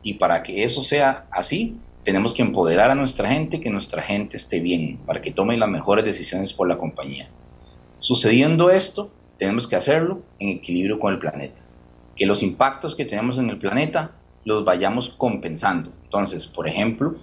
Y 0.03 0.15
para 0.15 0.43
que 0.43 0.65
eso 0.65 0.85
sea 0.85 1.27
así, 1.31 1.79
tenemos 2.05 2.35
que 2.35 2.43
empoderar 2.43 2.91
a 2.91 2.95
nuestra 2.95 3.33
gente, 3.33 3.61
que 3.61 3.71
nuestra 3.71 4.03
gente 4.03 4.37
esté 4.37 4.61
bien, 4.61 4.99
para 5.07 5.23
que 5.23 5.33
tome 5.33 5.57
las 5.57 5.71
mejores 5.71 6.05
decisiones 6.05 6.53
por 6.53 6.69
la 6.69 6.77
compañía. 6.77 7.31
Sucediendo 7.99 8.69
esto, 8.69 9.11
tenemos 9.39 9.67
que 9.67 9.77
hacerlo 9.77 10.21
en 10.39 10.51
equilibrio 10.51 11.01
con 11.01 11.15
el 11.15 11.19
planeta. 11.19 11.63
Que 12.15 12.27
los 12.27 12.43
impactos 12.43 12.95
que 12.95 13.07
tenemos 13.07 13.39
en 13.39 13.49
el 13.49 13.59
planeta 13.59 14.13
los 14.45 14.63
vayamos 14.65 15.09
compensando. 15.09 15.91
Entonces, 16.05 16.47
por 16.47 16.69
ejemplo, 16.69 17.15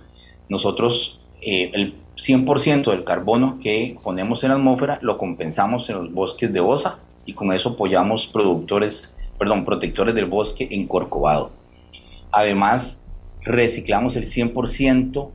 nosotros 0.49 1.19
eh, 1.45 1.71
el 1.73 1.95
100% 2.15 2.91
del 2.91 3.03
carbono 3.03 3.59
que 3.61 3.97
ponemos 4.03 4.43
en 4.43 4.49
la 4.49 4.55
atmósfera 4.55 4.99
lo 5.01 5.17
compensamos 5.17 5.89
en 5.89 5.95
los 5.95 6.13
bosques 6.13 6.53
de 6.53 6.59
Osa 6.59 6.99
y 7.25 7.33
con 7.33 7.51
eso 7.53 7.69
apoyamos 7.69 8.27
productores 8.27 9.13
perdón, 9.37 9.65
protectores 9.65 10.15
del 10.15 10.25
bosque 10.25 10.67
en 10.71 10.87
Corcovado. 10.87 11.51
Además, 12.31 13.05
reciclamos 13.41 14.15
el 14.15 14.25
100% 14.25 15.29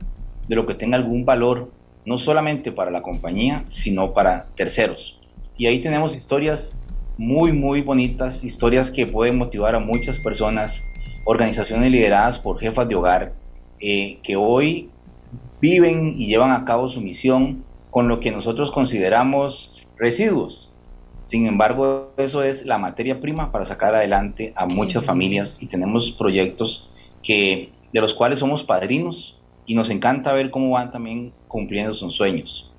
de 0.47 0.55
lo 0.55 0.65
que 0.65 0.73
tenga 0.73 0.97
algún 0.97 1.25
valor, 1.25 1.71
no 2.05 2.17
solamente 2.17 2.71
para 2.71 2.91
la 2.91 3.01
compañía, 3.01 3.65
sino 3.67 4.13
para 4.13 4.47
terceros. 4.55 5.19
Y 5.57 5.67
ahí 5.67 5.79
tenemos 5.79 6.15
historias 6.15 6.81
muy, 7.17 7.51
muy 7.51 7.81
bonitas, 7.81 8.43
historias 8.43 8.89
que 8.89 9.05
pueden 9.05 9.37
motivar 9.37 9.75
a 9.75 9.79
muchas 9.79 10.17
personas, 10.17 10.81
organizaciones 11.25 11.91
lideradas 11.91 12.39
por 12.39 12.59
jefas 12.59 12.87
de 12.87 12.95
hogar, 12.95 13.33
eh, 13.79 14.17
que 14.23 14.35
hoy 14.35 14.89
viven 15.61 16.15
y 16.17 16.27
llevan 16.27 16.51
a 16.51 16.65
cabo 16.65 16.89
su 16.89 17.01
misión 17.01 17.63
con 17.89 18.07
lo 18.07 18.19
que 18.19 18.31
nosotros 18.31 18.71
consideramos 18.71 19.87
residuos, 19.97 20.69
sin 21.21 21.45
embargo, 21.45 22.11
eso 22.17 22.43
es 22.43 22.65
la 22.65 22.77
materia 22.77 23.21
prima 23.21 23.51
para 23.51 23.65
sacar 23.65 23.93
adelante 23.93 24.53
a 24.55 24.65
muchas 24.65 25.05
familias 25.05 25.61
y 25.61 25.67
tenemos 25.67 26.11
proyectos 26.11 26.89
que, 27.21 27.71
de 27.93 28.01
los 28.01 28.13
cuales 28.13 28.39
somos 28.39 28.63
padrinos 28.63 29.39
y 29.65 29.75
nos 29.75 29.89
encanta 29.89 30.33
ver 30.33 30.49
cómo 30.49 30.71
van 30.71 30.91
también 30.91 31.31
cumpliendo 31.47 31.93
sus 31.93 32.15
sueños. 32.15 32.71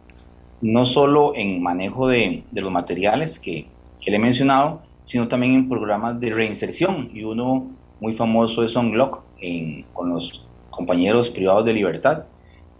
No 0.63 0.85
solo 0.87 1.33
en 1.37 1.63
manejo 1.63 2.09
de, 2.09 2.43
los 2.53 2.73
materiales 2.73 3.39
que, 3.39 3.69
le 4.05 4.17
he 4.17 4.19
mencionado, 4.19 4.83
sino 5.05 5.29
también 5.29 5.55
en 5.55 5.69
programas 5.69 6.19
de 6.19 6.35
reinserción. 6.35 7.11
Y 7.15 7.23
uno 7.23 7.69
muy 8.01 8.15
famoso 8.15 8.65
es 8.65 8.75
Unlock 8.75 9.23
en, 9.41 9.85
con 9.93 10.11
los 10.11 10.45
compañeros 10.71 11.31
privados 11.31 11.65
de 11.67 11.75
libertad, 11.75 12.25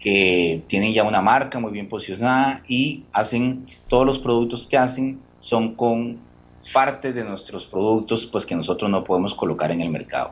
que 0.01 0.63
tienen 0.67 0.93
ya 0.93 1.03
una 1.03 1.21
marca 1.21 1.59
muy 1.59 1.71
bien 1.71 1.87
posicionada 1.87 2.63
y 2.67 3.05
hacen 3.13 3.67
todos 3.87 4.05
los 4.05 4.17
productos 4.19 4.65
que 4.65 4.75
hacen 4.75 5.21
son 5.39 5.75
con 5.75 6.19
partes 6.73 7.13
de 7.13 7.23
nuestros 7.23 7.67
productos 7.67 8.25
pues 8.25 8.45
que 8.45 8.55
nosotros 8.55 8.89
no 8.89 9.03
podemos 9.03 9.35
colocar 9.35 9.71
en 9.71 9.81
el 9.81 9.89
mercado. 9.89 10.31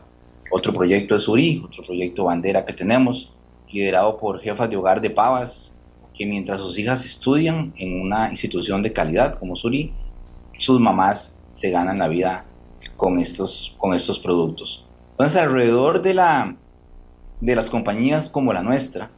Otro 0.52 0.74
proyecto 0.74 1.16
es 1.16 1.28
URI, 1.28 1.64
otro 1.64 1.84
proyecto 1.84 2.24
bandera 2.24 2.66
que 2.66 2.74
tenemos, 2.74 3.32
liderado 3.72 4.18
por 4.18 4.40
jefas 4.40 4.70
de 4.72 4.78
hogar 4.78 5.02
de 5.02 5.12
Pavas, 5.12 5.78
que 6.16 6.26
mientras 6.26 6.60
sus 6.60 6.78
hijas 6.80 7.06
estudian 7.06 7.72
en 7.78 8.02
una 8.02 8.32
institución 8.32 8.82
de 8.82 8.92
calidad 8.92 9.38
como 9.38 9.56
Suri, 9.56 9.94
sus 10.54 10.80
mamás 10.80 11.40
se 11.50 11.70
ganan 11.70 12.00
la 12.00 12.08
vida 12.08 12.46
con 12.98 13.20
estos, 13.20 13.76
con 13.78 13.94
estos 13.94 14.18
productos. 14.18 14.86
Entonces, 15.12 15.38
alrededor 15.38 16.02
de, 16.02 16.16
la, 16.16 16.56
de 17.40 17.56
las 17.56 17.70
compañías 17.70 18.30
como 18.30 18.52
la 18.52 18.64
nuestra, 18.64 19.12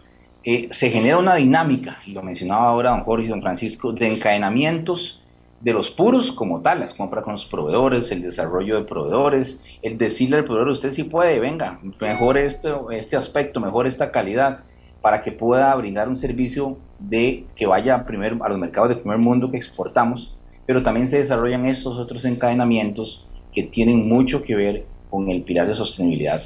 eh, 0.44 0.70
se 0.72 0.90
genera 0.90 1.18
una 1.18 1.36
dinámica, 1.36 1.98
y 2.06 2.14
lo 2.14 2.24
mencionaba 2.24 2.68
ahora 2.68 2.92
don 2.92 3.04
Jorge 3.04 3.26
y 3.26 3.30
don 3.30 3.42
Francisco, 3.42 3.94
de 3.94 4.14
encadenamientos 4.14 5.22
de 5.60 5.74
los 5.74 5.92
puros 5.92 6.32
como 6.32 6.62
tal, 6.62 6.80
las 6.80 6.96
compras 6.96 7.24
con 7.24 7.34
los 7.34 7.46
proveedores, 7.46 8.12
el 8.12 8.24
desarrollo 8.24 8.76
de 8.78 8.86
proveedores, 8.86 9.62
el 9.84 9.98
decirle 9.98 10.38
al 10.38 10.46
proveedor, 10.46 10.70
usted 10.70 10.92
sí 10.92 11.04
puede, 11.04 11.40
venga, 11.40 11.80
mejore 12.00 12.46
este, 12.46 12.72
este 12.92 13.16
aspecto, 13.16 13.60
mejore 13.60 13.90
esta 13.90 14.12
calidad, 14.12 14.62
para 15.02 15.22
que 15.22 15.32
pueda 15.32 15.74
brindar 15.76 16.10
un 16.10 16.16
servicio 16.16 16.78
de 17.00 17.46
que 17.56 17.66
vaya 17.66 17.96
a, 17.96 18.46
a 18.46 18.50
los 18.50 18.58
mercados 18.58 18.90
de 18.90 18.96
primer 18.96 19.20
mundo 19.20 19.52
que 19.52 19.58
exportamos, 19.58 20.38
pero 20.66 20.84
también 20.84 21.08
se 21.08 21.18
desarrollan 21.18 21.66
estos 21.66 21.98
otros 21.98 22.26
encadenamientos 22.26 23.28
que 23.54 23.64
tienen 23.64 24.08
mucho 24.08 24.44
que 24.44 24.56
ver 24.56 24.86
con 25.10 25.30
el 25.30 25.44
pilar 25.44 25.68
de 25.68 25.76
sostenibilidad. 25.76 26.42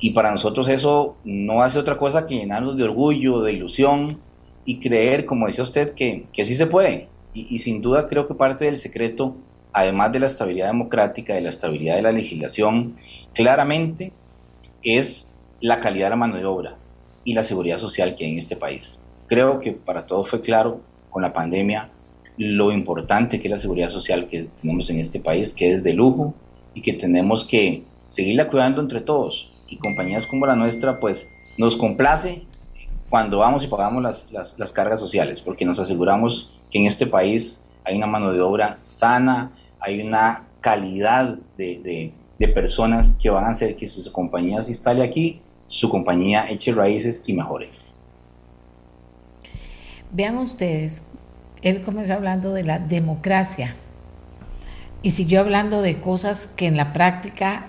Y 0.00 0.10
para 0.10 0.30
nosotros 0.30 0.68
eso 0.68 1.16
no 1.24 1.62
hace 1.62 1.78
otra 1.78 1.98
cosa 1.98 2.26
que 2.26 2.36
llenarnos 2.36 2.76
de 2.76 2.84
orgullo, 2.84 3.42
de 3.42 3.52
ilusión 3.52 4.20
y 4.64 4.80
creer, 4.80 5.24
como 5.26 5.46
decía 5.46 5.64
usted, 5.64 5.94
que, 5.94 6.26
que 6.32 6.44
sí 6.44 6.56
se 6.56 6.66
puede, 6.66 7.08
y, 7.34 7.58
sin 7.58 7.80
duda 7.82 8.08
creo 8.08 8.26
que 8.26 8.34
parte 8.34 8.64
del 8.64 8.78
secreto, 8.78 9.36
además 9.72 10.12
de 10.12 10.20
la 10.20 10.26
estabilidad 10.26 10.68
democrática, 10.68 11.34
de 11.34 11.42
la 11.42 11.50
estabilidad 11.50 11.96
de 11.96 12.02
la 12.02 12.12
legislación, 12.12 12.96
claramente 13.34 14.12
es 14.82 15.32
la 15.60 15.80
calidad 15.80 16.06
de 16.06 16.10
la 16.10 16.16
mano 16.16 16.36
de 16.36 16.44
obra 16.44 16.76
y 17.24 17.34
la 17.34 17.44
seguridad 17.44 17.78
social 17.78 18.16
que 18.16 18.24
hay 18.24 18.32
en 18.32 18.38
este 18.38 18.56
país. 18.56 19.02
Creo 19.26 19.60
que 19.60 19.72
para 19.72 20.06
todos 20.06 20.28
fue 20.28 20.40
claro 20.40 20.80
con 21.10 21.22
la 21.22 21.32
pandemia 21.32 21.90
lo 22.36 22.72
importante 22.72 23.40
que 23.40 23.48
es 23.48 23.52
la 23.52 23.58
seguridad 23.58 23.90
social 23.90 24.28
que 24.28 24.48
tenemos 24.60 24.88
en 24.90 24.98
este 24.98 25.20
país, 25.20 25.52
que 25.52 25.72
es 25.72 25.82
de 25.82 25.92
lujo 25.92 26.34
y 26.74 26.82
que 26.82 26.92
tenemos 26.92 27.44
que 27.44 27.82
seguirla 28.08 28.48
cuidando 28.48 28.80
entre 28.80 29.00
todos. 29.00 29.57
Y 29.68 29.76
compañías 29.76 30.26
como 30.26 30.46
la 30.46 30.56
nuestra, 30.56 30.98
pues 30.98 31.30
nos 31.56 31.76
complace 31.76 32.44
cuando 33.10 33.38
vamos 33.38 33.64
y 33.64 33.68
pagamos 33.68 34.02
las, 34.02 34.30
las, 34.32 34.58
las 34.58 34.72
cargas 34.72 35.00
sociales, 35.00 35.40
porque 35.40 35.64
nos 35.64 35.78
aseguramos 35.78 36.50
que 36.70 36.78
en 36.78 36.86
este 36.86 37.06
país 37.06 37.62
hay 37.84 37.96
una 37.96 38.06
mano 38.06 38.32
de 38.32 38.40
obra 38.40 38.76
sana, 38.78 39.52
hay 39.80 40.00
una 40.00 40.44
calidad 40.60 41.38
de, 41.56 42.12
personas 42.54 43.14
que 43.14 43.30
van 43.30 43.44
a 43.44 43.50
hacer 43.50 43.76
que 43.76 43.88
su 43.88 44.12
compañía 44.12 44.62
se 44.62 44.70
instale 44.70 45.02
aquí, 45.02 45.40
su 45.66 45.88
compañía 45.88 46.48
eche 46.48 46.72
raíces 46.72 47.22
y 47.26 47.32
mejore. 47.32 47.70
Vean 50.12 50.38
ustedes, 50.38 51.04
él 51.62 51.82
comenzó 51.82 52.14
hablando 52.14 52.52
de 52.52 52.64
la 52.64 52.78
democracia 52.78 53.74
y 55.02 55.10
siguió 55.10 55.40
hablando 55.40 55.82
de 55.82 56.00
cosas 56.00 56.46
que 56.46 56.66
en 56.66 56.76
la 56.76 56.92
práctica 56.92 57.66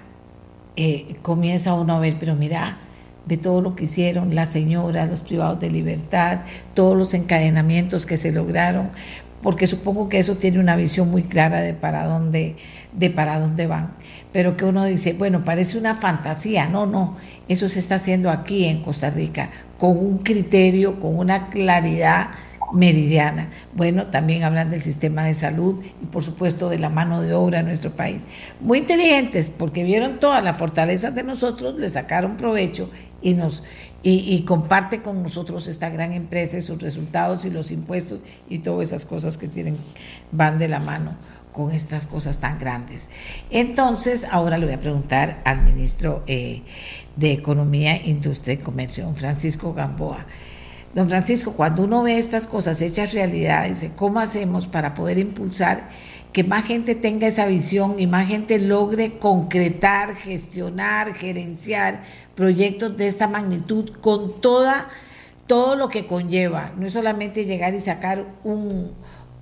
eh, 0.75 1.15
comienza 1.21 1.73
uno 1.73 1.95
a 1.95 1.99
ver, 1.99 2.17
pero 2.19 2.35
mira, 2.35 2.77
ve 3.25 3.37
todo 3.37 3.61
lo 3.61 3.75
que 3.75 3.83
hicieron 3.83 4.33
las 4.33 4.49
señoras, 4.49 5.09
los 5.09 5.21
privados 5.21 5.59
de 5.59 5.69
libertad, 5.69 6.39
todos 6.73 6.97
los 6.97 7.13
encadenamientos 7.13 8.05
que 8.05 8.17
se 8.17 8.31
lograron, 8.31 8.89
porque 9.41 9.67
supongo 9.67 10.09
que 10.09 10.19
eso 10.19 10.35
tiene 10.35 10.59
una 10.59 10.75
visión 10.75 11.09
muy 11.09 11.23
clara 11.23 11.61
de 11.61 11.73
para 11.73 12.05
dónde, 12.05 12.55
de 12.91 13.09
para 13.09 13.39
dónde 13.39 13.67
van. 13.67 13.91
Pero 14.31 14.57
que 14.57 14.65
uno 14.65 14.85
dice, 14.85 15.13
bueno, 15.13 15.43
parece 15.43 15.77
una 15.77 15.95
fantasía, 15.95 16.67
no, 16.67 16.85
no, 16.85 17.17
eso 17.47 17.69
se 17.69 17.79
está 17.79 17.95
haciendo 17.95 18.29
aquí 18.29 18.65
en 18.65 18.81
Costa 18.81 19.09
Rica, 19.09 19.49
con 19.77 19.97
un 19.97 20.19
criterio, 20.19 20.99
con 20.99 21.17
una 21.17 21.49
claridad 21.49 22.29
meridiana. 22.73 23.49
Bueno, 23.73 24.07
también 24.07 24.43
hablan 24.43 24.69
del 24.69 24.81
sistema 24.81 25.23
de 25.23 25.33
salud 25.33 25.81
y 26.01 26.05
por 26.05 26.23
supuesto 26.23 26.69
de 26.69 26.79
la 26.79 26.89
mano 26.89 27.21
de 27.21 27.33
obra 27.33 27.59
en 27.59 27.65
nuestro 27.65 27.91
país. 27.95 28.23
Muy 28.59 28.79
inteligentes 28.79 29.49
porque 29.49 29.83
vieron 29.83 30.19
todas 30.19 30.43
las 30.43 30.57
fortalezas 30.57 31.15
de 31.15 31.23
nosotros, 31.23 31.79
le 31.79 31.89
sacaron 31.89 32.37
provecho 32.37 32.89
y 33.21 33.33
nos 33.33 33.63
y, 34.01 34.41
comparte 34.43 35.01
con 35.01 35.21
nosotros 35.21 35.67
esta 35.67 35.89
gran 35.89 36.13
empresa 36.13 36.57
y 36.57 36.61
sus 36.61 36.81
resultados 36.81 37.43
y 37.43 37.49
los 37.49 37.69
impuestos 37.69 38.21
y 38.47 38.59
todas 38.59 38.87
esas 38.87 39.05
cosas 39.05 39.37
que 39.37 39.49
tienen 39.49 39.77
van 40.31 40.57
de 40.57 40.69
la 40.69 40.79
mano 40.79 41.11
con 41.51 41.71
estas 41.71 42.05
cosas 42.05 42.39
tan 42.39 42.59
grandes. 42.59 43.09
Entonces, 43.49 44.25
ahora 44.31 44.57
le 44.57 44.65
voy 44.65 44.75
a 44.75 44.79
preguntar 44.79 45.41
al 45.43 45.63
ministro 45.63 46.23
eh, 46.27 46.61
de 47.17 47.33
Economía, 47.33 48.05
Industria 48.05 48.53
y 48.53 48.57
Comercio, 48.57 49.11
Francisco 49.15 49.73
Gamboa. 49.73 50.25
Don 50.93 51.07
Francisco, 51.07 51.53
cuando 51.53 51.83
uno 51.83 52.01
ve 52.01 52.17
estas 52.17 52.47
cosas 52.47 52.81
hechas 52.81 53.13
realidad, 53.13 53.69
dice, 53.69 53.91
¿cómo 53.95 54.19
hacemos 54.19 54.67
para 54.67 54.95
poder 54.95 55.19
impulsar 55.19 55.87
que 56.33 56.43
más 56.43 56.65
gente 56.65 56.95
tenga 56.95 57.27
esa 57.27 57.45
visión 57.45 57.99
y 57.99 58.07
más 58.07 58.27
gente 58.27 58.59
logre 58.59 59.19
concretar, 59.19 60.15
gestionar, 60.15 61.13
gerenciar 61.13 62.03
proyectos 62.33 62.97
de 62.97 63.07
esta 63.07 63.27
magnitud 63.27 63.91
con 64.01 64.41
toda, 64.41 64.89
todo 65.45 65.75
lo 65.75 65.89
que 65.89 66.07
conlleva? 66.07 66.71
No 66.75 66.87
es 66.87 66.93
solamente 66.93 67.45
llegar 67.45 67.75
y 67.75 67.81
sacar 67.81 68.25
un, 68.43 68.91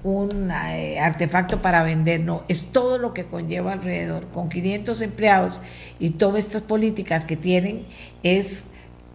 un 0.04 0.52
eh, 0.52 1.00
artefacto 1.00 1.62
para 1.62 1.82
vender, 1.82 2.20
no, 2.20 2.44
es 2.50 2.74
todo 2.74 2.98
lo 2.98 3.14
que 3.14 3.24
conlleva 3.24 3.72
alrededor. 3.72 4.28
Con 4.28 4.50
500 4.50 5.02
empleados 5.02 5.62
y 5.98 6.10
todas 6.12 6.40
estas 6.40 6.62
políticas 6.62 7.24
que 7.24 7.38
tienen, 7.38 7.86
es 8.22 8.66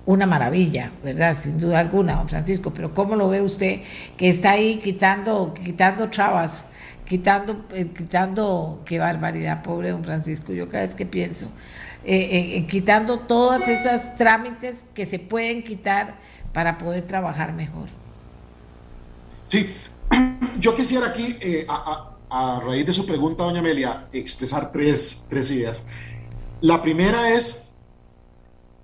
una 0.04 0.26
maravilla, 0.26 0.90
¿verdad? 1.02 1.34
Sin 1.34 1.60
duda 1.60 1.78
alguna, 1.78 2.14
don 2.14 2.28
Francisco, 2.28 2.72
pero 2.72 2.92
¿cómo 2.92 3.14
lo 3.16 3.28
ve 3.28 3.40
usted 3.40 3.82
que 4.16 4.28
está 4.28 4.52
ahí 4.52 4.76
quitando, 4.76 5.54
quitando 5.54 6.10
trabas, 6.10 6.66
quitando, 7.06 7.64
eh, 7.72 7.88
quitando, 7.96 8.82
qué 8.84 8.98
barbaridad, 8.98 9.62
pobre 9.62 9.90
don 9.90 10.04
Francisco, 10.04 10.52
yo 10.52 10.68
cada 10.68 10.82
vez 10.82 10.94
que 10.94 11.06
pienso, 11.06 11.46
eh, 12.04 12.56
eh, 12.56 12.66
quitando 12.66 13.20
todas 13.20 13.68
esas 13.68 14.16
trámites 14.16 14.86
que 14.92 15.06
se 15.06 15.20
pueden 15.20 15.62
quitar 15.62 16.16
para 16.52 16.78
poder 16.78 17.04
trabajar 17.04 17.52
mejor? 17.52 17.88
Sí, 19.46 19.70
yo 20.58 20.74
quisiera 20.74 21.06
aquí, 21.08 21.38
a, 21.68 22.16
a, 22.28 22.60
raíz 22.60 22.86
de 22.86 22.92
su 22.92 23.06
pregunta, 23.06 23.44
doña 23.44 23.60
Amelia, 23.60 24.06
expresar 24.12 24.72
tres, 24.72 25.26
tres 25.30 25.50
ideas. 25.52 25.86
La 26.60 26.82
primera 26.82 27.30
es 27.30 27.71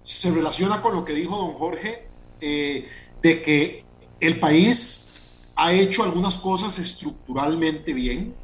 se 0.09 0.31
relaciona 0.31 0.81
con 0.81 0.95
lo 0.95 1.05
que 1.05 1.13
dijo 1.13 1.37
don 1.37 1.53
Jorge, 1.53 2.09
eh, 2.41 2.89
de 3.21 3.43
que 3.43 3.85
el 4.21 4.41
país 4.41 5.13
ha 5.55 5.73
hecho 5.75 6.03
algunas 6.03 6.39
cosas 6.39 6.79
estructuralmente 6.79 7.93
bien 7.93 8.35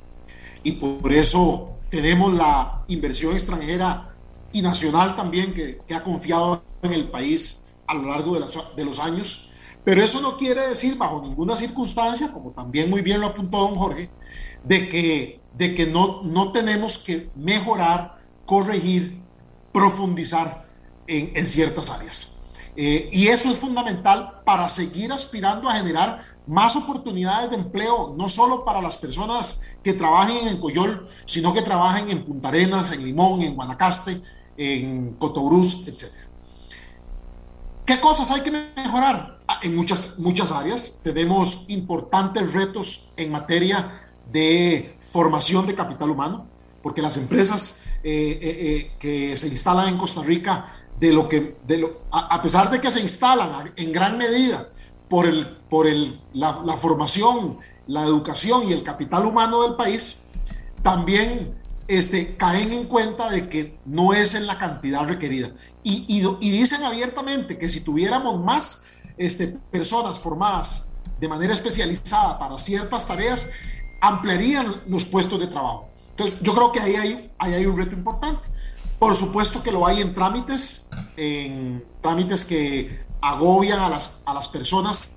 y 0.62 0.72
por 0.72 1.10
eso 1.10 1.74
tenemos 1.88 2.34
la 2.34 2.84
inversión 2.88 3.32
extranjera 3.32 4.14
y 4.52 4.60
nacional 4.60 5.16
también 5.16 5.54
que, 5.54 5.80
ha 5.94 6.02
confiado 6.02 6.62
en 6.82 6.92
el 6.92 7.10
país 7.10 7.76
a 7.86 7.94
lo 7.94 8.10
largo 8.10 8.38
de, 8.38 8.44
de, 8.76 8.84
los 8.84 8.98
años. 8.98 9.52
Pero 9.84 10.02
eso 10.02 10.20
no 10.20 10.36
quiere 10.36 10.68
decir 10.68 10.98
bajo 10.98 11.22
ninguna 11.22 11.56
circunstancia, 11.56 12.30
como 12.30 12.50
también 12.50 12.90
muy 12.90 13.00
bien 13.00 13.20
lo 13.20 13.28
apuntó 13.28 13.58
don 13.58 13.76
Jorge, 13.76 14.10
de 14.64 14.88
que, 14.88 15.40
de 15.54 15.74
que 15.74 15.86
no, 15.86 16.22
no 16.24 16.52
tenemos 16.52 16.98
que 16.98 17.30
mejorar, 17.34 18.18
corregir, 18.44 19.18
profundizar 19.72 20.63
en, 21.06 21.46
ciertas 21.46 21.90
áreas. 21.90 22.42
Eh, 22.76 23.08
y 23.12 23.28
eso 23.28 23.50
es 23.50 23.58
fundamental 23.58 24.40
para 24.44 24.68
seguir 24.68 25.12
aspirando 25.12 25.68
a 25.68 25.76
generar 25.76 26.34
más 26.46 26.76
oportunidades 26.76 27.50
de 27.50 27.56
empleo, 27.56 28.14
no 28.16 28.28
solo 28.28 28.64
para 28.64 28.82
las 28.82 28.96
personas 28.96 29.62
que 29.82 29.94
trabajen 29.94 30.48
en 30.48 30.58
Coyol, 30.58 31.08
sino 31.24 31.54
que 31.54 31.62
trabajen 31.62 32.10
en 32.10 32.24
Punta 32.24 32.48
Arenas, 32.48 32.92
en 32.92 33.04
Limón, 33.04 33.42
en 33.42 33.54
Guanacaste, 33.54 34.20
en 34.56 35.14
Cotobruz, 35.14 35.88
etc. 35.88 36.04
¿Qué 37.86 38.00
cosas 38.00 38.30
hay 38.30 38.42
que 38.42 38.50
mejorar? 38.50 39.38
Ah, 39.46 39.60
en 39.62 39.76
muchas, 39.76 40.18
muchas 40.18 40.52
áreas 40.52 41.00
tenemos 41.02 41.68
importantes 41.68 42.52
retos 42.52 43.12
en 43.16 43.30
materia 43.30 44.00
de 44.32 44.94
formación 45.12 45.66
de 45.66 45.74
capital 45.74 46.10
humano, 46.10 46.46
porque 46.82 47.02
las 47.02 47.16
empresas 47.16 47.84
eh, 48.02 48.38
eh, 48.42 48.92
que 48.98 49.36
se 49.36 49.48
instalan 49.48 49.88
en 49.88 49.98
Costa 49.98 50.22
Rica 50.22 50.83
de 51.04 51.12
lo 51.12 51.28
que, 51.28 51.58
de 51.66 51.76
lo, 51.76 51.98
a, 52.10 52.40
pesar 52.40 52.70
de 52.70 52.80
que 52.80 52.90
se 52.90 53.00
instalan 53.00 53.74
en 53.76 53.92
gran 53.92 54.16
medida 54.16 54.70
por, 55.06 55.26
el, 55.26 55.46
por 55.68 55.86
el, 55.86 56.18
la, 56.32 56.54
formación, 56.78 57.58
la 57.86 58.04
educación 58.04 58.66
y 58.66 58.72
el 58.72 58.82
capital 58.82 59.26
humano 59.26 59.62
del 59.64 59.74
país, 59.74 60.28
también 60.82 61.60
este, 61.88 62.36
caen 62.36 62.72
en 62.72 62.84
cuenta 62.86 63.28
de 63.28 63.50
que 63.50 63.78
no 63.84 64.14
es 64.14 64.34
en 64.34 64.46
la 64.46 64.56
cantidad 64.56 65.06
requerida. 65.06 65.52
Y, 65.82 66.06
y, 66.08 66.50
dicen 66.50 66.82
abiertamente 66.84 67.58
que 67.58 67.68
si 67.68 67.84
tuviéramos 67.84 68.42
más 68.42 68.86
este, 69.18 69.48
personas 69.70 70.18
formadas 70.18 70.88
de 71.20 71.28
manera 71.28 71.52
especializada 71.52 72.38
para 72.38 72.56
ciertas 72.56 73.06
tareas, 73.06 73.50
ampliarían 74.00 74.74
los 74.86 75.04
puestos 75.04 75.38
de 75.38 75.48
trabajo. 75.48 75.90
Entonces, 76.16 76.38
yo 76.40 76.54
creo 76.54 76.72
que 76.72 76.80
ahí 76.80 76.96
hay, 76.96 77.30
ahí 77.36 77.52
hay 77.52 77.66
un 77.66 77.76
reto 77.76 77.94
importante. 77.94 78.53
Por 79.04 79.16
supuesto 79.16 79.62
que 79.62 79.70
lo 79.70 79.86
hay 79.86 80.00
en 80.00 80.14
trámites, 80.14 80.88
en 81.18 81.84
trámites 82.00 82.46
que 82.46 83.04
agobian 83.20 83.80
a 83.80 83.90
las, 83.90 84.22
a 84.24 84.32
las 84.32 84.48
personas 84.48 85.12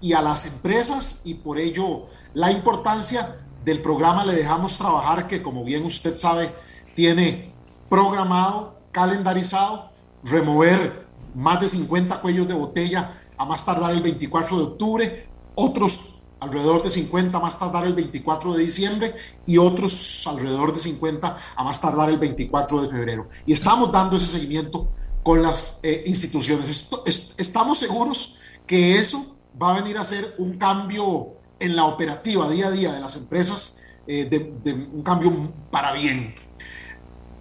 y 0.00 0.12
a 0.12 0.22
las 0.22 0.46
empresas 0.46 1.22
y 1.24 1.34
por 1.34 1.58
ello 1.58 2.06
la 2.34 2.52
importancia 2.52 3.44
del 3.64 3.82
programa 3.82 4.24
Le 4.24 4.36
Dejamos 4.36 4.78
Trabajar, 4.78 5.26
que 5.26 5.42
como 5.42 5.64
bien 5.64 5.84
usted 5.84 6.16
sabe, 6.16 6.54
tiene 6.94 7.52
programado, 7.90 8.78
calendarizado, 8.92 9.90
remover 10.22 11.08
más 11.34 11.58
de 11.58 11.68
50 11.68 12.20
cuellos 12.20 12.46
de 12.46 12.54
botella 12.54 13.22
a 13.36 13.44
más 13.44 13.64
tardar 13.64 13.90
el 13.90 14.02
24 14.02 14.56
de 14.56 14.62
octubre, 14.62 15.28
otros 15.56 16.11
alrededor 16.42 16.82
de 16.82 16.90
50 16.90 17.38
a 17.38 17.40
más 17.40 17.56
tardar 17.56 17.86
el 17.86 17.94
24 17.94 18.54
de 18.54 18.64
diciembre 18.64 19.14
y 19.46 19.58
otros 19.58 20.26
alrededor 20.26 20.72
de 20.72 20.80
50 20.80 21.38
a 21.54 21.64
más 21.64 21.80
tardar 21.80 22.10
el 22.10 22.18
24 22.18 22.82
de 22.82 22.88
febrero. 22.88 23.28
Y 23.46 23.52
estamos 23.52 23.92
dando 23.92 24.16
ese 24.16 24.26
seguimiento 24.26 24.88
con 25.22 25.40
las 25.40 25.80
eh, 25.84 26.02
instituciones. 26.06 26.90
estamos 27.38 27.78
seguros 27.78 28.38
que 28.66 28.98
eso 28.98 29.38
va 29.60 29.70
a 29.70 29.80
venir 29.80 29.96
a 29.98 30.04
ser 30.04 30.34
un 30.38 30.58
cambio 30.58 31.34
en 31.60 31.76
la 31.76 31.84
operativa 31.84 32.50
día 32.50 32.66
a 32.66 32.70
día 32.72 32.92
de 32.92 32.98
las 32.98 33.14
empresas, 33.14 33.84
eh, 34.08 34.24
de, 34.24 34.72
un 34.72 35.02
cambio 35.02 35.32
para 35.70 35.92
bien. 35.92 36.34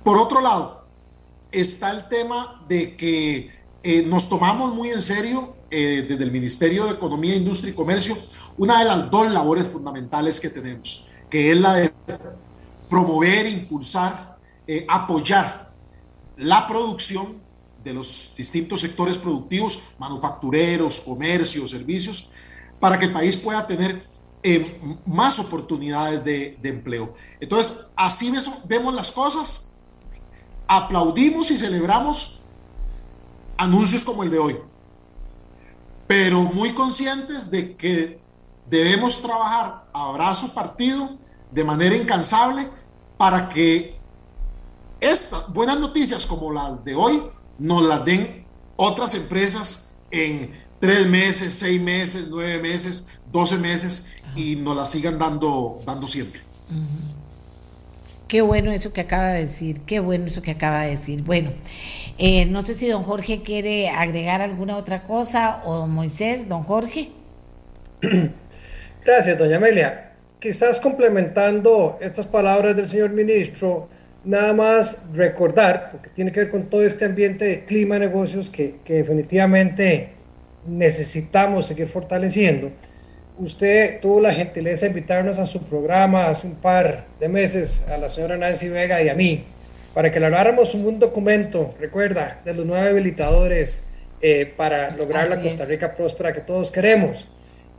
Por 0.03 0.19
otro 0.19 0.41
lado, 0.41 0.85
está 1.51 1.89
el 1.89 2.07
tema 2.07 2.63
de 2.67 2.95
que 2.95 3.49
eh, 3.81 4.03
nos 4.03 4.29
tomamos 4.29 4.75
muy 4.75 4.89
en 4.89 5.01
serio 5.01 5.55
desde 5.71 6.21
el 6.21 6.31
Ministerio 6.31 6.83
de 6.83 6.91
Economía, 6.91 7.33
Industria 7.33 7.71
y 7.71 7.73
Comercio 7.73 8.17
una 8.57 8.79
de 8.79 8.85
las 8.85 9.11
dos 9.11 9.31
labores 9.31 9.67
fundamentales 9.67 10.39
que 10.39 10.49
tenemos, 10.49 11.09
que 11.29 11.51
es 11.51 11.57
la 11.57 11.75
de 11.75 11.93
promover, 12.89 13.47
impulsar, 13.47 14.37
eh, 14.67 14.85
apoyar 14.87 15.71
la 16.37 16.67
producción 16.67 17.41
de 17.83 17.93
los 17.93 18.33
distintos 18.37 18.81
sectores 18.81 19.17
productivos, 19.17 19.95
manufactureros, 19.97 21.01
comercios, 21.01 21.69
servicios, 21.71 22.31
para 22.79 22.99
que 22.99 23.05
el 23.05 23.13
país 23.13 23.37
pueda 23.37 23.65
tener 23.65 24.05
eh, 24.43 24.79
más 25.05 25.39
oportunidades 25.39 26.23
de, 26.23 26.57
empleo. 26.63 27.13
Entonces, 27.39 27.93
así 27.95 28.31
vemos 28.67 28.93
las 28.93 29.11
cosas, 29.11 29.79
aplaudimos 30.67 31.51
y 31.51 31.57
celebramos 31.57 32.43
anuncios 33.57 34.03
como 34.03 34.23
el 34.23 34.31
de 34.31 34.39
hoy, 34.39 34.57
pero 36.07 36.41
muy 36.41 36.73
conscientes 36.73 37.51
de 37.51 37.75
que 37.75 38.20
debemos 38.71 39.21
trabajar 39.21 39.83
a 39.91 40.11
brazo 40.13 40.53
partido 40.53 41.09
de 41.51 41.63
manera 41.63 41.93
incansable 41.93 42.69
para 43.17 43.49
que 43.49 43.99
estas 45.01 45.51
buenas 45.51 45.77
noticias 45.77 46.25
como 46.25 46.53
las 46.53 46.81
de 46.85 46.95
hoy 46.95 47.21
nos 47.59 47.83
las 47.83 48.05
den 48.05 48.45
otras 48.77 49.13
empresas 49.13 49.97
en 50.09 50.57
tres 50.79 51.05
meses, 51.05 51.53
seis 51.53 51.81
meses, 51.81 52.27
nueve 52.29 52.59
meses, 52.61 53.19
12 53.33 53.57
meses 53.57 54.15
y 54.37 54.55
nos 54.55 54.77
la 54.77 54.85
sigan 54.85 55.19
dando, 55.19 55.77
dando 55.85 56.07
siempre. 56.07 56.39
Qué 58.29 58.41
bueno 58.41 58.71
eso 58.71 58.93
que 58.93 59.01
acaba 59.01 59.31
de 59.33 59.41
decir, 59.41 59.81
qué 59.81 59.99
bueno 59.99 60.27
eso 60.27 60.41
que 60.41 60.51
acaba 60.51 60.83
de 60.83 60.91
decir. 60.91 61.23
Bueno, 61.23 61.51
eh, 62.17 62.45
no 62.45 62.65
sé 62.65 62.73
si 62.73 62.87
don 62.87 63.03
Jorge 63.03 63.41
quiere 63.41 63.89
agregar 63.89 64.41
alguna 64.41 64.77
otra 64.77 65.03
cosa 65.03 65.61
o 65.65 65.75
don 65.75 65.91
Moisés, 65.91 66.47
don 66.47 66.63
Jorge. 66.63 67.11
Gracias, 69.03 69.35
doña 69.37 69.57
Amelia. 69.57 70.11
Quizás 70.39 70.79
complementando 70.79 71.97
estas 72.01 72.27
palabras 72.27 72.75
del 72.75 72.87
señor 72.87 73.09
ministro, 73.09 73.89
nada 74.23 74.53
más 74.53 75.07
recordar, 75.13 75.89
porque 75.91 76.09
tiene 76.09 76.31
que 76.31 76.41
ver 76.41 76.51
con 76.51 76.69
todo 76.69 76.85
este 76.85 77.05
ambiente 77.05 77.45
de 77.45 77.65
clima 77.65 77.95
de 77.95 78.07
negocios 78.07 78.49
que, 78.49 78.75
que 78.85 78.93
definitivamente 78.95 80.09
necesitamos 80.67 81.65
seguir 81.65 81.87
fortaleciendo. 81.87 82.71
Usted 83.39 84.01
tuvo 84.01 84.19
la 84.19 84.33
gentileza 84.33 84.81
de 84.81 84.89
invitarnos 84.89 85.39
a 85.39 85.47
su 85.47 85.63
programa 85.63 86.27
hace 86.27 86.45
un 86.45 86.55
par 86.57 87.05
de 87.19 87.27
meses, 87.27 87.83
a 87.89 87.97
la 87.97 88.07
señora 88.07 88.37
Nancy 88.37 88.69
Vega 88.69 89.01
y 89.01 89.09
a 89.09 89.15
mí, 89.15 89.45
para 89.95 90.11
que 90.11 90.19
elaboráramos 90.19 90.75
un 90.75 90.99
documento, 90.99 91.73
recuerda, 91.79 92.39
de 92.45 92.53
los 92.53 92.67
nueve 92.67 92.89
habilitadores 92.89 93.83
eh, 94.21 94.53
para 94.55 94.91
lograr 94.95 95.27
la 95.27 95.41
Costa 95.41 95.65
Rica 95.65 95.95
próspera 95.95 96.33
que 96.33 96.41
todos 96.41 96.69
queremos. 96.69 97.27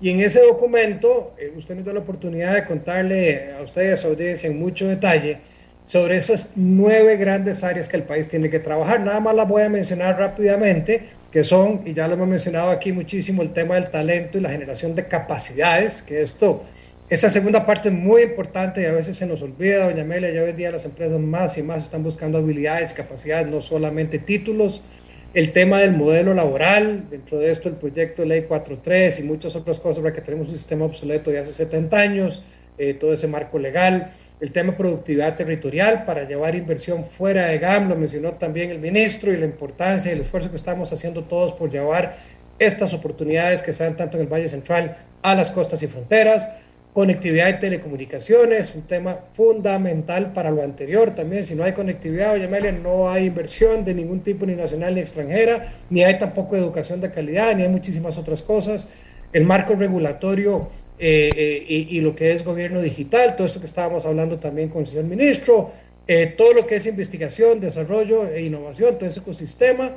Y 0.03 0.11
en 0.11 0.21
ese 0.21 0.41
documento, 0.43 1.33
eh, 1.39 1.53
usted 1.57 1.77
nos 1.77 1.85
dio 1.85 1.93
la 1.93 2.01
oportunidad 2.01 2.55
de 2.55 2.65
contarle 2.65 3.53
a 3.53 3.63
ustedes, 3.63 4.05
a 4.05 4.09
su 4.09 4.47
en 4.49 4.59
mucho 4.59 4.89
detalle, 4.89 5.39
sobre 5.85 6.17
esas 6.17 6.55
nueve 6.57 7.17
grandes 7.17 7.63
áreas 7.63 7.89
que 7.89 7.99
el 7.99 8.03
país 8.03 8.27
tiene 8.27 8.51
que 8.51 8.59
trabajar. 8.59 9.01
Nada 9.01 9.21
más 9.21 9.37
las 9.37 9.47
voy 9.47 9.63
a 9.63 9.69
mencionar 9.69 10.19
rápidamente, 10.19 11.11
que 11.31 11.45
son, 11.45 11.83
y 11.87 11.95
ya 11.95 12.09
lo 12.09 12.15
hemos 12.15 12.27
mencionado 12.27 12.71
aquí 12.71 12.91
muchísimo, 12.93 13.43
el 13.43 13.53
tema 13.53 13.77
del 13.77 13.91
talento 13.91 14.39
y 14.39 14.41
la 14.41 14.51
generación 14.51 14.97
de 14.97 15.07
capacidades, 15.07 16.03
que 16.03 16.21
esto, 16.21 16.65
esa 17.09 17.31
segunda 17.31 17.65
parte 17.65 17.89
es 17.89 17.95
muy 17.95 18.23
importante 18.23 18.83
y 18.83 18.87
a 18.87 18.93
veces 18.93 19.17
se 19.17 19.27
nos 19.27 19.41
olvida, 19.41 19.85
doña 19.85 20.03
Amelia, 20.03 20.31
ya 20.31 20.43
hoy 20.43 20.53
día 20.53 20.73
las 20.73 20.85
empresas 20.85 21.21
más 21.21 21.57
y 21.59 21.63
más 21.63 21.85
están 21.85 22.03
buscando 22.03 22.39
habilidades, 22.39 22.93
capacidades, 22.93 23.47
no 23.47 23.63
solamente 23.63 24.19
títulos. 24.19 24.83
El 25.35 25.53
tema 25.53 25.81
del 25.81 25.93
modelo 25.93 26.35
laboral, 26.35 27.09
dentro 27.11 27.39
de 27.39 27.51
esto 27.51 27.69
el 27.69 27.77
proyecto 27.77 28.23
de 28.23 28.29
ley 28.29 28.43
43 28.43 29.21
y 29.21 29.23
muchas 29.23 29.57
otras 29.57 29.81
cosas, 29.81 30.03
para 30.03 30.15
que 30.15 30.21
tenemos 30.21 30.49
un 30.49 30.57
sistema 30.57 30.85
obsoleto 30.85 31.31
de 31.31 31.39
hace 31.39 31.53
70 31.53 31.97
años, 31.97 32.43
eh, 32.77 32.95
todo 32.95 33.13
ese 33.13 33.29
marco 33.29 33.59
legal 33.59 34.13
el 34.43 34.51
tema 34.51 34.73
de 34.73 34.77
productividad 34.77 35.37
territorial 35.37 36.05
para 36.05 36.25
llevar 36.25 36.57
inversión 36.57 37.05
fuera 37.05 37.47
de 37.47 37.59
GAM, 37.59 37.89
lo 37.89 37.95
mencionó 37.95 38.33
también 38.33 38.71
el 38.71 38.81
ministro, 38.81 39.33
y 39.33 39.37
la 39.37 39.45
importancia 39.45 40.11
y 40.11 40.17
el 40.17 40.23
esfuerzo 40.23 40.51
que 40.51 40.57
estamos 40.57 40.93
haciendo 40.93 41.23
todos 41.23 41.53
por 41.53 41.71
llevar 41.71 42.17
estas 42.59 42.93
oportunidades 42.93 43.63
que 43.63 43.71
dan 43.71 43.97
tanto 43.97 44.17
en 44.17 44.25
el 44.25 44.29
Valle 44.29 44.49
Central 44.49 44.99
a 45.23 45.37
las 45.37 45.53
costas 45.53 45.81
y 45.85 45.87
fronteras, 45.87 46.51
conectividad 46.93 47.49
y 47.49 47.61
telecomunicaciones, 47.61 48.75
un 48.75 48.83
tema 48.83 49.21
fundamental 49.35 50.33
para 50.35 50.51
lo 50.51 50.63
anterior 50.63 51.15
también. 51.15 51.45
Si 51.45 51.55
no 51.55 51.65
hay 51.65 51.73
conectividad, 51.73 52.35
oye 52.35 52.45
Amelia, 52.45 52.73
no 52.73 53.11
hay 53.11 53.27
inversión 53.27 53.85
de 53.85 53.95
ningún 53.95 54.21
tipo, 54.21 54.45
ni 54.45 54.55
nacional 54.55 54.95
ni 54.95 55.01
extranjera, 55.01 55.73
ni 55.89 56.05
hay 56.05 56.19
tampoco 56.19 56.57
educación 56.57 57.01
de 57.01 57.11
calidad, 57.11 57.57
ni 57.57 57.63
hay 57.63 57.69
muchísimas 57.69 58.19
otras 58.19 58.43
cosas. 58.43 58.89
El 59.33 59.45
marco 59.45 59.75
regulatorio 59.75 60.69
eh, 60.99 61.31
eh, 61.35 61.87
y, 61.91 62.01
lo 62.01 62.15
que 62.15 62.33
es 62.33 62.45
gobierno 62.45 62.81
digital, 62.83 63.35
todo 63.37 63.47
esto 63.47 63.59
que 63.59 63.67
estábamos 63.67 64.05
hablando 64.05 64.39
también 64.39 64.69
con 64.69 64.83
el 64.83 64.87
señor 64.87 65.05
ministro, 65.05 65.73
eh, 66.07 66.35
todo 66.37 66.53
lo 66.53 66.67
que 66.67 66.77
es 66.77 66.87
investigación, 66.87 67.59
desarrollo 67.59 68.29
e 68.29 68.43
innovación, 68.43 68.99
todo 68.99 69.09
ese 69.09 69.21
ecosistema, 69.21 69.97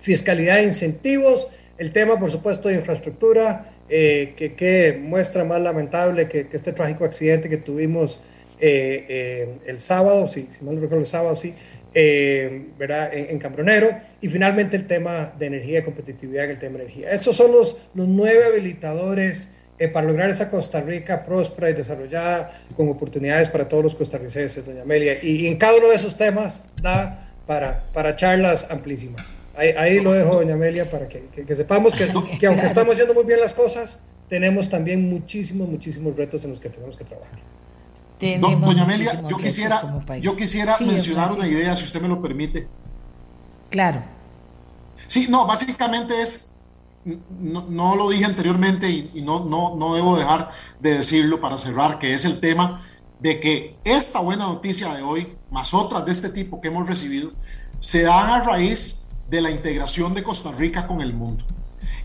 fiscalidad 0.00 0.60
e 0.60 0.64
incentivos, 0.64 1.48
el 1.78 1.92
tema, 1.92 2.20
por 2.20 2.30
supuesto, 2.30 2.68
de 2.68 2.74
infraestructura, 2.74 3.72
que, 3.90 4.54
que, 4.56 4.98
muestra 5.00 5.44
más 5.44 5.60
lamentable 5.60 6.28
que, 6.28 6.46
este 6.52 6.72
trágico 6.72 7.04
accidente 7.04 7.48
que 7.48 7.56
tuvimos 7.56 8.20
el 8.60 9.80
sábado, 9.80 10.28
si, 10.28 10.48
si 10.56 10.64
mal 10.64 10.76
recuerdo 10.76 11.00
el 11.00 11.06
sábado, 11.06 11.34
sí, 11.36 11.54
¿verdad? 12.78 13.12
En, 13.12 13.30
en, 13.30 13.38
Cambronero, 13.38 13.90
y 14.20 14.28
finalmente 14.28 14.76
el 14.76 14.86
tema 14.86 15.32
de 15.38 15.46
energía 15.46 15.80
y 15.80 15.82
competitividad 15.82 16.44
en 16.44 16.50
el 16.52 16.58
tema 16.58 16.78
de 16.78 16.84
energía. 16.84 17.10
Estos 17.10 17.36
son 17.36 17.52
los, 17.52 17.76
los 17.94 18.06
nueve 18.06 18.44
habilitadores 18.44 19.52
eh, 19.80 19.88
para 19.88 20.06
lograr 20.06 20.28
esa 20.28 20.50
Costa 20.50 20.82
Rica 20.82 21.24
próspera 21.24 21.70
y 21.70 21.72
desarrollada 21.72 22.64
con 22.76 22.90
oportunidades 22.90 23.48
para 23.48 23.66
todos 23.66 23.82
los 23.82 23.94
costarricenses, 23.94 24.66
doña 24.66 24.82
Amelia. 24.82 25.16
Y, 25.22 25.46
en 25.46 25.56
cada 25.56 25.78
uno 25.78 25.88
de 25.88 25.94
esos 25.94 26.18
temas 26.18 26.62
da 26.82 27.29
para, 27.50 27.82
para 27.92 28.14
charlas 28.14 28.64
amplísimas. 28.70 29.34
Ahí, 29.56 29.98
lo 29.98 30.12
dejo, 30.12 30.36
doña 30.36 30.54
Amelia, 30.54 30.88
para 30.88 31.08
que, 31.08 31.26
que, 31.30 31.56
sepamos 31.56 31.96
que, 31.96 32.06
que, 32.38 32.46
aunque 32.46 32.64
estamos 32.64 32.92
haciendo 32.92 33.12
muy 33.12 33.24
bien 33.24 33.40
las 33.40 33.54
cosas, 33.54 33.98
tenemos 34.28 34.70
también 34.70 35.10
muchísimos, 35.10 35.68
muchísimos 35.68 36.14
retos 36.14 36.44
en 36.44 36.50
los 36.50 36.60
que 36.60 36.68
tenemos 36.68 36.96
que 36.96 37.02
trabajar. 37.02 37.40
doña 38.20 38.84
Amelia, 38.84 39.20
yo 39.28 39.36
quisiera, 39.36 39.82
yo 40.20 40.36
quisiera 40.36 40.76
mencionar 40.78 41.32
una 41.32 41.48
idea, 41.48 41.74
si 41.74 41.82
usted 41.82 42.00
me 42.00 42.06
lo 42.06 42.22
permite. 42.22 42.68
Claro. 43.68 44.04
Sí, 45.08 45.26
no, 45.28 45.44
básicamente 45.44 46.22
es 46.22 46.54
no, 47.04 47.96
lo 47.96 48.10
dije 48.10 48.26
anteriormente 48.26 48.88
y, 48.88 49.22
no, 49.24 49.44
no, 49.44 49.74
no 49.74 49.96
debo 49.96 50.16
dejar 50.16 50.50
de 50.78 50.98
decirlo 50.98 51.40
para 51.40 51.58
cerrar, 51.58 51.98
que 51.98 52.14
es 52.14 52.24
el 52.24 52.38
tema 52.38 52.86
de 53.20 53.38
que 53.38 53.76
esta 53.84 54.20
buena 54.20 54.46
noticia 54.46 54.94
de 54.94 55.02
hoy, 55.02 55.36
más 55.50 55.74
otras 55.74 56.04
de 56.04 56.12
este 56.12 56.30
tipo 56.30 56.60
que 56.60 56.68
hemos 56.68 56.88
recibido, 56.88 57.30
se 57.78 58.02
dan 58.02 58.30
a 58.30 58.42
raíz 58.42 59.08
de 59.28 59.40
la 59.40 59.50
integración 59.50 60.14
de 60.14 60.22
Costa 60.22 60.50
Rica 60.52 60.86
con 60.86 61.00
el 61.00 61.12
mundo. 61.12 61.44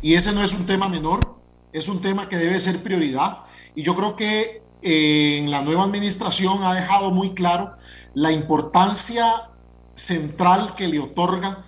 Y 0.01 0.13
ese 0.13 0.33
no 0.33 0.43
es 0.43 0.53
un 0.53 0.65
tema 0.65 0.89
menor, 0.89 1.37
es 1.73 1.87
un 1.87 2.01
tema 2.01 2.29
que 2.29 2.37
debe 2.37 2.59
ser 2.59 2.81
prioridad. 2.83 3.39
Y 3.73 3.83
yo 3.83 3.95
creo 3.95 4.15
que 4.15 4.61
eh, 4.81 5.37
en 5.39 5.49
la 5.49 5.61
nueva 5.61 5.83
administración 5.83 6.63
ha 6.63 6.75
dejado 6.75 7.11
muy 7.11 7.33
claro 7.33 7.75
la 8.13 8.31
importancia 8.31 9.49
central 9.95 10.75
que 10.75 10.87
le 10.87 10.99
otorga 10.99 11.65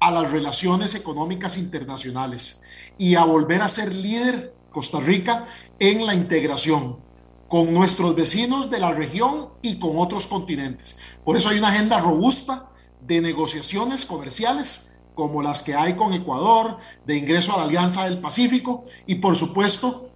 a 0.00 0.10
las 0.10 0.30
relaciones 0.30 0.94
económicas 0.94 1.58
internacionales 1.58 2.62
y 2.96 3.16
a 3.16 3.24
volver 3.24 3.62
a 3.62 3.68
ser 3.68 3.92
líder 3.92 4.54
Costa 4.70 5.00
Rica 5.00 5.46
en 5.78 6.06
la 6.06 6.14
integración 6.14 7.03
con 7.54 7.72
nuestros 7.72 8.16
vecinos 8.16 8.68
de 8.68 8.80
la 8.80 8.90
región 8.90 9.50
y 9.62 9.78
con 9.78 9.92
otros 9.96 10.26
continentes. 10.26 10.98
Por 11.24 11.36
eso 11.36 11.50
hay 11.50 11.58
una 11.60 11.68
agenda 11.68 12.00
robusta 12.00 12.68
de 13.00 13.20
negociaciones 13.20 14.04
comerciales 14.04 14.98
como 15.14 15.40
las 15.40 15.62
que 15.62 15.72
hay 15.72 15.94
con 15.94 16.12
Ecuador, 16.12 16.78
de 17.06 17.16
ingreso 17.16 17.54
a 17.54 17.58
la 17.58 17.62
Alianza 17.62 18.06
del 18.06 18.18
Pacífico 18.18 18.86
y 19.06 19.14
por 19.14 19.36
supuesto 19.36 20.10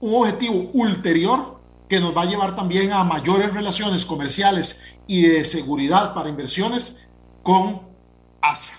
un 0.00 0.14
objetivo 0.14 0.70
ulterior 0.72 1.60
que 1.90 2.00
nos 2.00 2.16
va 2.16 2.22
a 2.22 2.24
llevar 2.24 2.56
también 2.56 2.90
a 2.90 3.04
mayores 3.04 3.52
relaciones 3.52 4.06
comerciales 4.06 4.98
y 5.06 5.20
de 5.20 5.44
seguridad 5.44 6.14
para 6.14 6.30
inversiones 6.30 7.12
con 7.42 7.82
Asia. 8.40 8.72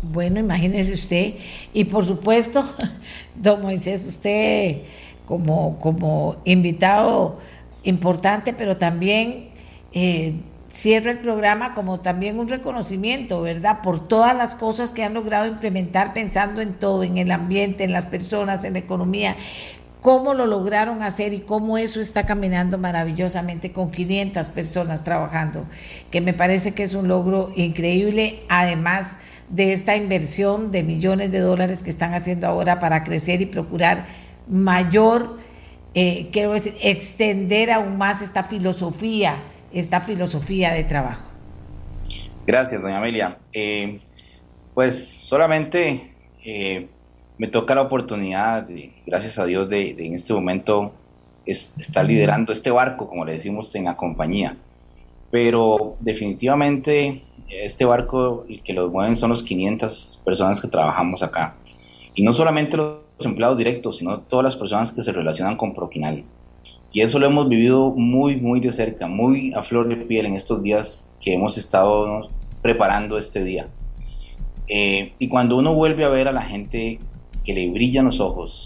Bueno, 0.00 0.40
imagínese 0.40 0.94
usted. 0.94 1.34
Y 1.74 1.84
por 1.84 2.06
supuesto, 2.06 2.64
don 3.34 3.60
Moisés, 3.60 4.06
usted 4.06 4.84
como, 5.28 5.78
como 5.78 6.36
invitado 6.46 7.36
importante, 7.84 8.54
pero 8.54 8.78
también 8.78 9.50
eh, 9.92 10.32
cierra 10.68 11.10
el 11.10 11.18
programa 11.18 11.74
como 11.74 12.00
también 12.00 12.38
un 12.38 12.48
reconocimiento, 12.48 13.42
¿verdad? 13.42 13.82
Por 13.82 14.08
todas 14.08 14.34
las 14.34 14.54
cosas 14.54 14.90
que 14.90 15.04
han 15.04 15.12
logrado 15.12 15.46
implementar 15.46 16.14
pensando 16.14 16.62
en 16.62 16.72
todo, 16.72 17.02
en 17.02 17.18
el 17.18 17.30
ambiente, 17.30 17.84
en 17.84 17.92
las 17.92 18.06
personas, 18.06 18.64
en 18.64 18.72
la 18.72 18.78
economía, 18.78 19.36
cómo 20.00 20.32
lo 20.32 20.46
lograron 20.46 21.02
hacer 21.02 21.34
y 21.34 21.40
cómo 21.40 21.76
eso 21.76 22.00
está 22.00 22.24
caminando 22.24 22.78
maravillosamente 22.78 23.70
con 23.70 23.90
500 23.90 24.48
personas 24.48 25.04
trabajando, 25.04 25.66
que 26.10 26.22
me 26.22 26.32
parece 26.32 26.72
que 26.72 26.84
es 26.84 26.94
un 26.94 27.06
logro 27.06 27.52
increíble, 27.54 28.40
además 28.48 29.18
de 29.50 29.74
esta 29.74 29.94
inversión 29.94 30.70
de 30.70 30.84
millones 30.84 31.30
de 31.32 31.40
dólares 31.40 31.82
que 31.82 31.90
están 31.90 32.14
haciendo 32.14 32.46
ahora 32.46 32.78
para 32.78 33.04
crecer 33.04 33.42
y 33.42 33.46
procurar 33.46 34.06
mayor, 34.48 35.38
eh, 35.94 36.28
quiero 36.32 36.52
decir, 36.52 36.74
extender 36.82 37.70
aún 37.70 37.98
más 37.98 38.22
esta 38.22 38.44
filosofía, 38.44 39.36
esta 39.72 40.00
filosofía 40.00 40.72
de 40.72 40.84
trabajo. 40.84 41.28
Gracias, 42.46 42.80
doña 42.80 42.98
Amelia. 42.98 43.38
Eh, 43.52 44.00
pues 44.74 45.20
solamente 45.24 46.14
eh, 46.44 46.88
me 47.36 47.48
toca 47.48 47.74
la 47.74 47.82
oportunidad, 47.82 48.62
de, 48.62 48.92
gracias 49.06 49.38
a 49.38 49.44
Dios, 49.44 49.68
de, 49.68 49.90
en 49.90 50.14
este 50.14 50.32
momento 50.32 50.92
estar 51.44 52.04
liderando 52.04 52.52
este 52.52 52.70
barco, 52.70 53.08
como 53.08 53.24
le 53.24 53.32
decimos 53.32 53.74
en 53.74 53.84
la 53.84 53.96
compañía. 53.96 54.56
Pero 55.30 55.96
definitivamente 56.00 57.22
este 57.48 57.84
barco, 57.84 58.44
el 58.48 58.62
que 58.62 58.72
lo 58.72 58.88
mueven 58.88 59.16
son 59.16 59.30
los 59.30 59.42
500 59.42 60.22
personas 60.24 60.60
que 60.60 60.68
trabajamos 60.68 61.22
acá. 61.22 61.54
Y 62.14 62.22
no 62.22 62.32
solamente 62.32 62.76
los 62.76 63.07
empleados 63.26 63.58
directos, 63.58 63.98
sino 63.98 64.20
todas 64.20 64.44
las 64.44 64.56
personas 64.56 64.92
que 64.92 65.02
se 65.02 65.12
relacionan 65.12 65.56
con 65.56 65.74
Proquinal. 65.74 66.24
Y 66.92 67.02
eso 67.02 67.18
lo 67.18 67.26
hemos 67.26 67.48
vivido 67.48 67.90
muy, 67.90 68.36
muy 68.36 68.60
de 68.60 68.72
cerca, 68.72 69.08
muy 69.08 69.52
a 69.54 69.62
flor 69.62 69.88
de 69.88 69.96
piel 69.96 70.26
en 70.26 70.34
estos 70.34 70.62
días 70.62 71.16
que 71.20 71.34
hemos 71.34 71.58
estado 71.58 72.26
preparando 72.62 73.18
este 73.18 73.44
día. 73.44 73.66
Eh, 74.68 75.12
y 75.18 75.28
cuando 75.28 75.56
uno 75.56 75.74
vuelve 75.74 76.04
a 76.04 76.08
ver 76.08 76.28
a 76.28 76.32
la 76.32 76.42
gente 76.42 76.98
que 77.44 77.54
le 77.54 77.70
brillan 77.70 78.06
los 78.06 78.20
ojos, 78.20 78.64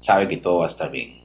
sabe 0.00 0.28
que 0.28 0.36
todo 0.36 0.58
va 0.58 0.66
a 0.66 0.68
estar 0.68 0.90
bien. 0.90 1.20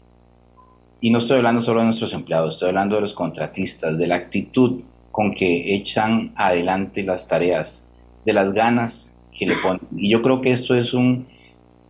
Y 0.99 1.09
no 1.09 1.17
estoy 1.17 1.37
hablando 1.37 1.61
solo 1.61 1.79
de 1.79 1.87
nuestros 1.87 2.13
empleados, 2.13 2.55
estoy 2.55 2.69
hablando 2.69 2.95
de 2.95 3.01
los 3.01 3.13
contratistas, 3.13 3.97
de 3.97 4.07
la 4.07 4.15
actitud 4.15 4.81
con 5.11 5.33
que 5.33 5.75
echan 5.75 6.31
adelante 6.35 7.03
las 7.03 7.27
tareas, 7.27 7.87
de 8.23 8.33
las 8.33 8.53
ganas 8.53 9.15
que 9.37 9.47
le 9.47 9.55
ponen. 9.55 9.81
Y 9.95 10.11
yo 10.11 10.21
creo 10.21 10.41
que 10.41 10.51
esto 10.51 10.75
es 10.75 10.93
un, 10.93 11.27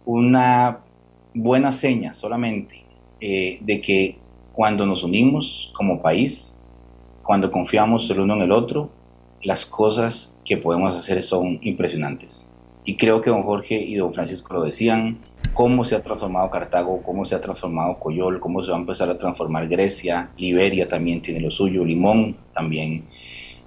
una 0.06 0.80
buena 1.34 1.72
seña 1.72 2.14
solamente 2.14 2.84
eh, 3.19 3.60
de 3.61 3.82
que 3.82 4.18
cuando 4.53 4.86
nos 4.86 5.03
unimos 5.03 5.72
como 5.76 6.02
país, 6.02 6.60
cuando 7.23 7.52
confiamos 7.52 8.10
el 8.10 8.19
uno 8.19 8.36
en 8.36 8.41
el 8.41 8.52
otro, 8.52 8.90
las 9.44 9.65
cosas 9.65 10.38
que 10.44 10.57
podemos 10.57 10.95
hacer 10.98 11.22
son 11.22 11.60
impresionantes. 11.61 12.48
Y 12.84 12.98
creo 12.98 13.22
que 13.22 13.30
don 13.30 13.44
Jorge 13.44 13.76
y 13.80 13.95
don 13.95 14.14
Francisco 14.14 14.53
lo 14.56 14.64
decían, 14.64 15.19
cómo 15.53 15.86
se 15.86 15.95
ha 15.95 16.02
transformado 16.02 16.49
Cartago, 16.49 17.02
cómo 17.03 17.26
se 17.26 17.36
ha 17.36 17.41
transformado 17.41 17.99
Coyol, 17.99 18.40
cómo 18.40 18.64
se 18.64 18.72
va 18.72 18.78
a 18.78 18.80
empezar 18.80 19.10
a 19.10 19.18
transformar 19.18 19.68
Grecia, 19.68 20.30
Liberia 20.38 20.88
también 20.88 21.22
tiene 21.22 21.41
lo 21.41 21.52
suyo, 21.52 21.86
Limón 21.86 22.36
también. 22.53 23.06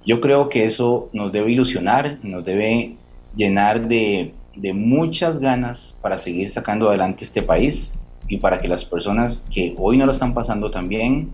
Yo 0.05 0.21
creo 0.21 0.49
que 0.49 0.65
eso 0.65 1.09
nos 1.13 1.31
debe 1.31 1.51
ilusionar, 1.51 2.19
nos 2.23 2.45
debe 2.45 2.95
llenar 3.35 3.87
de, 3.87 4.33
de 4.55 4.73
muchas 4.73 5.39
ganas 5.39 5.97
para 6.01 6.17
seguir 6.17 6.49
sacando 6.49 6.89
adelante 6.89 7.23
este 7.23 7.41
país 7.41 7.93
y 8.27 8.37
para 8.37 8.59
que 8.59 8.67
las 8.67 8.85
personas 8.85 9.45
que 9.51 9.75
hoy 9.77 9.97
no 9.97 10.05
lo 10.05 10.11
están 10.11 10.33
pasando 10.33 10.71
tan 10.71 10.87
bien, 10.87 11.29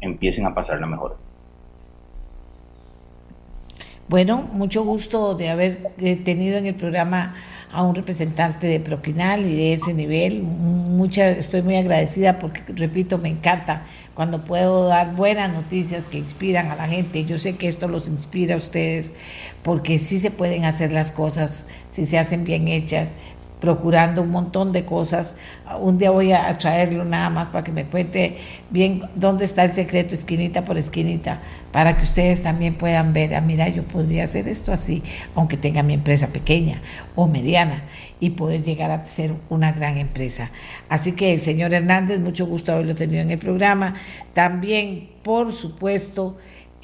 empiecen 0.00 0.46
a 0.46 0.54
pasarla 0.54 0.86
mejor. 0.86 1.23
Bueno, 4.06 4.42
mucho 4.52 4.84
gusto 4.84 5.34
de 5.34 5.48
haber 5.48 5.78
eh, 5.98 6.16
tenido 6.16 6.58
en 6.58 6.66
el 6.66 6.74
programa 6.74 7.32
a 7.72 7.82
un 7.82 7.94
representante 7.94 8.66
de 8.66 8.78
Proquinal 8.78 9.46
y 9.46 9.56
de 9.56 9.72
ese 9.72 9.94
nivel. 9.94 10.42
Mucha, 10.42 11.30
estoy 11.30 11.62
muy 11.62 11.76
agradecida 11.76 12.38
porque, 12.38 12.62
repito, 12.74 13.16
me 13.16 13.30
encanta 13.30 13.84
cuando 14.12 14.44
puedo 14.44 14.88
dar 14.88 15.16
buenas 15.16 15.50
noticias 15.52 16.08
que 16.08 16.18
inspiran 16.18 16.70
a 16.70 16.76
la 16.76 16.86
gente. 16.86 17.24
Yo 17.24 17.38
sé 17.38 17.56
que 17.56 17.66
esto 17.66 17.88
los 17.88 18.06
inspira 18.08 18.56
a 18.56 18.58
ustedes 18.58 19.14
porque 19.62 19.98
sí 19.98 20.18
se 20.20 20.30
pueden 20.30 20.66
hacer 20.66 20.92
las 20.92 21.10
cosas 21.10 21.66
si 21.88 22.04
se 22.04 22.18
hacen 22.18 22.44
bien 22.44 22.68
hechas, 22.68 23.16
procurando 23.60 24.22
un 24.22 24.30
montón 24.30 24.72
de 24.72 24.84
cosas. 24.84 25.36
Un 25.80 25.98
día 25.98 26.10
voy 26.10 26.32
a 26.32 26.56
traerlo 26.58 27.04
nada 27.04 27.30
más 27.30 27.48
para 27.48 27.64
que 27.64 27.72
me 27.72 27.86
cuente 27.86 28.36
bien 28.70 29.02
dónde 29.14 29.44
está 29.44 29.64
el 29.64 29.72
secreto, 29.72 30.14
esquinita 30.14 30.64
por 30.64 30.76
esquinita, 30.76 31.40
para 31.72 31.96
que 31.96 32.04
ustedes 32.04 32.42
también 32.42 32.74
puedan 32.74 33.12
ver, 33.12 33.34
ah, 33.34 33.40
mira, 33.40 33.68
yo 33.68 33.84
podría 33.84 34.24
hacer 34.24 34.48
esto 34.48 34.72
así, 34.72 35.02
aunque 35.34 35.56
tenga 35.56 35.82
mi 35.82 35.94
empresa 35.94 36.28
pequeña 36.28 36.82
o 37.14 37.26
mediana, 37.26 37.84
y 38.20 38.30
poder 38.30 38.62
llegar 38.62 38.90
a 38.90 39.04
ser 39.06 39.34
una 39.48 39.72
gran 39.72 39.98
empresa. 39.98 40.50
Así 40.88 41.12
que, 41.12 41.38
señor 41.38 41.74
Hernández, 41.74 42.20
mucho 42.20 42.46
gusto 42.46 42.72
haberlo 42.72 42.94
tenido 42.94 43.22
en 43.22 43.30
el 43.30 43.38
programa. 43.38 43.94
También, 44.34 45.10
por 45.22 45.52
supuesto, 45.52 46.36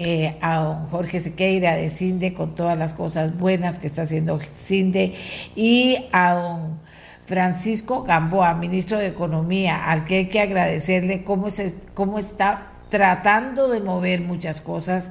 eh, 0.03 0.39
a 0.41 0.61
don 0.61 0.87
Jorge 0.87 1.21
Sequeira 1.21 1.77
de 1.77 1.91
CINDE 1.91 2.33
con 2.33 2.55
todas 2.55 2.79
las 2.79 2.95
cosas 2.95 3.37
buenas 3.37 3.79
que 3.79 3.87
está 3.87 4.03
haciendo 4.03 4.41
CINDE 4.41 5.13
y 5.55 6.07
a 6.11 6.33
don 6.33 6.79
Francisco 7.27 8.03
Gamboa, 8.03 8.55
ministro 8.55 8.97
de 8.97 9.09
Economía, 9.09 9.91
al 9.91 10.05
que 10.05 10.17
hay 10.17 10.29
que 10.29 10.41
agradecerle 10.41 11.23
cómo, 11.23 11.49
cómo 11.93 12.19
está 12.19 12.73
tratando 12.89 13.69
de 13.69 13.83
mover 13.83 14.23
muchas 14.23 14.63
cosas 14.63 15.11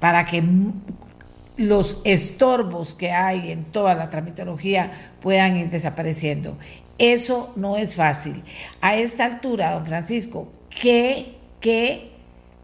para 0.00 0.26
que 0.26 0.44
los 1.56 2.02
estorbos 2.04 2.94
que 2.94 3.12
hay 3.12 3.52
en 3.52 3.64
toda 3.64 3.94
la 3.94 4.10
tramitología 4.10 4.92
puedan 5.22 5.56
ir 5.56 5.70
desapareciendo. 5.70 6.58
Eso 6.98 7.54
no 7.56 7.78
es 7.78 7.94
fácil. 7.94 8.44
A 8.82 8.96
esta 8.96 9.24
altura, 9.24 9.72
don 9.72 9.86
Francisco, 9.86 10.48
¿qué, 10.68 11.36
qué 11.58 12.15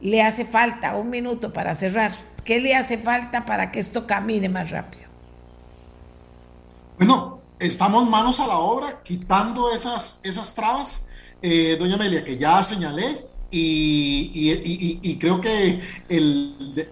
le 0.03 0.23
hace 0.23 0.45
falta? 0.45 0.97
Un 0.97 1.09
minuto 1.09 1.53
para 1.53 1.74
cerrar. 1.74 2.12
¿Qué 2.45 2.61
le 2.61 2.74
hace 2.74 2.99
falta 2.99 3.47
para 3.47 3.70
que 3.70 3.79
esto 3.79 4.07
camine 4.07 4.49
más 4.49 4.70
rápido? 4.70 5.05
Bueno, 6.99 7.41
estamos 7.59 8.09
manos 8.09 8.41
a 8.41 8.47
la 8.47 8.59
obra, 8.59 9.03
quitando 9.03 9.73
esas, 9.73 10.20
esas 10.24 10.55
trabas, 10.55 11.12
eh, 11.41 11.77
doña 11.79 11.95
Amelia, 11.95 12.24
que 12.24 12.37
ya 12.37 12.62
señalé, 12.62 13.27
y, 13.55 15.19
creo 15.20 15.41
que 15.41 15.79
el, 16.09 16.89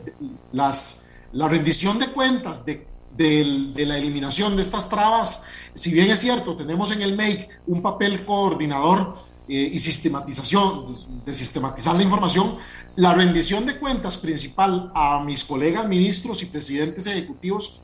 las, 0.52 1.12
la 1.32 1.48
rendición 1.48 1.98
de 1.98 2.08
cuentas 2.08 2.64
de, 2.64 2.86
de, 3.16 3.86
la 3.86 3.96
eliminación 3.96 4.56
de 4.56 4.62
estas 4.62 4.88
trabas, 4.88 5.44
si 5.74 5.92
bien 5.92 6.10
es 6.10 6.20
cierto, 6.20 6.56
tenemos 6.56 6.92
en 6.92 7.02
el 7.02 7.16
MEIC 7.16 7.48
un 7.66 7.82
papel 7.82 8.24
coordinador 8.24 9.14
eh, 9.48 9.70
y 9.72 9.78
sistematización, 9.78 10.86
de 11.24 11.34
sistematizar 11.34 11.94
la 11.94 12.02
información, 12.02 12.56
la 13.00 13.14
rendición 13.14 13.64
de 13.64 13.78
cuentas 13.78 14.18
principal 14.18 14.92
a 14.94 15.24
mis 15.24 15.42
colegas 15.42 15.88
ministros 15.88 16.42
y 16.42 16.46
presidentes 16.46 17.06
ejecutivos 17.06 17.80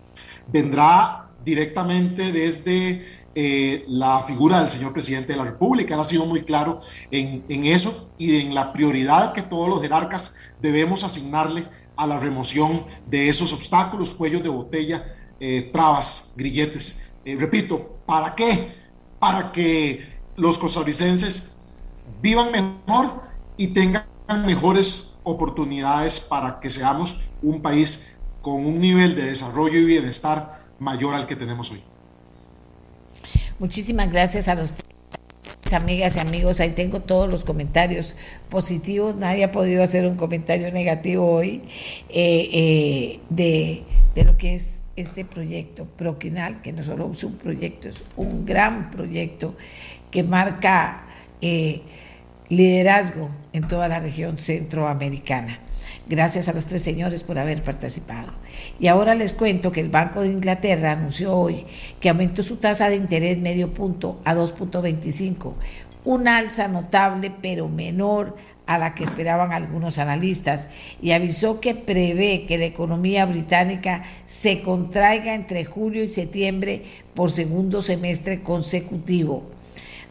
vendrá 0.46 1.30
directamente 1.42 2.32
desde 2.32 3.02
eh, 3.34 3.86
la 3.88 4.20
figura 4.20 4.60
del 4.60 4.68
señor 4.68 4.92
presidente 4.92 5.32
de 5.32 5.38
la 5.38 5.44
República. 5.44 5.94
Él 5.94 6.00
ha 6.00 6.04
sido 6.04 6.26
muy 6.26 6.42
claro 6.42 6.80
en, 7.10 7.64
eso 7.64 8.12
y 8.18 8.42
en 8.42 8.54
la 8.54 8.74
prioridad 8.74 9.32
que 9.32 9.40
todos 9.40 9.70
los 9.70 9.80
jerarcas 9.80 10.36
debemos 10.60 11.02
asignarle 11.02 11.66
a 11.96 12.06
la 12.06 12.18
remoción 12.18 12.84
de 13.08 13.30
esos 13.30 13.54
obstáculos, 13.54 14.14
cuellos 14.14 14.42
de 14.42 14.50
botella, 14.50 15.16
eh, 15.40 15.70
trabas, 15.72 16.34
grilletes. 16.36 17.14
Eh, 17.24 17.38
repito, 17.40 18.00
¿para 18.04 18.34
qué? 18.34 18.68
Para 19.18 19.50
que 19.50 20.06
los 20.36 20.58
costarricenses 20.58 21.58
vivan 22.20 22.52
mejor 22.52 23.22
y 23.56 23.68
tengan 23.68 24.04
mejores 24.44 25.05
oportunidades 25.26 26.20
para 26.20 26.60
que 26.60 26.70
seamos 26.70 27.30
un 27.42 27.60
país 27.60 28.16
con 28.42 28.64
un 28.64 28.80
nivel 28.80 29.16
de 29.16 29.24
desarrollo 29.24 29.76
y 29.76 29.84
bienestar 29.84 30.60
mayor 30.78 31.16
al 31.16 31.26
que 31.26 31.34
tenemos 31.34 31.72
hoy. 31.72 31.80
Muchísimas 33.58 34.12
gracias 34.12 34.46
a 34.46 34.54
los 34.54 34.72
amigas 35.72 36.14
y 36.14 36.20
amigos, 36.20 36.60
ahí 36.60 36.70
tengo 36.70 37.00
todos 37.00 37.28
los 37.28 37.44
comentarios 37.44 38.14
positivos, 38.48 39.16
nadie 39.16 39.42
ha 39.42 39.50
podido 39.50 39.82
hacer 39.82 40.06
un 40.06 40.14
comentario 40.14 40.70
negativo 40.70 41.28
hoy 41.28 41.62
eh, 42.08 42.48
eh, 42.52 43.20
de, 43.28 43.82
de, 44.14 44.24
lo 44.24 44.36
que 44.36 44.54
es 44.54 44.78
este 44.94 45.24
proyecto 45.24 45.84
Proquinal, 45.84 46.62
que 46.62 46.72
no 46.72 46.84
solo 46.84 47.10
es 47.10 47.24
un 47.24 47.32
proyecto, 47.32 47.88
es 47.88 48.04
un 48.16 48.44
gran 48.44 48.92
proyecto 48.92 49.56
que 50.12 50.22
marca 50.22 51.04
eh, 51.40 51.82
liderazgo 52.48 53.28
en 53.52 53.66
toda 53.66 53.88
la 53.88 54.00
región 54.00 54.38
centroamericana. 54.38 55.60
Gracias 56.08 56.46
a 56.46 56.52
los 56.52 56.66
tres 56.66 56.82
señores 56.82 57.24
por 57.24 57.38
haber 57.38 57.64
participado. 57.64 58.32
Y 58.78 58.86
ahora 58.86 59.16
les 59.16 59.32
cuento 59.32 59.72
que 59.72 59.80
el 59.80 59.88
Banco 59.88 60.22
de 60.22 60.28
Inglaterra 60.28 60.92
anunció 60.92 61.34
hoy 61.34 61.66
que 62.00 62.08
aumentó 62.08 62.44
su 62.44 62.56
tasa 62.56 62.88
de 62.88 62.94
interés 62.94 63.38
medio 63.38 63.74
punto 63.74 64.20
a 64.24 64.34
2.25, 64.34 65.54
un 66.04 66.28
alza 66.28 66.68
notable 66.68 67.32
pero 67.42 67.68
menor 67.68 68.36
a 68.66 68.78
la 68.78 68.94
que 68.94 69.02
esperaban 69.02 69.52
algunos 69.52 69.98
analistas 69.98 70.68
y 71.02 71.10
avisó 71.12 71.60
que 71.60 71.74
prevé 71.74 72.46
que 72.46 72.58
la 72.58 72.66
economía 72.66 73.26
británica 73.26 74.04
se 74.24 74.62
contraiga 74.62 75.34
entre 75.34 75.64
julio 75.64 76.04
y 76.04 76.08
septiembre 76.08 76.84
por 77.14 77.32
segundo 77.32 77.82
semestre 77.82 78.42
consecutivo. 78.42 79.55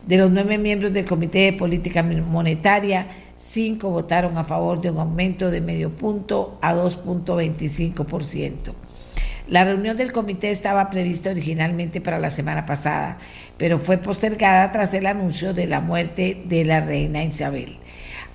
De 0.08 0.18
los 0.18 0.32
nueve 0.32 0.60
miembros 0.60 0.94
del 0.94 1.06
Comité 1.06 1.40
de 1.40 1.54
Política 1.54 2.04
Monetaria, 2.04 3.08
cinco 3.36 3.90
votaron 3.90 4.38
a 4.38 4.44
favor 4.44 4.80
de 4.80 4.92
un 4.92 5.00
aumento 5.00 5.50
de 5.50 5.62
medio 5.62 5.90
punto 5.90 6.60
a 6.62 6.76
2.25%. 6.76 8.74
La 9.48 9.64
reunión 9.64 9.98
del 9.98 10.12
comité 10.12 10.52
estaba 10.52 10.92
prevista 10.92 11.32
originalmente 11.32 12.02
para 12.02 12.20
la 12.20 12.30
semana 12.30 12.68
pasada, 12.68 13.18
pero 13.58 13.80
fue 13.80 13.98
postergada 13.98 14.72
tras 14.72 14.94
el 14.94 15.08
anuncio 15.08 15.56
de 15.56 15.66
la 15.66 15.82
muerte 15.82 16.44
de 16.46 16.66
la 16.66 16.82
reina 16.82 17.24
Isabel. 17.24 17.78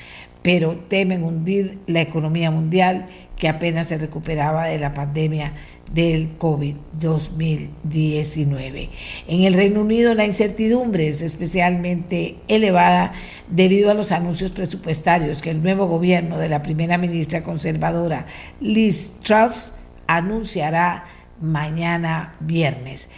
pero 0.46 0.78
temen 0.88 1.24
hundir 1.24 1.80
la 1.88 2.02
economía 2.02 2.52
mundial 2.52 3.08
que 3.36 3.48
apenas 3.48 3.88
se 3.88 3.98
recuperaba 3.98 4.66
de 4.66 4.78
la 4.78 4.94
pandemia 4.94 5.54
del 5.92 6.38
COVID-2019. 6.38 8.88
En 9.26 9.42
el 9.42 9.54
Reino 9.54 9.80
Unido 9.80 10.14
la 10.14 10.24
incertidumbre 10.24 11.08
es 11.08 11.20
especialmente 11.20 12.36
elevada 12.46 13.12
debido 13.50 13.90
a 13.90 13.94
los 13.94 14.12
anuncios 14.12 14.52
presupuestarios 14.52 15.42
que 15.42 15.50
el 15.50 15.64
nuevo 15.64 15.88
gobierno 15.88 16.38
de 16.38 16.48
la 16.48 16.62
primera 16.62 16.96
ministra 16.96 17.42
conservadora 17.42 18.26
Liz 18.60 19.14
Truss 19.24 19.72
anunciará 20.06 21.04
mañana 21.40 22.34
viernes. 22.40 23.10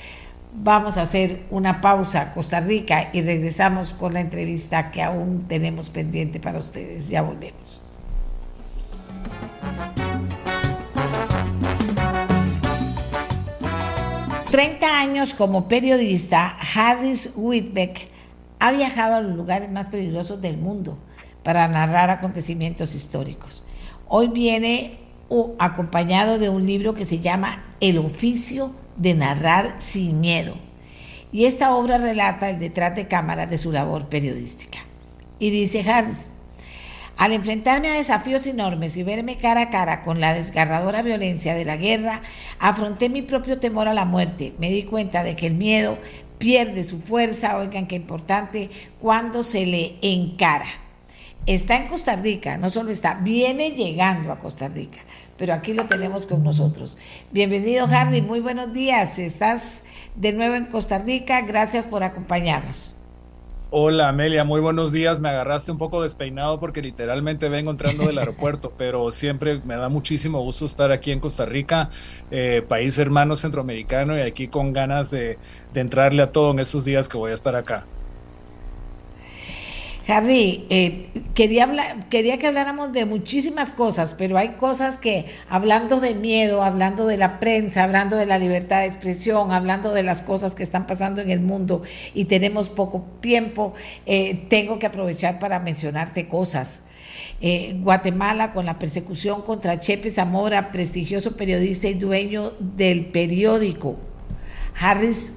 Vamos 0.52 0.98
a 0.98 1.02
hacer 1.02 1.44
una 1.51 1.81
pausa 1.81 2.32
Costa 2.32 2.60
Rica 2.60 3.10
y 3.12 3.23
regresamos 3.23 3.93
con 3.93 4.15
la 4.15 4.20
entrevista 4.20 4.90
que 4.90 5.02
aún 5.02 5.47
tenemos 5.47 5.90
pendiente 5.90 6.40
para 6.40 6.59
ustedes. 6.59 7.09
Ya 7.09 7.23
volvemos. 7.23 7.81
30 14.51 14.98
años 14.98 15.35
como 15.35 15.69
periodista, 15.69 16.56
Harris 16.74 17.32
Whitbeck 17.36 18.09
ha 18.59 18.73
viajado 18.73 19.16
a 19.16 19.20
los 19.20 19.36
lugares 19.36 19.70
más 19.70 19.89
peligrosos 19.89 20.40
del 20.40 20.56
mundo 20.56 20.98
para 21.44 21.69
narrar 21.69 22.10
acontecimientos 22.10 22.94
históricos. 22.94 23.62
Hoy 24.09 24.28
viene 24.28 24.98
acompañado 25.59 26.38
de 26.38 26.48
un 26.48 26.66
libro 26.66 26.94
que 26.94 27.05
se 27.05 27.20
llama 27.20 27.64
El 27.80 27.98
oficio 27.98 28.72
de 28.96 29.14
narrar 29.14 29.74
sin 29.78 30.20
miedo. 30.20 30.56
Y 31.32 31.44
esta 31.44 31.74
obra 31.74 31.98
relata 31.98 32.48
el 32.48 32.59
detrás 32.59 32.94
de 32.96 33.09
cámara 33.09 33.46
de 33.46 33.59
su 33.59 33.70
labor 33.70 34.09
periodística. 34.09 34.78
Y 35.38 35.50
dice 35.50 35.88
Harris, 35.88 36.28
al 37.18 37.32
enfrentarme 37.32 37.88
a 37.88 37.94
desafíos 37.94 38.46
enormes 38.46 38.96
y 38.96 39.02
verme 39.02 39.38
cara 39.38 39.62
a 39.62 39.70
cara 39.70 40.02
con 40.02 40.20
la 40.20 40.34
desgarradora 40.34 41.02
violencia 41.02 41.55
de 41.55 41.64
la 41.64 41.76
guerra, 41.76 42.22
afronté 42.60 43.09
mi 43.09 43.22
propio 43.22 43.59
temor 43.59 43.88
a 43.88 43.94
la 43.94 44.05
muerte. 44.05 44.55
Me 44.59 44.70
di 44.70 44.84
cuenta 44.84 45.24
de 45.24 45.34
que 45.34 45.48
el 45.48 45.55
miedo 45.55 45.98
pierde 46.38 46.84
su 46.84 47.00
fuerza, 47.00 47.59
oigan 47.59 47.88
qué 47.88 47.96
importante, 47.96 48.70
cuando 49.00 49.42
se 49.42 49.66
le 49.66 49.96
encara. 50.00 50.68
Está 51.46 51.76
en 51.76 51.88
Costa 51.88 52.14
Rica, 52.14 52.56
no 52.56 52.70
solo 52.70 52.90
está, 52.90 53.14
viene 53.14 53.70
llegando 53.72 54.30
a 54.30 54.38
Costa 54.38 54.68
Rica, 54.68 55.00
pero 55.39 55.55
aquí 55.55 55.73
lo 55.73 55.86
tenemos 55.86 56.27
con 56.27 56.43
nosotros. 56.43 56.98
Bienvenido 57.32 57.86
Hardy, 57.86 58.20
muy 58.20 58.40
buenos 58.40 58.73
días. 58.73 59.19
Estás 59.19 59.85
de 60.16 60.32
nuevo 60.32 60.56
en 60.56 60.66
Costa 60.66 60.98
Rica, 60.98 61.40
gracias 61.43 61.86
por 61.86 62.02
acompañarnos. 62.02 62.94
Hola 63.70 64.09
Amelia, 64.09 64.44
muy 64.44 64.62
buenos 64.62 64.93
días. 64.93 65.20
Me 65.20 65.28
agarraste 65.28 65.70
un 65.70 65.77
poco 65.77 66.02
despeinado 66.02 66.59
porque 66.59 66.81
literalmente 66.81 67.51
vengo 67.51 67.70
entrando 67.70 68.06
del 68.06 68.19
aeropuerto, 68.19 68.73
pero 68.78 69.12
siempre 69.12 69.60
me 69.62 69.77
da 69.77 69.90
muchísimo 69.90 70.40
gusto 70.40 70.65
estar 70.65 70.90
aquí 70.90 71.12
en 71.12 71.20
Costa 71.20 71.44
Rica, 71.44 71.90
eh, 72.31 72.65
país 72.66 72.98
hermano 72.98 73.36
centroamericano 73.36 74.16
y 74.16 74.23
aquí 74.23 74.48
con 74.48 74.73
ganas 74.73 75.10
de, 75.10 75.39
de 75.74 75.81
entrarle 75.81 76.23
a 76.23 76.32
todo 76.32 76.51
en 76.52 76.60
estos 76.60 76.85
días 76.86 77.09
que 77.09 77.19
voy 77.19 77.31
a 77.31 77.35
estar 77.35 77.55
acá. 77.56 77.85
Harry, 80.09 80.64
eh, 80.70 81.06
quería, 81.35 81.64
hablar, 81.64 82.09
quería 82.09 82.39
que 82.39 82.47
habláramos 82.47 82.94
de 82.94 83.05
muchísimas 83.05 83.72
cosas, 83.72 84.14
pero 84.14 84.39
hay 84.39 84.55
cosas 84.55 84.97
que, 84.97 85.26
hablando 85.51 86.01
de 86.01 86.14
miedo, 86.14 86.62
hablando 86.62 87.06
de 87.06 87.18
la 87.18 87.39
prensa, 87.39 87.85
hablando 87.85 88.16
de 88.16 88.24
la 88.24 88.39
libertad 88.39 88.80
de 88.80 88.86
expresión, 88.86 89.52
hablando 89.52 89.93
de 89.93 90.02
las 90.02 90.22
cosas 90.22 90.55
que 90.55 90.62
están 90.62 90.86
pasando 90.86 91.20
en 91.20 91.28
el 91.28 91.40
mundo 91.40 91.82
y 92.14 92.24
tenemos 92.24 92.70
poco 92.70 93.05
tiempo, 93.20 93.74
eh, 94.06 94.47
tengo 94.48 94.78
que 94.78 94.86
aprovechar 94.86 95.39
para 95.39 95.60
mencionarte 95.60 96.26
cosas. 96.26 96.85
Eh, 97.43 97.76
Guatemala 97.82 98.52
con 98.52 98.64
la 98.64 98.78
persecución 98.78 99.43
contra 99.43 99.78
Chepe 99.78 100.10
Zamora, 100.10 100.72
prestigioso 100.72 101.36
periodista 101.36 101.86
y 101.86 101.94
dueño 101.94 102.55
del 102.59 103.05
periódico. 103.05 103.97
Harris, 104.74 105.35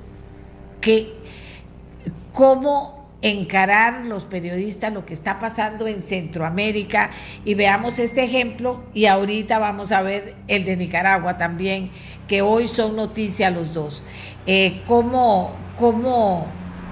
que, 0.80 1.12
¿cómo 2.32 3.01
encarar 3.22 4.06
los 4.06 4.26
periodistas 4.26 4.92
lo 4.94 5.06
que 5.06 5.14
está 5.14 5.40
pasando 5.40 5.88
en 5.88 6.02
Centroamérica 6.02 7.12
y 7.46 7.54
veamos 7.54 8.00
este 8.00 8.24
ejemplo 8.24 8.84
y 8.94 9.06
ahorita 9.06 9.60
vamos 9.60 9.92
a 9.92 10.02
ver 10.02 10.36
el 10.48 10.66
de 10.66 10.78
Nicaragua 10.78 11.38
también, 11.38 11.92
que 12.28 12.42
hoy 12.42 12.68
son 12.68 12.96
noticias 12.96 13.54
los 13.54 13.74
dos. 13.74 14.04
Eh, 14.48 14.82
¿cómo, 14.86 15.56
cómo, 15.78 16.48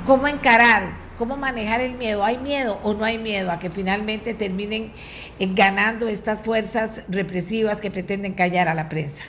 ¿Cómo 0.06 0.27
encarar? 0.27 0.97
¿Cómo 1.18 1.35
manejar 1.35 1.81
el 1.81 1.95
miedo? 1.95 2.23
¿Hay 2.23 2.38
miedo 2.38 2.80
o 2.84 2.93
no 2.93 3.03
hay 3.03 3.18
miedo 3.18 3.51
a 3.51 3.60
que 3.60 3.69
finalmente 3.69 4.34
terminen 4.34 4.91
eh, 5.38 5.47
ganando 5.53 6.07
estas 6.07 6.39
fuerzas 6.39 7.03
represivas 7.10 7.81
que 7.81 7.91
pretenden 7.91 8.34
callar 8.34 8.69
a 8.69 8.73
la 8.73 8.88
prensa? 8.89 9.23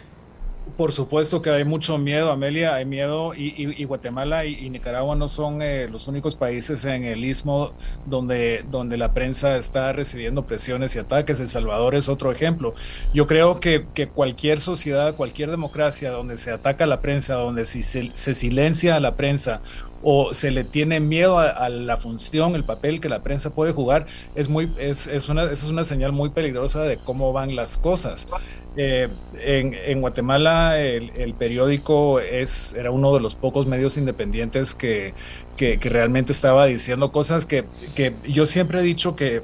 Por 0.76 0.92
supuesto 0.92 1.42
que 1.42 1.50
hay 1.50 1.64
mucho 1.64 1.98
miedo, 1.98 2.30
Amelia, 2.30 2.74
hay 2.74 2.84
miedo 2.84 3.32
y, 3.34 3.84
Guatemala 3.84 4.44
y, 4.44 4.68
Nicaragua 4.70 5.16
no 5.16 5.28
son 5.28 5.62
eh, 5.62 5.88
los 5.88 6.08
únicos 6.08 6.34
países 6.34 6.84
en 6.84 7.04
el 7.04 7.24
istmo 7.24 7.72
donde, 8.06 8.64
donde 8.70 8.96
la 8.96 9.12
prensa 9.12 9.56
está 9.56 9.92
recibiendo 9.92 10.44
presiones 10.46 10.96
y 10.96 10.98
ataques. 10.98 11.40
El 11.40 11.48
Salvador 11.48 11.94
es 11.94 12.08
otro 12.08 12.32
ejemplo. 12.32 12.74
Yo 13.14 13.26
creo 13.26 13.60
que, 13.60 13.86
que 13.94 14.08
cualquier 14.08 14.60
sociedad, 14.60 15.14
cualquier 15.14 15.50
democracia 15.50 16.10
donde 16.10 16.36
se 16.36 16.50
ataca 16.50 16.84
a 16.84 16.86
la 16.86 17.00
prensa, 17.00 17.34
donde 17.34 17.64
se, 17.64 17.82
se 17.82 18.34
silencia 18.34 18.96
a 18.96 19.00
la 19.00 19.16
prensa 19.16 19.60
o 20.02 20.32
se 20.32 20.50
le 20.50 20.64
tiene 20.64 21.00
miedo 21.00 21.38
a, 21.38 21.68
la 21.68 21.96
función, 21.96 22.54
el 22.54 22.64
papel 22.64 23.00
que 23.00 23.08
la 23.08 23.22
prensa 23.22 23.54
puede 23.54 23.72
jugar, 23.72 24.06
es, 24.34 24.48
muy, 24.48 24.72
es, 24.78 25.06
es, 25.06 25.28
una, 25.28 25.50
es 25.50 25.64
una 25.64 25.84
señal 25.84 26.12
muy 26.12 26.30
peligrosa 26.30 26.82
de 26.82 26.98
cómo 27.04 27.32
van 27.32 27.54
las 27.56 27.76
cosas. 27.76 28.28
Eh, 28.76 29.08
en, 29.40 29.74
en, 29.74 30.00
Guatemala 30.00 30.80
el, 30.80 31.34
periódico 31.34 32.20
es, 32.20 32.72
era 32.74 32.90
uno 32.92 33.12
de 33.12 33.20
los 33.20 33.34
pocos 33.34 33.66
medios 33.66 33.96
independientes 33.96 34.74
que, 34.74 35.12
que, 35.56 35.78
que 35.78 35.88
realmente 35.88 36.32
estaba 36.32 36.66
diciendo 36.66 37.10
cosas 37.10 37.46
que, 37.46 37.64
que 37.96 38.14
yo 38.28 38.46
siempre 38.46 38.80
he 38.80 38.82
dicho 38.82 39.16
que 39.16 39.42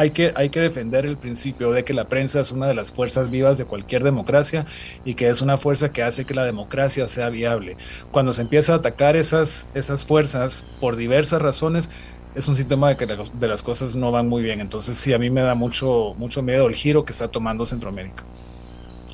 hay 0.00 0.12
que, 0.12 0.32
hay 0.34 0.48
que 0.48 0.60
defender 0.60 1.04
el 1.04 1.18
principio 1.18 1.72
de 1.72 1.84
que 1.84 1.92
la 1.92 2.08
prensa 2.08 2.40
es 2.40 2.52
una 2.52 2.66
de 2.66 2.72
las 2.72 2.90
fuerzas 2.90 3.30
vivas 3.30 3.58
de 3.58 3.66
cualquier 3.66 4.02
democracia 4.02 4.64
y 5.04 5.12
que 5.12 5.28
es 5.28 5.42
una 5.42 5.58
fuerza 5.58 5.92
que 5.92 6.02
hace 6.02 6.24
que 6.24 6.32
la 6.32 6.46
democracia 6.46 7.06
sea 7.06 7.28
viable. 7.28 7.76
Cuando 8.10 8.32
se 8.32 8.40
empieza 8.40 8.72
a 8.72 8.76
atacar 8.76 9.16
esas, 9.16 9.68
esas 9.74 10.06
fuerzas 10.06 10.64
por 10.80 10.96
diversas 10.96 11.42
razones, 11.42 11.90
es 12.34 12.48
un 12.48 12.56
síntoma 12.56 12.88
de 12.88 12.96
que 12.96 13.06
de 13.06 13.48
las 13.48 13.62
cosas 13.62 13.94
no 13.94 14.10
van 14.10 14.26
muy 14.26 14.42
bien. 14.42 14.60
Entonces 14.60 14.96
sí, 14.96 15.12
a 15.12 15.18
mí 15.18 15.28
me 15.28 15.42
da 15.42 15.54
mucho, 15.54 16.14
mucho 16.16 16.42
miedo 16.42 16.66
el 16.66 16.74
giro 16.74 17.04
que 17.04 17.12
está 17.12 17.28
tomando 17.28 17.66
Centroamérica, 17.66 18.24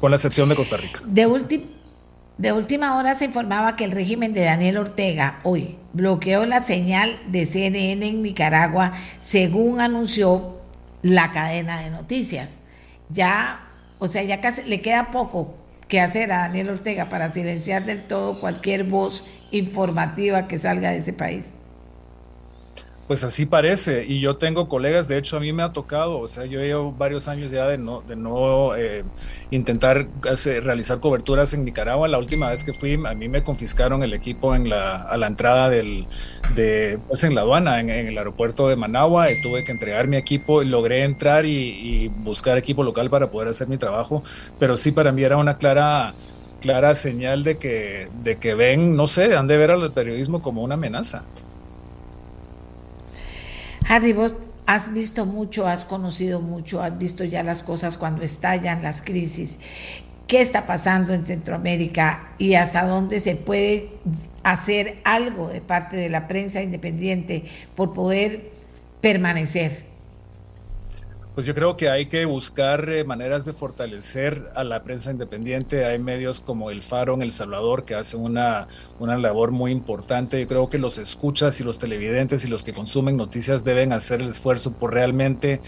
con 0.01 0.13
la 0.13 0.17
excepción 0.17 0.49
de 0.49 0.55
Costa 0.55 0.77
Rica. 0.77 1.01
De, 1.05 1.27
de 2.39 2.53
última 2.53 2.97
hora 2.97 3.17
se 3.17 3.25
informaba 3.25 3.75
que 3.75 3.83
el 3.83 3.91
régimen 3.91 4.33
de 4.33 4.45
Daniel 4.45 4.77
Ortega 4.77 5.41
hoy 5.43 5.79
bloqueó 5.95 6.47
la 6.47 6.63
señal 6.63 7.19
de 7.27 7.45
CNN 7.45 8.07
en 8.07 8.23
Nicaragua, 8.23 8.93
según 9.19 9.81
anunció 9.81 10.56
la 11.15 11.31
cadena 11.31 11.81
de 11.81 11.91
noticias. 11.91 12.63
Ya, 13.09 13.69
o 13.99 14.09
sea, 14.09 14.23
ya 14.23 14.41
casi 14.41 14.63
le 14.63 14.81
queda 14.81 15.11
poco 15.11 15.55
que 15.89 16.01
hacer 16.01 16.33
a 16.33 16.39
Daniel 16.39 16.71
Ortega 16.71 17.09
para 17.09 17.33
silenciar 17.33 17.85
del 17.87 18.07
todo 18.07 18.41
cualquier 18.41 18.85
voz 18.85 19.25
informativa 19.51 20.49
que 20.49 20.59
salga 20.59 20.91
de 20.91 20.99
ese 20.99 21.13
país. 21.13 21.55
Pues 23.07 23.23
así 23.23 23.47
parece, 23.47 24.05
y 24.05 24.19
yo 24.19 24.37
tengo 24.37 24.67
colegas, 24.67 25.07
de 25.07 25.17
hecho 25.17 25.37
a 25.37 25.41
mí 25.41 25.53
me 25.53 25.63
ha 25.63 25.73
tocado, 25.73 26.19
o 26.19 26.27
sea, 26.27 26.45
yo 26.45 26.59
llevo 26.59 26.91
varios 26.91 27.29
años 27.29 27.53
ya 27.53 27.69
de 27.69 27.79
no, 27.79 28.01
de 28.01 28.17
no 28.17 28.75
eh, 28.75 29.05
intentar 29.53 30.09
realizar 30.45 30.99
coberturas 30.99 31.55
en 31.55 31.65
Nicaragua. 31.65 32.09
La 32.09 32.19
última 32.19 32.51
vez 32.51 32.65
que 32.65 32.73
fui, 32.73 32.95
a 32.95 33.15
mí 33.15 33.29
me 33.29 33.45
confiscaron 33.45 34.03
el 34.03 34.13
equipo 34.13 34.57
en 34.57 34.69
la, 34.69 35.03
a 35.03 35.17
la 35.19 35.29
entrada 35.29 35.71
del, 35.71 36.09
de, 36.57 36.99
pues 37.07 37.23
en 37.23 37.37
la 37.37 37.43
aduana, 37.43 37.79
en, 37.79 37.91
el 37.91 38.19
aeropuerto 38.19 38.69
de 38.69 38.75
Managua, 38.75 39.31
y 39.31 39.41
tuve 39.41 39.65
que 39.65 39.71
entregar 39.71 40.09
mi 40.09 40.17
equipo, 40.17 40.63
y 40.63 40.67
logré 40.67 41.05
entrar 41.05 41.47
y, 41.47 42.09
buscar 42.09 42.59
equipo 42.59 42.83
local 42.83 43.09
para 43.09 43.31
poder 43.31 43.49
hacer 43.49 43.69
mi 43.69 43.79
trabajo, 43.79 44.25
pero 44.59 44.77
sí 44.77 44.91
para 44.91 45.13
mí 45.13 45.23
era 45.23 45.37
una 45.37 45.59
clara 45.59 46.13
clara 46.61 46.95
señal 46.97 47.45
de 47.45 47.59
que, 47.59 48.09
de 48.25 48.39
que 48.39 48.55
ven, 48.55 48.97
no 48.97 49.07
sé, 49.07 49.37
han 49.37 49.47
de 49.47 49.57
ver 49.57 49.71
al 49.71 49.93
periodismo 49.93 50.43
como 50.43 50.63
una 50.63 50.75
amenaza. 50.75 51.23
Harry, 53.89 54.13
vos 54.13 54.35
has 54.67 54.93
visto 54.93 55.27
mucho, 55.27 55.69
has 55.69 55.85
conocido 55.85 56.41
mucho, 56.41 56.83
has 56.83 56.99
visto 56.99 57.23
ya 57.23 57.45
las 57.45 57.63
cosas 57.63 57.97
cuando 57.97 58.23
estallan 58.23 58.83
las 58.83 59.01
crisis. 59.01 59.61
¿Qué 60.27 60.41
está 60.41 60.67
pasando 60.67 61.15
en 61.15 61.25
Centroamérica 61.25 62.33
y 62.37 62.55
hasta 62.55 62.85
dónde 62.85 63.21
se 63.21 63.37
puede 63.37 63.91
hacer 64.43 64.99
algo 65.05 65.49
de 65.49 65.61
parte 65.61 65.97
de 65.97 66.09
la 66.09 66.27
prensa 66.27 66.63
independiente 66.63 67.45
por 67.77 67.95
poder 67.95 68.51
permanecer? 69.01 69.85
Pues 71.37 71.45
yo 71.45 71.55
creo 71.55 71.77
que 71.77 71.91
hay 71.91 72.07
que 72.07 72.25
buscar 72.25 72.89
eh, 72.89 73.05
maneras 73.05 73.45
de 73.45 73.53
fortalecer 73.53 74.51
a 74.55 74.65
la 74.65 74.83
prensa 74.85 75.11
independiente. 75.11 75.85
Hay 75.85 75.99
medios 75.99 76.41
como 76.41 76.71
El 76.71 76.83
Faro 76.83 77.13
en 77.13 77.21
El 77.21 77.31
Salvador 77.31 77.85
que 77.85 77.95
hacen 77.95 78.21
una, 78.21 78.69
una 78.99 79.19
labor 79.19 79.51
muy 79.51 79.71
importante. 79.71 80.41
Yo 80.41 80.47
creo 80.47 80.71
que 80.71 80.79
los 80.79 80.97
escuchas 80.97 81.61
y 81.61 81.63
los 81.63 81.79
televidentes 81.79 82.47
y 82.47 82.49
los 82.49 82.65
que 82.65 82.73
consumen 82.73 83.19
noticias 83.19 83.65
deben 83.65 83.93
hacer 83.93 84.23
el 84.23 84.29
esfuerzo 84.29 84.73
por 84.73 84.95
realmente 84.95 85.61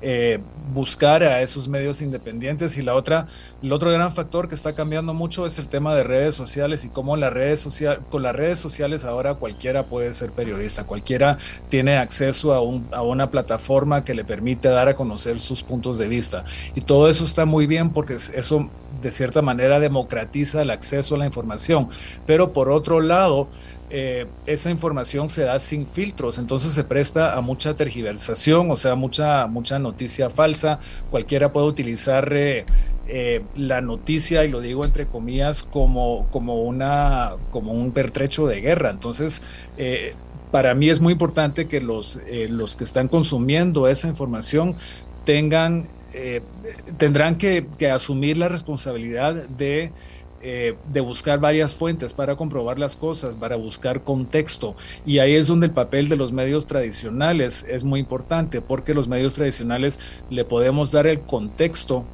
eh, 0.00 0.38
buscar 0.72 1.24
a 1.24 1.42
esos 1.42 1.66
medios 1.66 2.02
independientes. 2.02 2.78
Y 2.78 2.82
la 2.82 2.94
otra, 2.94 3.26
el 3.64 3.72
otro 3.72 3.90
gran 3.90 4.12
factor 4.12 4.46
que 4.46 4.54
está 4.54 4.76
cambiando 4.76 5.12
mucho 5.12 5.44
es 5.44 5.58
el 5.58 5.66
tema 5.66 5.92
de 5.96 6.04
redes 6.04 6.36
sociales 6.36 6.84
y 6.84 6.88
cómo 6.88 7.16
las 7.16 7.32
redes 7.32 7.58
sociales, 7.58 7.98
con 8.10 8.22
las 8.22 8.36
redes 8.36 8.60
sociales 8.60 9.04
ahora 9.04 9.34
cualquiera 9.34 9.88
puede 9.88 10.14
ser 10.14 10.30
periodista, 10.30 10.84
cualquiera 10.84 11.38
tiene 11.68 11.96
acceso 11.96 12.54
a, 12.54 12.60
un, 12.60 12.86
a 12.92 13.02
una 13.02 13.32
plataforma 13.32 14.04
que 14.04 14.14
le 14.14 14.24
permite 14.24 14.68
dar 14.68 14.88
a 14.88 14.94
conocer 14.94 15.15
sus 15.18 15.62
puntos 15.62 15.98
de 15.98 16.08
vista. 16.08 16.44
Y 16.74 16.80
todo 16.80 17.08
eso 17.08 17.24
está 17.24 17.44
muy 17.44 17.66
bien 17.66 17.90
porque 17.90 18.14
eso 18.14 18.68
de 19.02 19.10
cierta 19.10 19.42
manera 19.42 19.80
democratiza 19.80 20.62
el 20.62 20.70
acceso 20.70 21.14
a 21.14 21.18
la 21.18 21.26
información. 21.26 21.88
Pero 22.26 22.52
por 22.52 22.70
otro 22.70 23.00
lado, 23.00 23.48
eh, 23.88 24.26
esa 24.46 24.70
información 24.70 25.30
se 25.30 25.44
da 25.44 25.60
sin 25.60 25.86
filtros, 25.86 26.38
entonces 26.38 26.72
se 26.72 26.82
presta 26.82 27.36
a 27.36 27.40
mucha 27.40 27.76
tergiversación, 27.76 28.68
o 28.70 28.76
sea, 28.76 28.96
mucha, 28.96 29.46
mucha 29.46 29.78
noticia 29.78 30.28
falsa. 30.28 30.80
Cualquiera 31.10 31.52
puede 31.52 31.66
utilizar 31.66 32.32
eh, 32.32 32.64
eh, 33.06 33.42
la 33.54 33.80
noticia, 33.80 34.44
y 34.44 34.50
lo 34.50 34.60
digo 34.60 34.84
entre 34.84 35.06
comillas, 35.06 35.62
como, 35.62 36.26
como, 36.32 36.62
una, 36.62 37.34
como 37.50 37.72
un 37.72 37.92
pertrecho 37.92 38.48
de 38.48 38.60
guerra. 38.60 38.90
Entonces, 38.90 39.42
para 40.50 40.74
mí 40.74 40.90
es 40.90 41.00
muy 41.00 41.12
importante 41.12 41.68
que 41.68 41.80
los, 41.80 42.20
los 42.48 42.76
que 42.76 42.84
están 42.84 43.08
consumiendo 43.08 43.88
esa 43.88 44.08
información 44.08 44.74
tengan, 45.26 45.88
eh, 46.14 46.40
tendrán 46.96 47.36
que, 47.36 47.66
asumir 47.92 48.38
la 48.38 48.48
responsabilidad 48.48 49.44
eh, 49.58 50.76
de 50.92 51.00
buscar 51.00 51.40
varias 51.40 51.74
fuentes 51.74 52.14
para 52.14 52.36
comprobar 52.36 52.78
las 52.78 52.96
cosas, 52.96 53.36
para 53.36 53.56
buscar 53.56 54.02
contexto. 54.02 54.76
Y 55.04 55.18
ahí 55.18 55.34
es 55.34 55.48
donde 55.48 55.66
el 55.66 55.72
papel 55.72 56.08
de 56.08 56.16
los 56.16 56.32
medios 56.32 56.66
tradicionales 56.66 57.66
es 57.68 57.84
muy 57.84 58.00
importante, 58.00 58.62
porque 58.62 58.94
los 58.94 59.08
medios 59.08 59.34
tradicionales 59.34 59.98
le 60.30 60.44
podemos 60.44 60.92
dar 60.92 61.06
el 61.06 61.20
contexto 61.20 62.04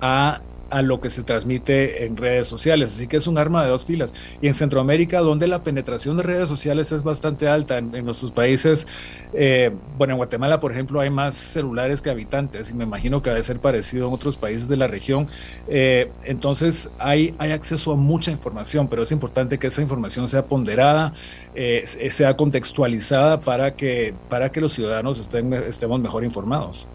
a 0.00 0.40
a 0.74 0.82
lo 0.82 1.00
que 1.00 1.08
se 1.08 1.22
transmite 1.22 2.04
en 2.04 2.16
redes 2.16 2.48
sociales. 2.48 2.92
Así 2.96 3.06
que 3.06 3.16
es 3.18 3.28
un 3.28 3.38
arma 3.38 3.62
de 3.62 3.70
dos 3.70 3.84
filas. 3.84 4.12
Y 4.42 4.48
en 4.48 4.54
Centroamérica, 4.54 5.20
donde 5.20 5.46
la 5.46 5.62
penetración 5.62 6.16
de 6.16 6.24
redes 6.24 6.48
sociales 6.48 6.90
es 6.90 7.04
bastante 7.04 7.46
alta, 7.46 7.78
en, 7.78 8.04
nuestros 8.04 8.32
países, 8.32 8.88
eh, 9.32 9.70
bueno, 9.96 10.14
en 10.14 10.16
Guatemala, 10.16 10.58
por 10.58 10.72
ejemplo, 10.72 10.98
hay 10.98 11.10
más 11.10 11.36
celulares 11.36 12.02
que 12.02 12.10
habitantes 12.10 12.72
y 12.72 12.74
me 12.74 12.82
imagino 12.82 13.22
que 13.22 13.30
debe 13.30 13.44
ser 13.44 13.60
parecido 13.60 14.08
en 14.08 14.14
otros 14.14 14.36
países 14.36 14.66
de 14.66 14.76
la 14.76 14.88
región. 14.88 15.28
Eh, 15.68 16.10
entonces, 16.24 16.90
hay, 16.98 17.36
hay 17.38 17.52
acceso 17.52 17.92
a 17.92 17.96
mucha 17.96 18.32
información, 18.32 18.88
pero 18.88 19.04
es 19.04 19.12
importante 19.12 19.58
que 19.58 19.68
esa 19.68 19.80
información 19.80 20.26
sea 20.26 20.44
ponderada, 20.44 21.12
eh, 21.54 21.84
sea 21.86 22.34
contextualizada 22.34 23.38
para 23.38 23.76
que, 23.76 24.12
para 24.28 24.50
que 24.50 24.60
los 24.60 24.72
ciudadanos 24.72 25.20
estén, 25.20 25.52
estemos 25.52 26.00
mejor 26.00 26.24
informados. 26.24 26.88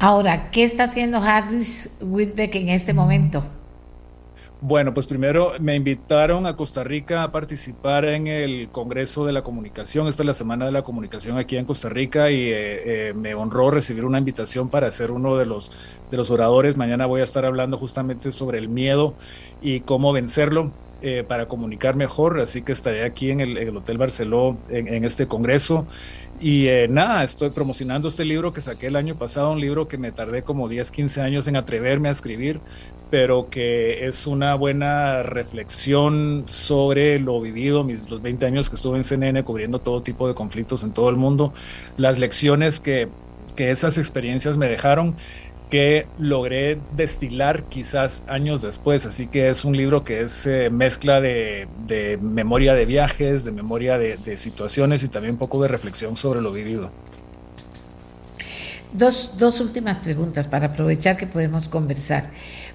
Ahora, 0.00 0.50
¿qué 0.50 0.62
está 0.62 0.84
haciendo 0.84 1.18
Harris 1.18 1.96
Whitbeck 2.00 2.54
en 2.54 2.68
este 2.68 2.94
momento? 2.94 3.44
Bueno, 4.60 4.92
pues 4.92 5.06
primero 5.06 5.52
me 5.60 5.74
invitaron 5.74 6.46
a 6.46 6.56
Costa 6.56 6.82
Rica 6.82 7.22
a 7.22 7.32
participar 7.32 8.04
en 8.04 8.26
el 8.26 8.68
Congreso 8.70 9.24
de 9.24 9.32
la 9.32 9.42
Comunicación. 9.42 10.08
Esta 10.08 10.22
es 10.22 10.26
la 10.26 10.34
Semana 10.34 10.66
de 10.66 10.72
la 10.72 10.82
Comunicación 10.82 11.36
aquí 11.36 11.56
en 11.56 11.64
Costa 11.64 11.88
Rica 11.88 12.30
y 12.30 12.48
eh, 12.48 13.08
eh, 13.08 13.12
me 13.12 13.34
honró 13.34 13.70
recibir 13.70 14.04
una 14.04 14.18
invitación 14.18 14.68
para 14.68 14.90
ser 14.90 15.10
uno 15.10 15.36
de 15.36 15.46
los, 15.46 15.72
de 16.10 16.16
los 16.16 16.30
oradores. 16.30 16.76
Mañana 16.76 17.06
voy 17.06 17.20
a 17.20 17.24
estar 17.24 17.44
hablando 17.44 17.76
justamente 17.78 18.32
sobre 18.32 18.58
el 18.58 18.68
miedo 18.68 19.14
y 19.60 19.80
cómo 19.80 20.12
vencerlo. 20.12 20.72
Eh, 21.00 21.22
para 21.22 21.46
comunicar 21.46 21.94
mejor, 21.94 22.40
así 22.40 22.62
que 22.62 22.72
estaré 22.72 23.04
aquí 23.04 23.30
en 23.30 23.38
el, 23.38 23.76
Hotel 23.76 23.98
Barceló 23.98 24.56
en, 24.68 24.92
en, 24.92 25.04
este 25.04 25.28
congreso. 25.28 25.86
Y 26.40 26.68
eh, 26.68 26.86
nada, 26.86 27.24
estoy 27.24 27.50
promocionando 27.50 28.06
este 28.06 28.24
libro 28.24 28.52
que 28.52 28.60
saqué 28.60 28.86
el 28.86 28.94
año 28.94 29.16
pasado, 29.16 29.50
un 29.50 29.60
libro 29.60 29.88
que 29.88 29.98
me 29.98 30.12
tardé 30.12 30.42
como 30.42 30.68
10, 30.68 30.92
15 30.92 31.20
años 31.20 31.48
en 31.48 31.56
atreverme 31.56 32.08
a 32.08 32.12
escribir, 32.12 32.60
pero 33.10 33.50
que 33.50 34.06
es 34.06 34.24
una 34.24 34.54
buena 34.54 35.24
reflexión 35.24 36.44
sobre 36.46 37.18
lo 37.18 37.40
vivido, 37.40 37.82
mis, 37.82 38.08
los 38.08 38.22
20 38.22 38.46
años 38.46 38.70
que 38.70 38.76
estuve 38.76 38.98
en 38.98 39.04
CNN 39.04 39.42
cubriendo 39.42 39.80
todo 39.80 40.02
tipo 40.02 40.28
de 40.28 40.34
conflictos 40.34 40.84
en 40.84 40.92
todo 40.92 41.10
el 41.10 41.16
mundo, 41.16 41.52
las 41.96 42.20
lecciones 42.20 42.78
que, 42.78 43.08
que 43.56 43.72
esas 43.72 43.98
experiencias 43.98 44.56
me 44.56 44.68
dejaron 44.68 45.16
que 45.68 46.06
logré 46.18 46.78
destilar 46.96 47.64
quizás 47.64 48.22
años 48.26 48.62
después. 48.62 49.06
Así 49.06 49.26
que 49.26 49.48
es 49.48 49.64
un 49.64 49.76
libro 49.76 50.04
que 50.04 50.22
es 50.22 50.46
eh, 50.46 50.70
mezcla 50.70 51.20
de, 51.20 51.68
memoria 52.20 52.74
de 52.74 52.86
viajes, 52.86 53.44
de 53.44 53.52
memoria 53.52 53.98
de, 53.98 54.36
situaciones 54.36 55.02
y 55.02 55.08
también 55.08 55.34
un 55.34 55.38
poco 55.38 55.62
de 55.62 55.68
reflexión 55.68 56.16
sobre 56.16 56.40
lo 56.40 56.52
vivido. 56.52 56.90
Dos, 58.92 59.34
dos 59.36 59.60
últimas 59.60 59.98
preguntas 59.98 60.48
para 60.48 60.68
aprovechar 60.68 61.16
que 61.16 61.26
podemos 61.26 61.68
conversar. 61.68 62.30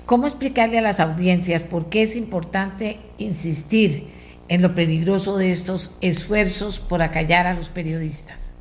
¿Cómo 0.06 0.28
explicarle 0.28 0.78
a 0.78 0.82
las 0.82 0.99
audiencias 0.99 1.65
por 1.65 1.90
qué 1.90 2.03
es 2.03 2.15
importante 2.15 2.99
insistir 3.18 4.10
en 4.48 4.61
lo 4.61 4.76
peligroso 4.76 5.38
de 5.38 5.52
estos 5.52 5.98
esfuerzos 6.02 6.80
por 6.80 7.02
acallar 7.02 7.48
a 7.48 7.53
los 7.53 7.70
periodistas? 7.70 8.52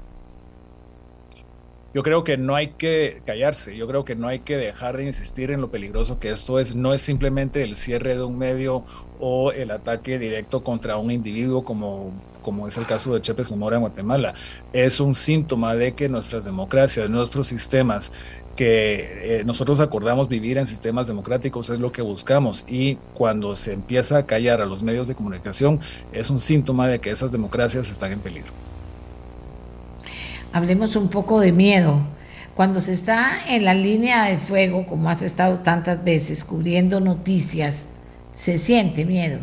Yo 1.95 2.03
creo 2.03 2.25
que 2.25 2.37
no 2.39 2.57
hay 2.57 2.69
que 2.69 3.21
callarse, 3.27 3.77
yo 3.77 3.87
creo 3.87 4.05
que 4.05 4.15
no 4.15 4.29
hay 4.29 4.41
que 4.41 4.57
dejar 4.57 4.97
de 4.97 5.05
insistir 5.05 5.51
en 5.51 5.61
lo 5.61 5.71
peligroso 5.71 6.19
que 6.19 6.31
esto 6.31 6.59
es. 6.59 6.75
No 6.75 6.95
es 6.95 7.03
simplemente 7.03 7.63
el 7.63 7.77
cierre 7.77 8.15
de 8.15 8.23
un 8.23 8.39
medio 8.39 8.85
o 9.21 9.53
el 9.53 9.71
ataque 9.71 10.19
directo 10.19 10.63
contra 10.65 10.97
un 10.97 11.11
individuo 11.11 11.65
como, 11.65 12.13
como 12.41 12.67
es 12.67 12.79
el 12.79 12.87
caso 12.87 13.13
de 13.15 13.21
Chepe 13.21 13.45
Zamora 13.45 13.77
en 13.77 13.83
Guatemala. 13.83 14.35
Es 14.73 15.01
un 15.01 15.15
síntoma 15.15 15.75
de 15.75 15.93
que 15.93 16.09
nuestras 16.09 16.47
democracias, 16.47 17.11
nuestros 17.11 17.47
sistemas, 17.49 18.13
que 18.57 19.41
eh, 19.41 19.45
nosotros 19.45 19.81
acordamos 19.81 20.29
vivir 20.29 20.59
en 20.59 20.67
sistemas 20.67 21.07
democráticos 21.07 21.71
es 21.71 21.79
lo 21.79 21.93
que 21.93 22.03
buscamos 22.03 22.65
y 22.69 22.97
cuando 23.15 23.57
se 23.57 23.73
empieza 23.73 24.19
a 24.19 24.27
callar 24.27 24.61
a 24.61 24.67
los 24.67 24.83
medios 24.83 25.09
de 25.09 25.15
comunicación 25.15 25.81
es 26.13 26.29
un 26.29 26.39
síntoma 26.39 26.87
de 26.87 27.01
que 27.01 27.11
esas 27.11 27.33
democracias 27.33 27.91
están 27.91 28.13
en 28.13 28.21
peligro 28.21 28.53
hablemos 30.53 30.97
un 30.97 31.09
poco 31.09 31.41
de 31.41 31.53
miedo. 31.53 32.03
Cuando 32.55 32.81
se 32.81 32.93
está 32.93 33.39
en 33.49 33.65
la 33.65 33.75
línea 33.75 34.25
de 34.25 34.37
fuego, 34.37 34.87
como 34.87 35.09
has 35.09 35.23
estado 35.23 35.61
tantas 35.61 36.05
veces 36.05 36.45
cubriendo 36.45 37.01
noticias, 37.01 37.89
se 38.33 38.59
siente 38.59 39.05
miedo. 39.05 39.39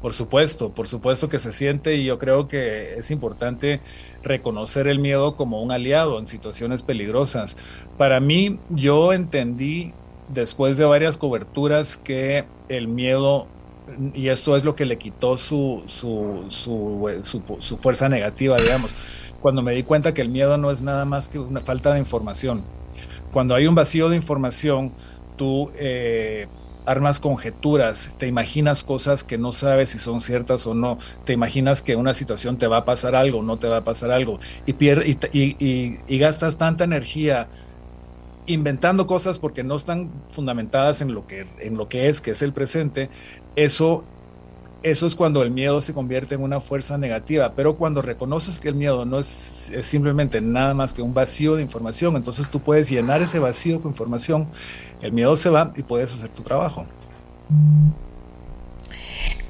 Por 0.00 0.12
supuesto, 0.12 0.70
por 0.70 0.88
supuesto 0.88 1.28
que 1.28 1.38
se 1.38 1.52
siente 1.52 1.94
y 1.94 2.04
yo 2.04 2.18
creo 2.18 2.48
que 2.48 2.94
es 2.96 3.12
importante 3.12 3.80
reconocer 4.24 4.88
el 4.88 4.98
miedo 4.98 5.36
como 5.36 5.62
un 5.62 5.70
aliado 5.70 6.18
en 6.18 6.26
situaciones 6.26 6.82
peligrosas. 6.82 7.56
Para 7.98 8.18
mí, 8.18 8.58
yo 8.68 9.12
entendí 9.12 9.92
después 10.28 10.76
de 10.76 10.86
varias 10.86 11.16
coberturas 11.16 11.96
que 11.96 12.44
el 12.68 12.88
miedo, 12.88 13.46
y 14.12 14.26
esto 14.26 14.56
es 14.56 14.64
lo 14.64 14.74
que 14.74 14.86
le 14.86 14.98
quitó 14.98 15.38
su, 15.38 15.84
su, 15.86 16.46
su, 16.48 17.56
su 17.60 17.76
fuerza 17.76 18.08
negativa, 18.08 18.56
digamos, 18.56 18.96
cuando 19.42 19.60
me 19.60 19.72
di 19.72 19.82
cuenta 19.82 20.14
que 20.14 20.22
el 20.22 20.28
miedo 20.28 20.56
no 20.56 20.70
es 20.70 20.82
nada 20.82 21.04
más 21.04 21.28
que 21.28 21.38
una 21.38 21.60
falta 21.60 21.92
de 21.92 21.98
información. 21.98 22.64
Cuando 23.32 23.54
hay 23.54 23.66
un 23.66 23.74
vacío 23.74 24.08
de 24.08 24.16
información, 24.16 24.92
tú 25.36 25.70
eh, 25.76 26.46
armas 26.86 27.20
conjeturas, 27.20 28.12
te 28.18 28.26
imaginas 28.26 28.82
cosas 28.84 29.24
que 29.24 29.38
no 29.38 29.52
sabes 29.52 29.90
si 29.90 29.98
son 29.98 30.20
ciertas 30.20 30.66
o 30.66 30.74
no, 30.74 30.98
te 31.24 31.32
imaginas 31.32 31.82
que 31.82 31.96
una 31.96 32.14
situación 32.14 32.56
te 32.56 32.66
va 32.66 32.78
a 32.78 32.84
pasar 32.84 33.14
algo, 33.14 33.42
no 33.42 33.58
te 33.58 33.68
va 33.68 33.78
a 33.78 33.84
pasar 33.84 34.10
algo, 34.10 34.38
y, 34.66 34.72
y, 34.72 35.98
y 36.06 36.18
gastas 36.18 36.56
tanta 36.56 36.84
energía 36.84 37.48
inventando 38.46 39.06
cosas 39.06 39.38
porque 39.38 39.62
no 39.62 39.76
están 39.76 40.10
fundamentadas 40.30 41.00
en 41.00 41.14
lo 41.14 41.26
que 41.26 41.46
en 41.60 41.76
lo 41.76 41.88
que 41.88 42.08
es 42.08 42.20
que 42.20 42.32
es 42.32 42.42
el 42.42 42.52
presente 42.52 43.08
eso 43.54 44.04
eso 44.82 45.06
es 45.06 45.14
cuando 45.14 45.42
el 45.42 45.50
miedo 45.50 45.80
se 45.80 45.94
convierte 45.94 46.34
en 46.34 46.42
una 46.42 46.60
fuerza 46.60 46.98
negativa, 46.98 47.52
pero 47.54 47.76
cuando 47.76 48.02
reconoces 48.02 48.58
que 48.58 48.68
el 48.68 48.74
miedo 48.74 49.04
no 49.04 49.18
es, 49.18 49.72
simplemente 49.82 50.40
nada 50.40 50.74
más 50.74 50.92
que 50.94 51.02
un 51.02 51.14
vacío 51.14 51.56
de 51.56 51.62
información, 51.62 52.16
entonces 52.16 52.48
tú 52.48 52.60
puedes 52.60 52.90
llenar 52.90 53.22
ese 53.22 53.38
vacío 53.38 53.80
con 53.80 53.92
información, 53.92 54.48
el 55.00 55.12
miedo 55.12 55.36
se 55.36 55.50
va 55.50 55.72
y 55.76 55.82
puedes 55.82 56.14
hacer 56.14 56.30
tu 56.30 56.42
trabajo. 56.42 56.86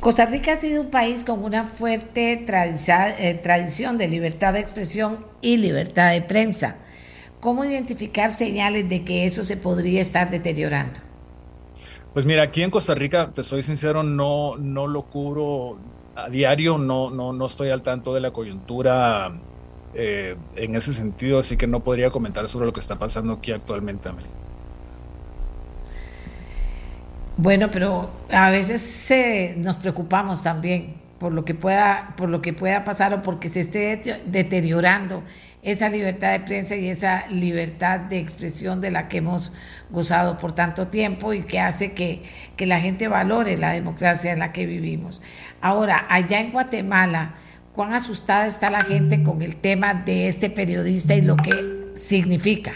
Costa 0.01 0.27
Rica 0.27 0.55
ha 0.55 0.57
sido 0.57 0.83
un 0.83 0.91
país 0.91 1.25
con 1.25 1.45
una 1.45 1.69
fuerte 1.69 2.45
eh, 2.45 3.41
tradición 3.43 3.99
de 3.99 4.09
libertad 4.09 4.53
de 4.53 4.59
expresión 4.59 5.25
y 5.41 5.59
libertad 5.59 6.11
de 6.11 6.23
prensa. 6.23 6.77
¿Cómo 7.39 7.65
identificar 7.65 8.31
señales 8.31 8.89
de 8.89 9.05
que 9.05 9.27
eso 9.27 9.45
se 9.45 9.57
podría 9.57 10.01
estar 10.01 10.31
deteriorando? 10.31 11.12
Pues 12.13 12.27
mira, 12.27 12.43
aquí 12.43 12.63
en 12.63 12.71
Costa 12.71 12.95
Rica, 12.95 13.31
te 13.33 13.43
soy 13.43 13.63
sincero, 13.63 14.03
no, 14.03 14.57
no 14.59 14.87
lo 14.87 15.03
cubro 15.03 15.79
a 16.15 16.29
diario, 16.29 16.77
no, 16.77 17.11
no, 17.11 17.33
no 17.33 17.47
estoy 17.47 17.71
al 17.71 17.83
tanto 17.83 18.13
de 18.13 18.21
la 18.21 18.33
coyuntura 18.33 19.33
eh, 19.95 20.37
en 20.57 20.75
ese 20.75 20.93
sentido, 20.93 21.39
así 21.39 21.57
que 21.57 21.67
no 21.67 21.81
podría 21.81 22.11
comentar 22.11 22.49
sobre 22.49 22.67
lo 22.67 22.73
que 22.75 22.81
está 22.81 22.97
pasando 22.97 23.33
aquí 23.35 23.53
actualmente, 23.53 24.11
Amelia. 24.11 24.31
Bueno, 27.39 27.71
pero 27.71 28.11
a 28.31 28.51
veces 28.51 29.57
nos 29.57 29.77
preocupamos 29.77 30.43
también 30.43 31.01
por 31.19 31.33
lo 31.33 31.45
que 31.45 31.55
pueda, 31.55 32.15
por 32.17 32.29
lo 32.29 32.43
que 32.43 32.53
pueda 32.53 32.85
pasar 32.85 33.15
o 33.15 33.23
porque 33.23 33.49
se 33.49 33.61
esté 33.61 34.21
deteriorando 34.27 35.23
esa 35.63 35.89
libertad 35.89 36.33
de 36.33 36.41
prensa 36.41 36.75
y 36.77 36.89
esa 36.89 37.27
libertad 37.29 38.01
de 38.01 38.19
expresión 38.19 38.81
de 38.81 38.91
la 38.91 39.09
que 39.09 39.19
hemos 39.19 39.53
gozado 39.93 40.37
por 40.39 40.53
tanto 40.53 40.89
tiempo 40.89 41.33
y 41.33 41.45
que 41.45 41.61
hace 41.61 41.93
que, 41.93 42.23
que 42.57 42.67
la 42.67 42.81
gente 42.81 43.09
valore 43.09 43.57
la 43.59 43.73
democracia 43.73 44.33
en 44.33 44.39
la 44.39 44.53
que 44.53 44.67
vivimos. 44.67 45.23
Ahora, 45.61 46.07
allá 46.09 46.41
en 46.41 46.51
Guatemala, 46.51 47.35
¿cuán 47.75 47.93
asustada 47.93 48.47
está 48.47 48.71
la 48.71 48.83
gente 48.83 49.23
con 49.23 49.43
el 49.43 49.57
tema 49.57 49.95
de 49.95 50.29
este 50.29 50.51
periodista 50.51 51.15
y 51.15 51.23
lo 51.23 51.37
que 51.37 51.91
significa? 51.95 52.73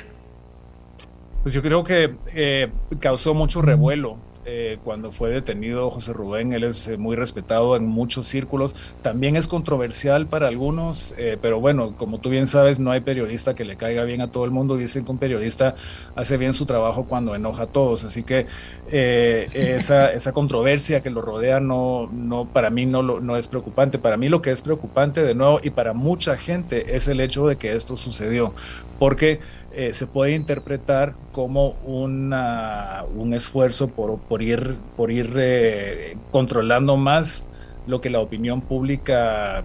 Pues 1.43 1.55
yo 1.55 1.63
creo 1.63 1.83
que 1.85 2.17
eh, 2.35 2.71
causó 3.01 3.35
mucho 3.35 3.63
revuelo 3.63 4.19
eh, 4.49 4.79
cuando 4.85 5.11
fue 5.11 5.31
detenido 5.31 5.91
José 5.91 6.13
Rubén. 6.13 6.53
Él 6.53 6.63
es 6.63 6.87
eh, 6.87 6.97
muy 6.97 7.17
respetado 7.17 7.75
en 7.75 7.85
muchos 7.85 8.29
círculos. 8.29 8.77
También 9.03 9.35
es 9.35 9.49
controversial 9.49 10.29
para 10.29 10.47
algunos, 10.47 11.15
eh, 11.19 11.37
pero 11.43 11.59
bueno, 11.59 11.95
como 11.97 12.21
tú 12.21 12.31
bien 12.31 12.47
sabes, 12.47 12.79
no 12.79 12.93
hay 12.93 13.01
periodista 13.01 13.57
que 13.57 13.65
le 13.65 13.77
caiga 13.77 14.05
bien 14.05 14.21
a 14.21 14.31
todo 14.31 14.45
el 14.45 14.53
mundo. 14.53 14.77
Dicen 14.77 15.05
que 15.05 15.11
un 15.11 15.19
periodista 15.19 15.75
hace 16.15 16.37
bien 16.37 16.55
su 16.55 16.65
trabajo 16.65 17.07
cuando 17.07 17.35
enoja 17.35 17.65
a 17.65 17.67
todos. 17.67 18.05
Así 18.05 18.23
que 18.23 18.47
esa, 18.93 20.13
esa, 20.13 20.33
controversia 20.33 21.03
que 21.03 21.11
lo 21.11 21.23
rodea 21.23 21.59
no, 21.59 22.09
no 22.13 22.45
para 22.45 22.71
mí 22.71 22.87
no, 22.87 23.03
no 23.03 23.37
es 23.37 23.49
preocupante. 23.49 23.99
Para 23.99 24.17
mí 24.17 24.29
lo 24.29 24.43
que 24.43 24.53
es 24.53 24.63
preocupante 24.63 25.25
de 25.25 25.35
nuevo 25.35 25.59
y 25.61 25.71
para 25.71 25.93
mucha 25.93 26.39
gente 26.39 26.95
es 26.95 27.09
el 27.09 27.21
hecho 27.21 27.49
de 27.49 27.57
que 27.57 27.75
esto 27.75 27.97
sucedió. 27.97 28.55
Porque 29.01 29.41
eh, 29.79 29.93
se 29.93 30.07
puede 30.07 30.33
interpretar 30.33 31.13
como 31.33 31.73
una, 31.85 33.05
un 33.15 33.35
esfuerzo 33.35 33.89
por, 33.89 34.19
por 34.19 34.41
ir, 34.41 34.77
por 34.97 35.11
ir 35.11 35.35
eh, 35.37 36.17
controlando 36.33 36.97
más 36.97 37.47
lo 37.87 38.01
que 38.01 38.09
la 38.09 38.21
opinión 38.21 38.63
pública 38.63 39.65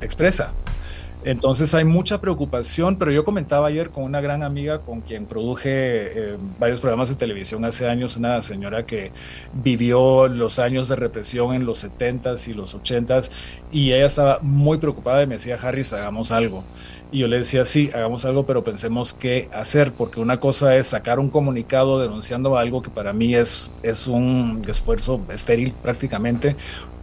expresa. 0.00 0.52
Entonces 1.24 1.74
hay 1.74 1.84
mucha 1.84 2.20
preocupación, 2.20 2.96
pero 2.96 3.10
yo 3.10 3.24
comentaba 3.24 3.66
ayer 3.66 3.90
con 3.90 4.04
una 4.04 4.20
gran 4.20 4.44
amiga 4.44 4.80
con 4.80 5.00
quien 5.00 5.26
produje 5.26 5.70
eh, 5.70 6.36
varios 6.60 6.78
programas 6.78 7.08
de 7.08 7.16
televisión 7.16 7.64
hace 7.64 7.88
años, 7.88 8.16
una 8.16 8.42
señora 8.42 8.86
que 8.86 9.10
vivió 9.52 10.28
los 10.28 10.60
años 10.60 10.88
de 10.88 10.94
represión 10.94 11.54
en 11.54 11.66
los 11.66 11.84
70s 11.84 12.46
y 12.46 12.54
los 12.54 12.76
80s 12.76 13.30
y 13.72 13.92
ella 13.92 14.06
estaba 14.06 14.38
muy 14.40 14.78
preocupada 14.78 15.22
y 15.22 15.26
me 15.26 15.34
decía, 15.34 15.58
Harris, 15.60 15.92
hagamos 15.92 16.30
algo. 16.30 16.62
Y 17.12 17.18
yo 17.18 17.26
le 17.28 17.36
decía, 17.36 17.66
sí, 17.66 17.90
hagamos 17.92 18.24
algo, 18.24 18.46
pero 18.46 18.64
pensemos 18.64 19.12
qué 19.12 19.50
hacer, 19.52 19.92
porque 19.92 20.18
una 20.18 20.40
cosa 20.40 20.76
es 20.76 20.86
sacar 20.86 21.20
un 21.20 21.28
comunicado 21.28 22.00
denunciando 22.00 22.56
algo 22.56 22.80
que 22.80 22.88
para 22.88 23.12
mí 23.12 23.34
es, 23.34 23.70
es 23.82 24.06
un 24.06 24.62
esfuerzo 24.66 25.20
estéril 25.30 25.74
prácticamente, 25.82 26.56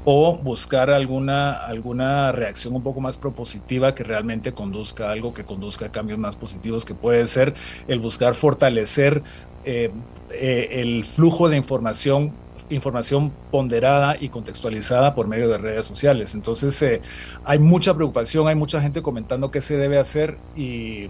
o 0.05 0.35
buscar 0.35 0.89
alguna, 0.89 1.53
alguna 1.53 2.31
reacción 2.31 2.75
un 2.75 2.81
poco 2.81 3.01
más 3.01 3.19
propositiva 3.19 3.93
que 3.93 4.03
realmente 4.03 4.51
conduzca 4.51 5.09
a 5.09 5.11
algo 5.11 5.31
que 5.31 5.43
conduzca 5.43 5.85
a 5.85 5.91
cambios 5.91 6.17
más 6.17 6.35
positivos, 6.35 6.85
que 6.85 6.95
puede 6.95 7.27
ser 7.27 7.53
el 7.87 7.99
buscar 7.99 8.33
fortalecer 8.33 9.21
eh, 9.63 9.91
eh, 10.31 10.69
el 10.71 11.05
flujo 11.05 11.49
de 11.49 11.57
información 11.57 12.31
información 12.69 13.31
ponderada 13.51 14.17
y 14.19 14.29
contextualizada 14.29 15.13
por 15.15 15.27
medio 15.27 15.49
de 15.49 15.57
redes 15.57 15.85
sociales. 15.85 16.35
Entonces 16.35 16.81
eh, 16.81 17.01
hay 17.43 17.59
mucha 17.59 17.93
preocupación, 17.93 18.47
hay 18.47 18.55
mucha 18.55 18.81
gente 18.81 19.01
comentando 19.01 19.51
qué 19.51 19.61
se 19.61 19.77
debe 19.77 19.99
hacer 19.99 20.37
y, 20.55 21.05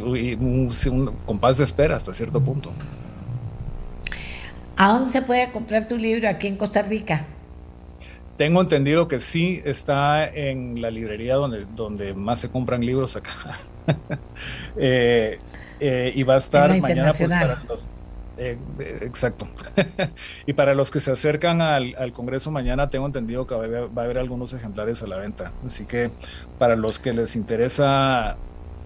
un, 0.00 1.14
compás 1.26 1.58
de 1.58 1.64
espera 1.64 1.96
hasta 1.96 2.12
cierto 2.12 2.40
punto. 2.40 2.70
¿A 4.76 4.92
dónde 4.92 5.10
se 5.10 5.22
puede 5.22 5.50
comprar 5.50 5.88
tu 5.88 5.96
libro 5.96 6.28
aquí 6.28 6.46
en 6.46 6.56
Costa 6.56 6.82
Rica? 6.82 7.26
Tengo 8.36 8.60
entendido 8.60 9.08
que 9.08 9.18
sí 9.18 9.60
está 9.64 10.24
en 10.28 10.80
la 10.80 10.92
librería 10.92 11.34
donde, 11.34 11.66
donde 11.74 12.14
más 12.14 12.40
se 12.40 12.48
compran 12.48 12.84
libros 12.84 13.16
acá. 13.16 13.32
Eh, 14.76 15.38
eh, 15.80 16.12
y 16.14 16.22
va 16.22 16.34
a 16.34 16.36
estar 16.36 16.68
mañana 16.78 17.10
pues, 17.16 17.28
para 17.28 17.64
los, 17.66 17.88
eh, 18.38 18.56
exacto. 19.00 19.48
y 20.46 20.52
para 20.52 20.74
los 20.74 20.90
que 20.90 21.00
se 21.00 21.10
acercan 21.10 21.60
al, 21.60 22.12
Congreso 22.12 22.50
mañana, 22.50 22.88
tengo 22.88 23.06
entendido 23.06 23.46
que 23.46 23.54
va 23.54 23.62
a, 23.62 24.04
haber, 24.04 24.18
algunos 24.18 24.52
ejemplares 24.52 25.02
a 25.02 25.08
la 25.08 25.16
venta. 25.16 25.52
Así 25.66 25.86
que 25.86 26.10
para 26.58 26.76
los 26.76 26.98
que 26.98 27.12
les 27.12 27.34
interesa 27.34 28.36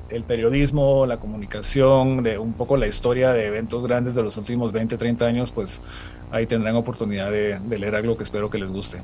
el 0.09 0.25
periodismo, 0.25 1.07
la 1.07 1.19
comunicación, 1.19 2.23
de 2.23 2.39
un 2.39 2.55
poco 2.55 2.77
la 2.77 2.87
historia 2.87 3.33
de 3.33 3.47
eventos 3.47 3.83
grandes 3.87 4.15
de 4.15 4.23
los 4.23 4.37
últimos 4.37 4.73
20, 4.73 4.97
30 4.97 5.27
años, 5.27 5.53
pues 5.53 5.83
ahí 6.31 6.47
tendrán 6.47 6.77
oportunidad 6.77 7.31
de, 7.31 7.59
leer 7.79 7.95
algo 7.95 8.17
que 8.17 8.23
espero 8.23 8.49
que 8.49 8.59
les 8.59 8.71
guste. 8.71 8.99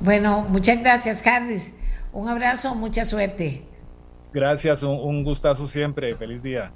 Bueno, 0.00 0.46
muchas 0.48 0.80
gracias, 0.80 1.26
Harris. 1.26 1.74
Un 2.12 2.28
abrazo, 2.28 2.74
mucha 2.74 3.04
suerte. 3.04 3.64
Gracias, 4.32 4.82
un 4.82 5.24
gustazo 5.24 5.66
siempre. 5.66 6.14
Feliz 6.16 6.42
día. 6.42 6.70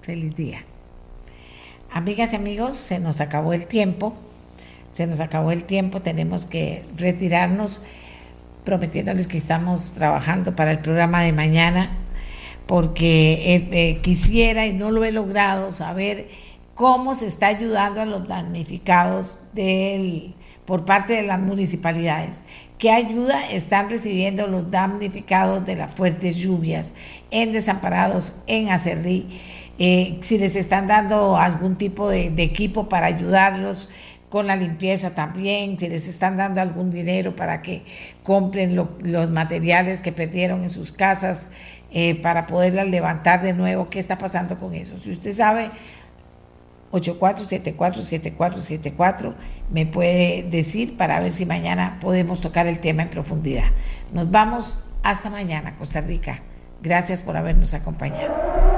Feliz 0.00 0.34
día. 0.34 0.64
Amigas 1.90 2.34
y 2.34 2.36
amigos, 2.36 2.76
se 2.76 2.98
nos 2.98 3.22
acabó 3.22 3.54
el 3.54 3.64
tiempo, 3.64 4.14
se 4.92 5.06
nos 5.06 5.20
acabó 5.20 5.52
el 5.52 5.64
tiempo, 5.64 6.02
tenemos 6.02 6.44
que 6.44 6.84
retirarnos 6.96 7.80
prometiéndoles 8.64 9.26
que 9.26 9.38
estamos 9.38 9.94
trabajando 9.94 10.54
para 10.54 10.70
el 10.70 10.80
programa 10.80 11.22
de 11.22 11.32
mañana, 11.32 11.96
porque 12.66 13.54
eh, 13.54 13.68
eh, 13.72 14.00
quisiera 14.02 14.66
y 14.66 14.74
no 14.74 14.90
lo 14.90 15.02
he 15.02 15.12
logrado 15.12 15.72
saber 15.72 16.28
cómo 16.74 17.14
se 17.14 17.24
está 17.24 17.46
ayudando 17.46 18.02
a 18.02 18.04
los 18.04 18.28
damnificados 18.28 19.38
por 20.66 20.84
parte 20.84 21.14
de 21.14 21.22
las 21.22 21.40
municipalidades. 21.40 22.44
¿Qué 22.76 22.90
ayuda 22.90 23.50
están 23.50 23.88
recibiendo 23.88 24.46
los 24.46 24.70
damnificados 24.70 25.64
de 25.64 25.74
las 25.74 25.92
fuertes 25.92 26.36
lluvias 26.36 26.92
en 27.30 27.52
Desamparados, 27.52 28.34
en 28.46 28.68
Acerrí? 28.68 29.26
Eh, 29.78 30.18
si 30.22 30.38
les 30.38 30.56
están 30.56 30.88
dando 30.88 31.36
algún 31.36 31.76
tipo 31.76 32.08
de, 32.08 32.32
equipo 32.38 32.88
para 32.88 33.06
ayudarlos 33.06 33.88
con 34.28 34.48
la 34.48 34.56
limpieza 34.56 35.14
también, 35.14 35.78
si 35.78 35.88
les 35.88 36.08
están 36.08 36.36
dando 36.36 36.60
algún 36.60 36.90
dinero 36.90 37.36
para 37.36 37.62
que 37.62 37.84
compren 38.22 38.76
los 38.76 39.30
materiales 39.30 40.02
que 40.02 40.12
perdieron 40.12 40.64
en 40.64 40.70
sus 40.70 40.92
casas 40.92 41.50
eh, 41.92 42.16
para 42.16 42.46
poderlas 42.46 42.88
levantar 42.88 43.40
de 43.40 43.54
nuevo, 43.54 43.88
¿qué 43.88 44.00
está 44.00 44.18
pasando 44.18 44.58
con 44.58 44.74
eso? 44.74 44.98
Si 44.98 45.12
usted 45.12 45.32
sabe, 45.32 45.70
84747474 46.92 49.34
me 49.70 49.86
puede 49.86 50.42
decir 50.42 50.96
para 50.96 51.20
ver 51.20 51.32
si 51.32 51.46
mañana 51.46 51.98
podemos 52.00 52.40
tocar 52.40 52.66
el 52.66 52.80
tema 52.80 53.02
en 53.02 53.10
profundidad. 53.10 53.66
Nos 54.12 54.28
vamos 54.30 54.80
hasta 55.02 55.30
mañana, 55.30 55.76
Costa 55.76 56.00
Rica. 56.00 56.42
Gracias 56.82 57.22
por 57.22 57.36
habernos 57.36 57.74
acompañado. 57.74 58.77